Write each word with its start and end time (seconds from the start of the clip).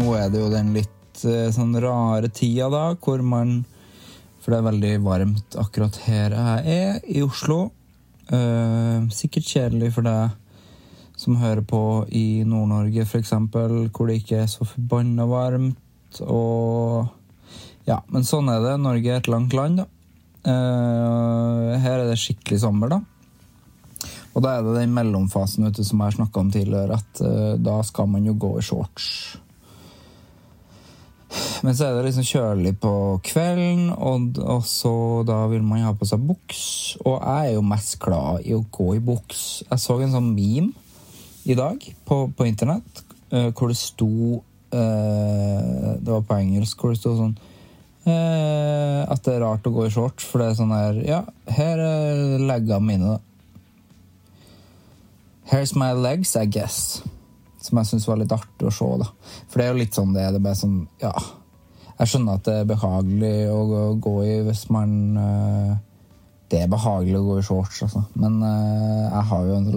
Nå 0.00 0.14
er 0.16 0.30
det 0.32 0.40
jo 0.40 0.48
den 0.48 0.70
litt 0.72 1.22
eh, 1.28 1.50
sånn 1.52 1.74
rare 1.82 2.30
tida, 2.32 2.70
da, 2.72 2.84
hvor 2.96 3.20
man 3.20 3.58
For 4.40 4.54
det 4.54 4.60
er 4.60 4.68
veldig 4.70 4.92
varmt 5.04 5.56
akkurat 5.60 5.98
her 6.06 6.32
jeg 6.32 6.76
er, 6.76 7.00
i 7.04 7.20
Oslo. 7.20 7.66
Eh, 8.32 9.10
sikkert 9.12 9.50
kjedelig 9.50 9.90
for 9.98 10.06
deg 10.06 10.38
som 11.20 11.36
hører 11.36 11.60
på 11.68 11.82
i 12.16 12.40
Nord-Norge, 12.48 13.04
f.eks., 13.04 13.34
hvor 13.52 14.08
det 14.08 14.16
ikke 14.22 14.38
er 14.40 14.48
så 14.48 14.64
forbanna 14.64 15.26
varmt. 15.28 16.22
Og 16.24 17.10
Ja, 17.84 17.98
men 18.08 18.24
sånn 18.24 18.48
er 18.48 18.62
det. 18.64 18.78
Norge 18.80 19.12
er 19.12 19.20
et 19.20 19.28
langt 19.28 19.52
land, 19.56 19.82
da. 19.82 19.86
Eh, 20.48 21.76
her 21.84 21.98
er 21.98 22.08
det 22.08 22.16
skikkelig 22.22 22.62
sommer, 22.64 22.96
da. 22.96 23.02
Og 24.32 24.40
da 24.46 24.56
er 24.56 24.64
det 24.64 24.78
den 24.78 24.96
mellomfasen 24.96 25.68
vet 25.68 25.76
du, 25.76 25.84
som 25.84 26.00
jeg 26.06 26.16
snakka 26.16 26.40
om 26.40 26.50
tidligere, 26.54 26.96
at 26.96 27.22
uh, 27.26 27.54
da 27.60 27.80
skal 27.84 28.08
man 28.08 28.24
jo 28.24 28.38
gå 28.40 28.54
i 28.60 28.64
shorts. 28.64 29.10
Men 31.62 31.76
så 31.76 31.86
er 31.86 31.96
det 31.96 32.08
liksom 32.08 32.26
kjølig 32.26 32.72
på 32.82 32.92
kvelden, 33.26 33.90
og, 33.92 34.38
og 34.40 34.64
så 34.66 34.92
da 35.28 35.42
vil 35.52 35.62
man 35.66 35.84
ha 35.84 35.92
på 35.96 36.08
seg 36.08 36.22
buks. 36.26 36.62
Og 37.04 37.18
jeg 37.18 37.50
er 37.50 37.56
jo 37.56 37.66
mest 37.66 37.98
glad 38.02 38.46
i 38.48 38.56
å 38.56 38.64
gå 38.72 38.94
i 38.96 39.02
buks. 39.04 39.44
Jeg 39.68 39.82
så 39.82 39.98
en 40.00 40.14
sånn 40.14 40.32
meme 40.34 40.72
i 41.48 41.56
dag 41.56 41.84
på, 42.06 42.24
på 42.36 42.48
internett 42.48 43.04
uh, 43.32 43.48
hvor 43.56 43.70
det 43.70 43.78
sto 43.80 44.10
uh, 44.74 45.94
Det 45.96 46.10
var 46.10 46.26
på 46.28 46.36
engelsk, 46.36 46.76
hvor 46.76 46.92
det 46.92 47.00
sto 47.00 47.14
sånn 47.16 47.32
uh, 48.04 49.08
At 49.08 49.24
det 49.24 49.38
er 49.38 49.40
rart 49.46 49.64
å 49.66 49.72
gå 49.72 49.86
i 49.86 49.94
shorts, 49.94 50.26
for 50.28 50.42
det 50.42 50.50
er 50.50 50.58
sånn 50.58 50.74
her 50.76 51.00
Ja, 51.06 51.22
her 51.48 51.80
er 51.80 52.44
leggene 52.44 52.84
mine, 52.84 53.14
da. 53.16 53.18
Here's 55.50 55.72
my 55.74 55.90
legs, 55.96 56.36
I 56.36 56.44
guess. 56.46 57.00
Som 57.70 57.78
jeg 57.78 57.86
syns 57.92 58.08
var 58.10 58.18
litt 58.18 58.32
artig 58.34 58.66
å 58.66 58.72
se. 58.74 58.88
da. 58.98 59.06
For 59.46 59.60
det 59.60 59.66
er 59.68 59.70
jo 59.70 59.78
litt 59.80 59.94
sånn 59.94 60.14
det 60.16 60.24
er. 60.26 60.34
Det 60.38 60.56
sånn, 60.58 60.80
ja 61.02 61.12
Jeg 62.00 62.08
skjønner 62.10 62.38
at 62.40 62.44
det 62.48 62.56
er 62.58 62.68
behagelig 62.68 63.34
å 63.52 63.60
gå- 63.68 64.00
gå 64.02 64.14
i 64.26 64.36
hvis 64.48 64.64
man 64.74 64.92
uh, 65.20 65.76
Det 66.50 66.62
er 66.64 66.70
behagelig 66.72 67.18
å 67.20 67.26
gå 67.28 67.38
i 67.38 67.44
shorts, 67.46 67.82
altså. 67.86 68.02
Men 68.18 68.40
uh, 68.42 69.06
jeg 69.12 69.24
har 69.30 69.44
jo 69.46 69.58
en 69.60 69.70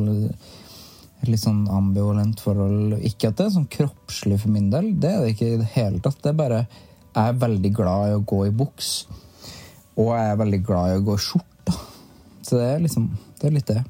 litt 1.30 1.40
sånn 1.40 1.68
ambivalent 1.72 2.42
forhold. 2.44 2.98
Ikke 3.08 3.30
at 3.30 3.38
det 3.40 3.46
er 3.46 3.54
sånn 3.56 3.70
kroppslig 3.72 4.40
for 4.42 4.52
min 4.52 4.72
del, 4.74 4.90
det 5.00 5.12
er 5.12 5.22
det 5.24 5.34
ikke 5.36 5.52
i 5.54 5.60
det 5.62 5.70
hele 5.76 6.02
tatt. 6.04 6.18
Det 6.24 6.34
er 6.34 6.40
bare 6.40 6.62
Jeg 7.14 7.30
er 7.30 7.38
veldig 7.44 7.72
glad 7.78 8.10
i 8.10 8.16
å 8.18 8.24
gå 8.26 8.40
i 8.48 8.56
buks. 8.64 8.90
Og 10.00 10.10
jeg 10.16 10.32
er 10.32 10.40
veldig 10.42 10.62
glad 10.66 10.90
i 10.90 10.98
å 10.98 11.06
gå 11.06 11.16
i 11.20 11.22
skjorte. 11.22 11.76
Så 12.44 12.58
det 12.58 12.66
er 12.72 12.82
liksom 12.84 13.12
Det 13.40 13.48
er 13.52 13.54
litt 13.60 13.70
det. 13.70 13.84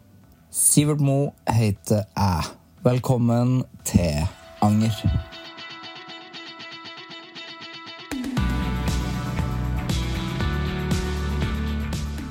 Sivert 0.54 1.00
Mo 1.02 1.34
heter 1.50 2.04
jeg. 2.18 2.52
Velkommen 2.84 3.64
til 3.86 4.26
Anger. 4.64 4.98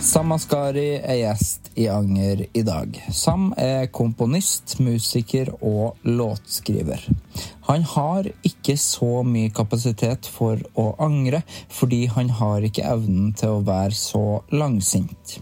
Sam 0.03 0.33
Askari 0.35 0.99
er 0.99 1.17
gjest 1.23 1.71
i 1.79 1.87
Anger 1.89 2.43
i 2.53 2.63
dag. 2.67 2.99
Sam 3.15 3.53
er 3.57 3.87
komponist, 3.95 4.75
musiker 4.83 5.49
og 5.65 6.03
låtskriver. 6.05 7.07
Han 7.69 7.87
har 7.95 8.29
ikke 8.45 8.77
så 8.77 9.23
mye 9.25 9.53
kapasitet 9.55 10.29
for 10.29 10.61
å 10.77 10.91
angre, 11.01 11.41
fordi 11.73 12.05
han 12.13 12.29
har 12.43 12.67
ikke 12.67 12.85
evnen 12.85 13.33
til 13.39 13.57
å 13.57 13.65
være 13.65 13.97
så 13.97 14.25
langsint. 14.53 15.39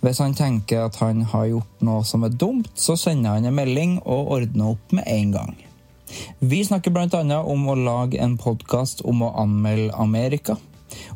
Hvis 0.00 0.20
han 0.22 0.34
tenker 0.38 0.86
at 0.86 0.98
han 1.02 1.24
har 1.32 1.48
gjort 1.50 1.80
noe 1.82 2.04
som 2.06 2.22
er 2.26 2.34
dumt, 2.38 2.70
så 2.78 2.94
sender 2.98 3.34
han 3.34 3.48
en 3.48 3.56
melding 3.56 3.96
og 4.04 4.30
ordner 4.36 4.74
opp 4.76 4.94
med 4.94 5.08
en 5.10 5.32
gang. 5.34 5.56
Vi 6.38 6.62
snakker 6.64 6.94
bl.a. 6.94 7.40
om 7.42 7.66
å 7.68 7.76
lage 7.76 8.20
en 8.22 8.38
podkast 8.40 9.02
om 9.04 9.24
å 9.26 9.34
anmelde 9.42 9.90
Amerika, 9.98 10.56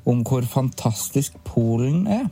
om 0.04 0.24
hvor 0.26 0.44
fantastisk 0.50 1.38
Polen 1.46 2.04
er, 2.10 2.26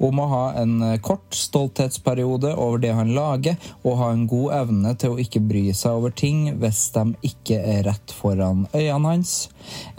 om 0.00 0.20
å 0.20 0.28
ha 0.30 0.44
en 0.60 0.80
eh, 0.82 0.98
kort 1.04 1.36
stolthetsperiode 1.36 2.54
over 2.56 2.80
det 2.82 2.92
han 2.96 3.12
lager, 3.16 3.58
og 3.84 3.98
ha 4.00 4.10
en 4.14 4.26
god 4.30 4.56
evne 4.60 4.94
til 5.00 5.14
å 5.14 5.20
ikke 5.22 5.42
bry 5.44 5.64
seg 5.76 6.00
over 6.00 6.14
ting 6.16 6.46
hvis 6.60 6.86
de 6.96 7.04
ikke 7.30 7.60
er 7.60 7.84
rett 7.88 8.14
foran 8.16 8.66
øynene 8.72 9.14
hans, 9.14 9.34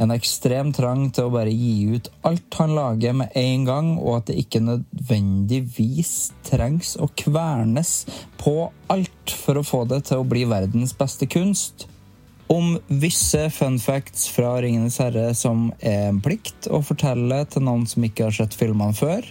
en 0.01 0.13
ekstrem 0.13 0.73
trang 0.75 1.07
til 1.13 1.29
å 1.29 1.33
bare 1.33 1.53
gi 1.53 1.95
ut 1.95 2.09
alt 2.27 2.59
han 2.59 2.75
lager 2.77 3.15
med 3.21 3.37
en 3.37 3.65
gang, 3.69 3.93
og 4.01 4.21
at 4.21 4.31
det 4.31 4.39
ikke 4.43 4.63
nødvendigvis 4.65 6.31
trengs 6.47 6.95
å 7.01 7.09
kvernes 7.17 7.95
på 8.41 8.55
alt 8.91 9.35
for 9.45 9.59
å 9.59 9.65
få 9.65 9.85
det 9.89 10.03
til 10.09 10.21
å 10.21 10.27
bli 10.27 10.47
verdens 10.49 10.95
beste 10.97 11.29
kunst. 11.29 11.87
Om 12.51 12.79
visse 12.87 13.49
fun 13.49 13.77
facts 13.79 14.27
fra 14.27 14.61
Ringenes 14.61 14.97
herre 14.99 15.29
som 15.37 15.69
er 15.79 16.09
en 16.09 16.17
plikt 16.19 16.65
å 16.67 16.81
fortelle 16.83 17.37
til 17.47 17.63
noen 17.63 17.85
som 17.87 18.03
ikke 18.03 18.25
har 18.25 18.33
sett 18.35 18.57
filmene 18.59 18.91
før. 18.97 19.23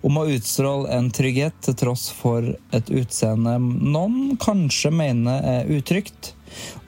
Om 0.00 0.16
å 0.16 0.22
utstråle 0.32 0.88
en 0.96 1.10
trygghet 1.12 1.58
til 1.66 1.74
tross 1.76 2.06
for 2.16 2.46
et 2.72 2.88
utseende 2.88 3.58
noen 3.60 4.38
kanskje 4.40 4.94
mener 4.96 5.44
er 5.44 5.68
utrygt. 5.76 6.30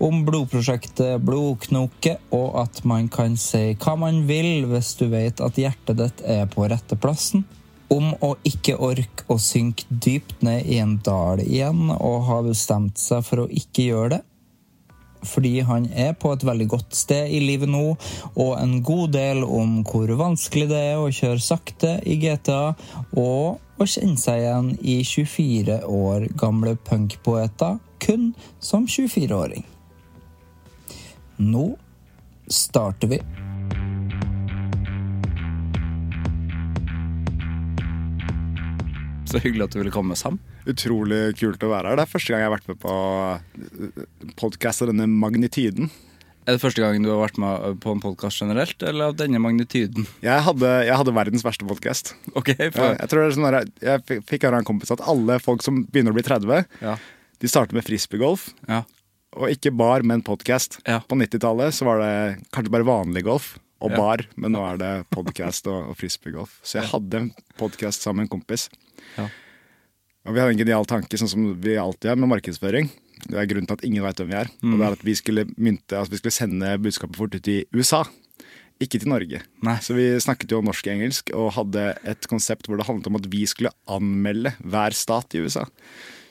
Om 0.00 0.22
blodprosjektet 0.24 1.20
Blodknoke, 1.26 2.14
og 2.32 2.56
at 2.62 2.80
man 2.88 3.10
kan 3.12 3.36
si 3.36 3.74
hva 3.74 3.98
man 4.00 4.22
vil 4.30 4.64
hvis 4.70 4.94
du 4.96 5.10
vet 5.12 5.42
at 5.44 5.60
hjertet 5.60 6.00
ditt 6.00 6.22
er 6.24 6.48
på 6.48 6.64
rette 6.72 6.96
plassen. 6.96 7.44
Om 7.92 8.14
å 8.24 8.32
ikke 8.48 8.78
orke 8.80 9.28
å 9.28 9.36
synke 9.36 9.84
dypt 9.90 10.40
ned 10.46 10.64
i 10.72 10.80
en 10.80 10.96
dal 11.04 11.44
igjen, 11.44 11.92
og 11.92 12.24
ha 12.30 12.40
bestemt 12.48 12.96
seg 12.96 13.28
for 13.28 13.44
å 13.44 13.50
ikke 13.52 13.90
gjøre 13.90 14.14
det 14.16 14.22
fordi 15.26 15.60
han 15.66 15.88
er 15.92 16.14
på 16.18 16.32
et 16.34 16.44
veldig 16.46 16.68
godt 16.72 16.96
sted 16.96 17.30
i 17.32 17.40
livet 17.42 17.70
nå, 17.70 17.84
og 18.34 18.52
en 18.60 18.80
god 18.86 19.14
del 19.16 19.44
om 19.44 19.80
hvor 19.86 20.12
vanskelig 20.18 20.68
det 20.72 20.82
er 20.92 21.00
å 21.02 21.12
kjøre 21.12 21.42
sakte 21.42 21.96
i 22.06 22.18
GTA, 22.22 22.74
og 23.16 23.62
å 23.76 23.88
kjenne 23.88 24.20
seg 24.20 24.42
igjen 24.42 24.70
i 24.80 25.00
24 25.04 25.80
år 25.84 26.28
gamle 26.40 26.76
punkpoeter 26.88 27.80
kun 28.02 28.30
som 28.62 28.86
24-åring. 28.88 29.66
Nå 31.36 31.66
starter 32.48 33.10
vi. 33.10 33.20
Så 39.30 39.40
hyggelig 39.42 39.66
at 39.66 39.74
du 39.74 39.80
ville 39.80 39.94
komme, 39.94 40.16
Sam. 40.18 40.38
Utrolig 40.70 41.36
kult 41.40 41.62
å 41.66 41.70
være 41.72 41.90
her. 41.92 41.98
Det 42.00 42.04
er 42.06 42.12
første 42.12 42.32
gang 42.32 42.42
jeg 42.44 42.50
har 42.50 42.56
vært 42.56 42.68
med 42.70 42.78
på 42.82 44.34
podkast 44.40 44.82
av 44.84 44.90
denne 44.92 45.06
magnitiden. 45.10 45.90
Er 46.46 46.54
det 46.54 46.62
første 46.62 46.78
gangen 46.78 47.02
du 47.02 47.10
har 47.10 47.24
vært 47.24 47.40
med 47.42 47.80
på 47.82 47.90
en 47.90 48.02
podkast 48.02 48.38
generelt, 48.38 48.78
eller 48.86 49.10
av 49.10 49.16
denne 49.18 49.40
magnituden? 49.42 50.06
Jeg 50.22 50.44
hadde, 50.46 50.68
jeg 50.86 50.94
hadde 51.00 51.14
verdens 51.16 51.42
verste 51.42 51.66
podkast. 51.66 52.12
Ok, 52.38 52.52
for, 52.54 52.92
jeg 52.94 53.00
jeg, 53.02 53.08
er 53.18 53.34
sånn 53.34 53.48
jeg 53.82 54.04
fikk- 54.30 54.46
høre 54.46 54.60
av 54.60 54.62
en 54.62 54.68
kompis 54.68 54.94
at 54.94 55.02
alle 55.10 55.40
folk 55.42 55.64
som 55.66 55.82
begynner 55.90 56.14
å 56.14 56.18
bli 56.20 56.22
30, 56.26 56.62
ja. 56.86 56.94
De 57.42 57.50
startet 57.50 57.74
med 57.76 57.84
frisbeegolf, 57.84 58.46
Ja. 58.70 58.84
og 59.34 59.50
ikke 59.52 59.74
bar, 59.74 60.06
men 60.06 60.22
podkast. 60.22 60.78
Ja. 60.86 61.00
På 61.02 61.18
90-tallet 61.18 61.74
så 61.74 61.84
var 61.84 61.98
det 62.00 62.14
kanskje 62.54 62.72
bare 62.78 62.86
vanlig 62.88 63.26
golf 63.26 63.56
og 63.82 63.92
bar, 63.92 64.22
men 64.40 64.54
nå 64.54 64.62
er 64.70 64.78
det 64.80 64.92
podkast 65.12 65.66
og, 65.68 65.90
og 65.90 65.98
frisbeegolf. 65.98 66.60
Så 66.62 66.78
jeg 66.78 66.88
hadde 66.94 67.18
en 67.24 67.32
podkast 67.58 68.06
sammen 68.06 68.22
med 68.22 68.30
en 68.30 68.38
kompis. 68.38 68.70
Ja. 69.16 69.26
Og 70.26 70.34
vi 70.34 70.42
hadde 70.42 70.56
en 70.56 70.60
genial 70.60 70.86
tanke, 70.90 71.18
sånn 71.18 71.30
som 71.30 71.50
vi 71.62 71.76
alltid 71.78 72.10
har 72.10 72.18
med 72.18 72.32
markedsføring. 72.32 72.88
Det 73.26 73.38
er 73.38 73.48
grunnen 73.48 73.68
til 73.70 73.78
at 73.78 73.84
ingen 73.86 74.04
veit 74.04 74.18
hvem 74.20 74.32
vi 74.32 74.38
er. 74.40 74.50
Og 74.66 74.74
det 74.74 74.86
er 74.88 74.96
at 74.98 75.04
vi 75.06 75.14
skulle, 75.18 75.46
mynte, 75.54 75.98
altså 75.98 76.16
vi 76.16 76.20
skulle 76.20 76.34
sende 76.34 76.72
budskapet 76.82 77.18
fort 77.18 77.36
ut 77.36 77.50
i 77.52 77.60
USA. 77.76 78.02
Ikke 78.82 79.00
til 79.00 79.08
Norge. 79.08 79.40
Nei. 79.64 79.76
Så 79.80 79.94
vi 79.96 80.08
snakket 80.20 80.52
jo 80.52 80.60
norsk 80.64 80.88
og 80.88 80.92
engelsk 80.92 81.32
og 81.32 81.54
hadde 81.56 81.86
et 82.10 82.28
konsept 82.28 82.68
hvor 82.68 82.76
det 82.76 82.88
handlet 82.88 83.08
om 83.08 83.16
at 83.16 83.30
vi 83.32 83.46
skulle 83.48 83.72
anmelde 83.88 84.52
hver 84.60 84.96
stat 84.98 85.38
i 85.38 85.40
USA. 85.46 85.64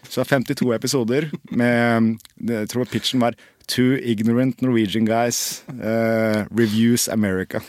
Så 0.05 0.21
det 0.21 0.27
er 0.27 0.31
52 0.53 0.75
episoder 0.75 1.29
med 1.49 2.19
Jeg 2.37 2.69
tror 2.69 2.85
pitchen 2.91 3.23
var 3.23 3.37
Two 3.65 3.97
ignorant 3.97 4.61
Norwegian 4.61 5.07
guys 5.09 5.63
uh, 5.81 6.45
reviews 6.53 7.07
America. 7.09 7.63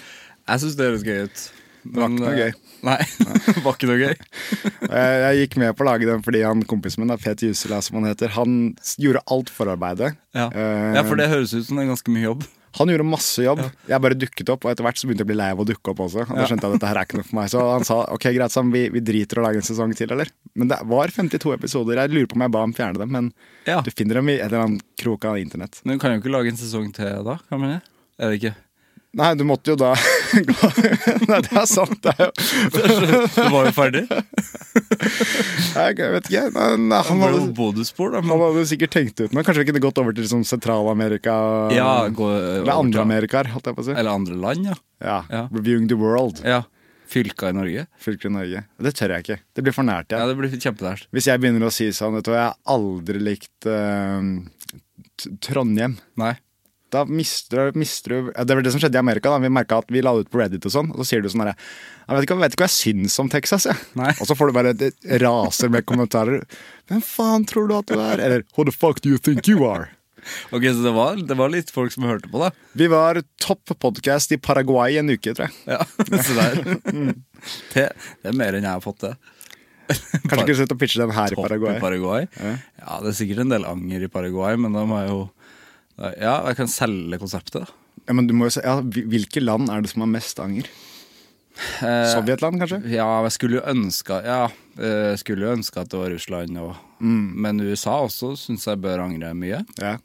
Jeg 0.45 0.61
syns 0.61 0.77
det 0.77 0.91
høres 0.91 1.07
gøy 1.07 1.23
ut. 1.25 1.45
Det 1.87 1.97
var 1.97 2.11
ikke 2.11 2.21
noe 2.21 2.35
eh, 2.35 2.43
gøy. 2.43 2.76
Nei, 2.87 2.99
det 3.03 3.63
var 3.65 3.75
ikke 3.75 3.89
noe 3.91 3.99
gøy. 3.99 4.13
Jeg, 4.15 5.15
jeg 5.25 5.41
gikk 5.43 5.57
med 5.63 5.75
på 5.79 5.83
å 5.87 5.89
lage 5.91 6.07
den 6.09 6.23
fordi 6.27 6.45
han 6.47 6.63
kompisen 6.71 7.03
min, 7.03 7.15
Peter 7.19 7.49
Jusela 7.51 7.81
som 7.83 7.99
han 8.01 8.11
heter, 8.13 8.31
han 8.37 8.59
gjorde 9.03 9.25
alt 9.35 9.51
forarbeidet. 9.51 10.13
Ja. 10.37 10.51
Uh, 10.55 10.93
ja, 10.99 11.03
for 11.07 11.19
det 11.19 11.31
høres 11.33 11.55
ut 11.57 11.67
som 11.67 11.81
det 11.81 11.87
er 11.87 11.93
ganske 11.95 12.15
mye 12.15 12.29
jobb. 12.29 12.47
Han 12.77 12.91
gjorde 12.93 13.07
masse 13.09 13.41
jobb. 13.41 13.63
Jeg 13.89 14.03
bare 14.05 14.17
dukket 14.21 14.51
opp, 14.53 14.67
og 14.67 14.71
etter 14.75 14.85
hvert 14.85 14.99
så 15.01 15.09
begynte 15.09 15.23
jeg 15.25 15.29
å 15.31 15.31
bli 15.31 15.37
lei 15.39 15.47
av 15.55 15.61
å 15.63 15.65
dukke 15.65 15.95
opp 15.95 16.03
også. 16.05 16.27
Og 16.27 16.35
da 16.37 16.45
skjønte 16.45 16.67
jeg 16.67 16.75
at 16.75 16.77
dette 16.77 16.91
her 16.91 16.99
er 17.01 17.07
ikke 17.09 17.17
noe 17.23 17.25
for 17.25 17.39
meg. 17.39 17.47
Så 17.49 17.63
han 17.71 17.87
sa 17.89 17.97
ok, 18.13 18.27
greit, 18.37 18.53
Sam, 18.53 18.69
vi, 18.75 18.83
vi 18.93 19.01
driter 19.01 19.41
å 19.41 19.47
lage 19.47 19.63
en 19.63 19.65
sesong 19.65 19.95
til, 19.97 20.13
eller? 20.13 20.29
Men 20.61 20.69
det 20.69 20.79
var 20.91 21.09
52 21.15 21.55
episoder. 21.57 22.03
Jeg 22.03 22.13
lurer 22.13 22.29
på 22.29 22.37
om 22.37 22.45
jeg 22.45 22.53
ba 22.53 22.65
ham 22.67 22.75
fjerne 22.77 23.01
dem, 23.01 23.15
men 23.17 23.31
Ja. 23.65 23.79
du 23.81 23.89
finner 23.97 24.21
dem 24.21 24.29
i 24.29 24.37
en 24.37 24.45
eller 24.51 24.67
annen 24.67 24.85
krok 25.01 25.25
av 25.31 25.41
internett. 25.41 25.81
Men 25.89 25.97
du 25.97 26.05
kan 26.05 26.13
jo 26.13 26.21
ikke 26.21 26.35
lage 26.37 26.53
en 26.53 26.61
sesong 26.61 26.93
til 27.01 27.25
da, 27.25 27.39
kan 27.49 27.65
man 27.65 27.79
det? 27.79 27.81
Er 28.21 28.35
det 28.35 28.43
ikke? 28.43 28.55
Nei, 29.17 29.33
du 29.41 29.47
måtte 29.49 29.73
jo 29.73 29.79
da 29.81 29.95
Nei, 31.31 31.41
det 31.47 31.53
er 31.57 31.67
sant, 31.71 31.97
det 32.05 32.13
er 32.17 32.29
jo 32.29 32.33
Du 33.37 33.49
var 33.53 33.69
jo 33.69 33.73
ferdig. 33.77 34.05
Jeg 35.77 35.97
vet 35.97 36.29
ikke. 36.31 36.45
Nei, 36.57 36.69
nei, 36.91 37.01
han 37.09 37.23
hadde, 37.25 37.43
bonusspor, 37.57 38.15
da. 38.17 38.23
han 38.27 38.43
hadde 38.47 38.65
sikkert 38.71 38.95
tenkt 38.97 39.21
ut 39.23 39.35
noe. 39.37 39.45
Kanskje 39.47 39.65
vi 39.65 39.69
kunne 39.73 39.83
gått 39.85 40.01
over 40.03 40.17
til 40.17 40.29
sånn 40.31 40.45
Sentral-Amerika 40.47 41.35
ja, 41.75 41.91
gå 42.13 42.31
Eller 42.61 42.73
andre 42.75 43.05
Amerikaer, 43.07 43.51
holdt 43.55 43.71
jeg 43.71 43.79
på 43.79 43.85
å 43.85 43.89
si. 43.91 43.95
Eller 43.97 44.13
andre 44.15 44.39
land, 44.41 44.71
ja. 44.73 44.79
Ja. 45.05 45.19
Ja. 45.33 45.45
Reviewing 45.53 45.89
the 45.93 45.99
world. 46.01 46.43
ja. 46.47 46.63
Fylka 47.07 47.53
i 47.53 47.55
Norge. 47.55 47.85
Fylker 48.03 48.27
i 48.27 48.33
Norge. 48.35 48.61
Det 48.83 48.91
tør 48.99 49.13
jeg 49.15 49.23
ikke. 49.23 49.37
Det 49.55 49.63
blir 49.63 49.75
for 49.77 49.87
nært. 49.87 50.11
Ja, 50.11 50.25
Ja. 50.25 50.27
det 50.27 50.35
blir 50.41 50.51
kjempenært 50.51 51.05
Hvis 51.15 51.29
jeg 51.31 51.39
begynner 51.39 51.69
å 51.69 51.71
si 51.71 51.87
sånn, 51.95 52.17
vet 52.19 52.27
du 52.27 52.33
hva, 52.33 52.41
jeg 52.41 52.49
har 52.51 52.57
aldri 52.75 53.21
likt 53.23 53.69
uh, 53.71 54.27
Trondheim. 55.47 55.95
Nei. 56.19 56.33
Da 56.95 57.03
mister, 57.05 57.73
mister 57.75 58.13
ja, 58.31 58.45
Det 58.47 58.55
var 58.55 58.63
det 58.63 58.71
som 58.73 58.81
skjedde 58.83 58.95
i 58.99 59.03
Amerika. 59.03 59.33
da 59.35 59.41
Vi 59.43 59.51
merka 59.51 59.81
at 59.83 59.91
vi 59.91 60.03
la 60.05 60.13
det 60.15 60.27
ut 60.27 60.31
på 60.31 60.39
Reddit, 60.39 60.67
og 60.69 60.73
sånn 60.73 60.93
Og 60.95 61.01
så 61.03 61.09
sier 61.09 61.25
du 61.25 61.29
sånn 61.33 61.43
herre 61.43 61.57
Jeg 61.59 62.15
vet 62.15 62.27
ikke, 62.29 62.39
vet 62.45 62.55
ikke 62.55 62.63
hva 62.63 62.71
jeg 62.71 62.77
syns 62.79 63.19
om 63.23 63.31
Texas, 63.33 63.67
jeg. 63.67 63.81
Nei. 63.99 64.13
Og 64.23 64.29
så 64.29 64.37
får 64.39 64.51
du 64.53 64.55
bare 64.55 64.73
et 64.77 65.07
raser 65.25 65.73
med 65.75 65.87
kommentarer. 65.89 66.45
Hvem 66.87 67.03
faen 67.03 67.47
tror 67.51 67.67
du 67.67 67.75
at 67.81 67.91
du 67.91 67.99
er? 67.99 68.23
Eller 68.23 68.45
Who 68.55 68.69
the 68.69 68.75
fuck 68.75 69.03
do 69.03 69.11
you 69.11 69.19
think 69.19 69.49
you 69.51 69.67
are? 69.67 69.91
Ok, 70.55 70.63
Så 70.63 70.83
det 70.83 70.93
var, 70.95 71.17
det 71.17 71.37
var 71.39 71.51
litt 71.53 71.71
folk 71.75 71.93
som 71.95 72.07
hørte 72.07 72.31
på, 72.31 72.39
da. 72.43 72.51
Vi 72.79 72.87
var 72.91 73.21
topp 73.43 73.75
podcast 73.83 74.33
i 74.35 74.39
Paraguay 74.43 74.99
en 74.99 75.11
uke, 75.11 75.35
tror 75.35 75.47
jeg. 75.47 75.55
Ja, 75.67 75.83
Se 76.23 76.35
der. 76.39 77.15
Det, 77.75 77.89
det 78.23 78.31
er 78.31 78.39
mer 78.39 78.57
enn 78.59 78.67
jeg 78.67 78.73
har 78.73 78.83
fått 78.85 79.03
til. 79.05 79.15
Kanskje 80.27 80.43
ikke 80.43 80.57
slutt 80.59 80.75
å 80.75 80.79
pitche 80.81 81.03
den 81.03 81.15
her 81.15 81.35
i 81.35 81.39
Paraguay. 81.39 81.77
I 81.79 81.83
Paraguay. 81.83 82.27
Ja, 82.43 82.97
det 83.03 83.13
er 83.13 83.19
sikkert 83.21 83.45
en 83.45 83.53
del 83.55 83.67
anger 83.69 84.07
i 84.07 84.11
Paraguay, 84.11 84.59
men 84.59 84.75
må 84.75 84.99
jeg 85.03 85.13
jo 85.13 85.21
Ja, 85.97 86.39
jeg 86.51 86.59
kan 86.59 86.69
selge 86.69 87.19
konseptet. 87.21 87.71
Ja, 88.07 88.15
men 88.15 88.29
du 88.29 88.35
må 88.37 88.51
jo 88.51 88.57
se, 88.59 88.63
ja, 88.65 88.79
Hvilke 88.85 89.41
land 89.43 89.71
er 89.73 89.83
det 89.83 89.91
som 89.91 90.05
har 90.05 90.11
mest 90.13 90.39
anger? 90.43 90.69
Eh, 91.57 92.09
Sovjetland, 92.13 92.61
kanskje? 92.61 92.83
Ja, 92.93 93.07
jeg 93.25 93.33
skulle 93.33 93.57
jo 93.57 93.63
ønske 93.73 94.19
Ja, 94.27 94.43
jeg 94.77 95.21
skulle 95.23 95.47
jo 95.47 95.55
ønske 95.57 95.81
at 95.81 95.89
det 95.89 95.97
var 95.97 96.13
Russland 96.13 96.59
og 96.61 96.75
Men 97.01 97.63
USA 97.65 97.95
også 98.05 98.35
syns 98.37 98.67
jeg 98.69 98.83
bør 98.85 99.07
angre 99.07 99.33
mye. 99.37 99.63
Ja. 99.81 99.97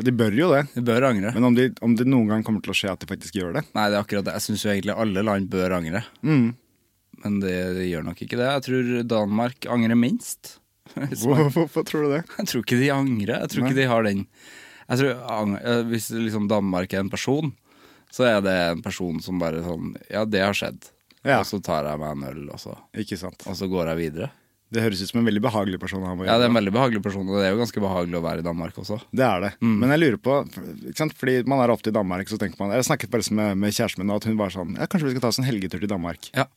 De 0.00 0.12
bør 0.16 0.34
jo 0.34 0.48
det. 0.54 0.64
De 0.74 0.82
bør 0.84 1.10
angre. 1.10 1.30
Men 1.36 1.50
om, 1.50 1.54
de, 1.56 1.68
om 1.84 1.92
det 1.96 2.08
noen 2.08 2.32
gang 2.32 2.44
kommer 2.46 2.64
til 2.64 2.72
å 2.72 2.78
skje 2.78 2.92
at 2.94 3.04
de 3.04 3.08
faktisk 3.10 3.36
gjør 3.36 3.58
det 3.58 3.62
Nei, 3.76 3.86
det 3.92 3.98
er 3.98 4.02
akkurat 4.02 4.26
det. 4.26 4.34
Jeg 4.38 4.46
syns 4.48 4.64
jo 4.64 4.72
egentlig 4.72 4.96
alle 5.04 5.24
land 5.28 5.48
bør 5.52 5.76
angre. 5.76 6.02
Men 6.24 7.38
det, 7.40 7.54
det 7.78 7.86
gjør 7.90 8.04
nok 8.08 8.20
ikke 8.24 8.40
det. 8.40 8.48
Jeg 8.48 8.64
tror 8.66 8.92
Danmark 9.12 9.68
angrer 9.70 9.96
minst. 9.98 10.56
Hvorfor 11.54 11.86
tror 11.86 12.06
du 12.06 12.12
det? 12.16 12.22
Jeg 12.38 12.50
tror 12.50 12.64
ikke 12.64 12.80
de 12.80 12.92
angrer. 12.92 13.38
Jeg 13.40 13.52
tror 13.52 13.64
ikke 13.64 13.80
de 13.80 13.88
har 13.90 14.06
den 14.06 14.26
jeg 14.84 15.00
tror, 15.00 15.56
eh, 15.64 15.82
Hvis 15.88 16.10
liksom 16.12 16.48
Danmark 16.50 16.92
er 16.92 17.04
en 17.04 17.12
person, 17.12 17.52
så 18.12 18.26
er 18.28 18.40
det 18.44 18.54
en 18.54 18.82
person 18.84 19.20
som 19.24 19.40
bare 19.40 19.64
sånn 19.64 19.94
Ja, 20.10 20.24
det 20.28 20.44
har 20.44 20.56
skjedd. 20.56 20.90
Ja. 21.24 21.40
Og 21.40 21.48
så 21.48 21.60
tar 21.64 21.88
jeg 21.88 22.00
meg 22.00 22.18
en 22.18 22.24
øl, 22.28 22.48
og 22.52 22.60
så, 22.60 22.76
og 22.76 23.56
så 23.56 23.68
går 23.70 23.94
jeg 23.94 24.02
videre. 24.02 24.30
Det 24.74 24.82
høres 24.82 25.00
ut 25.04 25.10
som 25.10 25.20
en 25.20 25.28
veldig 25.28 25.42
behagelig 25.44 25.78
person 25.78 26.02
Ja, 26.02 26.34
det 26.40 26.48
er 26.48 26.50
en 26.50 26.56
veldig 26.56 26.72
behagelig 26.74 27.00
person, 27.04 27.28
og 27.28 27.38
det 27.38 27.46
er 27.46 27.52
jo 27.54 27.60
ganske 27.60 27.82
behagelig 27.84 28.18
å 28.18 28.22
være 28.24 28.42
i 28.42 28.46
Danmark 28.46 28.78
også. 28.80 28.98
Det 29.14 29.24
er 29.24 29.44
det. 29.44 29.50
Men 29.62 29.92
jeg 29.94 30.02
lurer 30.02 30.18
på? 30.24 30.38
Fordi 31.20 31.36
man 31.48 31.62
er 31.62 31.72
ofte 31.72 31.92
i 31.92 31.94
Danmark, 31.94 32.28
så 32.28 32.38
tenker 32.40 32.60
man 32.60 32.74
Jeg 32.74 32.88
snakket 32.88 33.12
bare 33.12 33.36
med, 33.38 33.60
med 33.60 33.76
kjæresten 33.76 34.02
min, 34.02 34.10
og 34.10 34.20
at 34.20 34.28
hun 34.28 34.40
var 34.40 34.52
sånn 34.52 34.74
Ja, 34.76 34.88
kanskje 34.90 35.08
vi 35.08 35.14
skal 35.14 35.24
ta 35.24 35.30
oss 35.30 35.40
en 35.40 35.48
helgetur 35.48 35.80
til 35.84 35.90
Danmark. 35.90 36.28
Ja, 36.34 36.48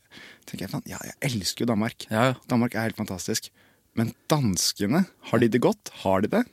tenker 0.49 0.65
jeg, 0.67 0.83
ja, 0.89 0.99
jeg 1.11 1.17
elsker 1.29 1.63
jo 1.63 1.71
Danmark. 1.71 2.09
ja, 2.09 2.31
ja. 2.31 2.35
Danmark 2.49 2.75
er 2.75 2.89
helt 2.89 2.99
fantastisk. 2.99 3.51
Men 3.97 4.13
danskene, 4.29 5.05
har 5.31 5.41
de 5.41 5.49
det 5.49 5.63
godt? 5.63 5.91
Har 6.03 6.23
de 6.23 6.31
det? 6.37 6.45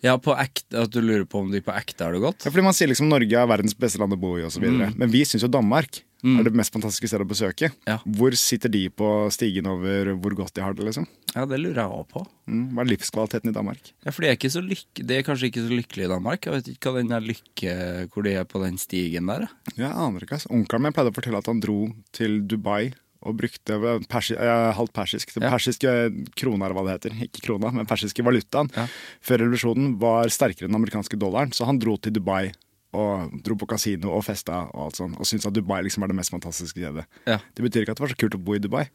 ja 0.00 0.14
på 0.16 0.32
ekte, 0.32 0.80
At 0.80 0.92
du 0.92 1.00
lurer 1.04 1.26
på 1.28 1.42
om 1.44 1.50
de 1.52 1.60
på 1.64 1.74
ekte 1.76 2.06
har 2.06 2.14
det 2.16 2.22
godt? 2.24 2.46
Ja, 2.46 2.52
fordi 2.52 2.64
Man 2.64 2.76
sier 2.76 2.88
liksom 2.88 3.10
Norge 3.10 3.36
er 3.36 3.50
verdens 3.50 3.76
beste 3.76 4.00
land 4.00 4.16
å 4.16 4.20
bo 4.20 4.36
i, 4.38 4.46
osv. 4.46 4.62
videre 4.64 4.92
Men 4.96 5.12
vi 5.12 5.26
syns 5.28 5.44
jo 5.44 5.50
Danmark 5.52 6.04
er 6.20 6.44
det 6.44 6.52
mest 6.52 6.74
fantastiske 6.74 7.08
stedet 7.08 7.24
å 7.24 7.30
besøke. 7.30 7.70
Ja. 7.88 7.94
Hvor 8.04 8.34
sitter 8.36 8.68
de 8.68 8.82
på 8.92 9.06
stigen 9.32 9.64
over 9.70 10.10
hvor 10.20 10.34
godt 10.36 10.52
de 10.52 10.60
har 10.60 10.74
det? 10.76 10.84
liksom? 10.84 11.06
Ja, 11.32 11.46
det 11.48 11.56
lurer 11.62 11.80
jeg 11.80 11.94
òg 11.96 12.10
på. 12.10 12.24
Mm. 12.44 12.66
Hva 12.76 12.84
er 12.84 12.90
livskvaliteten 12.90 13.48
i 13.48 13.54
Danmark? 13.56 13.92
Ja, 14.04 14.12
for 14.12 14.26
de 14.26 14.28
er, 14.28 14.52
så 14.52 14.60
de 14.60 15.16
er 15.16 15.24
kanskje 15.24 15.48
ikke 15.48 15.64
så 15.64 15.72
lykkelige 15.72 16.10
i 16.10 16.12
Danmark. 16.12 16.44
Jeg 16.44 16.58
vet 16.58 16.68
ikke 16.74 16.92
hva 16.92 17.00
den 17.00 17.14
der 17.14 17.24
lykke 17.24 17.76
Hvor 18.12 18.26
de 18.28 18.34
er 18.36 18.44
på 18.44 18.60
den 18.60 18.76
stigen 18.76 19.32
der. 19.32 19.46
Jeg 19.78 19.88
aner 19.88 20.26
ikke. 20.26 20.36
altså. 20.36 20.52
Onkelen 20.52 20.84
min 20.84 20.96
pleide 20.98 21.14
å 21.14 21.16
fortelle 21.16 21.40
at 21.40 21.48
han 21.48 21.64
dro 21.64 21.78
til 22.12 22.42
Dubai 22.44 22.90
og 23.20 23.36
brukte 23.36 23.76
persi, 24.08 24.34
eh, 24.34 24.72
halvt 24.76 24.94
persisk. 24.96 25.34
Den 25.36 25.50
persiske 25.52 25.90
krona, 26.38 26.66
eller 26.66 26.76
hva 26.78 26.84
det 26.86 26.96
heter. 26.96 27.16
Ikke 27.28 27.42
krona, 27.44 27.70
men 27.74 27.88
persiske 27.88 28.24
valutaen. 28.24 28.70
Ja. 28.76 28.86
Før 29.20 29.44
revolusjonen 29.44 29.98
var 30.00 30.32
sterkere 30.32 30.68
enn 30.68 30.72
den 30.72 30.80
amerikanske 30.80 31.18
dollaren, 31.20 31.52
så 31.52 31.66
han 31.68 31.78
dro 31.82 31.96
til 32.00 32.12
Dubai 32.16 32.52
og 32.96 33.36
dro 33.44 33.54
på 33.60 33.68
kasino 33.70 34.10
og 34.16 34.24
festa 34.26 34.64
og 34.72 34.88
alt 34.88 34.96
sånt, 34.98 35.18
og 35.20 35.28
syntes 35.28 35.46
at 35.46 35.54
Dubai 35.54 35.82
liksom 35.86 36.02
var 36.02 36.10
det 36.10 36.16
mest 36.18 36.32
fantastiske 36.32 36.80
stedet. 36.80 37.04
Ja. 37.28 37.38
Det 37.54 37.62
betyr 37.62 37.84
ikke 37.84 37.92
at 37.94 38.00
det 38.00 38.06
var 38.06 38.14
så 38.14 38.18
kult 38.18 38.34
å 38.34 38.42
bo 38.42 38.56
i 38.56 38.62
Dubai 38.62 38.88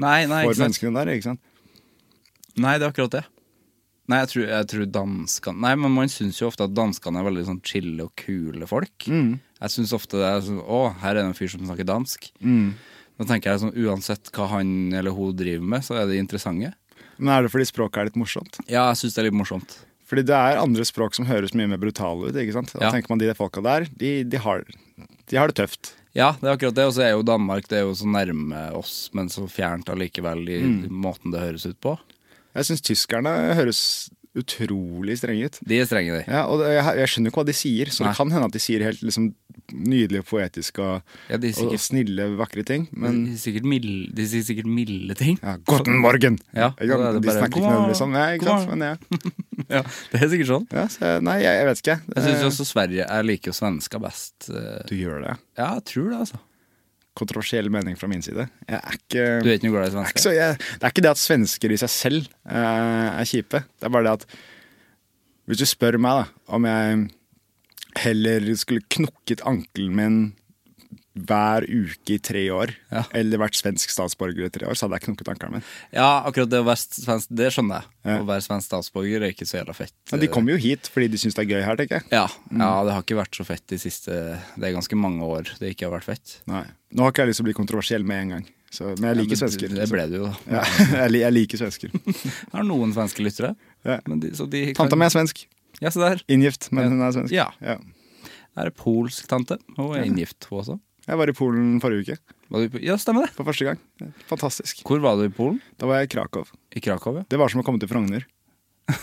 Nei, 0.00 0.24
nei, 0.30 0.44
for 0.46 0.54
menneskene 0.62 0.94
der. 0.96 1.10
ikke 1.16 1.26
sant? 1.32 1.40
Nei, 2.56 2.76
det 2.78 2.86
er 2.86 2.92
akkurat 2.92 3.16
det. 3.18 3.24
Nei, 4.10 4.20
jeg 4.22 4.30
tror, 4.32 4.44
jeg 4.50 4.68
tror 4.70 4.86
danskene 4.90 5.60
Nei, 5.62 5.74
men 5.78 5.92
man 5.94 6.08
syns 6.10 6.38
jo 6.40 6.48
ofte 6.48 6.64
at 6.66 6.72
danskene 6.74 7.20
er 7.20 7.26
veldig 7.28 7.44
sånn 7.46 7.60
chille 7.66 8.06
og 8.06 8.14
kule 8.18 8.66
folk. 8.70 9.06
Jeg 9.60 9.70
syns 9.74 9.92
ofte 9.94 10.18
det 10.18 10.26
er 10.30 10.40
sånn 10.46 10.62
Å, 10.62 10.80
her 11.02 11.16
er 11.16 11.20
det 11.22 11.26
en 11.30 11.36
fyr 11.38 11.50
som 11.52 11.62
snakker 11.66 11.86
dansk. 11.86 12.30
Da 13.20 13.26
tenker 13.28 13.52
jeg 13.52 13.60
sånn 13.60 13.76
Uansett 13.84 14.30
hva 14.32 14.46
han 14.54 14.70
eller 14.96 15.12
hun 15.12 15.34
driver 15.36 15.66
med, 15.74 15.84
så 15.84 15.98
er 16.00 16.08
det 16.08 16.16
interessante. 16.22 16.72
Men 17.20 17.34
er 17.36 17.44
det 17.44 17.50
fordi 17.52 17.66
språket 17.68 18.00
er 18.00 18.08
litt 18.08 18.16
morsomt? 18.20 18.56
Ja, 18.64 18.86
jeg 18.88 18.96
syns 19.02 19.14
det 19.18 19.20
er 19.20 19.28
litt 19.28 19.36
morsomt. 19.36 19.74
Fordi 20.08 20.24
det 20.26 20.34
er 20.34 20.58
andre 20.58 20.82
språk 20.88 21.14
som 21.14 21.28
høres 21.28 21.52
mye 21.54 21.68
mer 21.70 21.78
brutale 21.82 22.30
ut. 22.30 22.34
ikke 22.40 22.56
sant? 22.56 22.72
Da 22.72 22.86
Ja. 22.86 22.90
tenker 22.96 23.12
man 23.12 23.20
de 23.20 23.28
der 23.28 23.36
folka 23.38 23.60
der, 23.62 23.84
de, 24.00 24.24
de, 24.24 24.38
har, 24.42 24.64
de 25.28 25.36
har 25.36 25.52
det 25.52 25.58
tøft. 25.60 25.92
Ja, 26.16 26.32
det 26.40 26.48
er 26.48 26.56
akkurat 26.56 26.74
det. 26.74 26.86
Og 26.88 26.94
så 26.96 27.04
er 27.04 27.10
jo 27.12 27.22
Danmark 27.22 27.68
det 27.68 27.78
er 27.78 27.84
jo 27.86 27.92
så 27.94 28.08
nærme 28.08 28.72
oss, 28.74 29.10
men 29.14 29.28
så 29.28 29.44
fjernt 29.46 29.92
allikevel 29.92 30.48
i 30.48 30.58
måten 30.90 31.30
det 31.30 31.44
høres 31.44 31.66
ut 31.68 31.78
på. 31.84 31.98
Jeg 32.56 32.66
syns 32.66 32.82
tyskerne 32.82 33.36
høres 33.54 33.82
utrolig 34.40 35.16
strenge 35.20 35.46
ut. 35.50 35.58
De 35.68 35.78
er 35.80 35.86
strenge, 35.88 36.16
de. 36.18 36.24
Ja, 36.30 36.46
og 36.50 36.62
jeg, 36.64 36.82
jeg 37.00 37.12
skjønner 37.12 37.32
ikke 37.32 37.40
hva 37.42 37.46
de 37.50 37.54
sier, 37.56 37.92
så 37.94 38.04
Nei. 38.04 38.10
det 38.12 38.18
kan 38.20 38.32
hende 38.34 38.48
at 38.50 38.56
de 38.56 38.62
sier 38.62 38.84
helt 38.86 39.02
liksom, 39.06 39.30
nydelige, 39.70 40.24
poetiske 40.26 40.82
og, 40.82 41.02
Ja, 41.30 41.36
er 41.38 41.52
sikkert, 41.54 41.76
og 41.78 41.84
snille, 41.84 42.26
vakre 42.40 42.64
ting. 42.66 42.88
Men 42.92 43.20
de, 43.28 43.36
sier 43.36 43.52
sikkert 43.54 43.68
milde, 43.70 44.10
de 44.18 44.26
sier 44.32 44.42
sikkert 44.48 44.70
milde 44.70 45.14
ting. 45.20 45.38
ja, 45.42 45.56
Guten 45.70 46.00
morgen! 46.02 46.40
Ja, 46.56 46.72
er 46.80 46.90
det 46.90 47.22
de 47.22 47.36
snakker 47.36 47.60
ikke 47.60 47.68
nødvendigvis 47.70 48.02
sånn. 48.02 48.16
Ja, 48.18 48.26
ikke 48.34 48.50
sant? 48.50 48.74
Men 48.74 48.86
ja. 48.88 48.94
Ja, 49.70 49.82
det 50.10 50.18
er 50.24 50.30
sikkert 50.32 50.48
sånn. 50.50 50.64
Ja, 50.74 50.86
så, 50.90 51.08
nei, 51.22 51.36
jeg, 51.44 51.52
jeg 51.60 51.66
vet 51.68 51.80
ikke. 51.84 51.98
Jeg 52.16 52.22
syns 52.24 52.38
Eh, 52.40 52.46
også 52.48 52.64
Sverige 52.66 53.04
Jeg 53.04 53.26
liker 53.28 53.52
jo 53.52 53.54
svensker 53.60 54.00
best. 54.02 54.48
eh, 54.50 54.80
Du 54.88 54.94
gjør 54.98 55.20
det. 55.28 55.34
Ja, 55.60 55.68
jeg 55.76 55.84
tror 55.92 56.08
det, 56.10 56.22
altså. 56.24 56.40
Kontroversiell 57.18 57.70
mening 57.72 57.96
fra 57.98 58.08
min 58.08 58.22
side. 58.22 58.46
Jeg 58.68 58.78
er 58.78 58.96
ikke, 58.96 59.24
Du 59.42 59.48
er 59.50 59.56
ikke 59.58 59.66
noe 59.68 59.74
glad 59.76 59.88
i 59.88 59.90
er 59.90 59.94
svensker? 59.96 60.22
så, 60.22 60.34
jeg, 60.36 60.58
Det 60.58 60.86
er 60.86 60.92
ikke 60.94 61.04
det 61.06 61.10
at 61.10 61.22
svensker 61.22 61.74
i 61.74 61.78
seg 61.82 61.90
selv 61.92 62.28
uh, 62.46 63.08
er 63.20 63.28
kjipe. 63.28 63.62
Det 63.66 63.88
er 63.88 63.94
bare 63.96 64.06
det 64.06 64.12
at 64.20 64.26
Hvis 65.50 65.62
du 65.62 65.66
spør 65.66 65.98
meg 65.98 66.20
da 66.22 66.54
om 66.54 66.68
jeg 66.68 67.08
heller 67.98 68.46
skulle 68.58 68.86
knukket 68.94 69.42
ankelen 69.48 69.96
min 69.98 70.18
hver 71.18 71.64
uke 71.66 72.14
i 72.14 72.18
tre 72.22 72.44
år, 72.54 72.70
Ja. 72.92 73.02
eller 73.18 73.38
vært 73.42 73.56
svensk 73.58 73.90
statsborger 73.90 74.46
i 74.46 74.50
tre 74.54 74.66
år, 74.70 74.74
så 74.78 74.86
hadde 74.86 75.00
jeg 75.00 75.08
knukket 75.08 75.28
ankelen 75.32 75.52
min. 75.58 75.64
Ja, 75.92 76.22
akkurat 76.24 76.48
det 76.52 76.60
å 76.62 76.66
være 76.68 76.78
svensk, 76.78 77.26
det 77.34 77.48
skjønner 77.52 77.80
jeg. 77.82 77.90
Ja. 78.06 78.18
Å 78.22 78.26
være 78.28 78.44
svensk 78.46 78.66
statsborger 78.70 79.24
er 79.26 79.32
ikke 79.34 79.48
så 79.48 79.58
jævla 79.58 79.74
fett. 79.74 79.92
Men 80.12 80.20
de 80.22 80.28
kommer 80.30 80.52
jo 80.54 80.60
hit 80.62 80.86
fordi 80.86 81.08
de 81.10 81.18
syns 81.18 81.34
det 81.34 81.44
er 81.44 81.50
gøy 81.56 81.64
her, 81.66 81.76
tenker 81.76 81.98
jeg. 82.00 82.06
Ja, 82.14 82.26
ja, 82.54 82.70
det 82.86 82.94
har 82.94 83.02
ikke 83.02 83.18
vært 83.18 83.34
så 83.36 83.44
fett 83.44 83.66
de 83.66 83.76
siste 83.82 84.14
Det 84.56 84.64
er 84.70 84.72
ganske 84.78 84.96
mange 84.96 85.26
år 85.26 85.50
det 85.58 85.74
ikke 85.74 85.90
har 85.90 85.96
vært 85.98 86.08
fett. 86.12 86.36
Nei. 86.46 86.64
Nå 86.94 87.02
har 87.02 87.10
ikke 87.12 87.22
jeg 87.26 87.32
lyst 87.34 87.42
til 87.42 87.44
å 87.44 87.50
bli 87.50 87.58
kontroversiell 87.58 88.04
med 88.06 88.22
en 88.22 88.28
gang, 88.36 88.46
så, 88.70 88.94
men 88.98 89.10
jeg 89.10 89.16
liker 89.18 89.34
Ja, 89.34 89.40
men 89.40 89.40
svensker. 89.50 89.74
Det 89.82 89.88
ble 89.90 90.04
du 90.10 90.16
jo, 90.20 90.26
da. 90.46 90.64
Jeg, 91.10 91.32
liker 91.34 91.58
svensker. 91.58 91.90
Jeg 91.90 92.34
har 92.54 92.62
noen 92.66 92.92
svenske 92.94 93.22
lyttere. 93.26 93.56
Ja. 93.84 93.98
Men 94.06 94.20
de, 94.22 94.30
så 94.38 94.46
de 94.50 94.66
kan- 94.70 94.84
Tanta 94.86 94.96
mi 94.96 95.06
er 95.10 95.10
svensk. 95.14 95.42
Ja, 95.82 95.90
så 95.90 96.02
der. 96.06 96.22
Inngift, 96.30 96.70
men 96.70 96.86
hun 96.94 97.02
er 97.02 97.10
svensk. 97.18 97.34
Ja. 97.34 97.48
Ja. 97.60 97.78
Her 98.58 98.66
er 98.66 98.74
polsk 98.74 99.26
tante. 99.30 99.58
og 99.78 99.96
er 99.96 100.04
inngift, 100.06 100.46
hun 100.50 100.58
også. 100.62 100.78
Jeg 101.10 101.18
var 101.18 101.30
i 101.32 101.34
Polen 101.34 101.80
forrige 101.82 102.06
uke, 102.14 102.36
Var 102.54 102.64
du 102.66 102.72
på, 102.76 102.80
ja, 102.86 102.94
stemmer 103.02 103.26
det. 103.26 103.32
for 103.34 103.46
første 103.50 103.66
gang. 103.66 103.78
Fantastisk. 104.30 104.84
Hvor 104.86 105.00
var 105.02 105.16
du 105.18 105.26
i 105.26 105.32
Polen? 105.34 105.58
Da 105.78 105.86
var 105.90 105.98
jeg 106.00 106.10
i 106.10 106.14
Krakow. 106.14 106.46
I 106.74 106.80
Krakow, 106.84 107.16
ja. 107.18 107.24
Det 107.28 107.38
var 107.40 107.50
som 107.50 107.62
å 107.62 107.66
komme 107.66 107.80
til 107.82 107.90
Frogner. 107.90 108.26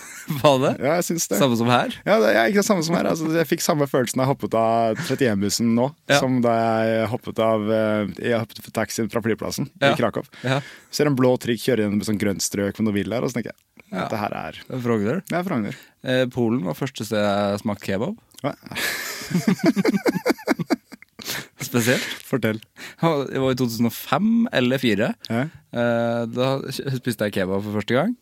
Var 0.43 0.57
det? 0.59 0.69
Ja, 0.83 0.97
jeg 0.97 1.05
syns 1.07 1.29
det. 1.31 1.37
Samme 1.39 1.55
som 1.55 1.69
her? 1.71 1.93
Ja, 2.03 2.17
det 2.19 2.33
er 2.35 2.49
ikke 2.51 2.59
det 2.59 2.67
samme 2.67 2.83
som 2.83 2.97
her. 2.97 3.07
Altså, 3.07 3.29
jeg 3.31 3.47
fikk 3.47 3.61
samme 3.63 3.85
følelsen 3.87 4.19
da 4.19 4.25
jeg 4.25 4.31
hoppet 4.33 4.57
av 4.59 4.97
31-bussen 5.05 5.69
nå, 5.77 5.85
Ja. 6.11 6.17
som 6.19 6.41
da 6.43 6.55
jeg 6.83 7.05
hoppet 7.13 7.39
av 7.39 7.63
eh, 7.71 8.09
Jeg 8.19 8.41
hoppet 8.41 8.59
for 8.65 8.75
taxien 8.75 9.07
fra 9.13 9.21
flyplassen 9.23 9.69
Ja. 9.79 9.93
i 9.93 9.95
Krakow. 9.95 10.27
Ja. 10.43 10.59
Ser 10.91 11.07
en 11.07 11.15
blå 11.15 11.31
trikk 11.39 11.63
kjøre 11.63 11.85
gjennom 11.85 12.03
et 12.03 12.09
sånt 12.09 12.19
grønt 12.19 12.43
strøk 12.43 12.75
med 12.81 12.89
noen 12.89 12.97
villaer, 12.99 13.23
og 13.23 13.31
så 13.31 13.39
tenker 13.39 13.53
jeg 13.55 13.87
Ja. 13.87 14.01
dette 14.03 14.19
her 14.19 14.35
er 14.35 14.59
Frogner. 14.83 15.23
Det 15.31 15.39
er 15.39 15.47
Frogner. 15.47 15.79
Eh, 16.03 16.25
Polen 16.35 16.65
var 16.67 16.75
første 16.75 17.07
sted 17.07 17.23
jeg 17.23 17.63
smakte 17.63 17.87
kebab. 17.87 18.19
Hva? 18.43 18.51
Spesielt. 21.69 22.03
Fortell. 22.27 22.59
Det 23.01 23.41
var 23.43 23.51
i 23.53 23.59
2005 23.59 24.47
eller 24.53 24.77
2004. 24.81 25.09
Ja. 25.29 25.43
Eh, 25.73 26.23
Da 26.37 26.49
spiste 26.71 27.27
jeg 27.29 27.37
kebab 27.39 27.63
for 27.65 27.77
første 27.79 27.97
gang. 27.97 28.15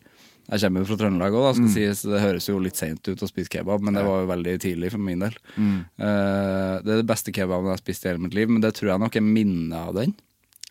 Jeg 0.46 0.62
kommer 0.62 0.84
jo 0.84 0.86
fra 0.86 0.96
Trøndelag 1.00 1.34
òg, 1.34 1.48
skal 1.58 1.70
sies. 1.74 2.04
Det 2.06 2.20
høres 2.22 2.44
jo 2.46 2.60
litt 2.62 2.78
seint 2.78 3.08
ut 3.10 3.22
å 3.24 3.26
spise 3.26 3.50
kebab, 3.50 3.82
men 3.82 3.96
det 3.98 4.04
var 4.06 4.20
jo 4.22 4.28
veldig 4.30 4.52
tidlig 4.62 4.92
for 4.92 5.02
min 5.02 5.24
del. 5.24 5.34
Mm. 5.58 5.80
Det 5.98 6.92
er 6.94 7.00
det 7.00 7.06
beste 7.08 7.32
kebaben 7.34 7.66
jeg 7.66 7.74
har 7.74 7.80
spist 7.82 8.06
i 8.06 8.10
hele 8.12 8.22
mitt 8.22 8.36
liv, 8.38 8.46
men 8.54 8.62
det 8.62 8.70
tror 8.78 8.92
jeg 8.92 9.02
nok 9.02 9.18
er 9.18 9.24
minnet 9.26 9.74
av 9.80 9.96
den. 9.98 10.14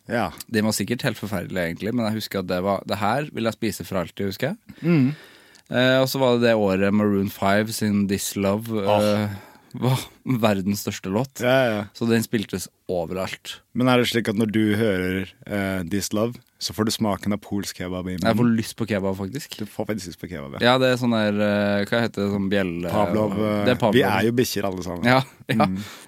ja. 0.08 0.30
Den 0.48 0.64
var 0.64 0.72
sikkert 0.72 1.04
helt 1.04 1.20
forferdelig, 1.20 1.60
egentlig, 1.60 1.92
men 1.92 2.06
jeg 2.08 2.22
husker 2.22 2.40
at 2.40 2.48
det 2.48 2.62
var 2.64 2.80
Det 2.88 2.96
her 3.02 3.28
vil 3.36 3.44
jeg 3.50 3.52
spise 3.58 3.84
for 3.84 4.00
alltid, 4.00 4.30
husker 4.32 4.54
jeg. 4.54 5.12
Eh, 5.68 5.98
og 6.00 6.08
så 6.08 6.20
var 6.22 6.36
det 6.38 6.46
det 6.48 6.54
året 6.56 6.94
Maroon 6.94 7.28
5 7.28 7.68
sin 7.74 8.06
This 8.08 8.32
Love 8.38 8.80
eh, 8.80 9.28
var 9.80 10.00
verdens 10.42 10.82
største 10.84 11.12
låt. 11.12 11.42
Ja, 11.44 11.56
ja. 11.70 11.84
Så 11.96 12.08
den 12.08 12.24
spiltes 12.24 12.68
overalt. 12.90 13.60
Men 13.76 13.90
er 13.90 14.00
det 14.00 14.10
slik 14.10 14.30
at 14.30 14.38
når 14.38 14.52
du 14.54 14.62
hører 14.78 15.30
uh, 15.48 15.82
This 15.88 16.12
Love, 16.16 16.38
så 16.62 16.72
får 16.72 16.88
du 16.88 16.92
smaken 16.94 17.36
av 17.36 17.40
polsk 17.44 17.82
kebab 17.82 18.08
i 18.08 18.14
Jeg 18.16 18.38
får 18.38 18.48
lyst 18.56 18.76
på 18.78 18.86
kebab, 18.88 19.16
faktisk. 19.18 19.58
Du 19.60 19.68
får 19.68 19.88
faktisk 19.90 20.12
lyst 20.12 20.22
på 20.22 20.30
kebab, 20.30 20.56
ja. 20.56 20.62
Ja, 20.70 20.74
det 20.80 20.94
er 20.94 21.00
sånn 21.00 21.12
der 21.12 21.36
uh, 21.36 21.84
Hva 21.84 22.02
heter 22.06 22.24
det? 22.24 22.28
Sånn 22.32 22.50
bjelle... 22.52 22.92
Pavlov, 22.92 23.36
Uh, 23.36 23.66
er 23.68 23.76
Pavlov. 23.76 23.98
Vi 23.98 24.04
er 24.08 24.28
jo 24.30 24.36
bikkjer 24.38 24.68
alle 24.70 24.84
sammen. 24.86 25.08
Ja. 25.08 25.20
ja. 25.52 25.66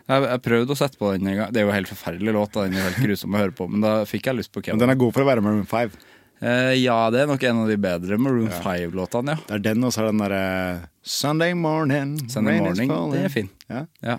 Jeg, 0.08 0.24
jeg 0.24 0.44
prøvde 0.46 0.72
å 0.72 0.78
sette 0.80 1.00
på 1.00 1.12
den 1.14 1.28
en 1.28 1.42
gang. 1.42 1.50
Det 1.52 1.60
er 1.60 1.66
jo 1.68 1.72
en 1.74 1.76
helt 1.76 1.90
forferdelig 1.92 2.36
låt, 2.38 2.54
da. 2.54 2.64
den 2.64 2.78
er 2.78 2.88
helt 2.88 3.02
grusom 3.04 3.36
å 3.36 3.42
høre 3.42 3.56
på, 3.58 3.68
men 3.68 3.84
da 3.84 3.98
fikk 4.08 4.30
jeg 4.30 4.40
lyst 4.40 4.54
på 4.54 4.64
kebab. 4.64 4.78
Men 4.78 4.86
den 4.86 4.94
er 4.94 5.02
god 5.04 5.18
for 5.18 5.26
å 5.26 5.28
være 5.28 5.44
med 5.44 5.58
Room 5.58 5.68
5. 5.68 5.98
Eh, 6.38 6.74
ja, 6.78 6.96
det 7.10 7.24
er 7.24 7.30
nok 7.30 7.42
en 7.48 7.64
av 7.64 7.70
de 7.70 7.76
bedre 7.82 8.18
Maroon 8.20 8.50
5-låtene, 8.62 9.34
ja. 9.34 9.44
Det 9.48 9.56
er 9.58 9.64
den, 9.72 9.84
og 9.86 9.94
så 9.94 10.04
er 10.04 10.10
den 10.12 10.22
derre 10.22 10.42
Sunday 11.02 11.54
morning, 11.58 12.16
Sunday 12.30 12.60
Morning, 12.62 12.92
det 13.14 13.22
er 13.26 13.32
fin. 13.32 13.48
Ja. 13.68 13.84
ja. 14.04 14.18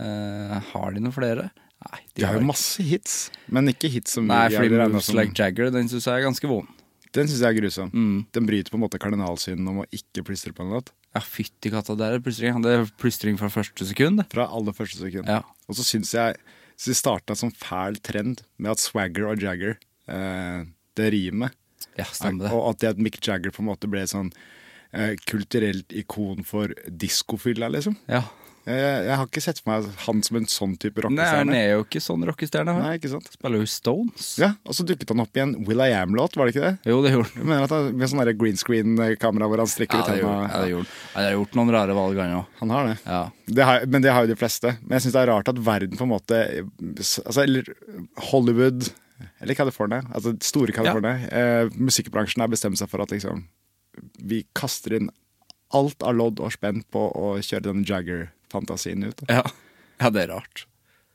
Uh, 0.00 0.58
har 0.72 0.94
de 0.94 1.04
noen 1.04 1.14
flere? 1.14 1.48
Nei, 1.84 2.00
De 2.16 2.24
har 2.26 2.38
jo 2.38 2.46
masse 2.48 2.82
hits, 2.84 3.28
men 3.52 3.68
ikke 3.70 3.90
hits 3.92 4.16
som 4.16 4.26
Nei, 4.28 4.48
fordi 4.52 4.72
Moves 4.72 5.08
som- 5.10 5.16
Like 5.18 5.36
Jagger, 5.38 5.70
den 5.70 5.88
syns 5.88 6.08
jeg 6.08 6.20
er 6.20 6.26
ganske 6.26 6.48
vond. 6.50 6.68
Den 7.14 7.28
syns 7.30 7.44
jeg 7.44 7.54
er 7.54 7.60
grusom. 7.60 7.92
Mm. 7.94 8.26
Den 8.34 8.46
bryter 8.48 8.72
på 8.72 8.78
en 8.80 8.82
måte 8.82 8.98
kardinalsynden 8.98 9.68
om 9.70 9.82
å 9.84 9.86
ikke 9.94 10.24
plystre 10.26 10.52
på 10.52 10.64
en 10.64 10.72
låt. 10.74 10.90
Ja, 11.14 11.20
fytti 11.22 11.70
katta, 11.70 11.94
det 11.94 12.08
er 12.10 12.18
plystring. 12.24 12.60
Det 12.64 12.72
er 12.74 12.88
plystring 12.98 13.38
fra 13.38 13.48
første 13.52 13.86
sekund. 13.86 14.24
Fra 14.32 14.48
aller 14.50 14.74
første 14.74 14.98
sekund. 14.98 15.30
Ja. 15.30 15.42
Og 15.68 15.78
så 15.78 15.86
syns 15.86 16.10
jeg 16.16 16.40
så 16.74 16.90
det 16.90 16.98
starta 16.98 17.36
som 17.38 17.52
fæl 17.54 18.00
trend 18.02 18.42
med 18.58 18.72
at 18.74 18.82
Swagger 18.82 19.28
og 19.30 19.38
Jagger, 19.38 19.76
eh, 20.10 20.64
det 20.98 21.10
rimet 21.14 21.54
Ja, 21.98 22.06
stemmer 22.10 22.48
det. 22.48 22.52
Og 22.54 22.70
at 22.72 22.80
det 22.82 22.94
at 22.94 23.02
Mick 23.02 23.20
Jagger 23.22 23.54
på 23.54 23.62
en 23.62 23.68
måte 23.70 23.90
ble 23.90 24.02
sånn 24.10 24.32
eh, 24.92 25.14
kulturelt 25.28 25.92
ikon 25.94 26.44
for 26.46 26.72
diskofylla, 26.88 27.68
liksom. 27.74 27.98
Ja. 28.10 28.24
Jeg, 28.64 28.80
jeg 29.04 29.16
har 29.20 29.26
ikke 29.28 29.42
sett 29.44 29.58
for 29.60 29.74
meg 29.74 29.88
han 30.06 30.22
som 30.24 30.38
en 30.38 30.46
sånn 30.48 30.72
type 30.80 31.02
rockestjerne. 31.04 31.20
Nei, 31.20 31.34
han 31.36 31.50
er 31.58 31.66
jo 31.74 31.82
ikke 31.84 32.00
sånn 32.00 32.22
rockestjerne. 32.24 32.74
Nei, 32.78 32.94
ikke 32.96 33.10
sant? 33.12 33.26
Spiller 33.34 33.60
jo 33.60 33.66
Stones. 33.68 34.28
Ja, 34.40 34.54
Og 34.64 34.76
så 34.78 34.86
dukket 34.88 35.12
han 35.12 35.20
opp 35.20 35.36
i 35.36 35.42
en 35.42 35.52
Will 35.68 35.82
I 35.84 35.90
Am-låt, 35.98 36.38
var 36.40 36.48
det 36.48 36.54
ikke 36.54 36.70
det? 36.70 36.88
Jo, 36.88 37.02
det 37.04 37.12
gjorde 37.12 37.28
han. 37.34 37.44
mener 37.50 37.66
at 37.66 37.74
han, 37.76 37.90
Med 38.00 38.08
sånn 38.08 38.24
green 38.40 38.56
screen-kamera 38.60 39.50
hvor 39.52 39.60
han 39.60 39.68
strikker 39.68 40.00
Ja, 40.00 40.06
ut 40.06 40.08
han. 40.08 40.16
hendene. 40.22 40.48
Ja, 40.48 40.62
det 40.64 40.72
gjorde 40.72 40.88
han. 40.88 40.96
Ja, 41.12 41.26
har 41.28 41.36
gjort 41.36 41.58
noen 41.60 41.74
rare 41.76 41.98
valg, 42.00 42.22
han 42.24 42.34
òg. 42.38 42.56
Han 42.62 42.72
har 42.78 42.88
det. 42.88 42.96
Ja. 43.04 43.20
det 43.60 43.68
har, 43.68 43.86
men 43.92 44.06
det 44.08 44.16
har 44.16 44.24
jo 44.24 44.32
de 44.32 44.40
fleste. 44.40 44.72
Men 44.80 44.96
jeg 44.96 45.04
syns 45.04 45.18
det 45.18 45.22
er 45.26 45.32
rart 45.34 45.52
at 45.52 45.60
verden 45.68 46.00
på 46.00 46.08
en 46.08 46.14
måte 46.14 46.40
altså, 46.80 47.44
Hollywood 48.32 48.88
eller 49.40 49.54
California, 49.54 50.02
altså 50.14 50.34
store 50.42 50.74
California, 50.74 51.18
eh, 51.30 51.68
musikkbransjen 51.78 52.42
har 52.42 52.50
bestemt 52.52 52.80
seg 52.80 52.90
for 52.90 53.04
at 53.04 53.12
liksom 53.14 53.44
Vi 54.26 54.40
kaster 54.58 54.96
inn 54.96 55.10
alt 55.74 56.02
av 56.02 56.16
lodd 56.18 56.40
og 56.42 56.50
spenn 56.54 56.82
på 56.90 57.02
å 57.14 57.34
kjøre 57.38 57.68
den 57.68 57.84
Jagger-fantasien 57.86 59.04
ut. 59.06 59.22
Ja. 59.30 59.44
ja, 60.00 60.10
det 60.10 60.24
er 60.24 60.32
rart. 60.34 60.64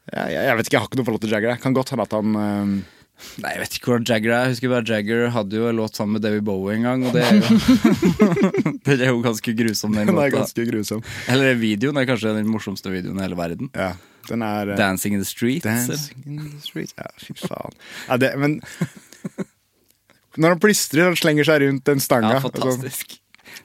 Jeg, 0.10 0.32
jeg, 0.34 0.46
jeg 0.48 0.56
vet 0.58 0.70
ikke, 0.70 0.76
jeg 0.78 0.82
har 0.84 0.90
ikke 0.90 1.00
noe 1.00 1.08
forhold 1.10 1.24
til 1.26 1.34
Jagger. 1.36 1.52
Jeg 1.54 1.62
kan 1.64 1.76
godt 1.76 1.92
hende 1.94 2.08
at 2.08 2.16
han 2.16 2.40
eh, 2.40 2.96
Nei, 3.44 3.50
jeg 3.52 3.60
vet 3.66 3.74
ikke 3.76 3.90
hvordan 3.92 4.08
Jagger 4.08 4.32
er. 4.32 4.46
Jeg 4.48 4.56
husker 4.56 4.72
bare 4.72 4.88
Jagger 4.88 5.26
hadde 5.36 5.58
jo 5.60 5.66
en 5.68 5.76
låt 5.82 5.98
sammen 6.00 6.16
med 6.16 6.24
David 6.24 6.46
Bowie 6.48 6.78
en 6.78 6.86
gang, 6.88 7.02
og 7.04 7.16
det 7.16 7.26
er 7.28 7.36
jo 7.36 7.58
Det 8.88 8.96
er 8.96 9.10
jo 9.12 9.20
ganske 9.26 9.54
grusom, 9.60 9.92
den 9.98 10.08
Den 10.08 10.16
er 10.16 10.30
låta. 10.32 10.38
ganske 10.38 10.66
grusom. 10.72 11.04
Eller 11.32 11.60
videoen 11.60 12.00
er 12.00 12.08
kanskje 12.08 12.32
den 12.40 12.48
morsomste 12.48 12.94
videoen 12.94 13.20
i 13.20 13.26
hele 13.28 13.40
verden. 13.40 13.72
Ja, 13.76 13.92
den 14.28 14.44
er 14.46 14.74
eh, 14.74 14.78
Dancing 14.80 15.16
in 15.16 15.22
the 15.24 15.28
Streets. 15.30 15.66
Dancing 15.66 16.26
in 16.26 16.42
the 16.52 16.60
streets 16.62 16.94
Ja, 16.98 17.08
fy 17.22 17.34
faen. 17.40 17.74
Ja, 18.10 18.18
det, 18.22 18.34
men 18.42 18.60
Når 20.40 20.54
han 20.56 20.60
plystrer 20.62 21.10
og 21.12 21.18
slenger 21.20 21.48
seg 21.48 21.64
rundt 21.66 21.88
den 21.90 22.02
stanga 22.04 22.36
Ja, 22.38 22.44
fantastisk. 22.44 23.16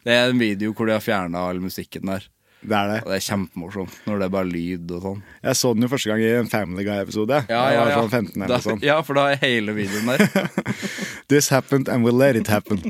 Det 0.04 0.14
er 0.14 0.30
en 0.32 0.40
video 0.40 0.72
hvor 0.74 0.88
de 0.88 0.94
har 0.96 1.02
fjerna 1.04 1.42
all 1.50 1.60
musikken 1.62 2.08
der. 2.08 2.24
det 2.64 2.72
er 2.78 2.88
det. 2.88 3.00
Og 3.04 3.10
det 3.12 3.18
er 3.18 3.24
kjempemorsomt 3.26 3.98
når 4.08 4.22
det 4.22 4.26
er 4.26 4.32
bare 4.32 4.48
lyd 4.48 4.94
og 4.96 5.02
sånn. 5.04 5.18
Jeg 5.44 5.58
så 5.60 5.72
den 5.76 5.84
jo 5.84 5.90
første 5.92 6.10
gang 6.10 6.22
i 6.24 6.30
en 6.38 6.48
Family 6.50 6.86
Guy-episode. 6.86 7.42
Ja, 7.52 7.64
ja, 7.74 7.82
ja. 7.90 7.98
sånn 8.00 8.10
15 8.32 8.46
Da, 8.48 8.60
sånn. 8.64 8.80
ja, 8.84 8.96
for 9.04 9.20
da 9.20 9.26
er 9.34 9.42
hele 9.44 9.76
videoen 9.76 10.08
der. 10.14 10.48
This 11.32 11.50
happened 11.52 11.92
and 11.92 12.04
we'll 12.08 12.16
let 12.16 12.40
it 12.40 12.48
happen. 12.48 12.80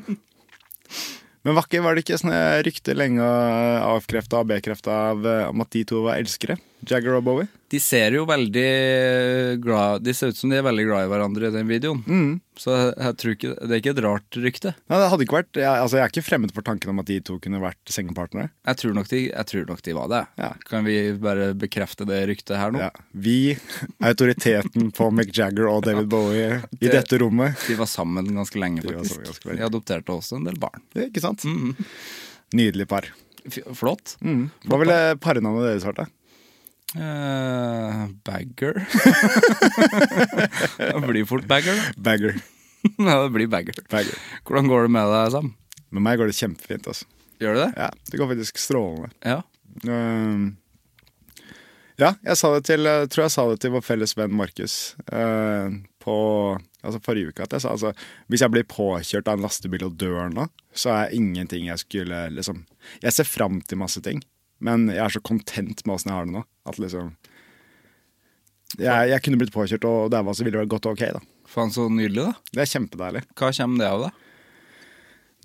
Men 1.45 1.59
var, 1.59 1.67
var 1.85 1.99
det 1.99 2.07
ikke 2.07 2.21
sånne 2.23 2.39
rykter 2.65 2.97
lenge 2.97 3.27
avkrefta 3.85 4.41
og 4.41 4.49
bekrefta 4.55 4.95
av, 5.11 5.27
eh, 5.29 5.43
om 5.51 5.61
at 5.67 5.75
de 5.75 5.83
to 5.91 6.05
var 6.07 6.23
elskere? 6.23 6.57
Jagger 6.91 7.15
og 7.19 7.25
Bowie? 7.25 7.49
De 7.75 7.79
ser 7.83 8.13
jo 8.15 8.23
veldig 8.29 9.59
glad 9.65 10.03
De 10.05 10.13
ser 10.15 10.31
ut 10.31 10.37
som 10.39 10.51
de 10.53 10.59
er 10.61 10.63
veldig 10.63 10.85
glad 10.87 11.07
i 11.07 11.09
hverandre 11.11 11.49
i 11.49 11.55
den 11.55 11.67
videoen. 11.67 12.03
Mm. 12.07 12.35
Så 12.61 12.71
jeg, 12.71 12.93
jeg 13.03 13.17
tror 13.19 13.33
ikke 13.35 13.51
Det 13.57 13.71
er 13.75 13.81
ikke 13.81 13.93
et 13.97 14.03
rart 14.05 14.39
rykte. 14.45 14.73
Nei, 14.93 14.99
det 15.03 15.09
hadde 15.11 15.27
ikke 15.27 15.37
vært, 15.41 15.59
jeg, 15.59 15.67
altså, 15.83 15.97
jeg 15.99 16.05
er 16.07 16.13
ikke 16.13 16.25
fremmed 16.29 16.53
for 16.55 16.67
tanken 16.69 16.93
om 16.93 17.01
at 17.03 17.09
de 17.11 17.17
to 17.27 17.39
kunne 17.43 17.59
vært 17.63 17.93
sengepartnere. 17.97 18.51
Jeg 18.69 18.81
tror 18.83 18.95
nok 18.95 19.09
de, 19.11 19.21
jeg 19.33 19.49
tror 19.51 19.67
nok 19.73 19.83
de 19.89 19.97
var 19.99 20.13
det. 20.13 20.21
Ja. 20.45 20.51
Kan 20.71 20.87
vi 20.87 20.97
bare 21.25 21.49
bekrefte 21.59 22.07
det 22.09 22.21
ryktet 22.31 22.57
her 22.61 22.75
nå? 22.77 22.85
Ja. 22.85 22.91
Vi, 23.27 23.37
autoriteten 24.07 24.93
på 24.95 25.11
Mick 25.15 25.35
Jagger 25.37 25.69
og 25.73 25.83
David 25.89 26.09
Bowie 26.13 26.61
i 26.79 26.87
Det- 26.87 26.93
dette 27.01 27.19
rommet 27.25 27.59
De 27.67 27.75
var 27.81 27.87
sammen 27.91 28.31
ganske 28.35 28.61
lenge, 28.61 28.83
De 28.83 28.93
var 28.95 29.03
faktisk. 29.03 29.25
ganske 29.25 29.49
lenge. 29.51 29.59
De 29.65 29.67
adopterte 29.73 30.15
også 30.15 30.37
en 30.39 30.45
del 30.45 30.61
barn. 30.63 30.81
Ja, 30.95 31.09
Ikke 31.09 31.21
sant? 31.25 31.43
Nydelig 32.55 32.87
par. 32.89 33.09
Flott. 33.75 34.15
Mm. 34.25 34.47
Hva 34.71 34.79
ville 34.81 34.99
parnavnet 35.21 35.67
deres 35.67 35.85
vært? 35.85 36.07
Eh, 36.95 38.01
bagger. 38.25 38.79
det 40.79 41.07
blir 41.09 41.25
fort 41.27 41.47
bagger, 41.51 41.75
da. 41.77 41.95
Bagger. 42.11 42.41
Ja, 43.01 43.23
det 43.23 43.31
blir 43.33 43.49
bagger. 43.49 43.79
Bagger. 43.89 44.19
Hvordan 44.45 44.67
går 44.69 44.83
det 44.85 44.91
med 44.93 45.09
deg, 45.09 45.31
Sam? 45.33 45.47
Med 45.89 46.05
meg 46.05 46.19
går 46.21 46.29
det 46.29 46.37
kjempefint. 46.37 46.85
altså. 46.91 47.07
Gjør 47.41 47.57
det 47.57 47.63
det? 47.63 47.71
Ja, 47.81 47.87
Det 48.11 48.21
går 48.21 48.29
faktisk 48.35 48.61
strålende. 48.61 49.09
Ja. 49.25 49.39
Ehm, 49.89 50.45
ja, 51.97 52.11
jeg 52.27 52.37
sa 52.37 52.51
det 52.53 52.67
til, 52.69 52.85
jeg 52.85 53.09
tror 53.09 53.25
jeg 53.25 53.33
sa 53.33 53.47
det 53.49 53.61
til 53.63 53.73
vår 53.73 53.85
felles 53.87 54.13
venn 54.19 54.37
Markus 54.37 54.77
uh, 55.15 55.71
på 56.03 56.17
altså 56.85 57.01
forrige 57.05 57.33
uke. 57.33 57.47
At 57.47 57.55
jeg 57.57 57.65
sa 57.65 57.73
altså, 57.73 57.95
hvis 58.29 58.45
jeg 58.45 58.53
blir 58.53 58.69
påkjørt 58.69 59.31
av 59.31 59.39
en 59.39 59.47
lastebil 59.47 59.87
og 59.87 59.97
dør 60.01 60.29
nå, 60.35 60.49
så 60.75 60.93
er 60.93 61.17
ingenting 61.17 61.71
jeg 61.71 61.81
skulle 61.87 62.25
liksom 62.35 62.65
Jeg 63.01 63.15
ser 63.17 63.25
fram 63.25 63.63
til 63.65 63.81
masse 63.81 64.03
ting, 64.05 64.21
men 64.65 64.89
jeg 64.93 65.03
er 65.05 65.15
så 65.15 65.23
content 65.25 65.85
med 65.85 65.95
åssen 65.95 66.11
jeg 66.13 66.19
har 66.19 66.29
det 66.29 66.37
nå. 66.39 66.45
At 66.69 66.81
liksom 66.81 67.13
jeg, 68.75 69.11
jeg 69.13 69.23
kunne 69.23 69.39
blitt 69.39 69.55
påkjørt 69.55 69.87
og 69.87 70.11
daua, 70.11 70.35
så 70.35 70.43
ville 70.43 70.57
det 70.57 70.65
vært 70.65 70.75
gått 70.75 70.89
ok. 70.91 71.05
da 71.15 71.23
Faen, 71.51 71.71
så 71.71 71.87
nydelig, 71.93 72.25
da. 72.25 72.51
Det 72.51 72.65
er 72.65 72.71
kjempedeilig. 72.73 73.23
Hva 73.39 73.53
kommer 73.55 73.83
det 73.83 73.91
av, 73.91 74.07
da? 74.07 74.89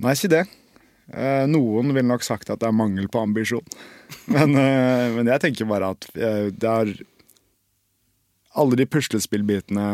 Nei, 0.06 0.16
si 0.18 0.30
det. 0.32 0.46
Eh, 1.10 1.46
noen 1.50 1.92
ville 1.92 2.08
nok 2.08 2.24
sagt 2.26 2.50
at 2.50 2.62
det 2.62 2.70
er 2.70 2.76
mangel 2.76 3.10
på 3.12 3.22
ambisjon. 3.22 3.66
Men, 4.34 4.56
eh, 4.58 5.10
men 5.14 5.30
jeg 5.30 5.42
tenker 5.44 5.68
bare 5.70 5.92
at 5.94 6.08
eh, 6.18 6.48
det 6.50 6.70
er 6.70 6.94
alle 8.58 8.78
de 8.80 8.88
puslespillbitene 8.90 9.86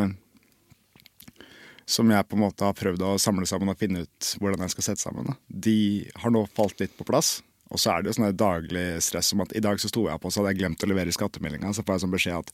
som 1.86 2.10
jeg 2.12 2.27
på 2.29 2.38
en 2.38 2.44
måte 2.46 2.63
har 2.65 2.77
prøvd 2.77 3.03
å 3.03 3.17
samle 3.22 3.48
sammen 3.50 3.74
og 3.74 3.79
finne 3.79 4.05
ut 4.05 4.29
hvordan 4.39 4.63
jeg 4.63 4.74
skal 4.74 4.88
sette 4.88 5.03
sammen, 5.03 5.27
da, 5.27 5.36
de 5.50 5.77
har 6.22 6.34
nå 6.34 6.46
falt 6.55 6.79
litt 6.82 6.96
på 6.98 7.08
plass. 7.08 7.38
Og 7.74 7.81
så 7.81 7.91
er 7.91 8.03
det 8.03 8.12
jo 8.12 8.17
sånn 8.19 8.36
daglig 8.38 8.86
stress 9.03 9.31
som 9.34 9.41
at 9.43 9.55
i 9.57 9.63
dag 9.63 9.79
så 9.81 9.89
sto 9.89 10.05
jeg 10.10 10.22
på, 10.22 10.31
så 10.31 10.41
hadde 10.41 10.53
jeg 10.53 10.62
glemt 10.62 10.86
å 10.86 10.89
levere 10.91 11.13
skattemeldinga. 11.15 11.74
Så 11.74 11.86
får 11.86 11.98
jeg 11.98 12.03
sånn 12.05 12.13
beskjed 12.13 12.43
at 12.43 12.53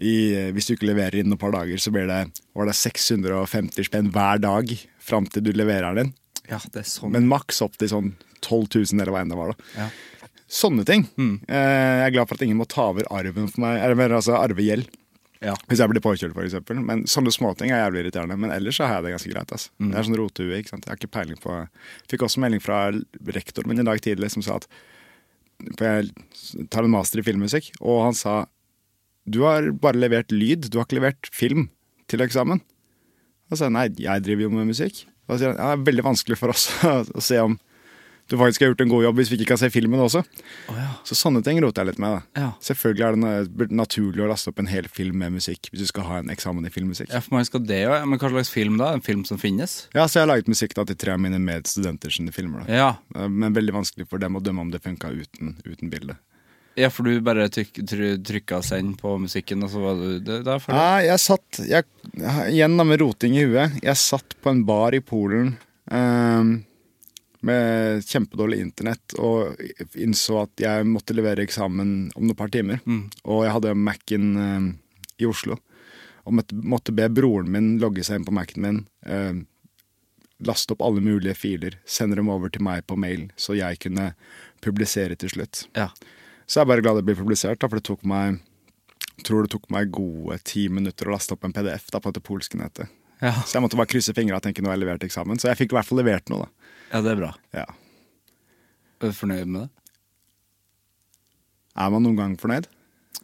i, 0.00 0.14
hvis 0.56 0.68
du 0.68 0.74
ikke 0.74 0.88
leverer 0.88 1.20
innen 1.20 1.36
et 1.36 1.42
par 1.42 1.52
dager, 1.52 1.76
så 1.82 1.92
blir 1.92 2.08
det, 2.08 2.22
var 2.56 2.68
det 2.68 2.76
650 2.78 3.88
spenn 3.90 4.08
hver 4.14 4.40
dag 4.40 4.72
fram 5.02 5.28
til 5.28 5.44
du 5.44 5.52
leverer 5.52 5.98
den. 6.00 6.14
Ja, 6.48 6.58
det 6.72 6.80
er 6.82 6.88
sånn. 6.88 7.12
Men 7.14 7.28
maks 7.30 7.60
opp 7.64 7.76
til 7.78 7.92
sånn 7.92 8.14
12 8.40 8.80
000 8.94 9.02
eller 9.02 9.12
hva 9.14 9.22
enn 9.22 9.34
det 9.34 9.38
var. 9.38 9.52
da. 9.52 9.68
Ja. 9.84 10.32
Sånne 10.52 10.84
ting. 10.84 11.06
Mm. 11.16 11.36
jeg 11.48 12.06
er 12.06 12.12
glad 12.12 12.28
for 12.28 12.36
at 12.36 12.42
ingen 12.44 12.58
må 12.60 12.66
ta 12.68 12.90
over 12.90 13.06
arven 13.14 13.48
for 13.48 13.62
meg, 13.64 13.78
eller 13.84 14.16
altså 14.18 14.34
arvegjeld. 14.36 14.88
Ja. 15.42 15.56
Hvis 15.66 15.80
jeg 15.82 15.90
blir 15.90 16.02
påkjørt, 16.04 16.36
eksempel. 16.38 16.78
Men 16.86 17.02
sånne 17.10 17.32
småting 17.34 17.72
er 17.72 17.82
jævlig 17.82 18.04
irriterende. 18.04 18.36
Men 18.38 18.54
ellers 18.54 18.78
så 18.78 18.86
har 18.86 19.00
jeg 19.00 19.08
det 19.08 19.14
ganske 19.16 19.32
greit. 19.32 19.54
Altså. 19.56 19.72
Det 19.82 19.98
er 19.98 20.06
sånn 20.06 20.18
rotehue. 20.20 20.58
ikke 20.60 20.70
sant? 20.70 20.86
Jeg 20.86 20.92
har 20.92 21.00
ikke 21.00 21.14
peiling 21.18 21.40
på 21.42 21.58
Fikk 22.12 22.26
også 22.28 22.42
melding 22.44 22.62
fra 22.62 22.84
rektoren 23.34 23.72
min 23.72 23.82
i 23.82 23.86
dag 23.88 24.02
tidlig 24.04 24.30
som 24.34 24.44
sa 24.46 24.60
at 24.60 24.68
jeg 25.78 26.68
tar 26.74 26.86
en 26.86 26.90
master 26.90 27.20
i 27.20 27.24
filmmusikk, 27.26 27.68
og 27.80 28.00
han 28.08 28.16
sa 28.18 28.40
du 29.30 29.44
har 29.46 29.68
bare 29.78 30.00
levert 30.02 30.32
lyd, 30.34 30.66
du 30.66 30.80
har 30.80 30.88
ikke 30.88 30.98
levert 30.98 31.28
film 31.30 31.68
til 32.10 32.24
eksamen. 32.24 32.58
Og 33.46 33.54
så 33.54 33.60
sa 33.60 33.68
jeg 33.68 33.76
nei, 33.76 33.84
jeg 34.02 34.24
driver 34.26 34.46
jo 34.46 34.54
med 34.56 34.72
musikk. 34.72 35.04
Og 35.28 35.36
så 35.36 35.38
sier 35.38 35.52
han 35.52 35.60
ja, 35.60 35.68
det 35.70 35.76
er 35.76 35.86
veldig 35.90 36.06
vanskelig 36.08 36.38
for 36.40 36.54
oss 36.54 36.64
å 37.18 37.22
se 37.22 37.38
om 37.42 37.54
du 38.30 38.36
faktisk 38.38 38.60
har 38.62 38.70
gjort 38.72 38.80
en 38.80 38.88
god 38.88 39.02
jobb 39.04 39.16
hvis 39.18 39.30
vi 39.32 39.36
ikke 39.36 39.48
kan 39.52 39.58
se 39.60 39.68
filmen 39.70 40.00
også. 40.00 40.22
Så 41.04 41.16
sånne 41.18 41.42
ting 41.44 41.58
roter 41.60 41.82
jeg 41.82 41.92
litt 41.92 41.98
med. 42.00 42.14
da. 42.14 42.40
Ja. 42.40 42.50
Selvfølgelig 42.64 43.04
er 43.04 43.18
det 43.58 43.70
naturlig 43.76 44.22
å 44.24 44.28
laste 44.30 44.48
opp 44.52 44.58
en 44.62 44.70
hel 44.70 44.88
film 44.88 45.18
med 45.20 45.34
musikk 45.36 45.68
hvis 45.72 45.82
du 45.84 45.86
skal 45.90 46.06
ha 46.08 46.18
en 46.22 46.32
eksamen 46.32 46.64
i 46.66 46.72
filmmusikk. 46.72 47.10
Ja, 47.12 47.20
for 47.20 47.34
man 47.36 47.44
skal 47.48 47.64
det 47.68 47.82
jo. 47.84 47.92
Men 48.06 48.18
hva 48.22 48.30
slags 48.32 48.50
film 48.54 48.78
da? 48.80 48.92
En 48.96 49.04
film 49.04 49.24
som 49.28 49.38
finnes? 49.42 49.88
Ja, 49.92 50.06
så 50.08 50.20
jeg 50.20 50.26
har 50.26 50.32
laget 50.36 50.48
musikk 50.48 50.74
da 50.78 50.84
til 50.88 50.96
tre 50.96 51.12
av 51.16 51.20
mine 51.20 51.40
medstudenter 51.42 52.12
sine 52.14 52.32
filmer. 52.32 52.64
da. 52.64 52.72
Ja. 52.72 52.90
Eh, 53.16 53.28
Men 53.28 53.52
veldig 53.54 53.74
vanskelig 53.82 54.08
for 54.08 54.18
dem 54.22 54.36
å 54.38 54.42
dømme 54.42 54.60
om 54.64 54.70
det 54.72 54.80
funka 54.82 55.10
uten, 55.12 55.56
uten 55.66 55.90
bilde. 55.92 56.16
Ja, 56.78 56.88
for 56.88 57.04
du 57.04 57.20
bare 57.20 57.50
tryk, 57.52 57.74
try, 57.84 58.14
trykka 58.16 58.62
'send' 58.64 58.96
på 58.96 59.18
musikken, 59.20 59.62
og 59.62 59.68
så 59.68 59.80
var 59.82 59.94
du 60.00 60.20
der? 60.24 60.58
For 60.58 60.72
det. 60.72 60.78
Nei, 60.78 61.02
jeg 61.04 61.20
satt 61.20 61.58
jeg, 61.68 61.84
Igjen 62.48 62.78
da 62.78 62.84
med 62.84 63.00
roting 63.02 63.36
i 63.36 63.44
huet. 63.44 63.82
Jeg 63.82 63.96
satt 64.00 64.34
på 64.40 64.48
en 64.50 64.64
bar 64.64 64.94
i 64.94 65.00
Polen 65.00 65.58
ehm, 65.90 66.64
med 67.46 68.04
kjempedårlig 68.06 68.60
internett 68.62 69.14
og 69.18 69.58
innså 69.98 70.44
at 70.44 70.62
jeg 70.62 70.86
måtte 70.88 71.16
levere 71.16 71.44
eksamen 71.44 72.12
om 72.14 72.26
noen 72.26 72.38
par 72.38 72.52
timer. 72.54 72.82
Og 73.26 73.44
jeg 73.46 73.54
hadde 73.56 73.74
Mac-en 73.78 74.28
ehm, 74.38 74.68
i 75.18 75.28
Oslo. 75.28 75.58
Og 76.22 76.36
måtte, 76.38 76.54
måtte 76.54 76.94
be 76.94 77.08
broren 77.10 77.50
min 77.50 77.74
logge 77.82 78.04
seg 78.06 78.20
inn 78.20 78.28
på 78.28 78.34
Mac-en 78.36 78.62
min. 78.62 78.84
ehm, 79.06 79.42
laste 80.42 80.74
opp 80.74 80.82
alle 80.82 81.02
mulige 81.02 81.36
filer, 81.38 81.76
sende 81.86 82.16
dem 82.18 82.30
over 82.32 82.50
til 82.50 82.64
meg 82.66 82.86
på 82.86 82.96
mail, 82.98 83.28
så 83.38 83.54
jeg 83.54 83.78
kunne 83.82 84.08
publisere 84.64 85.14
til 85.14 85.30
slutt. 85.30 85.66
Ja. 85.78 85.90
Så 86.46 86.58
jeg 86.58 86.66
er 86.66 86.72
bare 86.72 86.82
glad 86.82 86.98
det 86.98 87.06
blir 87.06 87.18
publisert, 87.20 87.60
da, 87.62 87.68
for 87.70 87.78
det 87.78 87.86
tok 87.86 88.02
meg 88.08 88.40
tror 89.22 89.44
det 89.44 89.52
tok 89.52 89.68
meg 89.70 89.92
gode 89.94 90.38
ti 90.48 90.66
minutter 90.72 91.06
å 91.06 91.14
laste 91.14 91.36
opp 91.36 91.44
en 91.46 91.54
PDF 91.54 91.90
da, 91.92 92.00
på 92.00 92.10
dette 92.10 92.24
polske 92.24 92.58
nettet. 92.58 92.90
Ja. 93.22 93.36
Så 93.46 93.56
jeg 93.56 93.62
måtte 93.62 93.78
bare 93.78 93.90
krysse 93.90 94.14
fingra 94.16 94.40
og 94.40 94.42
tenke 94.42 94.64
nå 94.64 94.70
har 94.70 94.78
jeg 94.78 94.82
levert 94.82 95.04
eksamen. 95.06 95.38
Så 95.38 95.50
jeg 95.50 95.60
fikk 95.60 95.74
i 95.74 95.78
hvert 95.78 95.86
fall 95.86 96.00
levert 96.02 96.32
noe, 96.32 96.48
da. 96.48 96.61
Ja, 96.92 97.00
det 97.00 97.14
er 97.14 97.22
bra. 97.22 97.32
Ja. 97.56 97.66
Er 99.00 99.10
du 99.10 99.16
fornøyd 99.16 99.48
med 99.48 99.64
det? 99.64 99.70
Er 101.72 101.92
man 101.92 102.04
noen 102.04 102.18
gang 102.20 102.38
fornøyd? 102.40 102.68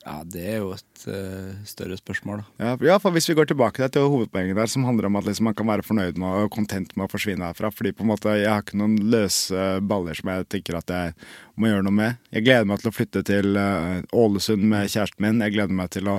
Ja, 0.09 0.23
det 0.25 0.43
er 0.49 0.61
jo 0.63 0.71
et 0.73 1.03
uh, 1.11 1.51
større 1.69 1.97
spørsmål, 1.99 2.41
da. 2.41 2.65
Ja, 2.65 2.75
ja, 2.87 2.97
for 3.03 3.13
hvis 3.13 3.27
vi 3.29 3.35
går 3.37 3.51
tilbake 3.51 3.89
til 3.93 4.07
hovedpoenget 4.09 4.57
der, 4.57 4.71
som 4.71 4.87
handler 4.89 5.09
om 5.09 5.19
at 5.21 5.27
liksom 5.27 5.51
man 5.51 5.57
kan 5.59 5.69
være 5.69 5.85
fornøyd 5.85 6.21
med 6.21 6.45
og 6.45 6.53
content 6.55 6.95
med 6.97 7.05
å 7.05 7.13
forsvinne 7.13 7.45
herfra. 7.45 7.71
Fordi 7.75 7.93
på 7.97 8.07
en 8.07 8.11
måte 8.13 8.37
jeg 8.39 8.49
har 8.49 8.65
ikke 8.65 8.79
noen 8.81 8.97
løse 9.13 9.67
baller 9.85 10.17
som 10.17 10.31
jeg 10.33 10.47
tenker 10.55 10.79
at 10.79 10.95
jeg 10.95 11.17
må 11.61 11.69
gjøre 11.69 11.85
noe 11.85 11.99
med. 11.99 12.23
Jeg 12.33 12.47
gleder 12.47 12.71
meg 12.71 12.81
til 12.81 12.93
å 12.93 12.95
flytte 12.95 13.25
til 13.29 13.59
uh, 13.59 13.99
Ålesund 14.17 14.65
med 14.71 14.89
kjæresten 14.89 15.27
min. 15.27 15.45
Jeg 15.45 15.57
gleder 15.59 15.81
meg 15.83 15.93
til 15.97 16.09
å 16.09 16.17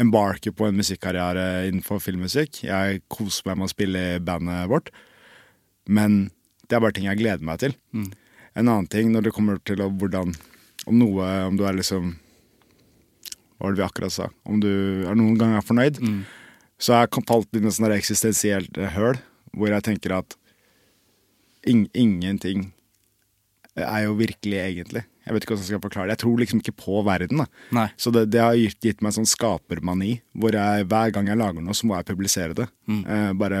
embarke 0.00 0.54
på 0.56 0.66
en 0.66 0.80
musikkarriere 0.80 1.68
innenfor 1.68 2.02
filmmusikk. 2.02 2.64
Jeg 2.66 3.04
koser 3.12 3.50
meg 3.50 3.60
med 3.60 3.68
å 3.68 3.74
spille 3.74 4.04
i 4.16 4.20
bandet 4.24 4.70
vårt. 4.72 4.90
Men 5.90 6.22
det 6.70 6.76
er 6.78 6.82
bare 6.86 6.94
ting 6.96 7.08
jeg 7.10 7.18
gleder 7.18 7.42
meg 7.44 7.58
til. 7.62 7.74
En 8.54 8.66
annen 8.68 8.86
ting 8.90 9.10
når 9.12 9.26
det 9.28 9.32
kommer 9.34 9.58
til 9.66 9.82
hvordan 9.82 10.32
Om 10.88 10.96
noe 10.98 11.26
Om 11.50 11.58
du 11.58 11.64
er 11.68 11.76
liksom 11.76 12.14
hva 13.60 13.66
var 13.68 13.74
det 13.76 13.82
vi 13.82 13.84
akkurat 13.84 14.12
sa? 14.14 14.26
Om 14.48 14.60
du 14.62 14.70
er 15.04 15.14
noen 15.20 15.34
ganger 15.36 15.60
fornøyd, 15.60 15.98
så 16.80 16.94
har 16.96 17.02
jeg 17.04 17.26
falt 17.28 17.50
i 17.52 17.60
et 17.60 17.74
sånt 17.76 17.92
eksistensielt 17.92 18.78
høl, 18.94 19.18
hvor 19.52 19.68
jeg 19.68 19.84
tenker 19.84 20.14
at 20.16 20.32
ing 21.68 21.82
ingenting 21.92 22.70
er 23.76 24.06
jo 24.06 24.14
virkelig 24.16 24.56
egentlig. 24.62 25.02
Jeg 25.26 25.34
vet 25.36 25.44
ikke 25.44 25.52
hvordan 25.52 25.66
jeg 25.66 25.74
skal 25.74 25.82
forklare 25.84 26.08
det. 26.08 26.14
Jeg 26.16 26.22
tror 26.24 26.40
liksom 26.40 26.62
ikke 26.64 26.76
på 26.80 27.02
verden. 27.04 27.42
da. 27.44 27.46
Så 28.00 28.10
det, 28.16 28.30
det 28.32 28.40
har 28.40 28.56
gitt, 28.56 28.80
gitt 28.80 29.02
meg 29.04 29.12
en 29.12 29.18
sånn 29.20 29.28
skapermani, 29.28 30.14
hvor 30.32 30.56
jeg 30.56 30.88
hver 30.88 31.12
gang 31.12 31.28
jeg 31.28 31.36
lager 31.38 31.60
noe, 31.60 31.76
så 31.76 31.84
må 31.86 31.98
jeg 32.00 32.08
publisere 32.08 32.56
det. 32.56 32.66
Eh, 33.04 33.32
bare 33.36 33.60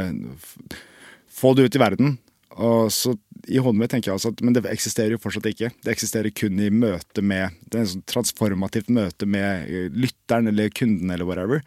få 1.28 1.52
det 1.54 1.68
ut 1.68 1.76
i 1.76 1.82
verden. 1.84 2.16
Og 2.60 2.90
så 2.92 3.14
i 3.48 3.56
hodet 3.62 3.80
mitt 3.80 3.92
tenker 3.92 4.10
jeg 4.10 4.18
altså 4.18 4.34
at 4.34 4.42
Men 4.44 4.52
det 4.52 4.66
eksisterer 4.68 5.14
jo 5.14 5.20
fortsatt 5.22 5.46
ikke. 5.48 5.70
Det 5.80 5.94
eksisterer 5.94 6.34
kun 6.36 6.60
i 6.60 6.68
møte 6.68 7.22
med 7.24 7.56
Det 7.64 7.78
er 7.78 7.84
en 7.86 7.90
sånn 7.94 8.04
transformativt 8.10 8.90
møte 8.92 9.24
med 9.24 9.64
eh, 9.70 9.88
lytteren 9.96 10.50
eller 10.52 10.68
kunden 10.76 11.10
eller 11.14 11.24
whatever. 11.28 11.64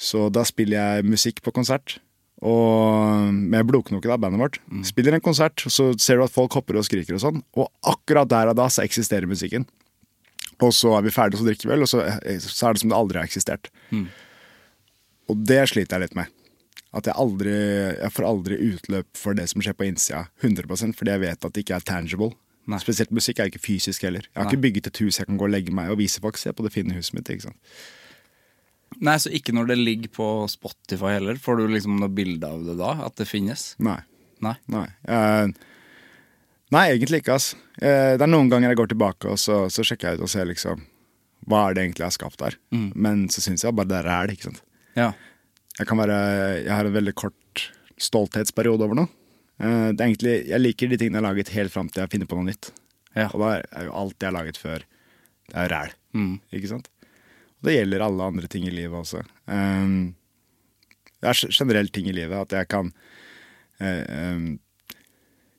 Så 0.00 0.26
da 0.34 0.42
spiller 0.48 0.80
jeg 0.80 1.06
musikk 1.12 1.42
på 1.44 1.52
konsert. 1.54 1.98
Og 2.44 3.30
med 3.32 3.68
Blodknoke, 3.68 4.08
da, 4.10 4.16
bandet 4.20 4.40
vårt. 4.42 4.56
Spiller 4.84 5.14
en 5.16 5.22
konsert, 5.24 5.62
så 5.70 5.92
ser 6.02 6.18
du 6.18 6.24
at 6.24 6.34
folk 6.34 6.56
hopper 6.58 6.76
og 6.80 6.84
skriker 6.84 7.14
og 7.16 7.22
sånn. 7.22 7.38
Og 7.56 7.68
akkurat 7.88 8.28
der 8.28 8.50
og 8.50 8.58
da 8.58 8.66
så 8.72 8.82
eksisterer 8.82 9.28
musikken. 9.30 9.68
Og 10.62 10.74
så 10.74 10.96
er 10.98 11.06
vi 11.06 11.12
ferdige, 11.14 11.40
så 11.40 11.46
drikker 11.46 11.70
vi 11.70 11.76
øl, 11.76 11.86
og 11.86 11.90
så, 11.90 12.02
eh, 12.08 12.40
så 12.42 12.68
er 12.68 12.74
det 12.74 12.82
som 12.82 12.90
det 12.90 12.98
aldri 12.98 13.20
har 13.20 13.28
eksistert. 13.30 13.70
Og 15.30 15.38
det 15.46 15.62
sliter 15.70 15.96
jeg 16.00 16.08
litt 16.08 16.18
med. 16.18 16.33
At 16.94 17.08
jeg 17.10 17.16
aldri 17.18 17.50
Jeg 17.52 18.12
får 18.14 18.26
aldri 18.28 18.58
utløp 18.70 19.08
for 19.18 19.34
det 19.34 19.48
som 19.50 19.62
skjer 19.64 19.74
på 19.74 19.86
innsida 19.88 20.24
100 20.44 20.94
fordi 20.94 21.10
jeg 21.10 21.20
vet 21.24 21.44
at 21.48 21.52
det 21.56 21.64
ikke 21.64 21.76
er 21.80 21.86
tangible. 21.88 22.30
Nei. 22.70 22.78
Spesielt 22.80 23.10
musikk 23.12 23.40
er 23.42 23.50
ikke 23.50 23.60
fysisk 23.60 24.06
heller. 24.06 24.24
Jeg 24.30 24.38
har 24.38 24.46
Nei. 24.46 24.52
ikke 24.54 24.62
bygget 24.62 24.86
et 24.92 25.00
hus 25.04 25.18
jeg 25.20 25.26
kan 25.28 25.36
gå 25.40 25.44
og 25.48 25.52
legge 25.52 25.74
meg 25.74 25.90
og 25.92 25.98
vise 26.00 26.22
folk. 26.22 26.38
Se 26.40 26.52
på 26.54 26.64
det 26.64 26.72
fine 26.72 26.94
huset 26.96 27.12
mitt. 27.18 27.28
ikke 27.28 27.48
sant? 27.50 27.58
Nei, 29.04 29.16
så 29.18 29.28
ikke 29.34 29.52
når 29.52 29.72
det 29.72 29.76
ligger 29.82 30.12
på 30.14 30.26
Spotify 30.48 31.16
heller. 31.16 31.36
Får 31.42 31.58
du 31.60 31.66
liksom 31.68 31.98
noe 32.00 32.08
bilde 32.14 32.46
av 32.46 32.62
det 32.64 32.76
da? 32.78 32.92
At 33.08 33.16
det 33.20 33.26
finnes? 33.28 33.72
Nei. 33.82 33.98
Nei. 34.44 34.54
Nei, 34.70 34.86
Uh, 35.08 35.50
nei 36.74 36.86
egentlig 36.94 37.20
ikke. 37.22 37.34
ass. 37.36 37.52
Uh, 37.82 38.14
det 38.16 38.22
er 38.24 38.30
noen 38.30 38.48
ganger 38.52 38.70
jeg 38.72 38.80
går 38.80 38.90
tilbake 38.94 39.28
og 39.34 39.38
så, 39.40 39.64
så 39.72 39.84
sjekker 39.86 40.12
jeg 40.14 40.20
ut 40.22 40.26
og 40.28 40.32
ser 40.32 40.48
liksom 40.48 40.82
hva 41.44 41.66
er 41.68 41.74
det 41.76 41.82
egentlig 41.84 42.00
jeg 42.00 42.08
har 42.08 42.16
skapt 42.16 42.40
her. 42.40 42.54
Men 42.72 43.26
så 43.28 43.42
syns 43.44 43.66
jeg 43.66 43.74
bare 43.76 43.90
det 43.90 43.98
er 43.98 44.06
ræl. 44.08 44.30
ikke 44.32 44.46
sant? 44.48 44.62
Ja. 44.96 45.10
Jeg 45.74 45.90
kan 45.90 45.98
være, 45.98 46.16
jeg 46.62 46.70
har 46.70 46.86
en 46.86 46.94
veldig 46.94 47.14
kort 47.18 47.68
stolthetsperiode 48.00 48.86
over 48.86 48.98
noe. 48.98 49.10
Eh, 49.58 49.90
det 49.94 50.00
er 50.00 50.08
egentlig, 50.08 50.34
jeg 50.50 50.62
liker 50.62 50.90
de 50.90 50.98
tingene 50.98 51.18
jeg 51.18 51.22
har 51.22 51.30
laget 51.30 51.54
helt 51.54 51.74
fram 51.74 51.90
til 51.90 52.04
jeg 52.04 52.12
finner 52.14 52.30
på 52.30 52.38
noe 52.38 52.48
nytt. 52.48 52.70
Ja. 53.14 53.28
Og 53.30 53.38
da 53.42 53.52
er 53.62 53.88
jo 53.88 53.94
alt 54.00 54.18
jeg 54.18 54.30
har 54.30 54.36
laget 54.36 54.60
før, 54.60 54.84
det 55.50 55.62
er 55.62 55.72
ræl. 55.72 55.94
Mm. 56.14 56.34
Ikke 56.54 56.70
sant? 56.70 56.90
Og 57.58 57.70
det 57.70 57.78
gjelder 57.78 58.04
alle 58.06 58.28
andre 58.32 58.50
ting 58.50 58.66
i 58.68 58.74
livet 58.74 58.98
også. 58.98 59.22
Um, 59.46 60.14
det 61.22 61.30
er 61.30 61.54
generelt 61.56 61.94
ting 61.94 62.10
i 62.10 62.14
livet 62.16 62.36
at 62.36 62.52
jeg 62.52 62.68
kan 62.68 62.90
uh, 63.80 64.02
um, 64.36 64.50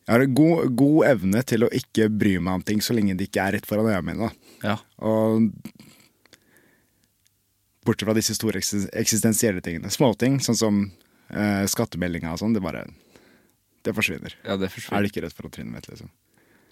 Jeg 0.05 0.13
har 0.13 0.21
en 0.21 0.35
god, 0.37 0.67
god 0.77 0.99
evne 1.09 1.41
til 1.49 1.65
å 1.65 1.71
ikke 1.73 2.11
bry 2.13 2.35
meg 2.37 2.59
om 2.59 2.65
ting 2.67 2.83
så 2.85 2.93
lenge 2.93 3.15
det 3.17 3.31
ikke 3.31 3.41
er 3.41 3.57
rett 3.57 3.65
foran 3.65 3.89
øynene 3.89 4.11
mine. 4.11 4.29
ja. 4.61 4.77
Og 5.01 5.49
bortsett 7.85 8.07
fra 8.09 8.15
disse 8.17 8.35
store 8.37 8.59
eksistensielle 8.61 9.61
tingene. 9.65 9.91
Småting, 9.93 10.39
sånn 10.43 10.57
som 10.59 10.83
uh, 11.31 11.63
skattemeldinga 11.69 12.33
og 12.35 12.41
sånn, 12.41 12.53
det 12.57 12.63
bare 12.65 12.85
Det 13.85 13.93
forsvinner. 13.93 14.33
Ja, 14.45 14.55
det 14.57 14.71
Er 14.73 15.01
det 15.05 15.11
ikke 15.13 15.21
rett 15.27 15.35
foran 15.37 15.51
trynet 15.53 15.73
mitt, 15.77 15.87
liksom? 15.91 16.09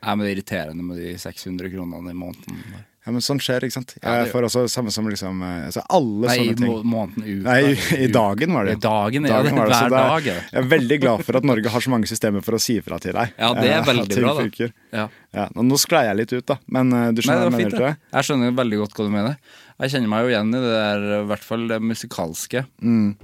Nei, 0.04 0.15
men 0.17 0.26
det 0.26 0.32
er 0.34 0.36
irriterende 0.36 0.84
med 0.84 0.97
de 0.99 1.13
600 1.15 1.69
kronene 1.71 2.12
i 2.12 2.17
måneden. 2.17 2.58
Ja, 3.06 3.12
men 3.12 3.21
sånn 3.23 3.39
skjer, 3.43 3.63
ikke 3.67 3.76
sant. 3.78 3.93
Jeg 4.04 4.28
får 4.32 4.45
også 4.47 4.62
samme 4.71 4.91
som 4.91 5.08
liksom 5.12 5.39
eh, 5.43 5.65
altså 5.69 5.82
Alle 5.91 6.28
Nei, 6.28 6.34
i 6.34 6.41
sånne 6.41 6.58
ting. 6.60 6.67
må 6.71 6.76
måneden 6.88 7.23
ut. 7.28 7.45
Nei, 7.45 7.58
i, 7.71 7.97
i 8.04 8.10
dagen 8.12 8.54
var 8.56 8.67
det. 8.67 8.76
I 8.78 8.82
dagen, 8.84 9.28
ja. 9.28 9.39
Det, 9.43 9.52
hver 9.56 9.71
det 9.71 9.78
er- 9.80 9.93
dag. 9.95 10.28
er. 10.34 10.41
Jeg 10.52 10.60
er 10.62 10.67
veldig 10.73 10.97
glad 11.06 11.23
for 11.28 11.39
at 11.39 11.47
Norge 11.47 11.71
har 11.76 11.84
så 11.84 11.91
mange 11.93 12.08
systemer 12.12 12.43
for 12.43 12.56
å 12.56 12.62
si 12.63 12.78
ifra 12.82 12.99
til 13.04 13.15
deg. 13.15 13.32
Ja, 13.39 13.54
det 13.60 13.67
er 13.69 13.78
Eh, 13.80 13.88
veldig 13.91 14.19
bra, 14.19 14.34
da. 14.39 14.69
Ja. 14.97 15.08
Ja, 15.36 15.47
nå- 15.56 15.80
sklei 15.80 16.04
jeg 16.10 16.19
litt 16.19 16.34
ut, 16.36 16.45
da, 16.52 16.58
men 16.67 16.91
eh, 16.99 17.12
du 17.15 17.21
skjønner 17.23 17.47
det 17.47 17.52
hva 17.54 17.63
jeg 17.63 17.71
mener. 17.71 17.97
Jeg 18.17 18.28
skjønner 18.30 18.56
veldig 18.60 18.82
godt 18.84 18.95
hva 18.99 19.08
du 19.08 19.13
mener. 19.19 19.38
Jeg 19.81 19.93
kjenner 19.93 20.12
meg 20.12 20.25
jo 20.25 20.33
igjen 20.33 20.53
i 20.53 20.62
det 20.62 20.73
der, 20.73 21.05
i 21.19 21.27
hvert 21.31 21.45
fall 21.47 21.67
det 21.71 21.79
musikalske. 21.83 22.65
Mm. 22.83 23.15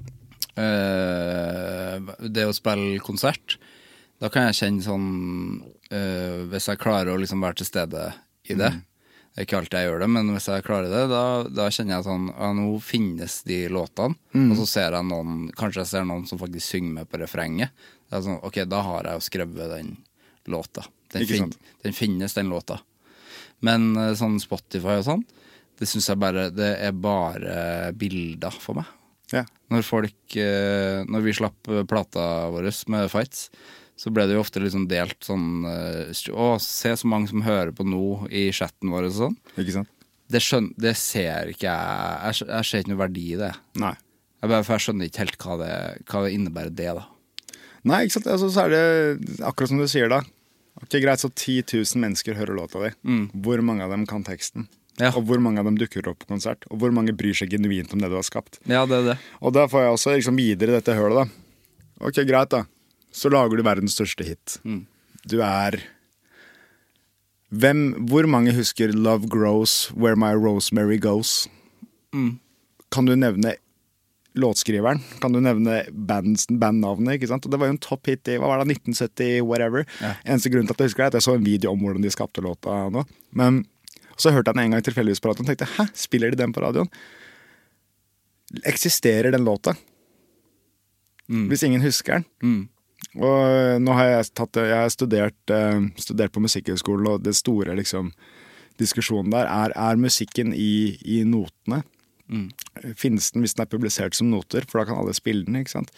Uh, 0.59 2.09
det 2.25 2.47
å 2.49 2.55
spille 2.55 2.99
konsert, 3.05 3.59
da 4.19 4.31
kan 4.33 4.49
jeg 4.49 4.57
kjenne 4.57 4.83
sånn 4.83 5.05
uh, 5.63 6.41
Hvis 6.51 6.65
jeg 6.67 6.81
klarer 6.81 7.13
å 7.13 7.19
liksom 7.21 7.39
være 7.45 7.61
til 7.61 7.69
stede 7.69 8.09
i 8.49 8.57
det, 8.59 8.73
Mm. 8.75 8.85
Det 9.29 9.43
er 9.43 9.45
ikke 9.45 9.57
alltid 9.59 9.77
jeg 9.77 9.87
gjør 9.87 10.01
det, 10.01 10.07
men 10.11 10.29
hvis 10.33 10.47
jeg 10.49 10.63
klarer 10.65 10.89
det, 10.91 11.01
da, 11.11 11.23
da 11.53 11.65
kjenner 11.71 11.93
jeg 11.93 12.05
sånn 12.07 12.25
Ja, 12.33 12.47
nå 12.57 12.65
finnes 12.83 13.35
de 13.47 13.59
låtene. 13.71 14.17
Mm. 14.33 14.47
Og 14.49 14.57
så 14.59 14.65
ser 14.67 14.97
jeg 14.97 15.07
noen 15.07 15.45
Kanskje 15.55 15.83
jeg 15.83 15.89
ser 15.93 16.07
noen 16.09 16.25
som 16.27 16.41
faktisk 16.41 16.65
synger 16.65 16.95
med 16.97 17.07
på 17.07 17.21
refrenget. 17.21 17.71
Det 18.09 18.17
er 18.17 18.25
sånn, 18.25 18.39
ok, 18.43 18.57
da 18.67 18.81
har 18.87 19.07
jeg 19.07 19.19
jo 19.19 19.25
skrevet 19.29 19.71
den 19.71 19.93
låta. 20.49 20.83
Den, 21.13 21.27
fin, 21.29 21.53
den 21.85 21.95
finnes, 21.95 22.35
den 22.35 22.49
låta. 22.49 22.79
Men 23.65 23.93
eh, 24.01 24.15
sånn 24.17 24.39
Spotify 24.41 24.97
og 24.99 25.05
sånn, 25.07 25.23
det 25.79 25.87
syns 25.87 26.09
jeg 26.11 26.19
bare 26.19 26.49
Det 26.51 26.69
er 26.83 26.95
bare 26.95 27.91
bilder 27.97 28.55
for 28.59 28.79
meg. 28.79 28.89
Ja. 29.33 29.45
Når 29.69 29.85
folk 29.85 30.37
eh, 30.41 31.03
Når 31.05 31.25
vi 31.25 31.35
slapp 31.37 31.69
plata 31.89 32.23
vår 32.53 32.71
med 32.89 33.11
Fights, 33.13 33.49
så 33.99 34.11
ble 34.15 34.25
det 34.27 34.37
jo 34.37 34.41
ofte 34.43 34.61
liksom 34.63 34.87
delt 34.89 35.19
sånn 35.25 35.67
eh, 35.69 36.25
Å, 36.31 36.49
se 36.63 36.95
så 36.97 37.09
mange 37.09 37.29
som 37.31 37.45
hører 37.45 37.73
på 37.75 37.85
nå 37.87 38.31
i 38.31 38.47
chatten 38.55 38.91
vår 38.93 39.09
og 39.09 39.15
sånn. 39.17 39.37
Ikke 39.55 39.79
sant? 39.81 39.91
Det, 40.29 40.41
skjøn, 40.45 40.71
det 40.77 40.93
ser 40.99 41.49
ikke 41.53 41.71
jeg 41.71 42.39
Jeg, 42.39 42.49
jeg 42.51 42.69
ser 42.69 42.83
ikke 42.83 42.93
noe 42.93 43.03
verdi 43.03 43.25
i 43.33 43.39
det. 43.39 43.53
Nei. 43.81 43.95
Jeg, 44.39 44.51
bare, 44.51 44.63
for 44.63 44.77
jeg 44.77 44.85
skjønner 44.87 45.09
ikke 45.09 45.23
helt 45.25 45.39
hva 45.43 45.55
det, 45.59 45.71
hva 46.07 46.25
det 46.25 46.35
innebærer, 46.35 46.75
det, 46.75 46.91
da. 46.95 47.57
Nei, 47.89 48.03
ikke 48.05 48.17
sant? 48.17 48.29
Altså, 48.31 48.51
så 48.53 48.65
er 48.65 48.75
det 48.75 49.39
akkurat 49.47 49.71
som 49.71 49.81
du 49.81 49.87
sier 49.91 50.11
da. 50.11 50.21
Ok, 50.79 50.95
Greit, 51.03 51.19
så 51.19 51.27
10 51.27 51.65
000 51.73 51.99
mennesker 51.99 52.37
hører 52.39 52.55
låta 52.55 52.85
di. 52.85 52.91
Hvor 53.43 53.59
mange 53.65 53.83
av 53.83 53.91
dem 53.91 54.05
kan 54.07 54.23
teksten? 54.23 54.69
Ja. 54.99 55.13
Og 55.15 55.23
hvor 55.27 55.39
mange 55.43 55.61
av 55.61 55.67
dem 55.69 55.77
dukker 55.79 56.09
opp 56.11 56.19
på 56.23 56.31
konsert? 56.33 56.65
Og 56.69 56.81
hvor 56.81 56.91
mange 56.95 57.15
bryr 57.15 57.37
seg 57.37 57.53
genuint 57.53 57.93
om 57.95 58.01
det 58.03 58.09
du 58.11 58.17
har 58.17 58.25
skapt? 58.27 58.59
Ja, 58.67 58.85
det 58.89 58.99
er 58.99 59.07
det. 59.13 59.17
Og 59.39 59.55
da 59.55 59.65
får 59.71 59.85
jeg 59.85 59.95
også 59.95 60.15
liksom 60.17 60.39
videre 60.39 60.75
dette 60.75 60.95
hølet, 60.97 61.23
da. 61.23 62.05
Ok, 62.09 62.19
greit, 62.27 62.51
da. 62.51 62.65
Så 63.15 63.31
lager 63.31 63.57
du 63.57 63.63
verdens 63.65 63.95
største 63.97 64.27
hit. 64.27 64.59
Mm. 64.67 64.83
Du 65.27 65.39
er 65.43 65.79
Hvem 67.49 68.05
Hvor 68.05 68.27
mange 68.29 68.53
husker 68.53 68.93
'Love 68.93 69.27
Grows 69.27 69.89
Where 69.97 70.15
My 70.15 70.35
Rosemary 70.37 70.99
Goes'? 70.99 71.47
Mm. 72.13 72.39
Kan 72.91 73.05
du 73.05 73.15
nevne 73.15 73.55
låtskriveren? 74.35 75.01
Kan 75.19 75.33
du 75.33 75.39
nevne 75.41 75.83
bandnavnet? 75.91 77.17
ikke 77.17 77.27
sant? 77.27 77.45
Og 77.45 77.51
Det 77.51 77.59
var 77.59 77.67
jo 77.67 77.73
en 77.73 77.81
topp 77.81 78.05
hit 78.05 78.27
i 78.27 78.37
hva 78.37 78.47
var 78.47 78.63
det, 78.63 78.77
1970, 78.77 79.41
whatever. 79.41 79.85
Ja. 79.99 80.13
Eneste 80.25 80.51
grunn 80.53 80.67
til 80.67 80.73
at 80.73 80.79
jeg 80.79 80.91
husker 80.91 81.03
det, 81.03 81.05
er 81.05 81.07
at 81.07 81.19
jeg 81.19 81.27
så 81.27 81.35
en 81.35 81.45
video 81.45 81.71
om 81.71 81.79
hvordan 81.79 82.01
de 82.01 82.13
skapte 82.13 82.41
låta 82.41 82.89
nå. 82.93 83.05
Men 83.33 83.65
så 84.19 84.33
hørte 84.35 84.51
jeg 84.51 84.57
den 84.57 84.65
en 84.65 84.75
gang 84.75 84.85
tilfeldigvis 84.85 85.21
på 85.23 85.31
radioen 85.31 85.47
og 85.47 85.51
tenkte 85.51 85.69
hæ, 85.77 85.85
spiller 85.97 86.33
de 86.33 86.41
den 86.41 86.55
på 86.55 86.63
radioen? 86.63 86.91
Eksisterer 88.67 89.31
den 89.31 89.45
låta? 89.45 89.75
Hvis 91.29 91.63
ingen 91.63 91.83
husker 91.85 92.19
den? 92.19 92.25
Mm. 92.41 92.63
Og 93.21 93.81
nå 93.81 93.93
har 93.97 94.09
jeg, 94.09 94.31
tatt, 94.37 94.57
jeg 94.59 94.75
har 94.75 94.91
studert, 94.93 95.53
eh, 95.53 95.85
studert 96.01 96.33
på 96.33 96.41
Musikkhøgskolen, 96.43 97.07
og 97.07 97.23
det 97.25 97.35
store 97.37 97.77
liksom, 97.77 98.11
diskusjonen 98.81 99.31
der 99.33 99.49
er 99.49 99.73
er 99.75 100.01
musikken 100.01 100.53
i, 100.53 100.97
i 101.05 101.23
notene. 101.23 101.83
Finnes 102.95 103.31
den 103.33 103.41
hvis 103.41 103.55
den 103.57 103.65
er 103.65 103.71
publisert 103.71 104.15
som 104.17 104.29
noter, 104.29 104.65
for 104.69 104.79
da 104.79 104.89
kan 104.89 104.99
alle 105.01 105.15
spille 105.17 105.45
den? 105.47 105.57
ikke 105.57 105.73
sant? 105.73 105.89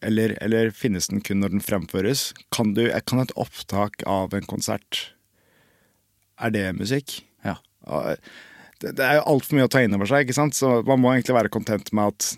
Eller, 0.00 0.36
eller 0.40 0.72
finnes 0.72 1.08
den 1.08 1.20
kun 1.20 1.42
når 1.44 1.52
den 1.52 1.64
fremføres? 1.64 2.32
Kan, 2.52 2.72
du, 2.74 2.88
kan 3.06 3.20
et 3.20 3.34
opptak 3.36 4.02
av 4.08 4.34
en 4.34 4.48
konsert 4.48 5.10
Er 6.40 6.50
det 6.50 6.64
musikk? 6.74 7.20
Det, 8.84 9.00
er 9.00 9.18
jo 9.18 9.28
altfor 9.34 9.56
mye 9.56 9.68
å 9.68 9.72
ta 9.72 9.82
inn 9.84 9.94
over 9.96 10.08
seg, 10.10 10.26
ikke 10.26 10.36
sant? 10.36 10.56
så 10.58 10.80
man 10.86 11.00
må 11.00 11.14
egentlig 11.14 11.36
være 11.36 11.52
content 11.52 11.92
med 11.96 12.12
at 12.12 12.30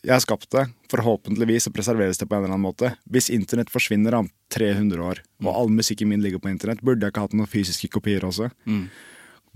jeg 0.00 0.14
har 0.14 0.22
skapt 0.24 0.48
det, 0.54 0.62
forhåpentligvis 0.88 1.66
så 1.66 1.72
preserveres 1.74 2.20
det 2.20 2.28
på 2.28 2.36
en 2.36 2.44
eller 2.44 2.54
annen 2.54 2.64
måte. 2.64 2.94
Hvis 3.12 3.28
internett 3.34 3.72
forsvinner 3.72 4.14
om 4.16 4.30
300 4.54 5.02
år, 5.04 5.20
og 5.44 5.50
all 5.52 5.72
musikken 5.74 6.08
min 6.08 6.22
ligger 6.24 6.40
på 6.40 6.48
internett, 6.48 6.80
burde 6.80 7.04
jeg 7.04 7.12
ikke 7.12 7.24
hatt 7.26 7.36
noen 7.36 7.50
fysiske 7.50 7.90
kopier 7.92 8.24
også? 8.24 8.48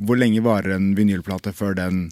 Hvor 0.05 0.19
lenge 0.21 0.43
varer 0.45 0.75
en 0.77 0.91
vinylplate 0.99 1.55
før 1.57 1.79
den, 1.79 2.03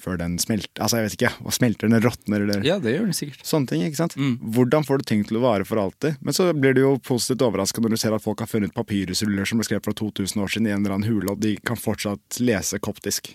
før 0.00 0.16
den 0.20 0.38
smelter? 0.40 0.72
Altså, 0.80 0.98
jeg 0.98 1.06
vet 1.06 1.16
ikke, 1.18 1.30
hva 1.44 1.52
smelter 1.54 1.90
den, 1.90 2.00
råtner, 2.04 2.44
eller 2.46 2.64
ja, 2.66 2.78
det 2.82 2.94
gjør 2.94 3.08
den 3.10 3.16
sikkert. 3.16 3.44
Sånne 3.46 3.68
ting, 3.70 3.82
ikke 3.84 4.00
sant? 4.00 4.16
Hvordan 4.16 4.86
får 4.88 5.02
du 5.02 5.06
ting 5.10 5.24
til 5.28 5.38
å 5.40 5.44
vare 5.44 5.66
for 5.68 5.80
alltid? 5.82 6.16
Men 6.24 6.36
så 6.36 6.48
blir 6.56 6.76
du 6.76 6.82
jo 6.82 6.92
positivt 7.04 7.44
overraska 7.44 7.84
når 7.84 7.94
du 7.94 8.00
ser 8.00 8.16
at 8.16 8.24
folk 8.24 8.40
har 8.40 8.50
funnet 8.50 8.74
papyrusruller 8.76 9.48
som 9.48 9.60
ble 9.60 9.68
skrevet 9.68 9.84
for 9.90 9.98
2000 10.00 10.40
år 10.44 10.54
siden 10.54 10.70
i 10.70 10.74
en 10.74 10.80
eller 10.84 10.96
annen 10.96 11.10
hule, 11.10 11.34
og 11.34 11.42
de 11.44 11.54
kan 11.66 11.76
fortsatt 11.80 12.40
lese 12.40 12.80
koptisk. 12.82 13.34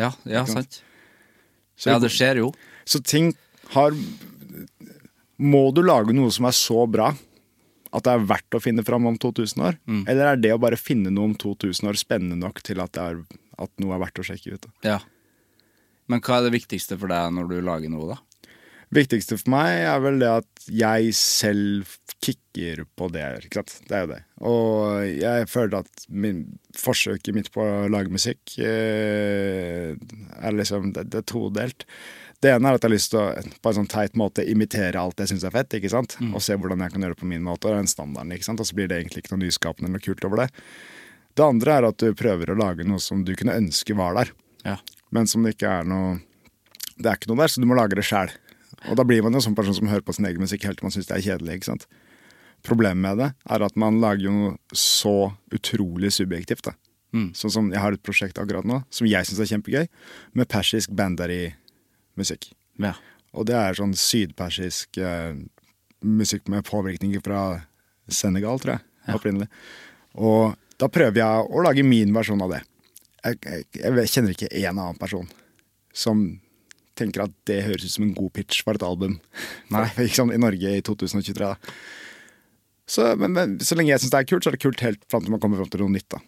Ja, 0.00 0.12
ja 0.28 0.44
sant? 0.48 0.80
Så, 1.78 1.92
Ja, 1.92 1.98
det 2.02 2.10
skjer 2.10 2.40
jo. 2.40 2.52
så 2.88 2.98
ting 3.04 3.34
har 3.74 3.94
Må 5.38 5.68
du 5.70 5.84
lage 5.84 6.14
noe 6.16 6.32
som 6.34 6.48
er 6.48 6.56
så 6.56 6.86
bra 6.90 7.12
at 7.94 8.04
det 8.04 8.12
er 8.12 8.24
verdt 8.26 8.56
å 8.56 8.60
finne 8.60 8.82
fram 8.84 9.06
om 9.06 9.14
2000 9.16 9.62
år? 9.64 9.76
Eller 10.10 10.32
er 10.32 10.40
det 10.40 10.50
å 10.52 10.58
bare 10.60 10.76
finne 10.76 11.12
noe 11.14 11.30
om 11.30 11.36
2000 11.38 11.88
år 11.88 11.96
spennende 12.00 12.36
nok 12.36 12.58
til 12.66 12.82
at, 12.82 12.92
det 12.96 13.04
er, 13.04 13.20
at 13.62 13.70
noe 13.80 13.94
er 13.94 14.02
verdt 14.02 14.18
å 14.20 14.26
sjekke 14.26 14.56
ut? 14.56 14.66
Da? 14.66 14.72
Ja. 14.84 14.98
Men 16.08 16.22
hva 16.24 16.38
er 16.38 16.48
det 16.48 16.56
viktigste 16.56 16.98
for 16.98 17.12
deg 17.12 17.34
når 17.36 17.50
du 17.52 17.60
lager 17.64 17.92
noe, 17.92 18.14
da? 18.14 18.22
viktigste 18.94 19.36
for 19.36 19.52
meg 19.52 19.82
er 19.84 19.98
vel 20.00 20.20
det 20.22 20.28
at 20.40 20.68
jeg 20.72 21.10
selv 21.16 21.96
kicker 22.24 22.84
på 22.98 23.08
det. 23.14 23.24
Ikke 23.46 23.60
sant? 23.60 23.74
Det 23.88 23.96
er 23.96 24.04
jo 24.04 24.10
det. 24.14 24.20
Og 24.48 25.04
jeg 25.20 25.48
føler 25.50 25.82
at 25.82 26.06
min, 26.08 26.40
forsøket 26.78 27.36
mitt 27.36 27.50
på 27.54 27.62
å 27.62 27.90
lage 27.92 28.12
musikk 28.12 28.56
eh, 28.64 29.92
er 29.92 30.56
liksom 30.56 30.92
det, 30.96 31.08
det 31.12 31.22
er 31.22 31.28
todelt. 31.28 31.86
Det 32.42 32.52
ene 32.54 32.70
er 32.70 32.78
at 32.78 32.84
jeg 32.84 32.88
har 32.88 32.94
lyst 32.94 33.12
til 33.12 33.20
å 33.20 33.54
på 33.62 33.70
en 33.70 33.78
sånn 33.80 33.90
teit 33.90 34.18
måte 34.18 34.44
imitere 34.46 35.00
alt 35.00 35.18
jeg 35.18 35.32
syns 35.32 35.46
er 35.48 35.54
fett, 35.54 35.74
ikke 35.74 35.90
sant? 35.90 36.14
og 36.30 36.42
se 36.44 36.54
hvordan 36.54 36.84
jeg 36.84 36.94
kan 36.94 37.04
gjøre 37.04 37.16
det 37.16 37.22
på 37.22 37.30
min 37.30 37.44
måte. 37.46 37.70
Og 37.70 37.80
den 37.80 37.90
standarden, 37.90 38.34
ikke 38.34 38.46
sant? 38.46 38.62
Og 38.62 38.68
så 38.68 38.78
blir 38.78 38.90
det 38.90 39.00
egentlig 39.02 39.24
ikke 39.24 39.34
noe 39.34 39.44
nyskapende 39.44 39.90
eller 39.90 40.04
kult 40.04 40.24
over 40.26 40.44
det. 40.44 40.52
Det 41.38 41.44
andre 41.46 41.74
er 41.76 41.86
at 41.90 41.98
du 42.02 42.14
prøver 42.18 42.50
å 42.50 42.58
lage 42.58 42.86
noe 42.86 43.02
som 43.02 43.20
du 43.26 43.34
kunne 43.38 43.58
ønske 43.58 43.94
var 43.98 44.16
der, 44.22 44.32
Ja. 44.66 44.80
Men 45.14 45.30
som 45.30 45.44
det 45.44 45.54
ikke 45.56 45.70
er 45.80 45.88
noe 45.88 46.18
Det 46.98 47.06
er 47.06 47.14
ikke 47.14 47.30
noe 47.30 47.38
der, 47.38 47.50
så 47.52 47.62
du 47.62 47.66
må 47.70 47.76
lage 47.78 47.94
det 47.94 48.02
sjæl. 48.02 48.32
Og 48.90 48.96
da 48.98 49.04
blir 49.06 49.22
man 49.22 49.34
jo 49.34 49.42
sånn 49.42 49.54
person 49.54 49.76
som 49.76 49.86
hører 49.86 50.02
på 50.02 50.16
sin 50.16 50.26
egen 50.26 50.42
musikk 50.42 50.64
helt 50.66 50.80
til 50.80 50.86
man 50.88 50.94
syns 50.94 51.06
det 51.06 51.14
er 51.14 51.22
kjedelig. 51.22 51.60
ikke 51.60 51.68
sant? 51.70 51.86
Problemet 52.66 52.98
med 52.98 53.20
det 53.22 53.28
er 53.54 53.62
at 53.62 53.76
man 53.78 54.00
lager 54.02 54.24
jo 54.26 54.32
noe 54.34 54.56
så 54.74 55.30
utrolig 55.54 56.10
subjektivt. 56.16 56.66
da. 56.66 56.74
Sånn 57.38 57.52
som 57.54 57.70
Jeg 57.72 57.80
har 57.80 57.94
et 57.94 58.02
prosjekt 58.02 58.38
akkurat 58.38 58.66
nå 58.66 58.82
som 58.90 59.06
jeg 59.06 59.24
syns 59.26 59.40
er 59.40 59.50
kjempegøy, 59.52 59.86
med 60.34 60.48
persisk 60.48 60.90
bandari-musikk. 60.90 62.50
Ja. 62.82 62.94
Og 63.32 63.46
det 63.46 63.56
er 63.56 63.78
sånn 63.78 63.94
sydpersisk 63.94 64.98
eh, 64.98 65.38
musikk 66.02 66.48
med 66.48 66.66
påvirkninger 66.68 67.22
fra 67.24 67.62
Senegal, 68.08 68.58
tror 68.60 68.76
jeg, 68.76 69.14
opprinnelig. 69.14 69.48
Og 70.16 70.56
da 70.80 70.88
prøver 70.88 71.20
jeg 71.20 71.48
å 71.48 71.62
lage 71.64 71.84
min 71.84 72.12
versjon 72.14 72.42
av 72.44 72.56
det. 72.56 72.62
Jeg, 73.24 73.38
jeg, 73.44 73.64
jeg 73.82 74.12
kjenner 74.12 74.34
ikke 74.34 74.50
én 74.54 74.70
annen 74.70 74.98
person 75.00 75.26
som 75.96 76.26
tenker 76.98 77.24
at 77.24 77.34
det 77.48 77.62
høres 77.66 77.86
ut 77.86 77.94
som 77.94 78.06
en 78.06 78.14
god 78.16 78.32
pitch 78.34 78.62
for 78.66 78.78
et 78.78 78.84
album. 78.86 79.18
Nei. 79.74 79.86
ikke 79.94 80.20
sånn 80.20 80.34
i 80.34 80.40
Norge 80.40 80.76
i 80.78 80.84
2023, 80.84 81.34
da. 81.42 81.54
Så, 82.88 83.10
men, 83.20 83.34
men 83.36 83.58
så 83.60 83.76
lenge 83.76 83.92
jeg 83.92 84.02
syns 84.02 84.14
det 84.14 84.22
er 84.22 84.28
kult, 84.30 84.44
så 84.44 84.50
er 84.50 84.56
det 84.56 84.62
kult 84.62 84.82
helt 84.84 85.02
fram 85.12 85.24
til 85.24 85.34
man 85.34 85.42
kommer 85.42 85.60
fram 85.60 85.70
til 85.72 85.84
noe 85.84 85.92
nytt, 85.92 86.08
da. 86.14 86.22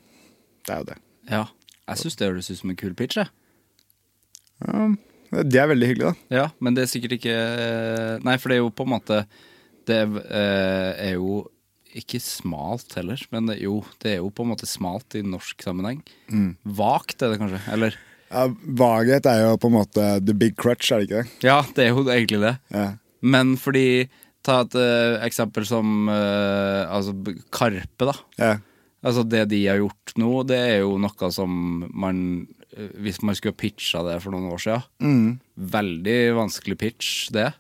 Det 0.67 0.75
er 0.75 0.83
jo 0.83 0.91
det. 0.93 1.01
ja. 1.33 1.47
Jeg 1.91 1.99
syns 2.05 2.19
det 2.21 2.27
høres 2.29 2.51
ut 2.53 2.59
som 2.61 2.71
en 2.71 2.79
kul 2.79 2.93
pitch, 2.95 3.19
jeg. 3.19 3.31
Det 5.31 5.59
er 5.59 5.71
veldig 5.71 5.89
hyggelig, 5.89 6.11
da. 6.13 6.37
Ja, 6.37 6.45
men 6.63 6.77
det 6.77 6.85
er 6.85 6.91
sikkert 6.93 7.17
ikke 7.17 7.35
Nei, 8.27 8.37
for 8.39 8.53
det 8.53 8.59
er 8.59 8.61
jo 8.61 8.73
på 8.75 8.85
en 8.87 8.93
måte 8.93 9.21
Det 9.89 9.99
eh, 10.05 10.91
er 11.07 11.15
jo 11.17 11.41
ikke 11.99 12.21
smalt 12.23 12.95
heller, 12.99 13.21
men 13.35 13.51
jo, 13.59 13.81
det 14.03 14.13
er 14.15 14.21
jo 14.21 14.31
på 14.31 14.45
en 14.47 14.53
måte 14.53 14.69
smalt 14.69 15.17
i 15.19 15.25
norsk 15.27 15.63
sammenheng. 15.67 16.03
Vagt 16.65 17.23
er 17.23 17.33
det 17.35 17.41
kanskje? 17.43 17.61
Eller? 17.75 17.99
Ja, 18.31 18.47
Vaghet 18.79 19.27
er 19.27 19.41
jo 19.43 19.57
på 19.59 19.71
en 19.73 19.79
måte 19.81 20.09
the 20.23 20.35
big 20.39 20.55
crutch, 20.61 20.93
er 20.95 21.03
det 21.03 21.09
ikke 21.09 21.23
det? 21.23 21.49
Ja, 21.49 21.61
det 21.75 21.87
er 21.87 21.95
jo 21.97 22.05
egentlig 22.07 22.43
det. 22.45 22.57
Ja. 22.71 22.89
Men 23.21 23.57
fordi 23.61 24.09
Ta 24.41 24.63
et 24.65 24.73
uh, 24.73 25.19
eksempel 25.27 25.67
som 25.69 26.09
uh, 26.09 26.89
altså 26.89 27.13
Karpe, 27.53 28.07
da. 28.09 28.15
Ja. 28.41 28.55
Altså 29.05 29.25
Det 29.29 29.47
de 29.51 29.59
har 29.67 29.81
gjort 29.81 30.15
nå, 30.21 30.31
det 30.49 30.57
er 30.57 30.79
jo 30.81 30.95
noe 31.01 31.29
som 31.33 31.53
man 31.93 32.23
uh, 32.73 32.89
Hvis 33.05 33.21
man 33.25 33.37
skulle 33.37 33.57
pitcha 33.57 34.01
det 34.07 34.19
for 34.25 34.33
noen 34.33 34.49
år 34.53 34.63
siden 34.65 35.35
Veldig 35.77 36.19
vanskelig 36.39 36.79
pitch, 36.81 37.29
det. 37.37 37.51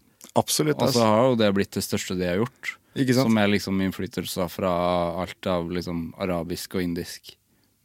Absolutt. 0.41 0.81
Og 0.81 0.89
så 0.89 1.03
Altså. 1.03 1.09
har 1.11 1.29
jo 1.29 1.39
det 1.43 1.51
blitt 1.59 1.77
det 1.77 1.85
største 1.85 2.17
de 2.17 2.29
har 2.31 2.41
gjort. 2.41 2.77
Som 3.15 3.39
er 3.39 3.51
liksom 3.53 3.81
innflytelser 3.85 4.51
fra 4.51 4.71
alt 5.23 5.47
av 5.47 5.71
liksom 5.71 6.09
arabisk 6.19 6.75
og 6.75 6.83
indisk 6.83 7.35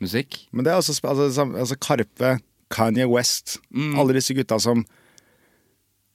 musikk. 0.02 0.40
Men 0.52 0.66
det 0.66 0.74
er 0.74 0.82
også 0.82 0.98
altså, 1.08 1.46
altså 1.46 1.78
Karpe, 1.78 2.38
Kanye 2.74 3.06
West, 3.08 3.60
alle 3.72 4.18
disse 4.18 4.34
gutta 4.34 4.60
som 4.60 4.84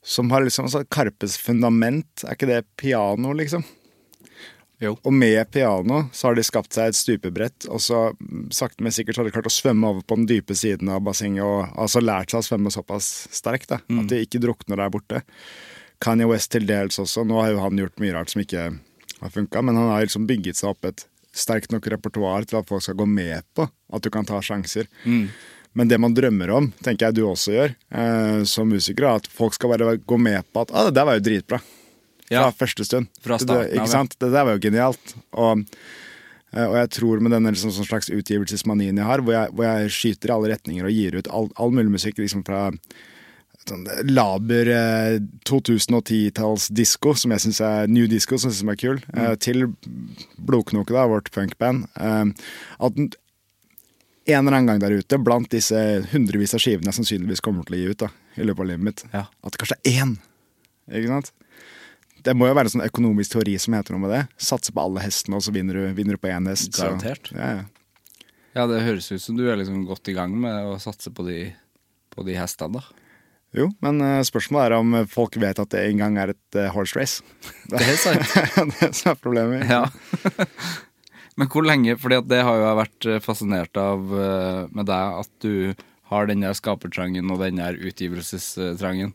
som 0.03 0.31
har 0.31 0.45
liksom 0.45 0.65
altså 0.65 0.85
Karpes 0.89 1.37
fundament, 1.37 2.25
er 2.25 2.37
ikke 2.37 2.49
det 2.49 2.63
piano, 2.81 3.35
liksom? 3.37 3.65
Jo. 4.81 4.95
Og 5.05 5.13
med 5.13 5.51
piano 5.53 6.07
så 6.17 6.31
har 6.31 6.39
de 6.39 6.45
skapt 6.47 6.73
seg 6.73 6.89
et 6.89 6.97
stupebrett, 6.97 7.67
og 7.69 7.83
så 7.85 8.07
mm, 8.17 8.47
sakte, 8.55 8.81
men 8.81 8.95
sikkert 8.97 9.17
så 9.17 9.21
har 9.21 9.29
de 9.29 9.35
klart 9.35 9.51
å 9.51 9.53
svømme 9.53 9.91
over 9.93 10.07
på 10.09 10.17
den 10.17 10.29
dype 10.31 10.57
siden 10.57 10.89
av 10.89 11.03
bassenget 11.05 11.45
og 11.45 11.75
altså 11.77 12.01
lært 12.01 12.33
seg 12.33 12.41
å 12.41 12.47
svømme 12.49 12.73
såpass 12.73 13.11
sterkt 13.37 13.75
da, 13.75 13.83
at 13.85 14.09
de 14.09 14.23
ikke 14.25 14.41
drukner 14.41 14.81
der 14.81 14.95
borte. 14.95 15.21
Kanye 16.01 16.27
West 16.31 16.51
til 16.55 16.67
dels 16.69 16.99
også. 17.03 17.25
Nå 17.29 17.41
har 17.43 17.53
jo 17.53 17.61
han 17.65 17.77
gjort 17.81 18.01
mye 18.01 18.15
rart 18.17 18.33
som 18.33 18.41
ikke 18.43 18.67
har 19.21 19.33
funka, 19.35 19.63
men 19.63 19.77
han 19.77 19.91
har 19.93 20.07
liksom 20.07 20.27
bygget 20.29 20.57
seg 20.57 20.73
opp 20.73 20.85
et 20.89 21.05
sterkt 21.37 21.71
nok 21.75 21.87
repertoar 21.93 22.47
til 22.49 22.59
at 22.59 22.69
folk 22.69 22.83
skal 22.83 22.97
gå 22.99 23.07
med 23.07 23.45
på 23.55 23.69
at 23.69 24.03
du 24.03 24.09
kan 24.11 24.25
ta 24.27 24.41
sjanser. 24.43 24.89
Men 25.79 25.87
det 25.87 26.01
man 26.03 26.15
drømmer 26.17 26.51
om, 26.51 26.71
tenker 26.83 27.07
jeg 27.11 27.21
du 27.21 27.27
også 27.29 27.53
gjør, 27.55 27.75
eh, 27.95 28.41
som 28.51 28.67
musiker, 28.73 29.05
er 29.07 29.21
at 29.21 29.29
folk 29.31 29.55
skal 29.55 29.71
bare 29.71 29.99
gå 30.03 30.17
med 30.19 30.43
på 30.51 30.65
at 30.65 30.73
ah, 30.75 30.89
det 30.89 30.97
der 30.97 31.07
var 31.07 31.21
jo 31.21 31.27
dritbra. 31.29 31.61
Fra 32.31 32.47
Ja. 32.47 32.51
første 32.51 32.85
stund. 32.87 33.07
Fra 33.23 33.39
starten 33.39 33.69
det. 33.71 33.77
Ikke 33.79 33.91
sant? 33.91 34.17
Det 34.19 34.33
der 34.33 34.45
var 34.47 34.57
jo 34.57 34.63
genialt. 34.63 35.15
Og, 35.35 35.63
eh, 36.55 36.65
og 36.67 36.75
jeg 36.81 36.91
tror 36.97 37.21
med 37.23 37.31
den 37.37 37.47
liksom, 37.53 37.71
sånn 37.71 37.87
slags 37.87 38.11
utgivelsesmanien 38.11 38.97
jeg 38.99 39.07
har, 39.07 39.21
hvor 39.23 39.33
jeg, 39.37 39.53
hvor 39.55 39.65
jeg 39.69 39.91
skyter 39.95 40.31
i 40.31 40.35
alle 40.35 40.51
retninger 40.57 40.85
og 40.85 40.91
gir 40.97 41.19
ut 41.21 41.29
all, 41.31 41.51
all 41.57 41.71
mulig 41.71 41.91
musikk 41.91 42.19
liksom 42.19 42.43
fra 42.47 42.71
sånn 43.69 43.85
laber 44.09 44.69
eh, 44.73 45.19
2010-talls 45.47 46.69
disko, 46.75 47.15
som 47.19 47.31
jeg 47.35 47.45
syns 47.45 47.61
er 47.65 47.91
new 47.91 48.07
disco, 48.11 48.39
som 48.41 48.51
jeg 48.51 48.61
synes 48.61 48.73
er 48.75 48.81
kul, 48.81 49.01
eh, 49.15 49.35
til 49.43 49.67
Blodknoke, 50.41 50.95
da, 50.97 51.07
vårt 51.11 51.31
punkband. 51.35 51.87
Eh, 51.97 52.25
at 52.81 52.99
en 53.03 53.11
en 54.31 54.47
eller 54.47 54.59
annen 54.61 54.69
gang 54.69 54.79
der 54.83 54.93
ute, 55.01 55.17
blant 55.19 55.49
disse 55.51 55.75
hundrevis 56.13 56.53
av 56.55 56.61
skivene 56.63 56.87
jeg 56.93 56.99
sannsynligvis 57.01 57.41
kommer 57.43 57.65
til 57.67 57.75
å 57.75 57.79
gi 57.81 57.87
ut 57.91 58.03
da, 58.05 58.11
i 58.39 58.45
løpet 58.47 58.63
av 58.63 58.69
livet 58.69 58.85
mitt, 58.87 59.01
Ja. 59.13 59.25
at 59.43 59.53
det 59.57 59.59
kanskje 59.59 59.79
er 59.81 60.03
én. 60.05 60.13
Ikke 60.93 61.09
sant? 61.09 61.33
Det 62.23 62.35
må 62.37 62.47
jo 62.47 62.55
være 62.55 62.69
en 62.69 62.75
sånn 62.77 62.85
økonomisk 62.87 63.33
teori 63.33 63.57
som 63.59 63.75
heter 63.75 63.97
noe 63.97 64.05
med 64.05 64.11
det. 64.13 64.21
Satse 64.39 64.71
på 64.77 64.83
alle 64.85 65.01
hestene, 65.03 65.37
og 65.41 65.43
så 65.43 65.51
vinner 65.57 65.75
du, 65.75 65.95
vinner 65.97 66.15
du 66.15 66.21
på 66.21 66.29
én 66.31 66.47
hest. 66.47 66.73
så- 66.77 66.93
Ja, 67.03 67.57
ja. 67.57 67.65
Ja, 68.55 68.67
det 68.67 68.83
høres 68.83 69.11
ut 69.11 69.21
som 69.23 69.37
du 69.37 69.49
er 69.51 69.57
liksom 69.57 69.87
godt 69.87 70.07
i 70.09 70.13
gang 70.13 70.39
med 70.39 70.53
å 70.53 70.79
satse 70.79 71.11
på 71.11 71.27
de, 71.27 71.55
på 72.15 72.25
de 72.25 72.35
hestene, 72.35 72.75
da. 72.75 72.83
Jo, 73.57 73.67
men 73.83 73.99
eh, 74.05 74.21
spørsmålet 74.27 74.71
er 74.71 74.77
om 74.79 74.93
folk 75.11 75.35
vet 75.43 75.59
at 75.59 75.73
det 75.75 75.83
en 75.89 76.03
gang 76.05 76.19
er 76.23 76.35
et 76.35 76.59
eh, 76.59 76.71
horse 76.71 76.99
race. 76.99 77.25
Det 77.71 77.81
er 77.81 77.89
helt 77.89 78.03
sant. 78.03 78.37
det 78.71 78.87
er 78.87 78.95
som 78.95 79.13
er 79.13 79.19
problemet. 79.19 79.67
Ja. 79.71 79.85
Men 81.39 81.49
hvor 81.49 81.65
lenge, 81.65 81.95
fordi 81.97 82.19
det 82.29 82.43
har 82.45 82.59
jo 82.59 82.65
jeg 82.67 82.79
vært 82.81 83.07
eh, 83.09 83.21
fascinert 83.25 83.79
av 83.81 84.03
med 84.75 84.87
deg, 84.91 85.21
at 85.23 85.31
du 85.41 85.87
har 86.11 86.27
den 86.29 86.43
der 86.45 86.57
skapertrangen 86.59 87.31
og 87.33 87.41
den 87.41 87.61
der 87.63 87.79
utgivelsestrangen. 87.79 89.15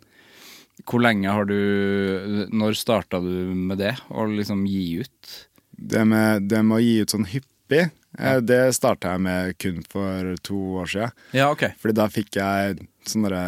Hvor 0.88 1.04
lenge 1.04 1.32
har 1.32 1.46
du 1.48 2.48
Når 2.52 2.80
starta 2.80 3.20
du 3.24 3.52
med 3.56 3.78
det, 3.84 3.94
å 4.10 4.26
liksom 4.32 4.64
gi 4.68 5.04
ut? 5.04 5.36
Det 5.76 6.02
med, 6.08 6.48
det 6.50 6.64
med 6.64 6.80
å 6.80 6.82
gi 6.82 6.98
ut 7.04 7.14
sånn 7.14 7.28
hyppig, 7.30 7.86
ja. 8.16 8.40
det 8.40 8.62
starta 8.76 9.14
jeg 9.14 9.24
med 9.28 9.56
kun 9.60 9.84
for 9.92 10.34
to 10.44 10.60
år 10.82 10.92
siden. 10.92 11.16
Ja, 11.36 11.52
ok. 11.52 11.68
Fordi 11.84 12.00
da 12.00 12.08
fikk 12.12 12.40
jeg 12.40 12.80
sånn 13.06 13.28
derre 13.28 13.46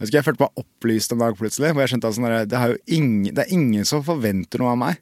jeg 0.00 0.12
jeg 0.12 0.26
følte 0.26 0.44
meg 0.44 0.62
opplyst 0.62 1.12
en 1.14 1.22
dag 1.22 1.36
plutselig. 1.38 1.72
Hvor 1.72 1.84
jeg 1.84 1.94
skjønte 1.94 2.08
at 2.10 2.16
sånn 2.18 2.26
derre, 2.28 2.48
det, 2.50 2.80
ingen, 2.92 3.34
det 3.34 3.46
er 3.46 3.54
ingen 3.56 3.86
som 3.88 4.04
forventer 4.04 4.60
noe 4.60 4.74
av 4.74 4.80
meg. 4.82 5.00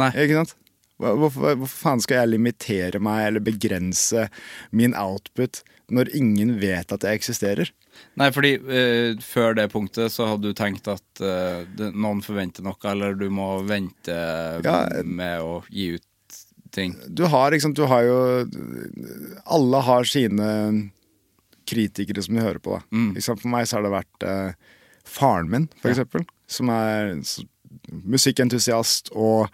Nei. 0.00 0.10
Ikke 0.24 0.40
sant? 0.42 0.54
Hvorfor, 0.96 1.58
hvorfor 1.60 1.72
faen 1.76 2.00
skal 2.00 2.22
jeg 2.22 2.32
limitere 2.32 3.00
meg 3.04 3.26
eller 3.26 3.44
begrense 3.44 4.30
min 4.72 4.94
output 4.96 5.60
når 5.92 6.08
ingen 6.16 6.54
vet 6.62 6.94
at 6.94 7.04
jeg 7.04 7.20
eksisterer? 7.20 7.68
Nei, 8.16 8.30
fordi 8.32 8.54
uh, 8.64 9.12
før 9.24 9.54
det 9.56 9.68
punktet 9.72 10.12
så 10.12 10.30
hadde 10.32 10.50
du 10.50 10.56
tenkt 10.56 10.88
at 10.88 11.22
uh, 11.24 11.64
noen 11.92 12.22
forventer 12.24 12.64
noe, 12.64 12.76
eller 12.88 13.16
du 13.16 13.28
må 13.32 13.58
vente 13.68 14.16
Ja. 14.64 14.78
med 15.04 15.44
å 15.44 15.60
gi 15.68 15.94
ut 15.96 16.04
ting. 16.72 16.96
Du 17.08 17.24
har, 17.28 17.52
ikke 17.52 17.68
sant, 17.68 17.78
du 17.78 17.86
har 17.88 18.02
jo 18.04 18.16
Alle 19.46 19.80
har 19.86 20.08
sine 20.08 20.48
kritikere 21.66 22.22
som 22.24 22.36
de 22.38 22.44
hører 22.44 22.62
på. 22.62 22.78
Da. 22.78 22.82
Mm. 22.96 23.10
For 23.22 23.48
meg 23.52 23.66
så 23.68 23.78
har 23.78 23.86
det 23.86 23.94
vært 23.94 24.26
eh, 24.26 24.52
faren 25.06 25.50
min, 25.52 25.68
for 25.82 25.90
eksempel, 25.92 26.24
som 26.50 26.70
er 26.74 27.14
musikkentusiast 28.06 29.10
og 29.14 29.48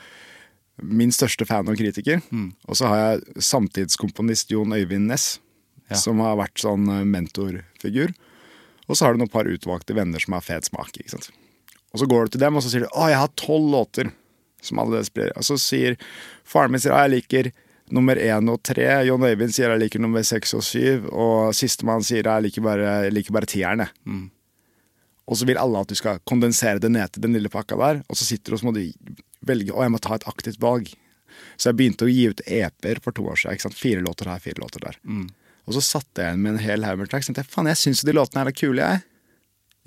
min 0.83 1.12
største 1.14 1.46
fan 1.46 1.68
og 1.68 1.77
kritiker. 1.79 2.22
Og 2.68 2.79
så 2.79 2.88
har 2.90 3.03
jeg 3.03 3.42
samtidskomponist 3.51 4.51
Jon 4.55 4.72
Øyvind 4.77 5.09
Næss, 5.12 5.38
Ja. 5.90 5.96
som 5.98 6.20
har 6.25 6.38
vært 6.38 6.57
sånn 6.62 6.87
eh, 6.88 7.03
mentorfigur. 7.05 8.14
Og 8.88 8.96
så 8.96 9.05
har 9.05 9.12
du 9.12 9.18
noen 9.20 9.29
par 9.33 9.44
utvalgte 9.44 9.92
venner 9.94 10.22
som 10.22 10.33
har 10.33 10.40
fet 10.40 10.64
smak. 10.64 10.88
ikke 10.96 11.11
sant? 11.11 11.29
Og 11.92 12.01
så 12.01 12.07
går 12.09 12.25
du 12.25 12.31
til 12.33 12.40
dem, 12.40 12.57
og 12.57 12.62
så 12.62 12.70
sier 12.70 12.81
du 12.87 12.88
'Å, 12.88 13.09
jeg 13.11 13.18
har 13.18 13.29
tolv 13.37 13.68
låter'. 13.68 14.12
Som 14.62 14.79
alle 14.79 15.05
spiller. 15.05 15.33
Og 15.37 15.42
så 15.42 15.59
sier 15.59 15.96
faren 16.44 16.70
min 16.70 16.81
sier, 16.81 16.92
«Å, 16.94 17.03
jeg 17.05 17.11
liker 17.11 17.53
nummer 17.92 18.18
én 18.18 18.48
og 18.50 18.62
tre. 18.64 18.87
John 19.07 19.24
Øyvind 19.26 19.55
sier 19.55 19.72
jeg 19.72 19.85
liker 19.85 20.02
nummer 20.02 20.24
seks 20.26 20.55
og 20.59 20.64
syv. 20.66 21.09
Og 21.12 21.52
sistemann 21.57 22.05
sier 22.07 22.26
jeg 22.26 22.46
liker 22.48 22.64
bare, 22.64 23.11
liker 23.12 23.35
bare 23.37 23.50
tieren. 23.50 23.85
jeg». 23.87 24.31
Og 25.31 25.38
så 25.38 25.46
vil 25.46 25.57
alle 25.57 25.78
at 25.78 25.88
du 25.88 25.94
skal 25.94 26.18
kondensere 26.26 26.81
det 26.83 26.90
ned 26.90 27.12
til 27.12 27.22
den 27.22 27.33
lille 27.37 27.48
pakka 27.48 27.76
der. 27.78 28.02
Og 28.11 28.18
så 28.18 28.26
sitter 28.26 28.50
du 28.50 28.57
og 28.57 28.61
så 28.61 28.66
må 28.66 28.72
du 28.74 28.83
velge 29.46 29.72
å 29.72 29.85
jeg 29.85 29.92
må 29.94 30.00
ta 30.02 30.16
et 30.18 30.26
aktivt 30.26 30.59
valg. 30.61 30.90
Så 31.57 31.70
jeg 31.70 31.78
begynte 31.78 32.05
å 32.05 32.11
gi 32.11 32.26
ut 32.28 32.42
EP-er 32.44 33.00
for 33.05 33.14
to 33.14 33.22
år 33.31 33.38
siden. 33.38 33.55
ikke 33.55 33.68
sant? 33.68 33.78
Fire 33.78 34.02
låter 34.02 34.28
her, 34.28 34.42
fire 34.42 34.61
låter 34.61 34.83
der. 34.83 34.98
Og 35.66 35.76
så 35.76 35.81
satt 35.81 36.18
jeg 36.18 36.26
igjen 36.26 36.42
med 36.42 36.57
en 36.57 36.64
hel 36.64 36.85
haug 36.85 36.98
med 36.98 37.11
tracks. 37.12 37.31
Jeg, 37.31 37.46
faen, 37.48 37.70
jeg 37.70 37.78
syns 37.78 38.02
de 38.02 38.12
låtene 38.16 38.42
her 38.42 38.50
er 38.50 38.57
kule, 38.59 38.83
jeg. 38.83 39.05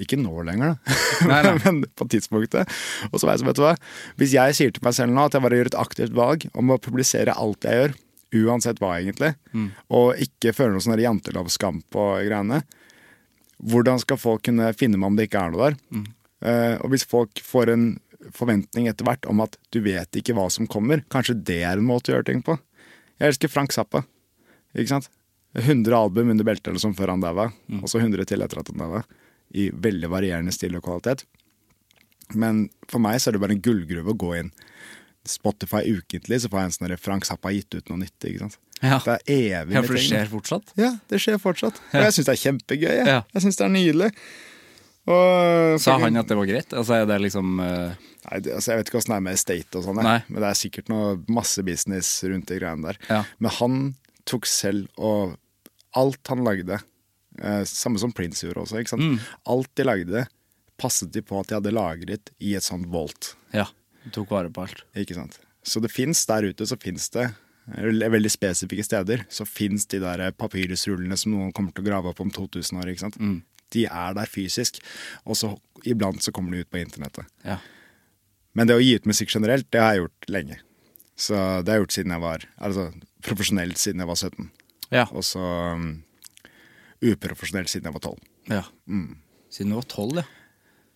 Ikke 0.02 0.18
nå 0.20 0.34
lenger, 0.44 0.74
da. 0.76 0.96
Nei, 1.32 1.38
nei. 1.46 1.54
Men 1.64 1.78
på 1.96 2.08
tidspunktet. 2.12 2.72
Og 3.12 3.20
så 3.22 3.28
var 3.30 3.38
jeg 3.38 3.44
så, 3.46 3.48
vet 3.48 3.60
du 3.60 3.64
hva. 3.64 3.76
Hvis 4.20 4.34
jeg 4.36 4.58
sier 4.58 4.74
til 4.76 4.84
meg 4.84 4.96
selv 4.98 5.16
nå 5.16 5.24
at 5.30 5.38
jeg 5.38 5.46
bare 5.46 5.60
gjør 5.62 5.70
et 5.72 5.78
aktivt 5.80 6.16
valg 6.18 6.44
om 6.54 6.74
å 6.76 6.80
publisere 6.84 7.36
alt 7.40 7.64
jeg 7.64 7.80
gjør, 7.80 7.94
uansett 8.36 8.82
hva 8.84 8.98
egentlig, 9.00 9.32
og 9.96 10.20
ikke 10.20 10.52
føler 10.58 10.76
noe 10.76 10.84
sånn 10.84 11.00
jantelovsskam 11.00 11.80
på 11.94 12.08
greiene, 12.26 12.60
hvordan 13.64 14.02
skal 14.04 14.20
folk 14.20 14.44
kunne 14.44 14.74
finne 14.76 15.00
meg 15.00 15.08
om 15.14 15.16
det 15.16 15.30
ikke 15.30 15.46
er 15.46 15.54
noe 15.54 15.70
der? 15.70 15.78
Eh, 16.46 16.76
og 16.84 16.92
hvis 16.92 17.08
folk 17.08 17.40
får 17.40 17.72
en 17.72 17.86
forventning 18.36 18.90
etter 18.92 19.08
hvert 19.08 19.24
om 19.32 19.40
at 19.46 19.56
du 19.72 19.80
vet 19.86 20.20
ikke 20.20 20.36
hva 20.36 20.50
som 20.52 20.68
kommer, 20.68 21.06
kanskje 21.14 21.38
det 21.48 21.62
er 21.64 21.80
en 21.80 21.88
måte 21.88 22.12
å 22.12 22.18
gjøre 22.18 22.28
ting 22.34 22.44
på. 22.44 22.58
Jeg 23.22 23.32
elsker 23.32 23.54
Frank 23.54 23.72
Zappa. 23.72 24.04
Ikke 24.76 24.92
sant? 24.92 25.08
100 25.56 25.96
album 25.96 26.34
under 26.34 26.44
beltet 26.44 26.68
eller 26.68 26.84
sånn 26.84 26.98
før 26.98 27.14
han 27.14 27.24
daua, 27.24 27.48
og 27.80 27.88
så 27.88 28.02
100 28.04 28.28
til 28.28 28.44
etter 28.44 28.60
at 28.60 28.74
han 28.74 28.82
daua. 28.84 29.06
I 29.54 29.70
veldig 29.72 30.10
varierende 30.12 30.52
stil 30.56 30.76
og 30.76 30.84
kvalitet. 30.84 31.26
Men 32.34 32.70
for 32.90 33.00
meg 33.04 33.20
så 33.22 33.30
er 33.30 33.38
det 33.38 33.42
bare 33.44 33.56
en 33.56 33.62
gullgruve 33.62 34.14
å 34.16 34.18
gå 34.18 34.32
inn. 34.40 34.52
Spotify 35.26 35.84
ukentlig, 35.90 36.42
så 36.44 36.50
får 36.50 36.60
jeg 36.60 36.70
en 36.72 36.76
sånn 36.78 36.98
Frank 37.02 37.26
Zappa 37.26 37.50
har 37.50 37.58
gitt 37.60 37.76
ut 37.78 37.90
noe 37.90 38.02
nytt. 38.04 38.18
ikke 38.26 38.44
sant? 38.46 38.58
Ja. 38.82 39.00
Det 39.00 39.16
er 39.26 39.62
evig 39.62 39.74
Ja, 39.78 39.82
for 39.82 39.94
det 39.96 40.02
ting. 40.02 40.10
skjer 40.12 40.28
fortsatt? 40.30 40.74
Ja, 40.78 40.92
det 41.10 41.22
skjer 41.24 41.40
fortsatt. 41.42 41.80
Og 41.94 42.02
jeg 42.04 42.14
syns 42.18 42.28
det 42.28 42.34
er 42.36 42.42
kjempegøy. 42.44 42.92
Jeg, 42.92 43.08
Ja. 43.08 43.22
jeg 43.34 43.42
syns 43.46 43.56
det 43.58 43.66
er 43.66 43.74
nydelig. 43.74 44.12
Og, 45.06 45.80
Sa 45.80 46.00
han 46.02 46.18
at 46.18 46.28
det 46.28 46.36
var 46.38 46.46
greit? 46.50 46.74
Altså 46.74 46.96
er 46.98 47.06
det 47.06 47.20
liksom 47.22 47.60
uh... 47.62 47.94
Nei, 48.26 48.40
det, 48.42 48.56
altså, 48.58 48.72
Jeg 48.72 48.80
vet 48.80 48.88
ikke 48.90 48.98
åssen 48.98 49.14
det 49.14 49.18
er 49.20 49.26
med 49.28 49.38
estate 49.38 49.78
og 49.78 49.84
sånn. 49.86 50.00
Men 50.02 50.42
det 50.42 50.48
er 50.50 50.58
sikkert 50.58 50.88
noe 50.90 51.12
masse 51.30 51.62
business 51.66 52.24
rundt 52.26 52.48
de 52.50 52.58
greiene 52.58 52.90
der. 52.90 52.98
Ja. 53.10 53.20
Men 53.38 53.52
han 53.60 53.76
tok 54.26 54.48
selv 54.50 54.90
og 54.98 55.38
Alt 55.96 56.28
han 56.28 56.42
lagde, 56.44 56.82
samme 57.68 58.00
som 58.02 58.14
Prince 58.16 58.46
gjorde 58.46 58.64
også, 58.66 58.82
ikke 58.82 58.94
sant. 58.96 59.06
Mm. 59.06 59.18
Alt 59.56 59.72
de 59.76 59.86
lagde, 59.88 60.26
passet 60.82 61.12
de 61.16 61.24
på 61.24 61.40
at 61.40 61.50
de 61.50 61.58
hadde 61.58 61.74
lagret 61.76 62.32
i 62.44 62.54
et 62.58 62.66
sånt 62.66 62.88
volt. 62.92 63.34
Ja. 63.56 63.68
de 64.04 64.12
tok 64.14 64.30
vare 64.32 64.52
på 64.54 64.66
alt. 64.68 64.84
Ikke 64.96 65.18
sant? 65.18 65.40
Så 65.66 65.82
det 65.82 65.90
fins 65.94 66.22
der 66.30 66.46
ute, 66.52 66.68
så 66.70 66.78
fins 66.78 67.10
det 67.16 67.32
veldig 67.66 68.30
spesifikke 68.30 68.84
steder, 68.86 69.24
så 69.30 69.46
fins 69.50 69.88
de 69.90 70.00
der 70.04 70.28
papyrusrullene 70.38 71.18
som 71.18 71.34
noen 71.34 71.54
kommer 71.56 71.74
til 71.74 71.82
å 71.82 71.88
grave 71.88 72.12
opp 72.12 72.22
om 72.22 72.30
2000 72.30 72.78
år. 72.78 72.92
ikke 72.92 73.06
sant? 73.08 73.18
Mm. 73.18 73.40
De 73.74 73.88
er 73.90 74.14
der 74.14 74.30
fysisk, 74.30 74.78
og 75.26 75.40
så 75.40 75.56
iblant 75.84 76.22
så 76.22 76.32
kommer 76.32 76.54
de 76.54 76.62
ut 76.62 76.70
på 76.70 76.78
internettet. 76.84 77.26
Ja. 77.44 77.58
Men 78.56 78.70
det 78.70 78.78
å 78.78 78.84
gi 78.84 78.94
ut 78.96 79.10
musikk 79.10 79.34
generelt, 79.34 79.68
det 79.74 79.82
har 79.82 79.96
jeg 79.96 80.06
gjort 80.06 80.30
lenge. 80.32 80.60
Så 81.18 81.34
det 81.64 81.72
har 81.72 81.80
jeg 81.80 81.86
gjort 81.86 81.96
siden 81.96 82.12
jeg 82.12 82.20
var 82.20 82.42
Altså 82.60 82.84
profesjonelt 83.24 83.80
siden 83.80 84.02
jeg 84.04 84.10
var 84.10 84.18
17. 84.20 84.50
Ja. 84.92 85.06
Og 85.16 85.24
så 85.24 85.44
uprofesjonelt 87.12 87.72
siden 87.72 87.90
jeg 87.90 87.98
var 87.98 88.04
12. 88.12 88.18
ja. 88.54 88.66
Siden 89.56 89.72
du 89.72 89.78
var 89.78 89.88
tolv, 89.92 90.20
ja. 90.20 90.26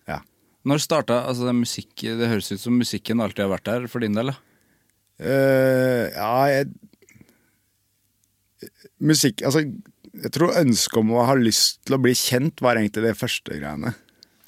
Ja. 0.10 0.20
Når 0.68 0.82
starta 0.84 1.22
altså 1.30 1.48
det, 1.48 1.56
musikk, 1.56 1.94
det 2.02 2.28
høres 2.32 2.52
ut 2.52 2.62
som 2.62 2.76
musikken 2.76 3.22
alltid 3.24 3.46
har 3.46 3.54
vært 3.54 3.70
der 3.70 3.88
for 3.92 4.04
din 4.04 4.18
del? 4.18 4.34
da. 4.34 4.40
Uh, 5.20 6.06
ja, 6.16 6.34
jeg 6.48 6.70
Musikk 9.04 9.42
Altså, 9.44 9.66
jeg 10.16 10.32
tror 10.36 10.56
ønsket 10.60 11.00
om 11.02 11.12
å 11.16 11.26
ha 11.28 11.36
lyst 11.36 11.82
til 11.88 11.96
å 11.96 12.02
bli 12.04 12.14
kjent 12.16 12.64
var 12.64 12.80
egentlig 12.80 13.06
det 13.06 13.20
første 13.20 13.56
greiene. 13.56 13.94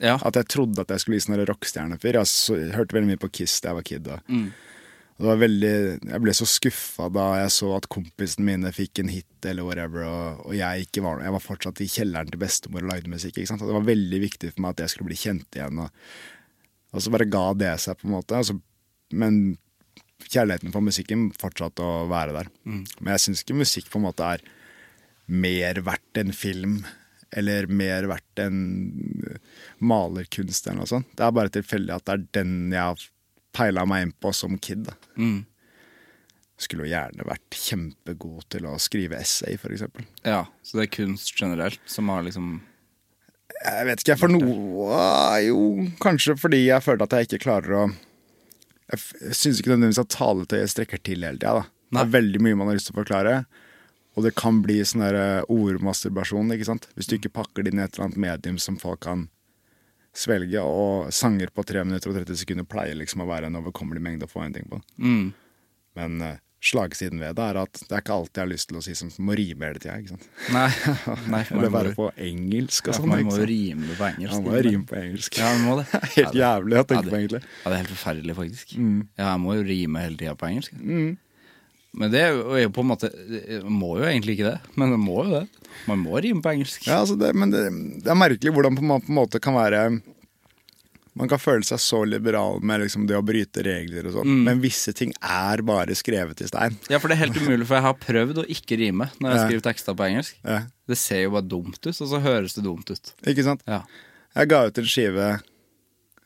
Ja. 0.01 0.17
At 0.25 0.35
jeg 0.39 0.49
trodde 0.51 0.83
at 0.83 0.91
jeg 0.91 1.03
skulle 1.03 1.19
bli 1.19 1.23
sånn 1.23 1.43
rockestjernefyr. 1.47 2.17
Jeg, 2.17 2.71
hørte 2.75 2.97
veldig 2.97 3.11
mye 3.13 3.21
på 3.21 3.29
Kiss 3.39 3.59
da 3.61 3.71
jeg 3.71 3.77
var 3.77 3.87
kid. 3.87 4.09
Og, 4.11 4.33
og 4.33 4.70
det 5.21 5.27
var 5.27 5.37
veldig, 5.37 5.73
jeg 6.09 6.21
ble 6.23 6.33
så 6.33 6.45
skuffa 6.49 7.05
da 7.13 7.23
jeg 7.43 7.53
så 7.53 7.67
at 7.75 7.87
kompisene 7.93 8.47
mine 8.47 8.71
fikk 8.73 9.03
en 9.03 9.11
hit 9.13 9.45
eller 9.45 9.67
whatever, 9.67 10.05
og, 10.07 10.39
og 10.47 10.55
jeg 10.57 10.87
var 11.03 11.21
Jeg 11.21 11.35
var 11.35 11.43
fortsatt 11.43 11.81
i 11.85 11.89
kjelleren 11.93 12.31
til 12.31 12.41
bestemor 12.41 12.81
og 12.81 12.89
lagde 12.89 13.11
musikk. 13.11 13.37
Ikke 13.37 13.51
sant? 13.51 13.61
Og 13.61 13.69
det 13.69 13.75
var 13.77 13.89
veldig 13.91 14.21
viktig 14.23 14.49
for 14.53 14.63
meg 14.65 14.73
at 14.73 14.81
jeg 14.85 14.93
skulle 14.93 15.11
bli 15.11 15.19
kjent 15.21 15.59
igjen. 15.59 15.83
Og, 15.83 16.07
og 16.91 17.05
så 17.05 17.13
bare 17.13 17.29
ga 17.29 17.43
det 17.53 17.75
seg, 17.83 17.99
på 17.99 18.09
en 18.09 18.15
måte. 18.15 18.39
Altså, 18.39 18.57
men 19.13 19.37
kjærligheten 20.25 20.73
for 20.73 20.85
musikken 20.85 21.29
fortsatte 21.37 21.85
å 21.85 22.09
være 22.09 22.35
der. 22.39 22.51
Men 22.97 23.13
jeg 23.13 23.25
syns 23.27 23.45
ikke 23.45 23.61
musikk 23.61 23.93
på 23.93 24.01
en 24.01 24.07
måte 24.09 24.33
er 24.37 24.45
mer 25.29 25.83
verdt 25.85 26.21
enn 26.23 26.33
film. 26.33 26.81
Eller 27.37 27.69
mer 27.69 28.09
verdt 28.09 28.41
enn 28.43 28.61
malerkunst 29.77 30.65
eller 30.65 30.81
noe 30.81 30.89
sånt. 30.89 31.13
Det 31.13 31.29
er 31.29 31.37
bare 31.37 31.53
tilfeldig 31.53 31.99
at 31.99 32.09
det 32.09 32.17
er 32.17 32.29
den 32.41 32.55
jeg 32.73 32.81
har 32.89 33.09
peila 33.55 33.85
meg 33.89 34.07
inn 34.07 34.13
på 34.23 34.31
som 34.35 34.57
kid. 34.57 34.85
Da. 34.89 34.95
skulle 36.61 36.85
jo 36.85 36.91
gjerne 36.93 37.25
vært 37.25 37.57
kjempegod 37.57 38.45
til 38.53 38.67
å 38.69 38.75
skrive 38.81 39.17
essay, 39.21 39.55
eksempel. 39.57 40.05
Ja, 40.27 40.45
Så 40.61 40.77
det 40.77 40.83
er 40.87 40.95
kunst 40.97 41.33
generelt 41.39 41.81
som 41.89 42.09
har 42.13 42.23
liksom 42.27 42.61
Jeg 43.61 43.85
vet 43.85 44.01
ikke, 44.01 44.17
for 44.17 44.31
noe 44.31 45.41
Jo, 45.45 45.87
kanskje 46.01 46.37
fordi 46.39 46.63
jeg 46.67 46.81
føler 46.85 47.03
at 47.05 47.15
jeg 47.17 47.27
ikke 47.27 47.43
klarer 47.47 47.77
å 47.77 47.83
Jeg 48.93 49.33
syns 49.37 49.59
ikke 49.59 49.73
nødvendigvis 49.73 50.03
at 50.03 50.13
taletøyet 50.13 50.69
strekker 50.73 51.01
til 51.01 51.23
hele 51.25 51.39
tida. 51.39 51.65
Det 51.91 52.01
er 52.01 52.15
veldig 52.15 52.41
mye 52.43 52.57
man 52.59 52.69
har 52.69 52.77
lyst 52.77 52.89
til 52.89 52.95
å 52.95 53.01
forklare. 53.01 53.35
Og 54.15 54.25
det 54.25 54.33
kan 54.35 54.57
bli 54.63 54.81
sånn 54.83 55.03
ordmasturbasjon, 55.47 56.51
ikke 56.51 56.67
sant. 56.67 56.89
Hvis 56.97 57.07
du 57.07 57.15
ikke 57.15 57.31
pakker 57.31 57.63
det 57.63 57.71
inn 57.71 57.79
i 57.79 57.85
et 57.85 57.95
eller 57.95 58.09
annet 58.09 58.19
medium 58.19 58.57
som 58.59 58.75
folk 58.79 59.03
kan 59.07 59.29
svelge. 60.13 60.61
Og 60.61 61.11
sanger 61.15 61.51
på 61.53 61.65
3 61.67 61.85
minutter 61.87 62.11
og 62.11 62.19
30 62.21 62.41
sekunder 62.43 62.67
pleier 62.67 62.97
liksom 62.99 63.23
å 63.23 63.29
være 63.29 63.51
en 63.51 63.59
overkommelig 63.61 64.03
mengde 64.03 64.27
å 64.27 64.31
få 64.31 64.45
en 64.45 64.55
ting 64.59 64.67
på. 64.71 64.81
mm. 65.01 65.27
Men 65.99 66.21
uh, 66.23 66.37
slagsiden 66.63 67.19
ved 67.19 67.35
det 67.35 67.45
er 67.51 67.57
at 67.59 67.79
det 67.81 67.95
er 67.97 68.03
ikke 68.03 68.15
alt 68.15 68.37
jeg 68.37 68.43
har 68.45 68.49
lyst 68.51 68.69
til 68.69 68.77
å 68.79 68.83
si 68.85 68.93
som 68.95 69.09
må 69.25 69.35
rime 69.35 69.67
hele 69.67 69.81
tida. 69.81 69.97
ikke 69.99 70.13
sant? 70.13 70.27
Nei. 70.53 70.67
Nei 71.33 71.41
Eller 71.49 71.73
være 71.73 71.93
på 71.97 72.05
engelsk 72.15 72.91
og 72.91 72.95
sånn. 72.95 73.09
man 73.11 73.25
må 73.27 73.35
jo 73.41 73.47
rime 73.49 73.89
det 73.89 73.97
på 73.97 74.07
engelsk. 74.07 74.35
Man 74.37 74.45
må 74.45 74.53
jo 74.55 74.61
rime 74.69 74.85
på 74.87 74.99
engelsk. 75.01 75.39
Ja, 75.41 75.49
man 75.57 75.65
må 75.65 75.75
det. 75.81 75.87
Helt 76.15 76.31
det- 76.31 76.39
jævlig 76.43 76.79
å 76.79 76.85
tenke 76.93 77.09
ja, 77.09 77.09
på, 77.09 77.19
egentlig. 77.19 77.41
Ja, 77.43 77.65
det 77.65 77.73
er 77.73 77.81
helt 77.81 77.93
forferdelig, 77.95 78.37
faktisk. 78.39 78.77
Mm. 78.77 79.01
Ja, 79.17 79.25
jeg 79.25 79.43
må 79.43 79.57
jo 79.57 79.65
rime 79.73 80.05
hele 80.05 80.21
tida 80.21 80.37
på 80.37 80.47
engelsk. 80.51 80.77
Men 81.93 82.11
det 82.13 82.21
er 82.23 82.37
jo 82.63 82.69
på 82.71 82.83
en 82.85 82.87
måte 82.93 83.09
må 83.67 83.97
jo 83.99 84.05
egentlig 84.07 84.37
ikke 84.37 84.47
det, 84.53 84.59
men 84.79 84.93
det 84.93 84.99
må 85.01 85.25
jo 85.25 85.33
det. 85.41 85.43
Man 85.89 85.99
må 86.05 86.21
rime 86.23 86.39
på 86.43 86.53
engelsk. 86.53 86.85
Ja, 86.87 87.01
altså 87.01 87.17
det, 87.19 87.33
men 87.35 87.51
det, 87.51 87.65
det 88.05 88.11
er 88.13 88.15
merkelig 88.19 88.53
hvordan 88.55 88.77
man 88.79 89.01
på 89.03 89.11
en 89.11 89.17
måte 89.17 89.41
kan 89.43 89.57
være 89.57 90.01
Man 91.19 91.27
kan 91.27 91.41
føle 91.43 91.65
seg 91.67 91.81
så 91.83 91.97
liberal 92.07 92.61
med 92.63 92.85
liksom 92.85 93.03
det 93.09 93.17
å 93.19 93.23
bryte 93.27 93.59
regler 93.67 94.05
og 94.07 94.13
sånn, 94.15 94.29
Mm. 94.31 94.43
men 94.47 94.61
visse 94.63 94.93
ting 94.95 95.11
er 95.19 95.59
bare 95.67 95.91
skrevet 95.99 96.39
i 96.39 96.47
stein. 96.47 96.77
Ja, 96.87 96.99
for 97.03 97.11
det 97.11 97.17
er 97.17 97.25
helt 97.27 97.35
umulig, 97.41 97.67
for 97.67 97.75
jeg 97.75 97.83
har 97.83 97.97
prøvd 97.99 98.39
å 98.39 98.45
ikke 98.47 98.77
rime 98.79 99.09
når 99.19 99.33
jeg 99.33 99.37
Ja. 99.41 99.43
skriver 99.49 99.61
tekster 99.67 99.93
på 99.99 100.05
engelsk. 100.07 100.37
Ja. 100.47 100.61
Det 100.87 100.97
ser 100.97 101.23
jo 101.25 101.31
bare 101.35 101.43
dumt 101.51 101.81
ut, 101.83 101.99
og 102.01 102.07
så 102.07 102.21
høres 102.23 102.55
det 102.55 102.63
dumt 102.63 102.87
ut. 102.89 103.11
Ikke 103.27 103.43
sant? 103.43 103.59
Ja. 103.67 103.81
Jeg 104.39 104.47
ga 104.47 104.61
ut 104.71 104.77
en 104.79 104.85
skive 104.87 105.41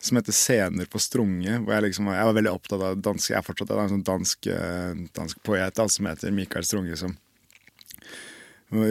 som 0.06 0.18
heter 0.20 0.34
'Scener 0.36 0.86
på 0.92 1.00
Strunge'. 1.02 1.60
Hvor 1.66 1.74
jeg 1.74 1.84
liksom 1.90 2.06
Jeg 2.14 2.26
var 2.30 2.34
veldig 2.38 2.54
opptatt 2.54 2.82
av 2.82 3.02
dansk 3.02 3.30
Jeg 3.32 3.38
er 3.40 3.46
fortsatt 3.48 3.68
det 3.68 3.76
er 3.78 3.84
en 3.88 3.94
sånn 3.96 4.04
dansk, 4.06 4.48
eh, 4.48 4.94
dansk 5.14 5.42
poet 5.44 5.74
da, 5.76 5.88
som 5.88 6.06
heter 6.06 6.32
Mikael 6.32 6.64
Strunge, 6.64 6.96
som, 6.98 7.18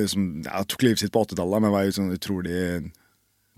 som 0.09 0.43
ja, 0.45 0.63
tok 0.65 0.83
livet 0.83 0.99
sitt 1.03 1.13
på 1.13 1.25
80-tallet, 1.25 1.63
men 1.63 1.73
var 1.75 1.85
jo 1.87 1.97
sånn 1.99 2.15
utrolig 2.15 2.91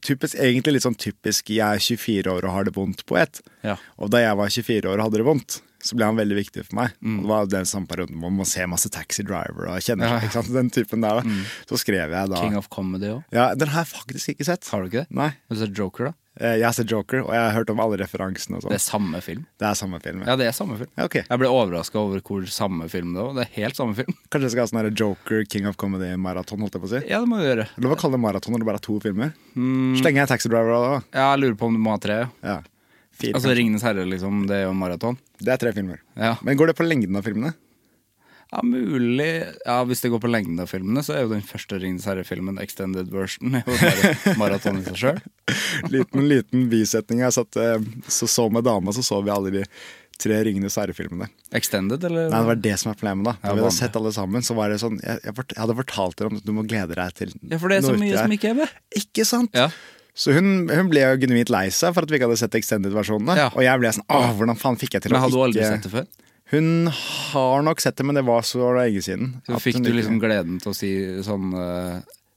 typisk, 0.07 0.37
Egentlig 0.39 0.77
litt 0.77 0.87
sånn 0.87 0.99
typisk 0.99 1.49
'jeg 1.51 1.61
er 1.65 1.79
24 1.83 2.31
år 2.31 2.45
og 2.45 2.53
har 2.53 2.65
det 2.65 2.75
vondt'-poet. 2.75 3.41
Ja. 3.65 3.77
Og 3.99 4.11
da 4.11 4.19
jeg 4.19 4.37
var 4.37 4.49
24 4.49 4.89
år 4.91 4.99
og 5.01 5.05
hadde 5.11 5.19
det 5.23 5.27
vondt, 5.27 5.61
så 5.83 5.95
ble 5.97 6.05
han 6.07 6.17
veldig 6.17 6.37
viktig 6.37 6.65
for 6.67 6.75
meg. 6.77 6.93
Og 7.03 7.23
det 7.23 7.29
var 7.31 7.47
den 7.47 7.65
samme 7.65 7.87
perioden 7.87 8.19
hvor 8.21 8.31
man 8.33 8.47
ser 8.47 8.67
masse 8.67 8.89
Taxi 8.91 9.23
Driver 9.23 9.69
og 9.71 9.81
kjenner 9.83 10.09
Ja. 10.09 10.21
ikke 10.21 10.33
sant? 10.33 10.53
den 10.53 10.71
typen 10.71 11.01
der. 11.01 11.23
da 11.23 11.23
Så 11.69 11.79
skrev 11.79 12.11
jeg 12.11 12.29
da 12.31 12.41
King 12.41 12.57
of 12.57 12.69
Comedy 12.69 13.07
òg. 13.07 13.25
Ja, 13.33 13.55
Den 13.55 13.69
har 13.69 13.85
jeg 13.85 13.93
faktisk 13.95 14.29
ikke 14.35 14.45
sett. 14.45 14.69
Har 14.69 14.83
du 14.83 14.89
ikke 14.89 15.07
det? 15.07 15.11
Nei. 15.11 15.29
Har 15.29 15.51
du 15.51 15.57
sett 15.57 15.75
Joker, 15.77 16.05
da? 16.07 16.13
Eh, 16.39 16.57
Jeg 16.61 16.67
har 16.67 16.73
sett 16.77 16.91
Joker, 16.93 17.23
og 17.25 17.31
jeg 17.33 17.41
har 17.41 17.55
hørt 17.57 17.71
om 17.73 17.81
alle 17.81 17.97
referansene 17.97 18.59
og 18.59 18.63
sånn. 18.67 18.75
Det 18.75 18.77
er 18.77 18.85
samme 18.85 19.21
film. 19.25 19.47
Det 19.59 19.67
er 19.71 19.75
samme 19.79 20.01
film. 20.05 20.23
Ja, 20.27 20.35
det 20.37 20.47
er 20.51 20.53
samme 20.57 20.77
film. 20.77 20.91
Ja, 20.99 21.07
okay. 21.09 21.23
Jeg 21.31 21.41
ble 21.41 21.49
overraska 21.49 21.97
over 22.01 22.21
hvor 22.21 22.45
samme 22.53 22.89
film 22.93 23.15
det 23.17 23.23
var. 23.25 23.33
Det 23.39 23.47
er 23.47 23.53
helt 23.63 23.79
samme 23.81 23.97
film. 23.97 24.13
Kanskje 24.29 24.51
jeg 24.51 24.55
skal 24.57 24.67
ha 24.67 24.71
sånn 24.73 24.99
Joker 25.01 25.45
King 25.49 25.67
of 25.71 25.77
Comedy-maraton, 25.81 26.61
holdt 26.61 26.77
jeg 26.77 26.83
på 26.85 26.91
å 26.91 26.93
si. 26.93 27.03
Ja, 27.09 27.21
det 27.25 27.31
må 27.33 27.41
du 27.41 27.47
gjøre. 27.49 27.69
Lov 27.81 27.95
hva 27.95 28.01
kaller 28.05 28.19
det 28.21 28.25
maraton 28.27 28.53
når 28.53 28.65
det 28.65 28.69
bare 28.69 28.83
er 28.83 28.87
to 28.91 28.99
filmer? 29.01 29.33
Mm. 29.57 29.97
Slenger 30.03 30.25
jeg 30.27 30.29
Taxi 30.35 30.53
Driver 30.53 30.77
da? 30.77 31.03
Ja, 31.17 31.31
jeg 31.35 31.45
lurer 31.47 31.57
på 31.63 31.71
om 31.71 31.79
du 31.79 31.81
må 31.81 31.97
ha 31.97 32.01
tre. 32.05 32.19
Ja. 32.45 32.61
Fire, 33.17 33.33
Altså. 33.39 33.55
Ringenes 33.57 33.81
herre, 33.87 34.05
liksom. 34.05 34.43
Det 34.47 34.59
er 34.61 34.67
jo 34.67 34.75
maraton. 34.77 35.17
Det 35.41 35.49
er 35.55 35.57
tre 35.57 35.73
filmer. 35.73 36.03
Ja. 36.21 36.35
Men 36.45 36.59
går 36.61 36.69
det 36.69 36.77
på 36.77 36.85
lengden 36.85 37.17
av 37.17 37.25
filmene? 37.25 37.55
Ja, 38.53 38.63
mulig 38.63 39.29
Ja, 39.67 39.81
Hvis 39.89 40.03
det 40.05 40.13
går 40.13 40.23
på 40.23 40.31
lengden 40.31 40.61
av 40.63 40.71
filmene, 40.71 41.03
så 41.05 41.17
er 41.17 41.25
jo 41.25 41.33
den 41.35 41.45
første 41.47 41.81
Ringenes 41.83 42.07
herre-filmen 42.09 42.61
extended 42.63 43.11
version. 43.13 43.59
er 43.59 43.67
jo 43.67 43.77
bare 43.83 44.35
maraton 44.39 44.81
i 44.81 44.87
seg 44.87 45.01
sjøl. 45.03 45.21
Liten, 45.95 46.27
liten 46.31 46.67
bisetning. 46.73 47.25
Jeg 47.27 47.35
satt, 47.37 47.59
eh, 47.61 47.83
så, 48.09 48.29
så 48.31 48.49
med 48.53 48.67
dama, 48.67 48.95
så 48.95 49.05
så 49.07 49.19
vi 49.25 49.33
alle 49.35 49.53
de 49.55 49.65
tre 50.23 50.39
Ringenes 50.47 50.79
herre-filmene. 50.81 51.29
Extended, 51.57 52.05
eller? 52.09 52.31
Nei, 52.31 52.39
Det 52.41 52.51
var 52.53 52.63
det 52.69 52.77
som 52.81 52.93
er 52.93 52.97
problemet. 53.01 53.27
da 53.27 53.35
Da 53.43 53.57
vi 53.57 53.65
hadde 53.67 53.75
sett 53.77 53.99
alle 53.99 54.15
sammen, 54.17 54.47
så 54.47 54.57
var 54.57 54.73
det 54.73 54.79
sånn 54.81 54.97
Jeg, 55.03 55.21
jeg, 55.27 55.35
jeg 55.53 55.61
hadde 55.61 55.77
fortalt 55.83 56.17
dere 56.17 56.31
om 56.33 56.39
at 56.41 56.47
du 56.47 56.55
må 56.57 56.65
glede 56.69 56.97
deg 56.97 57.19
til 57.19 57.35
Ja, 57.43 57.59
for 57.61 57.69
det 57.73 57.83
er 57.83 57.87
så 57.91 57.99
mye 57.99 58.17
som 58.17 58.33
ikke 58.39 58.55
er 58.55 58.59
med. 58.63 58.79
Ikke 58.97 59.27
sant? 59.29 59.53
Ja. 59.57 59.69
Så 60.17 60.33
hun, 60.33 60.71
hun 60.73 60.89
ble 60.89 61.03
jo 61.03 61.19
genuint 61.27 61.51
lei 61.53 61.67
seg 61.75 61.93
for 61.93 62.07
at 62.07 62.13
vi 62.13 62.17
ikke 62.17 62.31
hadde 62.31 62.41
sett 62.41 62.55
extended-versjonene. 62.57 63.35
Ja. 63.37 63.51
Og 63.53 63.61
jeg 63.67 63.83
ble 63.83 63.91
sånn 63.99 64.07
Åh, 64.09 64.31
hvordan 64.39 64.57
faen 64.57 64.79
fikk 64.81 64.97
jeg 64.97 65.05
til 65.05 65.13
Men 65.13 65.21
å 65.21 65.27
hadde 65.27 65.37
du 65.37 65.43
aldri 65.45 65.67
sett 65.67 65.85
det 65.85 65.93
før? 65.93 66.07
Hun 66.53 66.87
har 67.33 67.63
nok 67.67 67.81
sett 67.83 67.97
det, 67.99 68.05
men 68.07 68.15
det 68.15 68.23
var 68.27 68.45
så 68.47 68.69
lenge 68.77 69.03
siden. 69.03 69.33
Så 69.49 69.59
fikk 69.63 69.81
du 69.83 69.91
liksom 69.97 70.21
gleden 70.23 70.61
til 70.63 70.71
å 70.71 70.77
si 70.79 70.91
sånn 71.27 71.51
eh, 71.59 71.97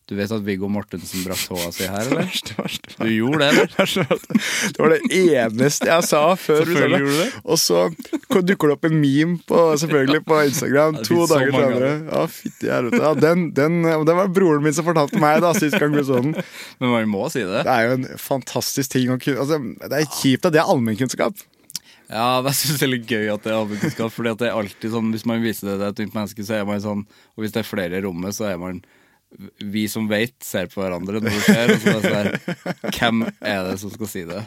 Du 0.10 0.15
vet 0.17 0.32
at 0.34 0.41
Viggo 0.41 0.65
Mortensen 0.74 1.22
brakk 1.28 1.43
tåa 1.45 1.67
si 1.69 1.86
her, 1.86 2.08
eller? 2.08 2.26
Verste, 2.32 2.56
verste. 2.58 2.95
Du 2.98 3.12
gjorde 3.13 3.45
det, 3.45 3.67
eller? 3.67 4.24
Det 4.74 4.82
var 4.82 4.95
det 4.95 5.19
eneste 5.19 5.91
jeg 5.91 6.08
sa 6.10 6.24
før. 6.41 6.63
du 6.65 6.72
sa 6.72 6.80
Selvfølgelig 6.80 7.02
gjorde 7.04 7.12
du 7.13 7.19
det. 7.19 7.43
Og 7.45 7.62
så 7.62 7.84
dukker 8.50 8.72
det 8.72 8.78
opp 8.80 8.89
en 8.89 8.98
meme 9.04 9.38
på, 9.45 9.62
selvfølgelig 9.84 10.24
på 10.26 10.39
Instagram 10.48 10.98
Ja, 11.00 11.06
to 11.06 11.19
dager 11.30 11.54
senere. 11.60 11.93
Ja, 12.10 12.24
fytti 12.39 12.74
helvete. 12.74 13.04
Ja, 13.06 13.13
den, 13.28 13.45
den, 13.62 13.78
det 14.10 14.17
var 14.24 14.34
broren 14.39 14.65
min 14.65 14.74
som 14.80 14.89
fortalte 14.89 15.22
meg 15.22 15.43
da, 15.45 15.54
sist 15.54 15.78
gang 15.78 15.93
vi 15.93 16.08
så 16.10 16.17
den. 16.26 16.34
Men 16.82 16.95
man 16.95 17.13
må 17.13 17.30
si 17.30 17.45
det. 17.45 17.62
Det 17.69 17.78
er 17.78 17.91
jo 17.91 17.95
en 18.00 18.10
fantastisk 18.26 18.98
ting 18.98 19.13
å 19.13 19.22
kunne 19.22 19.45
altså, 19.45 19.62
Det 19.86 20.02
er 20.02 20.12
kjipt 20.17 20.50
at 20.50 20.58
det 20.58 20.63
er 20.65 20.74
allmennkunnskap. 20.74 21.45
Ja, 22.10 22.39
jeg 22.48 22.58
syns 22.58 22.80
det 22.82 22.88
er 22.88 22.93
litt 22.93 23.10
gøy 23.10 23.28
at 23.34 23.43
det 23.45 23.52
er 23.54 23.60
allmennkunnskap. 23.60 24.13
Fordi 24.13 24.34
at 24.34 24.41
det 24.41 24.50
er 24.50 24.58
alltid 24.58 24.95
sånn, 24.95 25.12
Hvis 25.13 25.28
man 25.30 25.43
viser 25.45 25.69
det 25.69 25.78
til 25.80 25.89
et 25.89 26.02
ungt 26.08 26.17
menneske, 26.17 26.45
så 26.48 26.58
er 26.60 26.65
man 26.69 26.82
sånn 26.84 27.06
Og 27.06 27.43
hvis 27.43 27.54
det 27.56 27.63
er 27.63 27.69
flere 27.69 28.00
i 28.00 28.06
rommet, 28.06 28.38
så 28.38 28.50
er 28.50 28.58
man 28.62 28.82
Vi 29.62 29.86
som 29.91 30.10
vet, 30.10 30.34
ser 30.43 30.72
på 30.72 30.82
hverandre 30.82 31.22
når 31.22 31.30
det 31.30 31.45
skjer. 31.45 31.76
Og 31.76 31.84
så 31.86 31.93
er 31.93 32.32
det 32.32 32.41
sånn 32.41 32.93
Hvem 32.98 33.24
er 33.30 33.63
det 33.69 33.78
som 33.84 33.93
skal 33.93 34.12
si 34.12 34.26
det? 34.30 34.43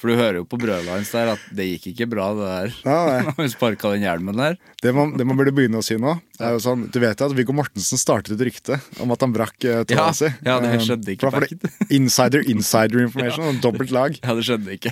For 0.00 0.10
du 0.10 0.16
hører 0.18 0.40
jo 0.40 0.44
på 0.48 0.58
brølet 0.58 0.88
hans 0.90 1.10
der 1.14 1.32
at 1.34 1.42
det 1.54 1.66
gikk 1.74 1.92
ikke 1.92 2.08
bra, 2.10 2.30
det 2.34 2.48
der. 2.48 2.76
Nei. 2.88 3.18
Når 3.28 3.36
han 3.38 3.52
sparka 3.52 3.92
den 3.94 4.02
hjelmen 4.06 4.38
der. 4.40 4.56
Det 4.82 4.92
man, 4.96 5.12
det 5.18 5.26
man 5.28 5.38
burde 5.38 5.52
begynne 5.54 5.78
å 5.78 5.84
si 5.86 5.94
nå, 6.00 6.16
er 6.42 6.56
jo 6.56 6.62
sånn 6.64 6.88
Du 6.90 6.96
vet 6.98 7.20
jo 7.22 7.28
at 7.28 7.34
Viggo 7.38 7.54
Mortensen 7.54 8.00
startet 8.00 8.34
et 8.34 8.40
rykte 8.48 8.80
om 9.04 9.12
at 9.14 9.20
han 9.22 9.30
brakk 9.34 9.54
uh, 9.62 9.82
tåa 9.86 9.94
Ja, 9.94 10.06
si. 10.16 10.26
ja, 10.42 10.56
det 10.58 10.72
Eh, 10.72 10.80
skjedde 10.82 11.12
ikke 11.14 11.28
for 11.30 11.36
da 11.36 11.46
får 11.46 11.92
Insider, 11.94 12.42
insider 12.50 13.04
information. 13.04 13.44
Ja. 13.52 13.60
Dobbelt 13.62 13.92
lag. 13.94 14.16
Ja, 14.24 14.34
det 14.34 14.42
skjedde 14.48 14.74
ikke. 14.74 14.90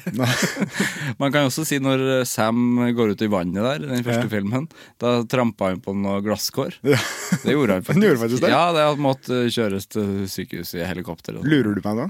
Man 1.20 1.32
kan 1.34 1.42
jo 1.46 1.50
også 1.50 1.64
si 1.66 1.78
når 1.82 2.04
eh, 2.20 2.24
Sam 2.28 2.78
går 2.96 3.14
ut 3.16 3.24
i 3.24 3.30
vannet 3.32 3.58
der, 3.64 3.82
i 3.82 3.90
den 3.96 4.06
første 4.06 4.28
Ja. 4.28 4.32
filmen, 4.32 4.68
da 5.02 5.16
trampa 5.30 5.70
han 5.72 5.80
på 5.82 5.94
noe 5.96 6.20
glasskår. 6.24 6.76
Ja. 6.86 6.98
Det 7.44 7.54
gjorde 7.56 7.78
han 7.78 7.86
faktisk. 7.86 8.04
Gjorde 8.06 8.22
faktisk 8.24 8.44
det? 8.44 8.52
Ja, 8.52 8.62
det 8.76 8.86
måtte 9.02 9.40
kjøres 9.50 9.88
til 9.90 10.24
sykehuset 10.30 10.80
i 10.82 10.86
helikopter. 10.86 11.40
Lurer 11.42 11.74
du 11.76 11.82
meg 11.84 11.98
nå? 12.04 12.06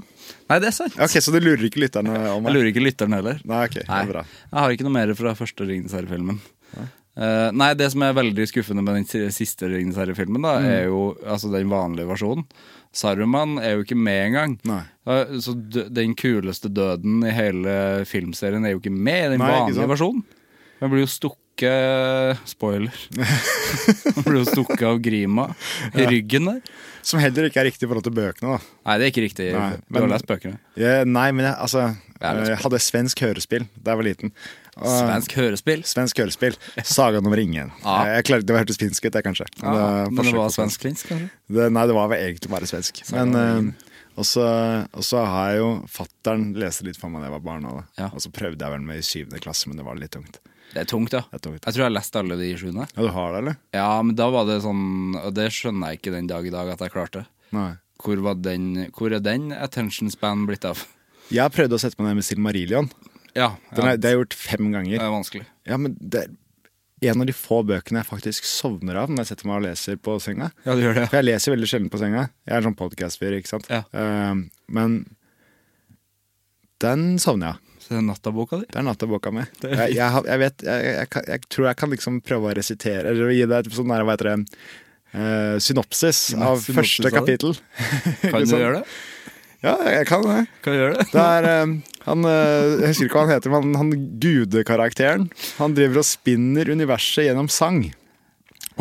Nei, 0.49 0.59
det 0.59 0.67
er 0.71 0.75
sant. 0.75 0.95
Ok, 0.99 1.17
Så 1.23 1.31
du 1.33 1.39
lurer 1.39 1.63
ikke 1.67 1.81
lytterne 1.83 2.15
om 2.35 2.45
Jeg 2.49 2.53
lurer 2.57 2.71
ikke 2.71 2.83
lytteren 2.85 3.13
heller. 3.15 3.39
Nei, 3.45 3.65
ok, 3.67 3.73
det 3.81 3.87
Nei, 3.89 4.01
er 4.03 4.11
bra. 4.13 4.23
jeg 4.51 4.59
har 4.59 4.71
ikke 4.75 4.87
noe 4.87 4.95
mer 4.97 5.13
fra 5.15 5.33
første 5.37 5.67
Ringenes 5.67 5.93
herre-filmen. 5.95 6.39
Uh, 7.11 7.49
nei, 7.51 7.73
det 7.75 7.89
som 7.91 8.01
er 8.07 8.13
veldig 8.15 8.45
skuffende 8.47 8.81
med 8.85 8.95
den 9.01 9.31
siste 9.35 9.67
Ringenes 9.67 9.97
herre-filmen, 9.99 10.41
da, 10.47 10.53
Mm. 10.61 10.67
er 10.71 10.85
jo 10.87 11.01
altså 11.27 11.51
den 11.51 11.67
vanlige 11.69 12.07
versjonen. 12.07 12.45
Saruman 12.93 13.57
er 13.59 13.75
jo 13.75 13.83
ikke 13.83 13.97
med 13.99 14.31
engang. 14.31 14.57
Nei. 14.67 14.83
Eh, 15.07 15.25
Så 15.39 15.53
den 15.91 16.15
kuleste 16.15 16.67
døden 16.71 17.23
i 17.23 17.31
hele 17.31 18.05
filmserien 18.05 18.65
er 18.65 18.71
jo 18.75 18.79
ikke 18.79 18.91
med 18.95 19.25
i 19.25 19.29
den 19.35 19.39
Nei, 19.39 19.51
vanlige 19.51 19.87
versjonen. 19.87 20.23
Den 20.79 20.89
blir 20.89 21.03
jo 21.03 21.11
stukket 21.11 21.37
Spoiler. 22.49 22.95
Han 23.17 24.23
blir 24.27 24.39
jo 24.41 24.45
stukket 24.49 24.85
av 24.87 25.01
Grima 25.03 25.49
i 25.93 26.07
ryggen 26.09 26.49
der. 26.49 26.61
Som 27.05 27.21
heller 27.21 27.47
ikke 27.49 27.61
er 27.63 27.67
riktig 27.71 27.87
i 27.87 27.89
forhold 27.89 28.05
til 28.05 28.13
bøkene. 28.13 28.55
da 28.57 28.89
Nei, 28.91 28.95
det 29.01 29.05
er 29.07 29.11
ikke 29.13 29.23
riktig. 29.25 29.47
Nei, 29.55 29.69
du 29.89 29.99
har 30.03 30.11
lest 30.11 30.27
bøkene. 30.29 30.59
Ja, 30.77 30.95
Nei, 31.07 31.27
men 31.33 31.47
jeg, 31.47 31.55
altså 31.57 31.87
er 32.21 32.41
Jeg 32.51 32.59
hadde 32.61 32.79
svensk 32.85 33.23
hørespill 33.25 33.65
da 33.81 33.93
jeg 33.95 34.01
var 34.01 34.05
liten. 34.05 34.33
Og- 34.77 34.87
Svensk 34.87 35.33
hørespill. 35.35 35.81
Svensk 35.89 36.21
hørespill. 36.21 36.57
Sagaen 36.85 37.25
om 37.27 37.33
ringen. 37.37 37.71
Ja. 37.85 38.03
Jeg 38.17 38.27
klarer, 38.29 38.45
det 38.45 38.55
hørtes 38.59 38.77
finsk 38.79 39.05
ut, 39.07 39.13
det, 39.17 39.23
kanskje. 39.25 39.47
Ja, 39.61 39.71
det, 39.73 40.11
men 40.13 40.25
det 40.29 40.35
var 40.37 40.49
svensk. 40.53 40.77
svensk-finsk, 40.81 41.09
kanskje? 41.09 41.31
Det, 41.57 41.65
nei, 41.73 41.87
det 41.89 41.95
var 41.97 42.11
vel 42.13 42.21
egentlig 42.27 42.51
bare 42.53 42.69
svensk. 42.69 43.01
Men 43.15 43.35
eh. 43.41 43.87
Og 44.19 44.25
så 44.27 44.43
og 44.91 45.03
så 45.07 45.21
har 45.23 45.53
jeg 45.53 45.59
jo 45.61 45.67
Fattern 45.89 46.49
leste 46.59 46.83
litt 46.85 46.97
for 46.99 47.09
meg 47.09 47.23
da 47.23 47.29
jeg 47.29 47.35
var 47.39 47.43
barn. 47.45 47.67
Ja. 47.97 48.09
Og 48.11 48.21
så 48.21 48.29
prøvde 48.35 48.59
jeg 48.61 48.73
vel 48.75 48.83
med 48.85 48.99
i 48.99 49.05
syvende 49.07 49.39
klasse, 49.41 49.69
men 49.71 49.79
det 49.79 49.85
var 49.87 49.97
litt 49.99 50.11
tungt. 50.13 50.37
Det 50.71 50.83
er 50.83 50.87
tungt, 50.87 51.13
ja. 51.15 51.23
Det 51.27 51.39
er 51.39 51.43
tungt. 51.43 51.61
Jeg 51.65 51.75
tror 51.75 51.83
jeg 51.83 51.89
har 51.89 51.95
lest 51.97 52.17
alle 52.19 52.37
de 52.39 52.47
i 52.47 52.57
sjuende. 52.59 52.87
Ja, 52.95 53.03
du 53.03 53.11
har 53.11 53.33
det, 53.33 53.43
eller? 53.43 53.57
Ja, 53.75 53.91
men 54.05 54.15
da 54.15 54.29
var 54.31 54.47
det 54.47 54.61
sånn 54.63 55.17
Og 55.19 55.33
det 55.35 55.49
skjønner 55.51 55.91
jeg 55.91 55.99
ikke 55.99 56.13
den 56.15 56.29
dag 56.31 56.47
i 56.47 56.53
dag 56.53 56.71
at 56.71 56.83
jeg 56.85 56.93
klarte. 56.93 57.25
Nei. 57.55 57.73
Hvor, 58.01 58.21
var 58.25 58.37
den, 58.39 58.87
hvor 58.95 59.13
er 59.13 59.23
den 59.23 59.51
attention 59.53 60.11
span 60.13 60.47
blitt 60.47 60.65
av? 60.65 60.85
Jeg 61.31 61.43
har 61.43 61.53
prøvd 61.53 61.75
å 61.75 61.81
sette 61.81 61.99
meg 61.99 62.09
ned 62.09 62.21
med 62.21 62.27
Silmarillion. 62.27 62.87
Ja, 63.35 63.53
ja 63.71 63.83
er, 63.83 63.97
det 63.99 64.07
har 64.09 64.15
jeg 64.15 64.23
gjort 64.23 64.37
fem 64.39 64.71
ganger. 64.73 64.97
det 64.97 65.05
er 65.05 65.13
vanskelig. 65.13 65.45
Ja, 65.67 65.77
men 65.79 65.95
det 65.99 66.25
er 66.25 66.31
en 67.11 67.23
av 67.23 67.29
de 67.29 67.33
få 67.33 67.61
bøkene 67.65 68.01
jeg 68.01 68.09
faktisk 68.09 68.45
sovner 68.45 68.99
av 69.01 69.09
når 69.09 69.23
jeg 69.23 69.31
setter 69.31 69.49
meg 69.49 69.61
og 69.61 69.65
leser 69.65 69.97
på 70.01 70.17
senga. 70.21 70.51
Ja, 70.65 70.75
du 70.77 70.83
gjør 70.83 70.99
det. 70.99 71.07
For 71.09 71.19
jeg 71.19 71.29
leser 71.29 71.55
veldig 71.55 71.69
sjelden 71.71 71.89
på 71.93 72.01
senga. 72.01 72.27
Jeg 72.45 72.53
er 72.53 72.61
en 72.61 72.67
sånn 72.69 72.77
podkast-fyr, 72.77 73.37
ikke 73.39 73.51
sant. 73.53 73.69
Ja. 73.71 73.81
Uh, 73.89 74.43
men 74.71 75.01
den 76.83 77.15
sovner 77.21 77.53
jeg 77.53 77.57
av. 77.57 77.67
Er 77.91 78.03
nattaboka 78.07 78.61
di. 78.61 78.67
Det 78.71 78.79
er 78.79 78.85
nattaboka 78.87 79.31
mi. 79.35 79.43
Jeg, 79.65 79.93
jeg, 79.97 80.23
jeg 80.31 80.39
vet 80.45 80.63
kan- 81.11 81.25
jeg 81.27 81.41
tror 81.51 81.67
jeg 81.71 81.79
kan 81.81 81.91
liksom 81.91 82.21
prøve 82.23 82.51
å 82.51 82.55
resitere, 82.55 83.11
eller 83.11 83.33
gi 83.35 83.45
deg 83.51 83.67
et 83.67 83.75
sånn 83.75 83.91
der, 83.91 84.05
hva 84.07 84.15
heter 84.15 84.29
det, 84.31 84.37
uh, 85.15 85.55
synopsis 85.59 86.21
av 86.37 86.61
synopsis 86.63 86.77
første 86.77 87.09
av 87.11 87.17
kapittel. 87.19 87.57
Kan 88.23 88.45
du 88.47 88.55
gjøre 88.55 88.81
det? 88.81 88.85
Ja, 89.61 89.75
jeg 89.93 90.07
kan 90.09 90.23
det. 90.25 90.39
Kan 90.65 90.73
du 90.73 90.79
gjøre 90.79 90.95
det? 90.97 91.07
Det 91.11 91.21
er 91.21 91.47
uh, 91.51 91.73
han, 92.07 92.25
uh, 92.25 92.79
Jeg 92.81 92.93
husker 92.95 93.09
ikke 93.09 93.19
hva 93.19 93.25
han 93.27 93.33
heter, 93.35 93.53
men 93.53 93.75
han 93.77 93.91
gudekarakteren. 94.23 95.27
Han 95.59 95.75
driver 95.77 96.01
og 96.01 96.07
spinner 96.07 96.71
universet 96.73 97.27
gjennom 97.27 97.49
sang. 97.51 97.83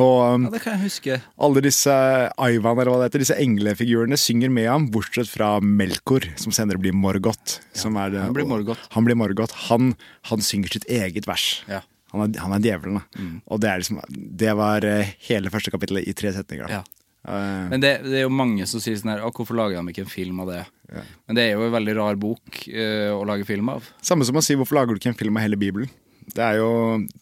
Og 0.00 0.18
um, 0.34 0.46
Ja, 0.48 0.52
det 0.54 0.62
kan 0.64 0.76
jeg 0.78 0.84
huske. 0.88 1.18
alle 1.46 1.62
disse 1.64 1.94
Ivan, 2.40 2.78
eller 2.80 2.90
hva 2.92 2.98
det 3.02 3.10
heter, 3.10 3.24
disse 3.26 3.38
englefigurene 3.42 4.18
synger 4.20 4.52
med 4.52 4.68
ham, 4.70 4.88
bortsett 4.94 5.28
fra 5.30 5.58
Melkor, 5.60 6.26
som 6.40 6.54
senere 6.56 6.80
blir 6.80 6.96
Morgoth. 6.96 7.60
som 7.76 7.96
er 8.00 8.10
det, 8.16 8.24
han 8.24 8.36
blir 8.36 8.48
Morgoth. 8.48 8.88
Han 8.96 9.04
blir 9.08 9.18
Morgoth. 9.18 9.54
Han, 9.68 9.94
han 10.30 10.40
synger 10.44 10.72
sitt 10.78 10.88
eget 10.90 11.28
vers. 11.30 11.62
Ja. 11.70 11.82
Han 12.14 12.24
er, 12.26 12.40
han 12.42 12.56
er 12.56 12.64
djevelen, 12.64 12.98
da. 12.98 13.26
Og 13.46 13.60
det, 13.62 13.74
liksom, 13.84 14.00
det 14.10 14.54
var 14.58 14.82
eh, 14.88 15.12
hele 15.28 15.52
første 15.52 15.70
kapittelet 15.70 16.08
i 16.10 16.14
tre 16.18 16.32
setninger. 16.34 16.66
da. 16.66 16.80
Ja. 16.80 16.96
Uh, 17.20 17.68
Men 17.68 17.82
det, 17.84 17.90
det 18.06 18.16
er 18.16 18.22
jo 18.24 18.32
mange 18.32 18.64
som 18.64 18.80
sier 18.80 18.96
sånn 18.96 19.10
her 19.12 19.20
Hvorfor 19.28 19.52
lager 19.52 19.76
de 19.76 19.92
ikke 19.92 20.06
en 20.06 20.08
film 20.08 20.38
av 20.40 20.48
det? 20.48 20.62
Men 21.28 21.36
det 21.36 21.42
er 21.44 21.50
jo 21.52 21.66
en 21.66 21.74
veldig 21.74 21.94
rar 21.98 22.16
bok 22.16 22.62
uh, 22.72 23.12
å 23.12 23.26
lage 23.28 23.44
film 23.44 23.68
av. 23.68 23.84
samme 24.00 24.24
som 24.24 24.38
å 24.40 24.42
si 24.42 24.56
hvorfor 24.56 24.78
lager 24.78 24.96
du 24.96 25.02
ikke 25.02 25.12
en 25.12 25.18
film 25.20 25.36
av 25.36 25.44
hele 25.44 25.58
Bibelen? 25.60 25.90
Det 26.32 26.46
jo, 26.56 26.70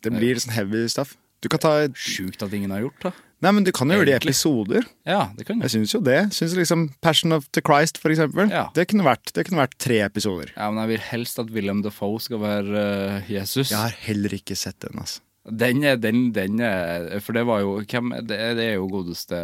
det 0.04 0.12
blir 0.14 0.38
sånn 0.38 0.54
heavy 0.54 0.84
stuff. 0.92 1.16
Du 1.40 1.48
kan 1.52 1.60
ta 1.62 1.72
Sjukt 1.94 2.42
at 2.42 2.52
ingen 2.56 2.72
har 2.74 2.80
gjort 2.82 3.04
det. 3.08 3.12
Nei, 3.40 3.52
men 3.54 3.62
du 3.62 3.70
kan 3.70 3.86
jo 3.86 3.94
gjøre 4.00 4.08
det 4.08 4.14
i 4.16 4.18
episoder. 4.18 4.86
Ja, 5.06 5.28
det 5.38 5.44
kan 5.46 5.60
Jeg 5.62 5.70
du. 5.70 5.74
syns 5.76 5.92
jo 5.94 6.00
det. 6.02 6.16
Synes 6.34 6.56
liksom 6.58 6.88
Passion 7.00 7.30
of 7.36 7.44
the 7.54 7.62
Christ, 7.62 8.00
for 8.02 8.10
eksempel. 8.10 8.50
Ja. 8.50 8.64
Det, 8.74 8.88
kunne 8.90 9.06
vært, 9.06 9.30
det 9.36 9.44
kunne 9.46 9.60
vært 9.62 9.76
tre 9.78 10.00
episoder. 10.02 10.50
Ja, 10.56 10.66
men 10.72 10.80
jeg 10.82 10.96
vil 10.96 11.04
helst 11.12 11.38
at 11.38 11.52
Willem 11.54 11.84
Dafoe 11.86 12.18
skal 12.24 12.40
være 12.42 12.82
uh, 13.22 13.30
Jesus. 13.30 13.70
Jeg 13.70 13.78
har 13.78 13.94
heller 14.08 14.34
ikke 14.34 14.56
sett 14.58 14.80
den, 14.82 14.98
altså. 14.98 15.22
Den 15.48 15.84
er, 15.86 15.96
den, 15.96 16.32
den 16.36 16.58
er 16.60 17.22
For 17.24 17.32
det 17.32 17.46
var 17.48 17.62
jo 17.62 17.78
hvem, 17.80 18.10
det, 18.26 18.36
det 18.58 18.66
er 18.66 18.74
jo 18.76 18.88
godeste 18.92 19.38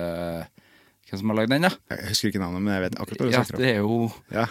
Hvem 1.08 1.20
som 1.22 1.30
har 1.32 1.38
lagd 1.38 1.54
den, 1.54 1.64
da? 1.64 1.70
Jeg 1.94 2.10
husker 2.10 2.28
ikke 2.28 2.42
navnet, 2.42 2.60
men 2.66 2.74
jeg 2.74 2.82
vet 2.88 2.98
akkurat 3.00 3.22
hva 3.22 3.28
du 3.30 3.32
Ja, 3.32 3.40
snakker 3.44 3.56
om. 3.56 3.62
det 3.62 3.70
er 3.70 3.78
jo 3.78 3.96
Ja. 4.34 4.44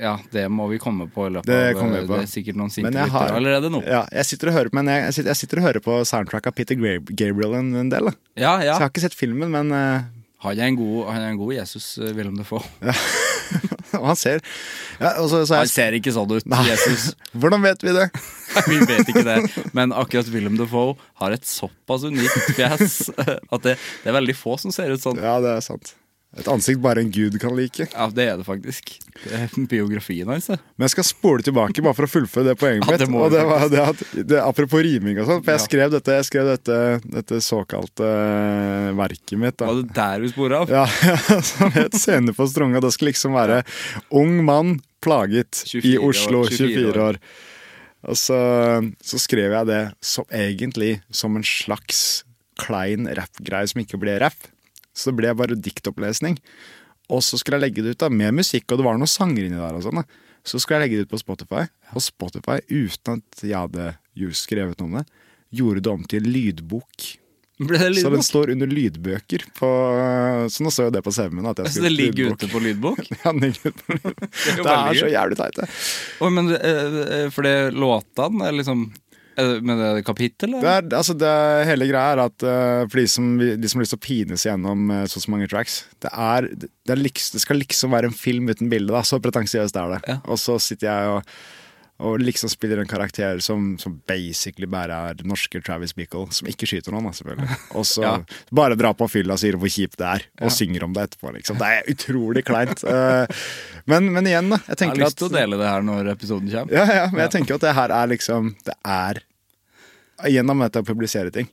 Ja, 0.00 0.14
det 0.32 0.46
må 0.52 0.68
vi 0.70 0.78
komme 0.82 1.08
på 1.10 1.26
i 1.28 1.32
løpet 1.34 1.50
Det 1.50 1.58
av 1.74 1.92
det. 1.92 2.02
Det 2.08 2.18
er 2.22 2.30
sikkert 2.30 2.58
noen 2.60 2.72
sinte 2.72 2.92
lyttere 2.94 3.36
allerede 3.38 3.70
nå. 3.72 3.82
Ja, 3.86 4.04
jeg 4.14 4.28
sitter 4.30 4.52
og 4.52 4.58
hører 4.58 4.72
på, 4.72 4.78
men 4.80 4.90
jeg, 4.92 5.14
sitter, 5.16 5.32
jeg 5.32 5.40
sitter 5.42 5.60
og 5.60 5.68
hører 5.68 5.84
på 5.84 5.98
soundtrack 6.08 6.48
av 6.50 6.56
Peter 6.56 6.78
Gabriel 6.78 7.56
en, 7.58 7.70
en 7.84 7.92
del. 7.92 8.10
Da. 8.10 8.16
Ja, 8.38 8.56
Så 8.60 8.68
jeg 8.68 8.80
har 8.80 8.92
ikke 8.92 9.04
sett 9.06 9.18
filmen, 9.18 9.52
men 9.54 9.72
uh, 9.74 10.04
Han 10.46 10.58
er 10.58 10.70
en 10.72 10.78
god, 10.78 10.98
han 11.12 11.22
er 11.22 11.34
en 11.34 11.40
god 11.40 11.54
Jesus, 11.54 11.86
eh, 11.98 12.14
Willem 12.16 12.38
Dafoe. 12.40 12.62
Og 14.00 14.06
han 14.08 14.16
ser 14.16 14.40
ja, 14.98 15.18
også, 15.20 15.42
så, 15.44 15.58
jeg, 15.58 15.58
Han 15.58 15.70
ser 15.70 15.96
ikke 15.98 16.14
sånn 16.14 16.30
ut, 16.32 16.46
Nei. 16.48 16.62
Jesus. 16.70 17.12
Hvordan 17.40 17.64
vet 17.64 17.84
vi 17.84 17.94
det? 17.96 18.08
Vi 18.68 18.78
vet 18.84 19.08
ikke 19.08 19.24
det, 19.24 19.38
men 19.76 19.94
akkurat 19.96 20.28
Willem 20.32 20.58
Dafoe 20.60 20.96
har 21.22 21.32
et 21.32 21.46
såpass 21.48 22.04
unikt 22.04 22.52
fjes 22.52 23.08
at 23.16 23.64
det, 23.64 23.78
det 23.78 24.10
er 24.12 24.16
veldig 24.18 24.36
få 24.36 24.58
som 24.60 24.74
ser 24.74 24.92
ut 24.92 25.00
sånn. 25.00 25.20
Ja, 25.22 25.38
det 25.40 25.54
er 25.56 25.64
sant. 25.64 25.94
Et 26.40 26.46
ansikt 26.48 26.80
bare 26.80 27.02
en 27.04 27.10
gud 27.12 27.34
kan 27.42 27.52
like. 27.52 27.84
Ja, 27.92 28.06
det 28.08 28.24
er 28.24 28.38
det 28.40 28.46
faktisk. 28.46 28.94
Det 29.20 29.32
er 29.36 29.50
biografien 29.68 30.30
hans, 30.32 30.46
Altså. 30.48 30.56
Men 30.78 30.86
jeg 30.86 30.92
skal 30.94 31.04
spole 31.04 31.44
tilbake 31.44 31.82
bare 31.84 31.92
for 31.98 32.08
å 32.08 32.10
fullføre 32.12 32.46
det 32.46 32.54
poenget 32.60 32.86
Ja, 32.88 32.94
mitt. 32.94 33.02
det 33.04 33.08
må 33.12 33.26
og 33.26 33.34
det 33.34 33.42
var 33.50 33.66
det 33.68 33.82
at, 33.84 34.00
det, 34.16 34.38
apropos 34.40 34.80
riming 34.86 35.20
og 35.20 35.28
sånn, 35.28 35.42
for 35.44 35.52
jeg 35.52 35.60
Ja. 35.60 35.66
skrev 35.66 35.92
dette, 35.92 36.16
jeg 36.16 36.28
skrev 36.30 36.48
dette, 36.48 36.78
dette 37.18 37.40
såkalte 37.44 38.08
uh, 38.08 38.88
verket 38.96 39.36
mitt. 39.42 39.58
Da. 39.60 39.68
Var 39.68 39.82
det 39.82 39.96
der 39.98 40.24
vi 40.24 40.32
spora 40.32 40.62
av? 40.64 40.72
Ja, 40.72 40.86
som 41.52 41.74
het 41.76 41.92
'Scene 42.00 42.32
på 42.32 42.48
Stronga'. 42.48 42.80
Det 42.80 42.92
skulle 42.96 43.12
liksom 43.12 43.36
være 43.36 43.60
ung 44.10 44.40
mann 44.44 44.78
plaget 45.04 45.64
24 45.68 45.84
i 45.84 45.98
år, 45.98 46.08
Oslo, 46.14 46.44
24 46.48 46.72
24 46.80 47.06
år. 47.10 47.20
Og 48.08 48.16
så, 48.18 48.38
så 49.04 49.18
skrev 49.20 49.52
jeg 49.52 49.66
det 49.68 49.82
som, 50.00 50.24
egentlig 50.32 51.02
som 51.12 51.36
en 51.36 51.44
slags 51.46 52.24
klein 52.58 53.04
rappgreie 53.06 53.68
som 53.68 53.84
ikke 53.84 54.00
ble 54.00 54.16
rapp. 54.22 54.48
Så 54.94 55.10
det 55.10 55.18
ble 55.22 55.32
bare 55.38 55.56
diktopplesning. 55.58 56.36
Og 57.12 57.22
så 57.24 57.38
skulle 57.40 57.58
jeg 57.58 57.66
legge 57.68 57.84
det 57.84 57.96
ut 57.96 58.02
da, 58.04 58.08
med 58.12 58.36
musikk, 58.38 58.68
og 58.72 58.80
det 58.80 58.86
var 58.86 59.00
noen 59.00 59.10
sanger 59.10 59.46
inni 59.48 59.58
der. 59.58 59.74
og 59.78 59.82
sånn 59.84 60.00
da. 60.02 60.04
Så 60.44 60.58
skulle 60.58 60.80
jeg 60.80 60.88
legge 60.88 61.00
det 61.02 61.08
ut 61.08 61.14
på 61.14 61.20
Spotify, 61.22 61.64
og 61.94 62.02
Spotify, 62.02 62.60
uten 62.70 63.20
at 63.20 63.42
jeg 63.46 63.56
hadde 63.58 63.90
just 64.18 64.48
skrevet 64.48 64.80
noe 64.80 64.88
om 64.90 64.96
det, 65.00 65.04
gjorde 65.52 65.82
det 65.84 65.92
om 65.92 66.06
til 66.08 66.24
lydbok. 66.26 67.10
Det 67.62 67.78
Så 68.00 68.10
den 68.10 68.24
står 68.26 68.50
under 68.50 68.66
lydbøker. 68.66 69.44
På, 69.54 69.68
så 70.50 70.64
nå 70.64 70.70
står 70.72 70.88
jo 70.88 70.94
det 70.96 71.02
på 71.06 71.12
CV-en. 71.14 71.46
at 71.46 71.60
jeg 71.62 71.66
Så 71.68 71.72
skulle 71.76 71.90
det 71.92 71.98
ligger 71.98 72.24
lydbok. 72.24 72.40
ute 72.40 72.48
på 72.50 72.62
lydbok? 72.64 73.02
Ja, 73.22 73.30
den 73.32 73.40
ligger 73.44 73.70
ute 73.70 73.84
på 73.86 73.92
lydbok. 73.98 74.24
er 74.24 74.56
Det 74.64 74.72
er 74.72 74.98
så 74.98 75.10
jævlig 75.12 75.38
teit, 75.38 75.60
det. 75.60 75.68
Oh, 76.24 76.30
men 76.32 76.50
eh, 76.56 76.96
eh, 77.20 77.28
For 77.30 77.46
det 77.46 77.54
låtene 77.76 78.48
er 78.48 78.56
liksom 78.56 78.88
det, 79.36 79.62
Men 79.64 79.80
det 79.80 79.88
er 79.88 80.04
kapittel, 80.06 80.54
Det 80.54 80.60
eller? 80.60 80.82
er, 80.82 80.96
altså 80.98 81.16
det 81.18 81.32
hele 81.68 81.88
greia 81.90 82.12
er 82.14 82.22
at 82.26 82.44
uh, 82.46 82.82
for 82.88 83.00
de 83.00 83.06
som, 83.10 83.32
de 83.38 83.70
som 83.70 83.80
har 83.80 83.86
lyst 83.86 83.94
til 83.96 84.00
å 84.00 84.06
pines 84.06 84.46
gjennom 84.48 84.92
uh, 84.92 85.02
så 85.06 85.20
og 85.20 85.26
så 85.26 85.32
mange 85.34 85.48
tracks 85.52 85.82
det, 86.02 86.12
er, 86.12 86.48
det, 86.58 86.70
er 86.92 87.00
liksom, 87.00 87.36
det 87.36 87.42
skal 87.44 87.60
liksom 87.62 87.96
være 87.96 88.10
en 88.10 88.16
film 88.16 88.50
uten 88.50 88.70
bilde. 88.72 88.92
Da. 88.92 89.04
Så 89.06 89.20
pretensiøst 89.22 89.78
er 89.78 89.96
det. 89.96 90.00
Ja. 90.10 90.18
Og 90.26 90.40
så 90.42 90.58
sitter 90.62 90.90
jeg 90.90 91.12
og, 91.16 91.34
og 92.02 92.18
liksom 92.22 92.50
spiller 92.50 92.80
en 92.82 92.88
karakter 92.90 93.38
som, 93.44 93.76
som 93.78 93.94
basically 94.10 94.66
bare 94.66 94.96
er 95.12 95.20
norske 95.28 95.60
Travis 95.62 95.94
Bickle, 95.94 96.26
som 96.34 96.48
ikke 96.50 96.66
skyter 96.66 96.90
noen, 96.94 97.12
selvfølgelig. 97.14 97.58
Og 97.78 97.86
så 97.86 98.02
Ja. 98.08 98.16
bare 98.50 98.74
drar 98.80 98.96
på 98.98 99.06
fylla 99.12 99.36
og 99.36 99.42
sier 99.42 99.54
hvor 99.60 99.70
kjipt 99.70 99.96
det 100.02 100.08
er, 100.10 100.24
og 100.42 100.48
Ja. 100.50 100.54
synger 100.56 100.84
om 100.88 100.92
det 100.96 101.04
etterpå. 101.08 101.32
Liksom. 101.38 101.60
Det 101.62 101.68
er 101.78 101.90
utrolig 101.94 102.44
kleint. 102.48 102.82
Eh, 102.92 103.26
men, 103.86 104.10
men 104.14 104.26
igjen, 104.26 104.50
da. 104.52 104.58
Jeg 104.68 104.78
Jeg 104.82 104.88
har 104.92 105.00
lyst 105.04 105.18
til 105.22 105.28
å 105.30 105.34
dele 105.34 105.56
det 105.62 105.68
her 105.70 105.82
når 105.86 106.10
episoden 106.12 106.50
kommer. 106.50 106.72
ja, 106.76 106.84
ja, 107.00 107.06
men 107.10 107.22
jeg 107.24 107.30
tenker 107.38 107.54
at 107.56 107.64
det 107.64 107.72
her 107.78 107.90
er 108.02 108.10
liksom 108.12 108.52
Det 108.66 108.74
er 108.84 109.22
Gjennom 110.30 110.60
dette 110.62 110.82
å 110.82 110.86
publisere 110.86 111.32
ting 111.34 111.48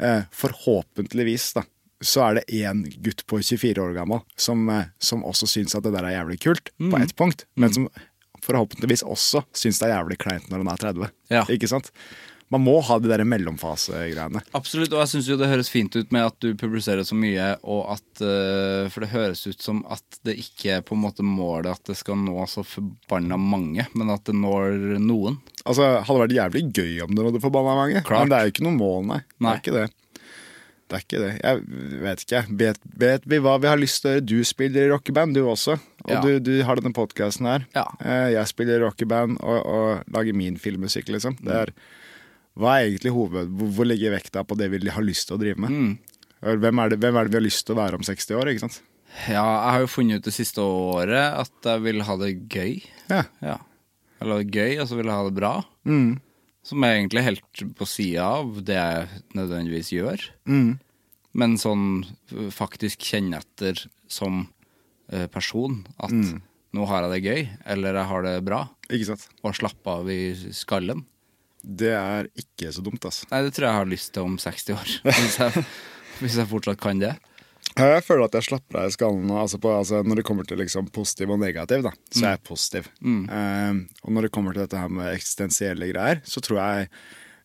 eh, 0.00 0.22
Forhåpentligvis 0.32 1.50
da 1.58 1.64
Så 2.04 2.22
er 2.24 2.38
det 2.40 2.44
en 2.64 2.84
gutt 3.04 3.24
på 3.30 3.40
24 3.42 3.82
år 3.82 3.94
gammel 3.98 4.20
Som, 4.40 4.68
eh, 4.72 4.86
som 4.98 5.24
også 5.26 5.46
synes 5.50 5.74
at 5.76 5.84
det 5.84 5.92
der 5.96 6.04
er 6.08 6.16
jævlig 6.18 6.38
kult 6.46 6.70
På 6.80 7.00
ett 7.02 7.14
punkt 7.18 7.44
Men 7.60 7.72
som 7.76 7.88
forhåpentligvis 8.44 9.02
også 9.08 9.42
synes 9.56 9.80
det 9.80 9.88
er 9.90 9.96
jævlig 9.98 10.20
kleint 10.22 10.46
når 10.52 10.62
han 10.64 10.72
er 10.74 10.84
30 10.88 11.10
Ja. 11.32 11.44
Ikke 11.50 11.70
sant? 11.70 11.90
Man 12.52 12.60
må 12.60 12.74
ha 12.84 12.98
de 13.00 13.08
der 13.08 13.22
mellomfase-greiene 13.26 14.42
Absolutt, 14.54 14.92
og 14.92 15.00
jeg 15.00 15.10
syns 15.14 15.28
jo 15.30 15.36
det 15.40 15.48
høres 15.48 15.70
fint 15.72 15.96
ut 15.96 16.12
med 16.14 16.26
at 16.28 16.36
du 16.44 16.50
publiserer 16.60 17.02
så 17.08 17.16
mye, 17.18 17.46
og 17.64 17.88
at 17.96 18.22
eh, 18.22 18.90
For 18.92 19.02
det 19.02 19.08
høres 19.14 19.46
ut 19.48 19.64
som 19.64 19.80
at 19.90 20.20
det 20.28 20.36
ikke 20.42 20.76
er 20.76 20.84
på 20.86 20.94
en 20.94 21.02
måte 21.06 21.24
målet 21.26 21.72
at 21.72 21.88
det 21.88 21.96
skal 21.98 22.20
nå 22.20 22.44
så 22.52 22.62
forbanna 22.68 23.40
mange, 23.40 23.86
men 23.96 24.12
at 24.12 24.28
det 24.28 24.36
når 24.36 24.76
noen. 25.02 25.40
Altså, 25.64 25.88
hadde 26.04 26.20
vært 26.26 26.36
jævlig 26.36 26.64
gøy 26.76 26.94
om 27.06 27.16
det 27.16 27.24
nådde 27.26 27.42
forbanna 27.42 27.74
mange 27.80 28.04
Klart. 28.06 28.26
Men 28.28 28.34
det 28.34 28.38
er 28.38 28.46
jo 28.50 28.54
ikke 28.54 28.66
noe 28.68 28.76
mål, 28.78 29.06
nei, 29.14 29.20
Det 29.24 29.46
Nei. 29.48 29.54
er 29.56 29.62
ikke 29.64 29.78
det 29.80 29.86
det 30.94 31.00
er 31.00 31.04
ikke 31.04 31.20
det. 31.24 31.32
Jeg 31.42 32.00
vet 32.04 32.22
ikke. 32.24 32.42
Vet, 32.62 32.78
vet 33.02 33.26
vi 33.34 33.40
hva 33.42 33.56
vi 33.60 33.68
har 33.72 33.80
lyst 33.80 34.00
til 34.04 34.10
å 34.10 34.14
gjøre? 34.14 34.26
Du 34.30 34.38
spiller 34.46 34.86
i 34.86 34.92
rockeband, 34.94 35.34
du 35.36 35.42
også. 35.50 35.74
Og 36.06 36.12
Ja. 36.14 36.20
du, 36.22 36.38
du 36.44 36.52
har 36.68 36.78
denne 36.78 36.94
podkasten 36.94 37.48
her. 37.50 37.66
Ja. 37.74 37.84
Eh, 38.00 38.30
Jeg 38.36 38.46
spiller 38.50 38.78
i 38.78 38.84
rockeband 38.86 39.38
og, 39.42 39.60
og 39.66 40.14
lager 40.14 40.36
min 40.38 40.56
filmmusikk, 40.60 41.10
liksom. 41.12 41.36
Det 41.42 41.52
er, 41.64 41.74
hva 42.54 42.78
er 42.78 42.88
egentlig 42.92 43.10
hoved... 43.16 43.50
Hvor, 43.74 43.84
ligger 43.90 44.14
vekta 44.14 44.44
på 44.46 44.54
det 44.60 44.70
vi 44.70 44.82
har 44.94 45.02
lyst 45.02 45.26
til 45.28 45.36
å 45.36 45.42
drive 45.42 45.58
med? 45.66 45.70
Mm. 45.74 45.94
Hvem, 46.60 46.78
er 46.84 46.92
det, 46.92 47.00
hvem 47.02 47.16
er 47.16 47.24
det 47.26 47.32
vi 47.34 47.40
har 47.40 47.46
lyst 47.48 47.66
til 47.66 47.74
å 47.74 47.80
være 47.82 47.98
om 47.98 48.04
60 48.06 48.36
år? 48.38 48.50
ikke 48.52 48.66
sant? 48.68 48.80
Ja, 49.30 49.42
jeg 49.46 49.70
har 49.74 49.80
jo 49.84 49.90
funnet 49.94 50.20
ut 50.20 50.26
det 50.28 50.34
siste 50.36 50.62
året 50.62 51.38
at 51.40 51.68
jeg 51.70 51.82
vil 51.86 52.02
ha 52.04 52.16
det 52.20 52.32
gøy. 52.52 52.76
Ja. 53.10 53.24
Ja. 53.42 53.58
Eller 54.20 54.36
ha 54.38 54.42
det 54.44 54.54
gøy, 54.54 54.78
og 54.82 54.88
så 54.90 54.98
vil 54.98 55.08
jeg 55.10 55.18
ha 55.18 55.26
det 55.28 55.36
bra. 55.38 55.52
Mm. 55.88 56.12
Som 56.64 56.84
er 56.86 56.94
egentlig 56.96 57.22
helt 57.26 57.62
på 57.76 57.84
sida 57.88 58.24
av 58.38 58.54
det 58.64 58.76
jeg 58.78 59.22
nødvendigvis 59.36 59.90
gjør. 59.92 60.22
Mm. 60.48 60.70
Men 61.34 61.56
sånn 61.58 62.04
eh, 62.32 62.50
faktisk 62.54 63.02
kjenne 63.10 63.40
etter 63.42 63.80
som 64.10 64.44
eh, 65.12 65.26
person 65.32 65.80
at 65.98 66.10
Mm. 66.14 66.40
nå 66.74 66.86
har 66.90 67.04
jeg 67.04 67.10
det 67.14 67.24
gøy, 67.30 67.42
eller 67.74 67.94
jeg 68.00 68.08
har 68.10 68.22
det 68.22 68.36
bra, 68.46 68.62
Ikke 68.90 69.06
sant? 69.12 69.28
og 69.42 69.54
slappe 69.54 69.86
av 69.90 70.08
i 70.10 70.34
skallen. 70.54 71.04
Det 71.64 71.92
er 71.96 72.26
ikke 72.36 72.70
så 72.74 72.82
dumt, 72.84 73.00
altså. 73.08 73.24
Nei, 73.30 73.42
det 73.46 73.54
tror 73.56 73.64
jeg 73.66 73.72
jeg 73.72 73.80
har 73.80 73.86
lyst 73.92 74.12
til 74.12 74.22
om 74.26 74.34
60 74.36 74.74
år. 74.74 74.90
Hvis 75.14 75.38
jeg, 75.40 75.64
hvis 76.20 76.36
jeg 76.38 76.46
fortsatt 76.50 76.78
kan 76.78 76.98
det. 77.00 77.14
Jeg 77.74 78.02
føler 78.06 78.26
at 78.28 78.34
jeg 78.36 78.44
slapper 78.46 78.76
av 78.82 78.86
i 78.90 78.94
skallen. 78.94 79.30
Altså 79.34 79.58
på, 79.58 79.70
altså 79.74 80.02
når 80.06 80.20
det 80.20 80.24
kommer 80.28 80.44
til 80.46 80.60
liksom 80.60 80.86
positiv 80.94 81.32
og 81.34 81.40
negativ, 81.40 81.82
da, 81.82 81.90
så 82.14 82.26
er 82.28 82.36
jeg 82.36 82.42
positiv. 82.46 82.90
Eh, 83.02 83.72
og 84.04 84.12
når 84.14 84.28
det 84.28 84.30
kommer 84.36 84.52
til 84.54 84.62
dette 84.66 84.78
her 84.78 84.92
med 84.92 85.10
eksistensielle 85.16 85.88
greier, 85.90 86.20
så 86.28 86.38
tror 86.44 86.60
jeg 86.60 86.90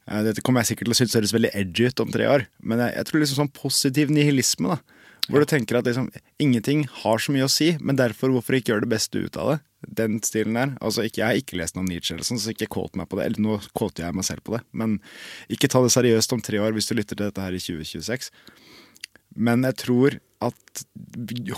Dette 0.09 0.41
kommer 0.41 0.63
jeg 0.63 0.73
sikkert 0.73 0.89
til 0.89 0.95
å 0.95 0.99
synes 1.03 1.17
høres 1.19 1.35
veldig 1.35 1.51
edgy 1.53 1.89
ut 1.91 2.01
om 2.01 2.13
tre 2.13 2.25
år, 2.29 2.47
men 2.65 2.81
jeg, 2.81 2.95
jeg 2.97 3.09
tror 3.09 3.21
liksom 3.21 3.41
sånn 3.43 3.53
positiv 3.53 4.13
nihilisme, 4.13 4.77
da. 4.77 4.99
Hvor 5.29 5.43
du 5.43 5.45
tenker 5.45 5.77
at 5.77 5.85
liksom, 5.85 6.07
ingenting 6.41 6.87
har 7.03 7.21
så 7.21 7.33
mye 7.33 7.45
å 7.45 7.51
si, 7.53 7.75
men 7.85 7.99
derfor 7.99 8.31
hvorfor 8.33 8.57
ikke 8.57 8.73
gjøre 8.73 8.87
det 8.87 8.93
beste 8.95 9.21
ut 9.21 9.37
av 9.37 9.51
det? 9.51 9.57
Den 9.99 10.17
stilen 10.25 10.57
der. 10.57 10.71
Altså, 10.81 11.05
ikke, 11.05 11.21
jeg 11.21 11.27
har 11.27 11.41
ikke 11.41 11.59
lest 11.59 11.77
noen 11.77 11.85
Nietzsche, 11.91 12.15
eller 12.15 12.25
sånn, 12.25 12.41
så 12.41 12.55
ikke 12.55 12.69
kåt 12.73 12.97
meg 12.97 13.07
på 13.11 13.19
det. 13.19 13.27
Eller 13.29 13.43
nå 13.45 13.59
kåter 13.77 14.07
jeg 14.07 14.17
meg 14.17 14.25
selv 14.25 14.41
på 14.47 14.55
det. 14.57 14.63
Men 14.73 14.97
ikke 15.53 15.69
ta 15.69 15.83
det 15.85 15.93
seriøst 15.93 16.33
om 16.33 16.41
tre 16.45 16.61
år 16.63 16.73
hvis 16.73 16.89
du 16.89 16.95
lytter 16.97 17.13
til 17.13 17.29
dette 17.29 17.45
her 17.45 17.53
i 17.55 17.61
2026. 17.61 18.31
Men 19.37 19.67
jeg 19.69 19.77
tror 19.83 20.17
at 20.49 20.83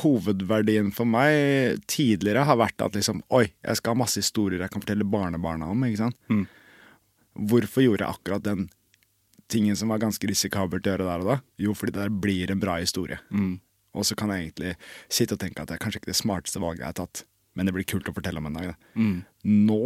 hovedverdien 0.02 0.90
for 0.96 1.08
meg 1.08 1.80
tidligere 1.90 2.44
har 2.50 2.58
vært 2.60 2.82
at 2.82 2.96
liksom 2.98 3.22
Oi, 3.38 3.46
jeg 3.62 3.78
skal 3.78 3.94
ha 3.94 4.02
masse 4.02 4.20
historier 4.20 4.64
jeg 4.64 4.74
kan 4.74 4.84
fortelle 4.84 5.08
barnebarna 5.08 5.70
om. 5.72 5.86
ikke 5.88 6.02
sant? 6.02 6.18
Mm. 6.34 6.44
Hvorfor 7.36 7.86
gjorde 7.86 8.06
jeg 8.06 8.18
akkurat 8.18 8.46
den 8.46 8.70
tingen 9.52 9.76
som 9.76 9.92
var 9.92 10.02
ganske 10.04 10.28
risikabelt 10.28 10.88
å 10.88 10.94
gjøre 10.94 11.08
der 11.08 11.26
og 11.26 11.30
da? 11.34 11.38
Jo, 11.60 11.76
fordi 11.76 11.96
det 11.96 12.06
der 12.06 12.22
blir 12.24 12.52
en 12.52 12.62
bra 12.62 12.78
historie. 12.80 13.20
Mm. 13.32 13.60
Og 13.98 14.08
så 14.08 14.16
kan 14.16 14.32
jeg 14.32 14.48
egentlig 14.48 14.76
sitte 15.12 15.36
og 15.36 15.42
tenke 15.44 15.64
at 15.64 15.72
det 15.72 15.76
er 15.76 15.84
kanskje 15.84 16.02
ikke 16.02 16.14
det 16.14 16.22
smarteste 16.22 16.62
valget 16.64 16.86
jeg 16.86 16.92
har 16.94 17.00
tatt, 17.02 17.26
men 17.56 17.68
det 17.68 17.76
blir 17.76 17.88
kult 17.88 18.08
å 18.08 18.16
fortelle 18.16 18.40
om 18.40 18.48
en 18.48 18.60
dag. 18.60 18.72
Da. 18.72 19.02
Mm. 19.02 19.18
Nå 19.68 19.82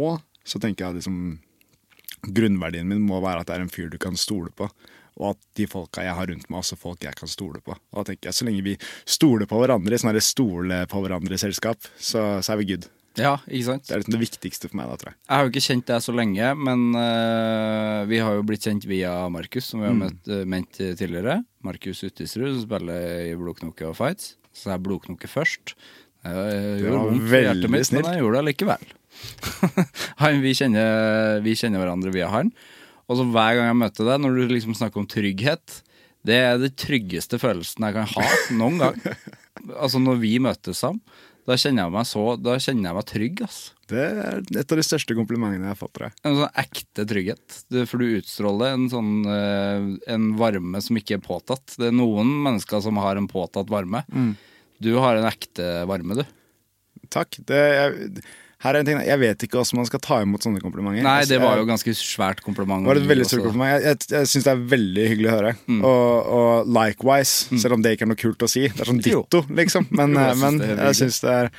så 0.46 0.62
tenker 0.62 0.86
jeg 0.86 1.00
liksom 1.00 1.18
Grunnverdien 2.26 2.86
min 2.88 3.02
må 3.06 3.18
være 3.22 3.42
at 3.42 3.50
det 3.50 3.56
er 3.56 3.62
en 3.62 3.70
fyr 3.70 3.90
du 3.92 3.98
kan 4.02 4.16
stole 4.18 4.50
på. 4.56 4.66
Og 5.16 5.32
at 5.32 5.40
de 5.58 5.66
folka 5.70 6.02
jeg 6.04 6.16
har 6.16 6.28
rundt 6.28 6.48
meg, 6.48 6.58
også 6.58 6.78
folk 6.80 7.04
jeg 7.04 7.16
kan 7.18 7.30
stole 7.30 7.60
på. 7.64 7.74
Og 7.76 7.98
da 8.00 8.10
tenker 8.10 8.30
jeg 8.30 8.38
Så 8.38 8.46
lenge 8.48 8.64
vi 8.66 8.74
stoler 9.04 9.48
på 9.48 9.60
hverandre 9.60 9.94
i 9.94 10.00
sånn 10.00 10.18
stole 10.24 10.82
på 10.90 11.02
hverandre-selskap, 11.04 11.86
så, 11.96 12.24
så 12.42 12.52
er 12.52 12.60
vi 12.60 12.68
good. 12.72 12.88
Ja, 13.16 13.34
ikke 13.48 13.66
sant? 13.70 13.86
Det 13.88 13.94
er 13.94 14.02
liksom 14.02 14.16
det 14.16 14.22
viktigste 14.22 14.70
for 14.70 14.78
meg 14.80 14.90
da, 14.90 14.96
tror 15.00 15.12
jeg. 15.12 15.18
Jeg 15.22 15.32
har 15.32 15.44
jo 15.44 15.52
ikke 15.52 15.64
kjent 15.66 15.90
deg 15.90 16.02
så 16.04 16.14
lenge, 16.16 16.50
men 16.68 16.86
eh, 17.00 18.00
vi 18.10 18.20
har 18.22 18.36
jo 18.36 18.46
blitt 18.48 18.66
kjent 18.68 18.86
via 18.88 19.12
Markus, 19.32 19.70
som 19.72 19.82
vi 19.82 19.88
har 19.88 19.96
møtt, 19.96 20.20
eh, 20.28 20.44
ment 20.48 20.80
tidligere. 20.80 21.38
Markus 21.66 22.04
Uttisrud, 22.06 22.50
som 22.52 22.64
spiller 22.66 23.30
i 23.30 23.36
Blodknoke 23.38 23.88
og 23.88 23.96
Fights. 23.98 24.34
Så 24.56 24.72
jeg 24.72 24.84
blodknoke 24.84 25.28
først. 25.28 25.74
Det 26.26 26.82
gjorde 26.82 26.92
var 26.94 27.10
vondt 27.10 27.28
veldig 27.30 27.70
mitt, 27.70 27.88
snilt. 27.88 28.06
men 28.06 28.16
jeg 28.16 28.24
gjorde 28.24 28.40
det 28.40 28.48
likevel. 28.50 28.86
han, 30.22 30.42
vi, 30.44 30.52
kjenner, 30.56 31.40
vi 31.44 31.56
kjenner 31.58 31.82
hverandre 31.82 32.12
via 32.14 32.30
han. 32.32 32.52
Og 33.06 33.20
så 33.20 33.26
hver 33.30 33.58
gang 33.58 33.70
jeg 33.70 33.80
møter 33.80 34.08
deg, 34.10 34.22
når 34.22 34.36
du 34.36 34.54
liksom 34.54 34.74
snakker 34.74 34.98
om 34.98 35.06
trygghet 35.06 35.80
Det 36.26 36.38
er 36.42 36.56
det 36.58 36.72
tryggeste 36.80 37.38
følelsen 37.38 37.86
jeg 37.86 37.94
kan 37.94 38.08
ha 38.16 38.26
noen 38.58 38.80
gang. 38.82 38.98
altså 39.82 40.00
når 40.02 40.20
vi 40.24 40.32
møtes 40.42 40.82
sammen. 40.82 41.02
Da 41.46 41.54
kjenner 41.54 41.86
jeg 41.86 41.94
meg 41.94 42.06
så 42.08 42.22
Da 42.40 42.56
kjenner 42.58 42.88
jeg 42.90 42.96
meg 42.98 43.06
trygg, 43.10 43.42
ass. 43.46 43.58
Det 43.86 44.02
er 44.02 44.40
et 44.42 44.72
av 44.74 44.80
de 44.80 44.84
største 44.86 45.14
komplimentene 45.14 45.68
jeg 45.68 45.74
har 45.76 45.78
fått. 45.78 46.00
Jeg. 46.02 46.14
En 46.26 46.40
sånn 46.40 46.58
ekte 46.62 47.04
trygghet. 47.06 47.58
Du, 47.70 47.78
for 47.86 48.02
du 48.02 48.16
utstråler 48.18 48.74
en 48.74 48.88
sånn 48.90 49.12
eh, 49.30 49.86
En 50.16 50.32
varme 50.40 50.82
som 50.82 50.98
ikke 50.98 51.20
er 51.20 51.22
påtatt. 51.22 51.76
Det 51.78 51.92
er 51.92 51.94
noen 51.94 52.32
mennesker 52.48 52.82
som 52.82 52.98
har 53.02 53.20
en 53.20 53.30
påtatt 53.30 53.70
varme. 53.70 54.02
Du 54.82 54.90
har 55.00 55.16
en 55.20 55.28
ekte 55.30 55.70
varme, 55.88 56.18
du. 56.18 56.26
Takk. 57.14 57.38
Det, 57.46 57.62
jeg, 57.78 58.24
her 58.64 58.72
er 58.72 58.80
en 58.80 58.88
ting, 58.88 59.00
jeg 59.04 59.20
vet 59.20 59.42
ikke 59.44 59.58
hvordan 59.58 59.80
man 59.82 59.88
skal 59.88 60.00
ta 60.00 60.18
imot 60.24 60.44
sånne 60.46 60.62
komplimenter. 60.64 61.04
Nei, 61.04 61.18
det 61.28 61.36
var 61.42 61.58
jo 61.60 61.66
ganske 61.68 61.92
svært 61.98 62.40
kompliment. 62.44 62.86
Det 62.86 62.88
var 62.88 63.00
et 63.02 63.10
veldig 63.10 63.26
stort 63.28 63.42
kompliment. 63.44 63.74
Jeg, 63.74 63.82
jeg, 63.84 64.06
jeg 64.14 64.30
syns 64.32 64.46
det 64.46 64.52
er 64.54 64.62
veldig 64.70 65.08
hyggelig 65.10 65.28
å 65.28 65.34
høre. 65.34 65.50
Og, 65.76 66.30
og 66.38 66.70
likewise, 66.78 67.58
selv 67.60 67.76
om 67.76 67.84
det 67.84 67.92
ikke 67.96 68.06
er 68.08 68.12
noe 68.14 68.22
kult 68.22 68.46
å 68.46 68.48
si. 68.48 68.64
Det 68.70 68.86
er 68.86 68.88
sånn 68.88 69.02
ditto, 69.04 69.42
liksom. 69.60 69.90
Men, 69.98 70.16
Jo, 70.16 70.24
jeg 70.24 70.38
eh, 70.38 70.80
men 70.80 70.96
syns 70.96 71.20
det 71.24 71.34
er 71.34 71.52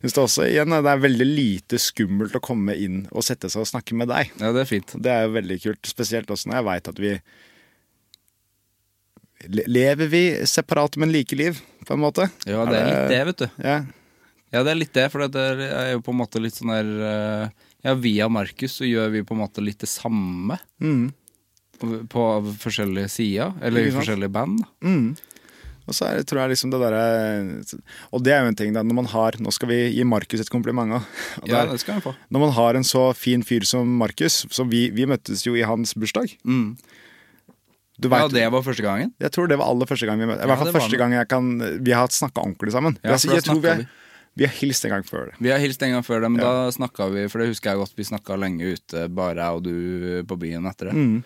syns 0.00 0.16
det 0.16 0.22
også 0.24 0.48
igjen, 0.48 0.72
det 0.72 0.90
er 0.90 1.04
veldig 1.04 1.28
lite 1.28 1.78
skummelt 1.80 2.34
å 2.38 2.42
komme 2.42 2.72
inn 2.72 3.02
og 3.12 3.24
sette 3.26 3.50
seg 3.52 3.62
og 3.62 3.68
snakke 3.68 3.96
med 4.00 4.08
deg. 4.10 4.32
Ja, 4.40 4.50
det 4.56 4.64
er 4.64 4.68
fint. 4.70 4.94
Det 4.96 5.12
er 5.12 5.26
jo 5.26 5.34
veldig 5.36 5.58
kult, 5.60 5.90
spesielt 5.92 6.32
også 6.32 6.50
når 6.50 6.60
jeg 6.60 6.68
veit 6.70 6.92
at 6.94 7.00
vi 7.04 7.14
Lever 9.48 10.10
vi 10.12 10.24
separat, 10.44 10.98
men 11.00 11.08
like 11.14 11.32
liv, 11.32 11.62
på 11.88 11.94
en 11.96 12.02
måte? 12.02 12.26
Ja, 12.44 12.60
det 12.68 12.76
er 12.76 12.88
litt 12.90 13.06
det, 13.08 13.20
vet 13.30 13.38
du. 13.40 13.46
Ja. 13.64 13.78
Ja, 14.50 14.64
det 14.66 14.72
er 14.72 14.80
litt 14.80 14.94
det, 14.96 15.06
for 15.12 15.26
det 15.30 15.42
er 15.70 15.92
jo 15.94 16.02
på 16.02 16.14
en 16.14 16.20
måte 16.20 16.42
litt 16.42 16.56
sånn 16.58 16.72
der 16.74 16.92
eh, 17.06 17.66
Ja, 17.86 17.94
via 17.96 18.26
Markus 18.28 18.74
så 18.80 18.88
gjør 18.88 19.12
vi 19.14 19.24
på 19.24 19.36
en 19.36 19.42
måte 19.44 19.62
litt 19.64 19.80
det 19.80 19.88
samme. 19.88 20.58
På 22.12 22.24
forskjellige 22.60 23.08
sider, 23.08 23.54
eller 23.62 23.86
i 23.86 23.92
Mm. 23.92 23.98
Forskjellige 24.00 24.32
band. 24.34 24.64
Mm. 24.84 25.14
Og 25.90 25.96
så 25.96 26.06
er 26.06 26.22
tror 26.22 26.42
jeg 26.44 26.52
liksom 26.52 26.70
det 26.70 26.78
derre 26.78 27.04
Og 28.12 28.22
det 28.22 28.32
er 28.34 28.44
jo 28.44 28.50
en 28.52 28.58
ting 28.58 28.74
da, 28.76 28.82
når 28.86 28.94
man 29.00 29.08
har 29.10 29.38
Nå 29.42 29.50
skal 29.50 29.70
vi 29.72 29.78
gi 29.96 30.04
Markus 30.06 30.42
et 30.44 30.52
kompliment 30.52 30.92
òg. 31.00 31.06
Ja, 31.50 31.64
det 31.66 31.80
skal 31.82 31.98
vi 31.98 32.04
få. 32.04 32.14
Når 32.30 32.44
man 32.44 32.52
har 32.54 32.78
en 32.78 32.86
så 32.86 33.10
fin 33.16 33.42
fyr 33.42 33.66
som 33.66 33.88
Markus 33.98 34.44
så 34.50 34.66
vi, 34.68 34.88
vi 34.94 35.08
møttes 35.10 35.42
jo 35.46 35.56
i 35.58 35.66
hans 35.66 35.94
bursdag. 35.98 36.36
Du 38.00 38.08
Ja, 38.08 38.28
det 38.32 38.46
var 38.52 38.62
første 38.64 38.84
gangen. 38.84 39.10
Jeg 39.20 39.32
tror 39.34 39.48
det 39.50 39.58
var 39.60 39.68
aller 39.68 39.88
første 39.88 40.06
gang 40.08 40.20
vi 40.20 40.28
møttes. 40.30 40.44
I 40.44 40.48
hvert 40.48 40.62
fall 40.62 40.72
første 40.78 41.00
gang 41.00 41.12
jeg 41.16 41.28
kan 41.28 41.50
Vi 41.84 41.92
har 41.96 42.08
snakka 42.08 42.44
ordentlig 42.44 42.72
sammen. 42.72 42.96
Ja, 43.02 43.16
jeg, 43.16 43.28
da 43.28 43.40
jeg 43.40 43.44
tror 43.48 43.60
vi, 43.60 43.74
er, 43.74 43.82
vi 44.40 44.46
har 44.48 44.54
hilst 44.56 44.86
en 44.88 44.94
gang 44.94 45.04
før 45.04 45.26
det. 45.28 45.34
Vi 45.44 45.50
har 45.52 45.60
hilst 45.60 45.82
en 45.84 45.92
gang 45.92 46.04
før 46.06 46.22
det, 46.24 46.30
men 46.32 46.40
da 46.40 46.70
snakka 46.72 47.10
vi 47.12 47.26
For 47.28 47.42
det 47.42 47.50
husker 47.50 47.74
jeg 47.74 47.80
godt, 47.82 47.92
vi 47.98 48.06
snakka 48.08 48.38
lenge 48.40 48.70
ute, 48.72 49.02
bare 49.12 49.36
jeg 49.36 49.58
og 49.58 49.66
du 49.66 50.22
på 50.30 50.38
byen 50.40 50.64
etter 50.70 50.88
det. 50.88 50.94
Mm. 50.96 51.18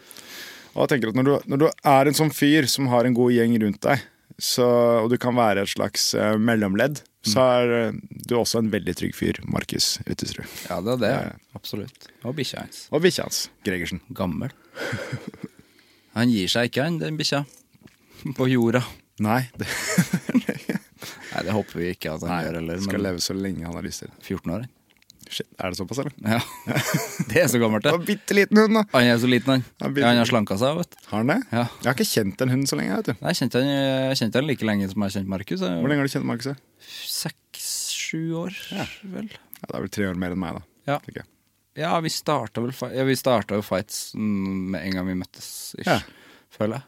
Og 0.75 0.81
jeg 0.83 0.91
tenker 0.97 1.13
at 1.13 1.19
når 1.21 1.29
du, 1.29 1.35
når 1.53 1.61
du 1.63 1.67
er 1.71 2.11
en 2.11 2.17
sånn 2.19 2.33
fyr 2.35 2.67
som 2.67 2.89
har 2.91 3.07
en 3.07 3.15
god 3.15 3.31
gjeng 3.37 3.55
rundt 3.63 3.79
deg, 3.87 4.03
så, 4.43 4.67
og 5.05 5.13
du 5.13 5.15
kan 5.23 5.37
være 5.39 5.63
et 5.63 5.71
slags 5.71 6.09
uh, 6.19 6.35
mellomledd, 6.43 7.05
så 7.25 7.39
Mm. 7.39 7.45
er 7.55 7.71
uh, 7.95 8.01
du 8.29 8.35
også 8.37 8.59
en 8.61 8.73
veldig 8.73 8.95
trygg 8.99 9.15
fyr, 9.17 9.39
Markus 9.49 9.95
Uttesrud. 10.11 10.45
Ja, 10.67 10.81
det 10.83 10.97
er 10.97 10.99
det. 11.05 11.13
Ja, 11.15 11.21
ja. 11.31 11.39
Absolutt. 11.57 12.09
Og 12.27 12.35
bikkja 12.37 12.65
hans. 12.67 12.83
Og 12.91 13.01
bikkja 13.07 13.29
hans, 13.29 13.45
Gregersen. 13.65 14.03
Gammel. 14.13 14.51
Han 16.19 16.31
gir 16.35 16.51
seg 16.51 16.69
ikke, 16.69 16.85
han, 16.89 16.99
den 17.01 17.17
bikkja. 17.17 17.45
På 18.37 18.51
jorda. 18.51 18.83
Nei, 19.23 19.45
det, 19.61 19.71
Nei, 21.35 21.43
det 21.49 21.53
håper 21.57 21.81
vi 21.81 21.91
ikke 21.95 22.15
at 22.15 22.23
han 22.25 22.31
nei 22.31 22.41
gjør 22.47 22.57
heller. 22.61 22.81
skal 22.87 22.99
Men 22.99 23.05
leve 23.09 23.23
så 23.25 23.35
lenge 23.37 23.67
han 23.67 23.75
har 23.79 23.85
lyst 23.87 24.05
til. 24.05 24.11
14 24.23 24.55
år. 24.57 24.65
Shit, 25.25 25.47
er 25.59 25.73
det 25.73 25.79
såpass, 25.79 25.99
eller? 26.03 26.13
Ja. 26.21 26.39
Det 27.31 27.39
er 27.41 27.47
så 27.49 27.59
gammelt, 27.59 27.83
det. 27.87 27.95
bitte 28.07 28.35
liten 28.37 28.59
hund, 28.61 28.75
da! 28.77 28.83
Han 28.93 29.07
er 29.09 29.17
så 29.23 29.27
liten, 29.31 29.55
han. 29.55 29.63
Ja, 29.97 30.07
han 30.11 30.19
har 30.21 30.29
slanka 30.29 30.59
seg, 30.61 30.77
vet 30.77 30.91
du. 30.93 30.99
Har 31.09 31.23
han 31.23 31.31
det? 31.33 31.39
Ja. 31.49 31.63
Jeg 31.81 31.89
har 31.89 31.97
ikke 31.97 32.07
kjent 32.11 32.45
en 32.45 32.53
hund 32.53 32.69
så 32.69 32.77
lenge. 32.79 32.99
vet 33.01 33.09
du 33.09 33.13
Nei, 33.25 33.33
Jeg 33.33 33.39
kjente 33.41 33.63
han, 33.63 33.71
jeg 33.73 34.19
kjente 34.21 34.43
han 34.43 34.47
like 34.51 34.69
lenge 34.69 34.91
som 34.93 35.01
jeg 35.01 35.09
har 35.09 35.15
kjent 35.17 35.31
Markus. 35.33 35.65
Hvor 35.65 35.89
lenge 35.91 36.05
har 36.05 36.11
du 36.11 36.13
kjent 36.13 36.29
Markus? 36.29 36.51
Ja, 36.53 36.57
Seks-sju 37.15 38.21
år, 38.43 38.59
vel. 39.15 39.31
det 39.33 39.71
er 39.73 39.81
vel 39.87 39.93
tre 39.97 40.11
år 40.11 40.19
mer 40.21 40.35
enn 40.37 40.43
meg, 40.45 40.59
da. 40.61 40.65
Ja. 40.93 41.25
Ja, 41.75 41.95
vi 42.05 42.11
starta 42.13 42.63
vel 42.63 42.75
ja, 42.95 43.03
vi 43.09 43.17
starta 43.19 43.57
jo 43.59 43.65
fights 43.67 44.13
med 44.15 44.79
en 44.85 44.99
gang 44.99 45.09
vi 45.09 45.17
møttes, 45.25 45.49
ish, 45.81 45.89
Ja. 45.89 45.97
føler 46.55 46.77
jeg. 46.83 46.85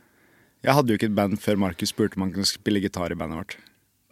Jeg 0.68 0.74
hadde 0.76 0.92
jo 0.92 0.98
ikke 1.00 1.08
et 1.08 1.16
band 1.16 1.40
før 1.40 1.56
Markus 1.64 1.90
spurte 1.94 2.18
om 2.20 2.26
han 2.26 2.32
kunne 2.36 2.46
spille 2.48 2.80
gitar 2.84 3.10
i 3.10 3.16
bandet 3.18 3.38
vårt. 3.40 3.56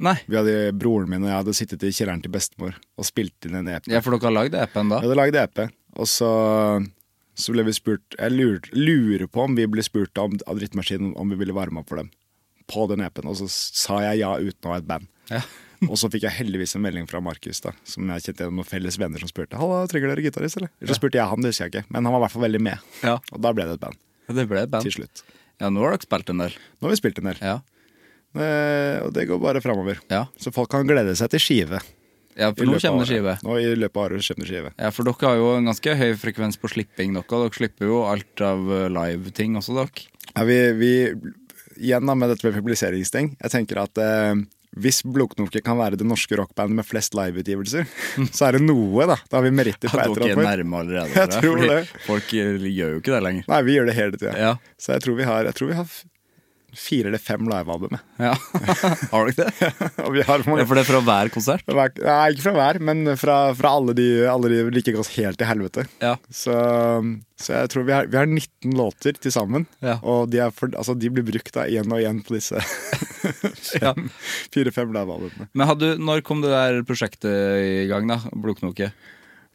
Nei, 0.03 0.17
Vi 0.27 0.35
hadde, 0.35 0.73
Broren 0.75 1.07
min 1.09 1.23
og 1.23 1.29
jeg 1.31 1.37
hadde 1.39 1.55
sittet 1.55 1.85
i 1.87 1.93
kjelleren 1.95 2.23
til 2.25 2.33
bestemor 2.35 2.75
og 2.99 3.07
spilt 3.07 3.47
inn 3.47 3.55
en 3.61 3.69
EP. 3.71 3.87
ja, 3.93 4.01
for 4.03 4.17
dere 4.17 4.27
har 4.27 4.35
lagd 4.41 4.55
EP-en 4.59 4.89
da? 4.91 4.99
Vi 4.99 5.07
hadde 5.07 5.19
lagd 5.21 5.37
EP, 5.39 5.61
og 5.95 6.09
så, 6.11 6.31
så 7.39 7.55
ble 7.55 7.63
vi 7.69 7.75
spurt 7.77 8.17
Jeg 8.19 8.35
lurer, 8.35 8.67
lurer 8.75 9.29
på 9.31 9.45
om 9.47 9.55
vi 9.55 9.67
ble 9.71 9.85
spurt 9.87 10.19
om, 10.19 10.35
av 10.51 10.59
Drittmaskinen 10.59 11.15
om 11.21 11.31
vi 11.31 11.39
ville 11.39 11.55
varme 11.55 11.83
opp 11.85 11.93
for 11.93 12.03
dem 12.03 12.11
på 12.67 12.87
den 12.89 13.05
EP-en, 13.05 13.29
og 13.29 13.37
så 13.37 13.47
sa 13.53 13.99
jeg 14.07 14.23
ja 14.23 14.31
uten 14.41 14.67
å 14.67 14.73
ha 14.73 14.79
et 14.81 14.87
band. 14.89 15.05
Ja. 15.29 15.43
og 15.91 15.99
så 16.01 16.09
fikk 16.09 16.23
jeg 16.25 16.33
heldigvis 16.39 16.73
en 16.79 16.83
melding 16.87 17.05
fra 17.11 17.21
Markus, 17.21 17.61
da 17.61 17.75
som 17.85 18.09
jeg 18.09 18.25
kjente 18.25 18.41
gjennom 18.47 18.63
noen 18.63 18.69
felles 18.71 18.97
venner 18.99 19.21
som 19.21 19.29
spurte 19.29 19.59
Halla, 19.61 19.83
trenger 19.91 20.11
dere 20.15 20.25
gitarist, 20.25 20.57
eller? 20.59 20.71
Så 20.89 20.97
spurte 20.97 21.21
jeg 21.21 21.29
han, 21.29 21.45
det 21.45 21.53
husker 21.53 21.69
jeg 21.69 21.75
ikke, 21.75 21.85
men 21.93 22.09
han 22.09 22.15
var 22.17 22.23
i 22.23 22.25
hvert 22.25 22.35
fall 22.35 22.47
veldig 22.49 22.63
med. 22.65 22.87
Ja. 23.05 23.19
Og 23.37 23.43
da 23.45 23.53
ble 23.55 23.67
det 23.69 23.77
et 23.77 23.83
band 23.85 24.01
Ja, 24.31 24.35
Det 24.41 24.47
ble 24.49 24.63
et 24.65 24.73
band. 24.73 24.89
til 24.89 24.97
slutt. 24.97 25.23
Ja, 25.61 25.69
nå 25.71 25.85
har 25.85 25.93
dere 25.95 26.07
spilt 26.09 26.33
en 26.33 26.41
del. 26.41 26.57
Nå 26.81 26.89
har 26.89 26.95
vi 26.97 26.99
spilt 27.05 27.21
en 27.21 27.29
del, 27.31 27.39
Ja. 27.45 27.59
Eh, 28.35 29.03
og 29.05 29.13
det 29.15 29.29
går 29.31 29.43
bare 29.43 29.63
framover. 29.63 30.01
Ja. 30.11 30.25
Så 30.41 30.53
folk 30.55 30.73
kan 30.73 30.89
glede 30.89 31.15
seg 31.19 31.31
til 31.35 31.43
skive. 31.43 31.81
ja, 32.35 32.51
for 32.51 32.67
nå 32.67 32.81
kommer 32.83 33.05
det 33.05 33.13
skive. 33.13 33.37
Nå 33.47 33.59
I 33.63 33.77
løpet 33.79 34.01
av 34.01 34.09
året 34.09 34.27
kommer 34.27 34.47
det 34.47 34.51
skive. 34.51 34.73
Ja, 34.75 34.91
for 34.95 35.07
dere 35.07 35.31
har 35.31 35.39
jo 35.39 35.53
en 35.59 35.71
ganske 35.71 35.95
høy 36.01 36.11
frekvens 36.19 36.59
på 36.59 36.73
slipping, 36.73 37.15
dere. 37.15 37.29
Dere 37.31 37.55
slipper 37.55 37.93
jo 37.93 38.03
alt 38.11 38.45
av 38.45 38.75
eh, 38.75 38.91
live-ting 38.93 39.55
også, 39.61 39.79
dere. 39.79 40.11
Ja, 40.35 40.49
vi, 40.49 40.59
vi, 40.81 40.93
igjen 41.79 42.11
da 42.11 42.19
med 42.19 42.35
dette 42.35 42.49
med 42.49 42.59
publiseringsting. 42.59 43.37
Jeg 43.39 43.55
tenker 43.55 43.85
at 43.85 44.03
eh, 44.03 44.43
hvis 44.75 45.05
Blodknoke 45.07 45.63
kan 45.63 45.79
være 45.79 45.99
det 46.01 46.07
norske 46.09 46.35
rockbandet 46.39 46.81
med 46.81 46.87
flest 46.89 47.15
liveutgivelser, 47.15 47.87
så 48.37 48.49
er 48.49 48.59
det 48.59 48.65
noe, 48.65 49.07
da. 49.07 49.21
Da 49.31 49.39
har 49.39 49.47
vi 49.47 49.55
meritter 49.55 49.93
på 49.93 50.01
et 50.03 50.19
Dere 50.19 50.35
er 50.35 50.49
nærme 50.49 50.81
allerede. 50.83 51.15
Jeg 51.23 51.39
tror 51.39 51.63
det. 51.63 51.79
Folk 52.09 52.35
eh, 52.35 52.67
gjør 52.67 52.97
jo 52.97 53.05
ikke 53.05 53.15
det 53.15 53.23
lenger. 53.29 53.47
Nei, 53.53 53.63
vi 53.69 53.79
gjør 53.79 53.93
det 53.93 53.97
hele 54.01 54.19
tida. 54.19 54.35
Ja. 54.35 54.57
Så 54.75 54.97
jeg 54.97 55.07
tror 55.07 55.17
vi 55.23 55.29
har, 55.29 55.47
jeg 55.47 55.57
tror 55.57 55.71
vi 55.71 55.79
har 55.79 55.95
fire 56.79 57.11
eller 57.11 57.23
fem 57.23 57.45
livealbumet. 57.51 58.03
Ja. 58.23 58.33
Har 59.13 59.29
dere 59.31 59.47
det? 59.49 59.71
Og 60.07 60.13
vi 60.17 60.23
har 60.27 60.43
Ja, 60.45 60.65
for 60.67 60.75
det 60.79 60.83
er 60.85 60.89
fra 60.89 61.01
hver 61.07 61.31
konsert? 61.35 61.65
hver, 61.69 61.93
nei, 62.05 62.33
ikke 62.35 62.45
fra 62.49 62.55
hver, 62.59 62.81
men 62.85 63.05
fra, 63.21 63.37
fra 63.59 63.73
alle, 63.79 63.95
de, 63.99 64.09
alle 64.31 64.51
de 64.53 64.63
like 64.75 64.95
godt 64.97 65.13
helt 65.17 65.39
til 65.41 65.49
helvete. 65.51 65.87
Ja. 66.03 66.15
Så, 66.31 66.55
så 67.41 67.57
jeg 67.61 67.73
tror 67.73 67.87
vi 67.89 67.95
har, 67.97 68.07
vi 68.11 68.19
har 68.21 68.27
19 68.31 68.75
låter 68.79 69.17
til 69.19 69.35
sammen. 69.35 69.67
Ja. 69.85 69.97
Og 70.03 70.29
de, 70.33 70.43
for, 70.57 70.73
altså, 70.77 70.97
de 70.99 71.11
blir 71.15 71.27
brukt 71.31 71.55
da 71.57 71.67
igjen 71.71 71.91
og 71.95 72.03
igjen 72.03 72.23
på 72.27 72.37
disse 72.37 72.61
Ja. 73.83 73.95
fire-fem 74.55 74.93
livealbumene. 74.95 75.49
Men 75.57 75.69
hadde, 75.71 75.95
når 76.03 76.23
kom 76.27 76.43
det 76.45 76.53
der 76.53 76.83
prosjektet 76.87 77.31
i 77.65 77.87
gang, 77.91 78.09
da? 78.11 78.21
Blodknoke? 78.35 78.91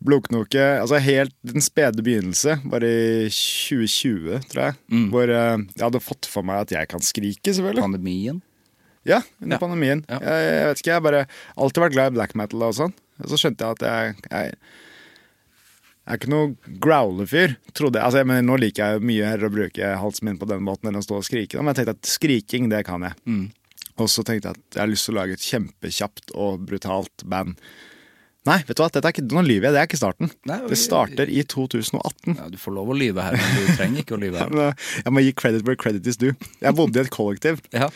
Blodknoke, 0.06 0.62
altså 0.80 1.00
helt 1.04 1.34
den 1.44 1.60
spede 1.64 2.04
begynnelse, 2.06 2.58
bare 2.72 2.88
i 2.88 3.30
2020, 3.30 4.38
tror 4.52 4.62
jeg. 4.70 4.78
Mm. 4.94 5.08
Hvor 5.12 5.32
eh, 5.34 5.58
jeg 5.76 5.84
hadde 5.84 6.02
fått 6.04 6.30
for 6.32 6.48
meg 6.48 6.62
at 6.64 6.72
jeg 6.78 6.88
kan 6.92 7.04
skrike, 7.04 7.52
selvfølgelig. 7.52 7.84
Pandemien? 7.84 8.38
Ja, 9.08 9.22
under 9.42 9.58
Ja. 9.58 9.60
pandemien. 9.62 10.06
Ja. 10.08 10.20
Jeg, 10.24 10.46
jeg 10.54 10.68
vet 10.70 10.80
ikke, 10.84 10.92
jeg 10.94 11.00
har 11.00 11.06
bare 11.10 11.26
alltid 11.58 11.84
vært 11.84 11.96
glad 11.98 12.14
i 12.14 12.16
black 12.20 12.36
metal 12.40 12.64
og 12.70 12.78
sånn. 12.78 12.96
Så 13.28 13.40
skjønte 13.42 13.66
jeg 13.68 13.76
at 13.80 13.84
jeg, 13.90 14.16
jeg, 14.32 14.54
jeg 16.08 16.14
er 16.16 16.20
ikke 16.22 16.32
noe 16.32 16.78
growler-fyr. 16.84 17.58
Altså, 17.76 18.22
jeg 18.22 18.28
mener, 18.32 18.46
nå 18.48 18.56
liker 18.64 18.96
jeg 18.96 19.04
mye 19.12 19.28
heller 19.34 19.50
å 19.50 19.56
bruke 19.56 19.92
halsen 20.04 20.30
min 20.30 20.40
på 20.40 20.48
den 20.50 20.64
måten 20.68 20.92
enn 20.92 21.00
å 21.00 21.04
stå 21.04 21.20
og 21.20 21.28
skrike. 21.28 21.60
Men 21.60 21.74
jeg 21.74 21.82
tenkte 21.84 21.98
at 21.98 22.12
skriking, 22.16 22.70
det 22.72 22.86
kan 22.88 23.04
jeg. 23.08 23.20
Mm. 23.28 23.46
Og 24.00 24.08
så 24.08 24.24
tenkte 24.24 24.54
jeg 24.54 24.56
at 24.62 24.78
jeg 24.80 24.84
har 24.86 24.92
lyst 24.94 25.10
til 25.10 25.16
å 25.18 25.20
lage 25.20 25.36
et 25.36 25.44
kjempekjapt 25.50 26.32
og 26.40 26.64
brutalt 26.70 27.26
band. 27.28 27.60
Nei, 28.48 28.56
vet 28.66 28.78
du 28.78 28.82
hva, 28.82 28.88
dette 28.88 29.04
er 29.04 29.12
ikke, 29.12 29.26
nå 29.36 29.42
lyver 29.44 29.68
jeg. 29.68 29.74
Det 29.76 29.80
er 29.82 29.88
ikke 29.90 29.98
starten. 30.00 30.30
Nei, 30.48 30.58
det 30.72 30.78
starter 30.80 31.28
i 31.30 31.42
2018. 31.44 32.38
Ja, 32.40 32.46
du 32.50 32.56
får 32.58 32.74
lov 32.78 32.94
å 32.94 32.96
lyve 32.96 33.26
her, 33.26 33.36
men 33.36 33.58
du 33.68 33.74
trenger 33.76 34.00
ikke 34.06 34.16
å 34.16 34.20
lyve 34.22 34.40
her. 34.46 34.56
Eh, 34.70 34.88
Jeg 35.04 35.14
må 35.14 35.24
gi 35.26 35.34
credit 35.36 35.66
where 35.68 35.76
credit 35.80 36.08
is 36.08 36.18
due. 36.18 36.32
Jeg 36.64 36.76
bodde 36.78 37.02
i 37.02 37.04
et 37.04 37.12
kollektiv 37.14 37.60
Ja. 37.76 37.90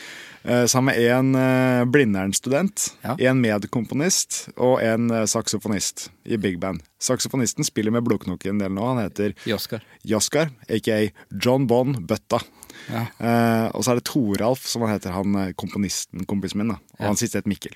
eh, 0.43 0.65
sammen 0.69 0.91
med 0.91 1.07
en 1.15 1.31
uh, 1.39 1.85
Blindern-student, 1.89 2.89
Ja. 3.07 3.15
en 3.31 3.39
medkomponist 3.41 4.49
og 4.57 4.81
en 4.83 5.09
eh, 5.15 5.23
saksofonist 5.31 6.09
i 6.27 6.35
big 6.37 6.59
band. 6.59 6.83
Saksofonisten 7.03 7.63
spiller 7.67 7.95
med 7.95 8.03
blodknoke 8.05 8.51
en 8.51 8.59
del 8.61 8.75
nå. 8.75 8.83
Han 8.93 8.99
heter 9.03 9.33
Joskar. 9.47 9.81
Jaskar, 10.03 10.51
aka 10.67 10.99
John 11.39 11.65
Bon 11.71 11.95
Bøtta. 12.03 12.43
Ja. 12.89 13.05
Eh, 13.19 13.67
og 13.73 13.83
så 13.85 13.91
er 13.93 13.99
det 14.01 14.05
Toralf, 14.09 14.65
som 14.67 14.81
han 14.83 14.91
heter, 14.95 15.11
han 15.15 15.35
eh, 15.39 15.53
komponisten, 15.53 16.25
kompisen 16.29 16.57
min. 16.59 16.67
da 16.73 16.75
Og 16.75 16.99
Ja. 16.99 17.07
han 17.07 17.15
siste 17.19 17.37
het 17.39 17.47
Mikkel. 17.47 17.75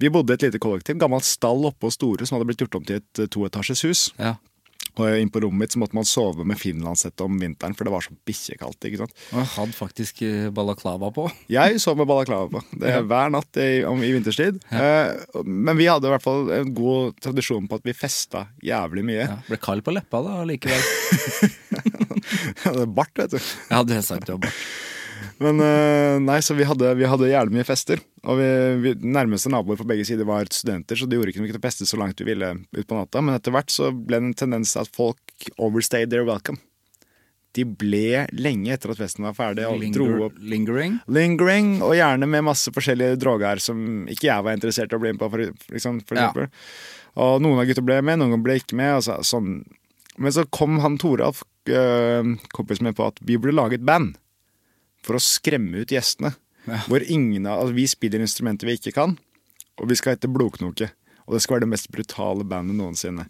Vi 0.00 0.08
bodde 0.10 0.32
i 0.32 0.34
et 0.34 0.42
lite 0.42 0.58
kollektiv. 0.58 0.98
Gammelt 0.98 1.24
stall 1.24 1.64
oppe 1.68 1.86
på 1.86 1.92
Store 1.92 2.26
som 2.26 2.38
hadde 2.38 2.46
blitt 2.50 2.58
gjort 2.64 2.74
om 2.80 2.84
til 2.84 2.96
et 3.02 3.18
eh, 3.22 3.26
toetasjes 3.26 3.82
hus. 3.86 4.12
Ja. 4.18 4.34
Inn 5.18 5.30
på 5.32 5.40
rommet 5.44 5.62
mitt 5.62 5.74
så 5.74 5.80
måtte 5.82 5.96
man 5.98 6.06
sove 6.08 6.44
med 6.48 6.58
finlandshette 6.60 7.24
om 7.24 7.38
vinteren, 7.40 7.74
for 7.78 7.86
det 7.86 7.92
var 7.94 8.04
så 8.04 8.14
bikkjekaldt. 8.28 8.88
ikke 8.88 9.00
sant? 9.02 9.14
Og 9.32 9.38
jeg 9.40 9.50
hadde 9.54 9.76
faktisk 9.78 10.22
eh, 10.26 10.48
balaklava 10.54 11.10
på. 11.14 11.28
Jeg 11.58 11.80
sov 11.82 11.98
med 12.00 12.08
balaklava 12.10 12.48
på 12.52 12.62
det 12.78 12.90
er 12.94 13.06
hver 13.08 13.32
natt 13.34 13.58
i, 13.62 13.82
om, 13.88 14.02
i 14.04 14.10
vinterstid. 14.14 14.60
Eh, 14.74 15.42
men 15.44 15.78
vi 15.78 15.88
hadde 15.90 16.08
i 16.08 16.12
hvert 16.14 16.24
fall 16.24 16.50
en 16.54 16.74
god 16.76 17.16
tradisjon 17.24 17.68
på 17.70 17.78
at 17.80 17.86
vi 17.88 17.94
festa 17.96 18.46
jævlig 18.64 19.04
mye. 19.08 19.24
Ja. 19.26 19.38
Ble 19.48 19.60
kald 19.62 19.84
på 19.86 19.94
leppa 19.94 20.22
da 20.26 20.42
likevel. 20.48 20.82
Det 22.68 22.74
er 22.82 22.90
Bart, 22.92 23.14
vet 23.16 23.32
du. 23.32 23.38
Ja, 23.70 23.80
det 23.86 23.96
er 23.98 24.04
sant. 24.04 24.26
Det 24.26 24.34
var 24.34 24.42
bart. 24.44 24.62
Men 25.38 25.60
eh, 25.62 26.16
nei, 26.22 26.40
så 26.42 26.54
vi 26.58 26.66
hadde, 26.66 26.90
vi 26.98 27.06
hadde 27.06 27.30
jævlig 27.30 27.60
mye 27.60 27.66
fester. 27.66 28.00
Og 28.26 28.40
vi, 28.40 28.48
vi, 28.82 28.94
nærmeste 29.06 29.50
naboer 29.52 29.78
på 29.78 29.86
begge 29.86 30.06
sider 30.08 30.26
var 30.26 30.48
studenter, 30.50 30.98
så 30.98 31.06
det 31.06 31.18
gjorde 31.18 31.34
ikke 31.34 31.44
noe 31.44 31.60
å 31.60 31.62
feste 31.62 31.86
så 31.86 32.00
langt 32.00 32.18
vi 32.18 32.26
ville 32.32 32.50
ut 32.74 32.88
på 32.88 32.98
natta. 32.98 33.22
Men 33.22 33.38
etter 33.38 33.54
hvert 33.54 33.70
så 33.70 33.92
ble 33.94 34.18
det 34.18 34.26
en 34.32 34.40
tendens 34.42 34.74
til 34.74 34.82
at 34.82 34.90
folk 34.96 35.48
overstayed 35.62 36.10
their 36.10 36.26
welcome. 36.26 36.58
De 37.56 37.64
ble 37.64 38.26
lenge 38.36 38.74
etter 38.74 38.92
at 38.92 39.00
festen 39.00 39.24
var 39.24 39.34
ferdig. 39.38 39.64
Og 39.70 39.86
dro 39.94 40.26
opp 40.26 40.36
lingering. 40.42 40.98
Lingering, 41.10 41.78
og 41.86 41.94
gjerne 41.96 42.28
med 42.28 42.46
masse 42.50 42.74
forskjellige 42.74 43.18
droger 43.22 43.62
som 43.62 44.04
ikke 44.10 44.28
jeg 44.28 44.46
var 44.46 44.58
interessert 44.58 44.92
i 44.92 44.98
å 44.98 45.02
bli 45.02 45.14
med 45.14 45.22
på, 45.22 45.30
for, 45.32 45.46
liksom, 45.74 46.02
for 46.06 46.18
Ja. 46.18 46.28
eksempel. 46.28 46.50
Og 47.18 47.40
noen 47.42 47.62
av 47.62 47.66
gutta 47.66 47.82
ble 47.82 48.02
med, 48.04 48.20
noen 48.20 48.42
ble 48.44 48.58
ikke 48.60 48.76
med. 48.78 49.00
Så, 49.06 49.16
sånn. 49.26 49.62
Men 50.18 50.34
så 50.34 50.44
kom 50.50 50.78
han 50.82 50.98
Toralf, 50.98 51.44
øh, 51.70 52.34
kompisen 52.54 52.90
min, 52.90 52.94
på 52.98 53.06
at 53.06 53.18
vi 53.22 53.38
burde 53.38 53.56
lage 53.56 53.78
et 53.78 53.86
band 53.86 54.18
for 55.08 55.18
å 55.18 55.24
skremme 55.24 55.82
ut 55.82 55.94
gjestene. 55.94 56.34
Hvor 56.84 57.00
ingen 57.08 57.46
av, 57.48 57.62
altså 57.62 57.74
Vi 57.78 57.86
spiller 57.88 58.20
instrumenter 58.20 58.68
vi 58.68 58.76
ikke 58.76 58.92
kan, 58.92 59.14
og 59.80 59.88
vi 59.88 59.96
skal 59.96 60.16
hete 60.16 60.28
Blodknoke. 60.28 60.90
Og 61.28 61.34
det 61.36 61.42
skal 61.44 61.58
være 61.58 61.66
det 61.66 61.72
mest 61.74 61.90
brutale 61.92 62.44
bandet 62.48 62.76
noensinne. 62.76 63.26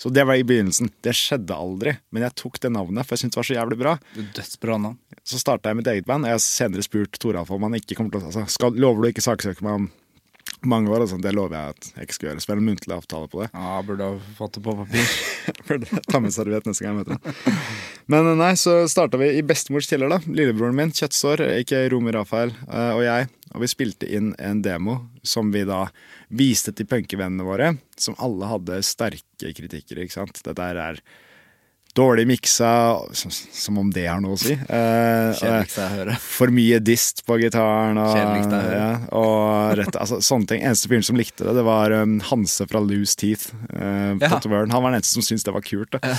Så 0.00 0.08
det 0.08 0.24
var 0.24 0.38
i 0.40 0.44
begynnelsen. 0.44 0.88
Det 1.04 1.12
skjedde 1.14 1.52
aldri, 1.52 1.92
men 2.10 2.24
jeg 2.24 2.32
tok 2.40 2.56
det 2.64 2.70
navnet, 2.72 3.04
for 3.04 3.14
jeg 3.14 3.26
syntes 3.26 3.36
det 3.36 3.40
var 3.42 3.48
så 3.50 3.56
jævlig 3.58 3.76
bra. 3.82 3.92
Dødsbra 4.38 4.78
navn. 4.80 4.96
Så 5.28 5.40
starta 5.40 5.68
jeg 5.68 5.78
mitt 5.82 5.90
eget 5.92 6.08
band. 6.08 6.24
og 6.24 6.32
Jeg 6.32 6.38
har 6.38 6.44
senere 6.46 6.84
spurt 6.86 7.18
Toralf 7.20 7.52
om 7.52 7.66
han 7.68 7.76
ikke 7.76 7.98
kommer 7.98 8.14
til 8.14 8.24
å 8.24 8.30
altså, 8.32 8.46
skal, 8.56 8.72
Lover 8.80 9.04
du 9.04 9.10
ikke 9.12 9.24
saksøke 9.24 9.64
meg 9.66 9.82
om 9.82 9.90
mange 10.68 10.92
år? 10.92 11.04
Sånn, 11.10 11.22
det 11.24 11.34
lover 11.36 11.56
jeg 11.58 11.74
at 11.74 11.88
jeg 11.92 12.06
ikke 12.06 12.16
skal 12.16 12.28
gjøre. 12.28 12.42
Spille 12.44 12.62
en 12.62 12.68
muntlig 12.70 12.94
avtale 12.96 13.28
på 13.32 13.42
det. 13.42 13.48
Ja, 13.52 13.74
burde 13.86 14.08
ha 14.08 14.34
fått 14.38 14.56
det 14.58 14.62
på 14.64 14.74
papir. 14.78 15.14
burde 15.68 16.02
Ta 16.08 16.20
med 16.22 16.34
serviett 16.34 16.68
neste 16.68 16.84
gang 16.84 16.96
jeg 16.96 17.02
møter 17.02 17.18
ham. 17.18 17.60
Men 18.12 18.30
nei, 18.40 18.52
så 18.60 18.82
starta 18.90 19.20
vi 19.20 19.30
i 19.38 19.44
bestemors 19.46 19.88
kjeller, 19.90 20.12
da. 20.12 20.20
Lillebroren 20.26 20.76
min, 20.78 20.94
Kjøttsår, 20.94 21.44
ikke 21.62 21.84
Romer 21.92 22.18
Rafael, 22.20 22.54
eh, 22.68 22.92
og 22.96 23.04
jeg. 23.06 23.28
Og 23.52 23.64
vi 23.64 23.68
spilte 23.68 24.08
inn 24.08 24.32
en 24.40 24.62
demo 24.64 24.98
som 25.26 25.52
vi 25.52 25.64
da 25.68 25.84
viste 26.32 26.72
til 26.76 26.88
punkevennene 26.88 27.44
våre, 27.46 27.74
som 28.00 28.16
alle 28.22 28.48
hadde 28.48 28.80
sterke 28.86 29.52
kritikker, 29.56 30.00
ikke 30.00 30.16
sant. 30.16 30.40
Dette 30.46 30.70
er 30.72 31.02
dårlig 31.96 32.24
miksa, 32.30 32.70
som, 33.12 33.78
om 33.78 33.90
det 33.92 34.06
har 34.08 34.20
noe 34.24 34.36
å 34.36 34.40
si. 34.40 34.54
Eh, 34.54 35.32
Kjedeligste 35.36 35.82
jeg 35.82 35.92
hører. 35.98 36.20
for 36.24 36.52
mye 36.54 36.78
dist 36.80 37.20
på 37.28 37.36
gitaren. 37.42 38.00
Og, 38.00 38.14
Kjedeligst 38.16 38.54
jeg 38.54 38.66
hører. 38.68 38.78
ja, 38.78 38.94
og 39.20 39.76
rett, 39.82 39.98
altså, 40.00 40.20
sånne 40.24 40.48
ting. 40.48 40.64
Eneste 40.64 40.88
fyren 40.92 41.04
som 41.04 41.20
likte 41.20 41.44
det, 41.44 41.54
det 41.58 41.66
var 41.66 41.92
um, 42.00 42.16
Hanse 42.30 42.64
fra 42.70 42.80
Loose 42.80 43.16
Teeth. 43.20 43.52
Uh, 43.72 44.16
Ja. 44.22 44.32
Han 44.38 44.50
var 44.52 44.66
den 44.90 44.94
eneste 44.96 45.12
som 45.16 45.24
syntes 45.26 45.44
det 45.44 45.52
var 45.54 45.64
kult. 45.66 45.92
Da. 45.92 46.16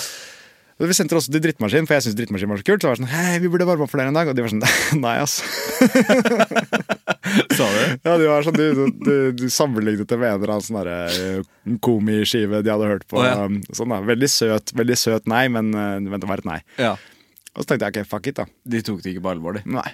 Vi 0.84 0.96
sendte 0.98 1.14
det 1.14 1.20
også 1.22 1.32
til 1.32 1.44
Drittmaskin, 1.44 1.86
for 1.88 1.96
jeg 1.96 2.04
syntes 2.08 2.18
Drittmaskin 2.18 2.50
var 2.50 2.60
så 2.62 2.66
kult. 2.68 2.82
Så 2.84 2.90
var 2.90 2.98
det 2.98 3.04
sånn, 3.04 3.12
hei, 3.14 3.36
vi 3.44 3.50
burde 3.54 3.68
varme 3.70 3.86
opp 3.86 3.92
for 3.94 4.02
dere 4.02 4.10
en 4.12 4.18
dag. 4.18 4.30
Og 4.32 4.36
de 4.38 4.44
var 4.46 4.52
sånn, 4.54 4.66
nei, 5.06 5.18
altså. 5.22 5.42
Sa 7.58 7.68
du? 7.70 7.82
Ja, 8.04 8.18
de 8.20 8.28
var 8.30 8.46
sånn, 8.46 8.58
du, 8.60 8.84
du, 9.06 9.16
du 9.38 9.46
sammenlignet 9.54 10.10
det 10.10 10.20
med 10.22 10.30
en 10.32 10.38
eller 10.42 10.54
annen 10.56 10.66
sånn 10.68 10.80
derre, 10.82 11.00
eh, 11.10 11.78
komiskive 11.86 12.62
de 12.66 12.74
hadde 12.74 12.92
hørt 12.92 13.08
på. 13.10 13.22
Oh, 13.22 13.28
ja. 13.28 13.48
um, 13.48 13.60
sånn 13.74 13.94
da, 13.94 14.02
Veldig 14.08 14.30
søt, 14.32 14.74
veldig 14.78 14.98
søt 15.00 15.30
nei, 15.32 15.46
men, 15.54 15.72
uh, 15.76 15.98
men 16.04 16.20
det 16.22 16.30
var 16.30 16.44
et 16.44 16.50
nei. 16.50 16.60
Ja. 16.82 16.96
Og 17.54 17.62
så 17.64 17.70
tenkte 17.72 17.90
jeg 17.90 18.04
ok, 18.04 18.10
fuck 18.10 18.30
it, 18.32 18.40
da. 18.42 18.48
De 18.66 18.82
tok 18.86 19.04
det 19.04 19.14
ikke 19.14 19.26
på 19.28 19.34
alvor, 19.36 19.60
de. 19.60 19.66
Nei. 19.70 19.88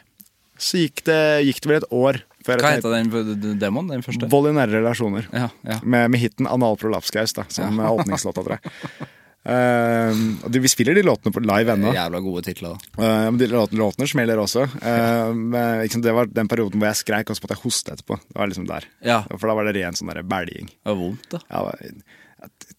Så 0.60 0.82
gikk 0.82 1.06
det, 1.08 1.20
gikk 1.48 1.62
det 1.64 1.70
vel 1.72 1.78
et 1.80 1.92
år 1.96 2.18
før 2.44 2.62
Hva 2.64 2.74
heter 2.76 2.96
den 3.00 3.60
demoen? 3.62 3.88
Den 3.92 4.04
første? 4.04 4.28
Vold 4.32 4.50
i 4.50 4.56
nære 4.58 4.80
relasjoner. 4.82 5.28
Ja, 5.32 5.48
ja. 5.68 5.78
Med, 5.84 6.10
med 6.12 6.20
hiten 6.20 6.48
'Anal 6.48 6.76
prolapskaus' 6.80 7.36
da, 7.36 7.46
som 7.52 7.80
Ja. 7.80 7.92
åpningslåta, 7.96 8.44
tror 8.44 8.58
jeg. 8.58 8.74
Og 9.48 10.52
de, 10.52 10.62
vi 10.62 10.70
spiller 10.72 10.98
de 10.98 11.04
låtene 11.06 11.34
på 11.34 11.42
live 11.44 11.74
ennå. 11.74 11.94
Jævla 11.96 12.20
gode 12.24 12.44
titler. 12.46 12.76
Eh, 13.00 13.30
de 13.40 13.48
låtene, 13.50 13.80
låtene 13.80 14.08
smeller 14.12 14.42
også. 14.42 14.66
Uh, 14.84 15.32
men, 15.34 15.80
liksom, 15.86 16.04
det 16.06 16.14
var 16.16 16.30
den 16.30 16.50
perioden 16.52 16.82
hvor 16.82 16.92
jeg 16.92 17.02
skreik, 17.02 17.32
og 17.32 17.38
så 17.38 17.46
måtte 17.46 17.58
jeg 17.58 17.64
hoste 17.64 17.96
etterpå. 17.96 18.20
Det 18.28 18.40
var 18.42 18.52
liksom 18.52 18.68
der. 18.70 18.88
Ja. 19.06 19.22
For 19.32 19.48
da 19.50 19.58
var 19.58 19.70
det 19.70 19.78
ren 19.80 19.98
sånn 19.98 20.12
bæljing. 20.30 20.70
Det 20.74 20.92
var 20.92 21.00
vondt, 21.00 21.30
da. 21.32 21.42
Ja, 21.48 21.64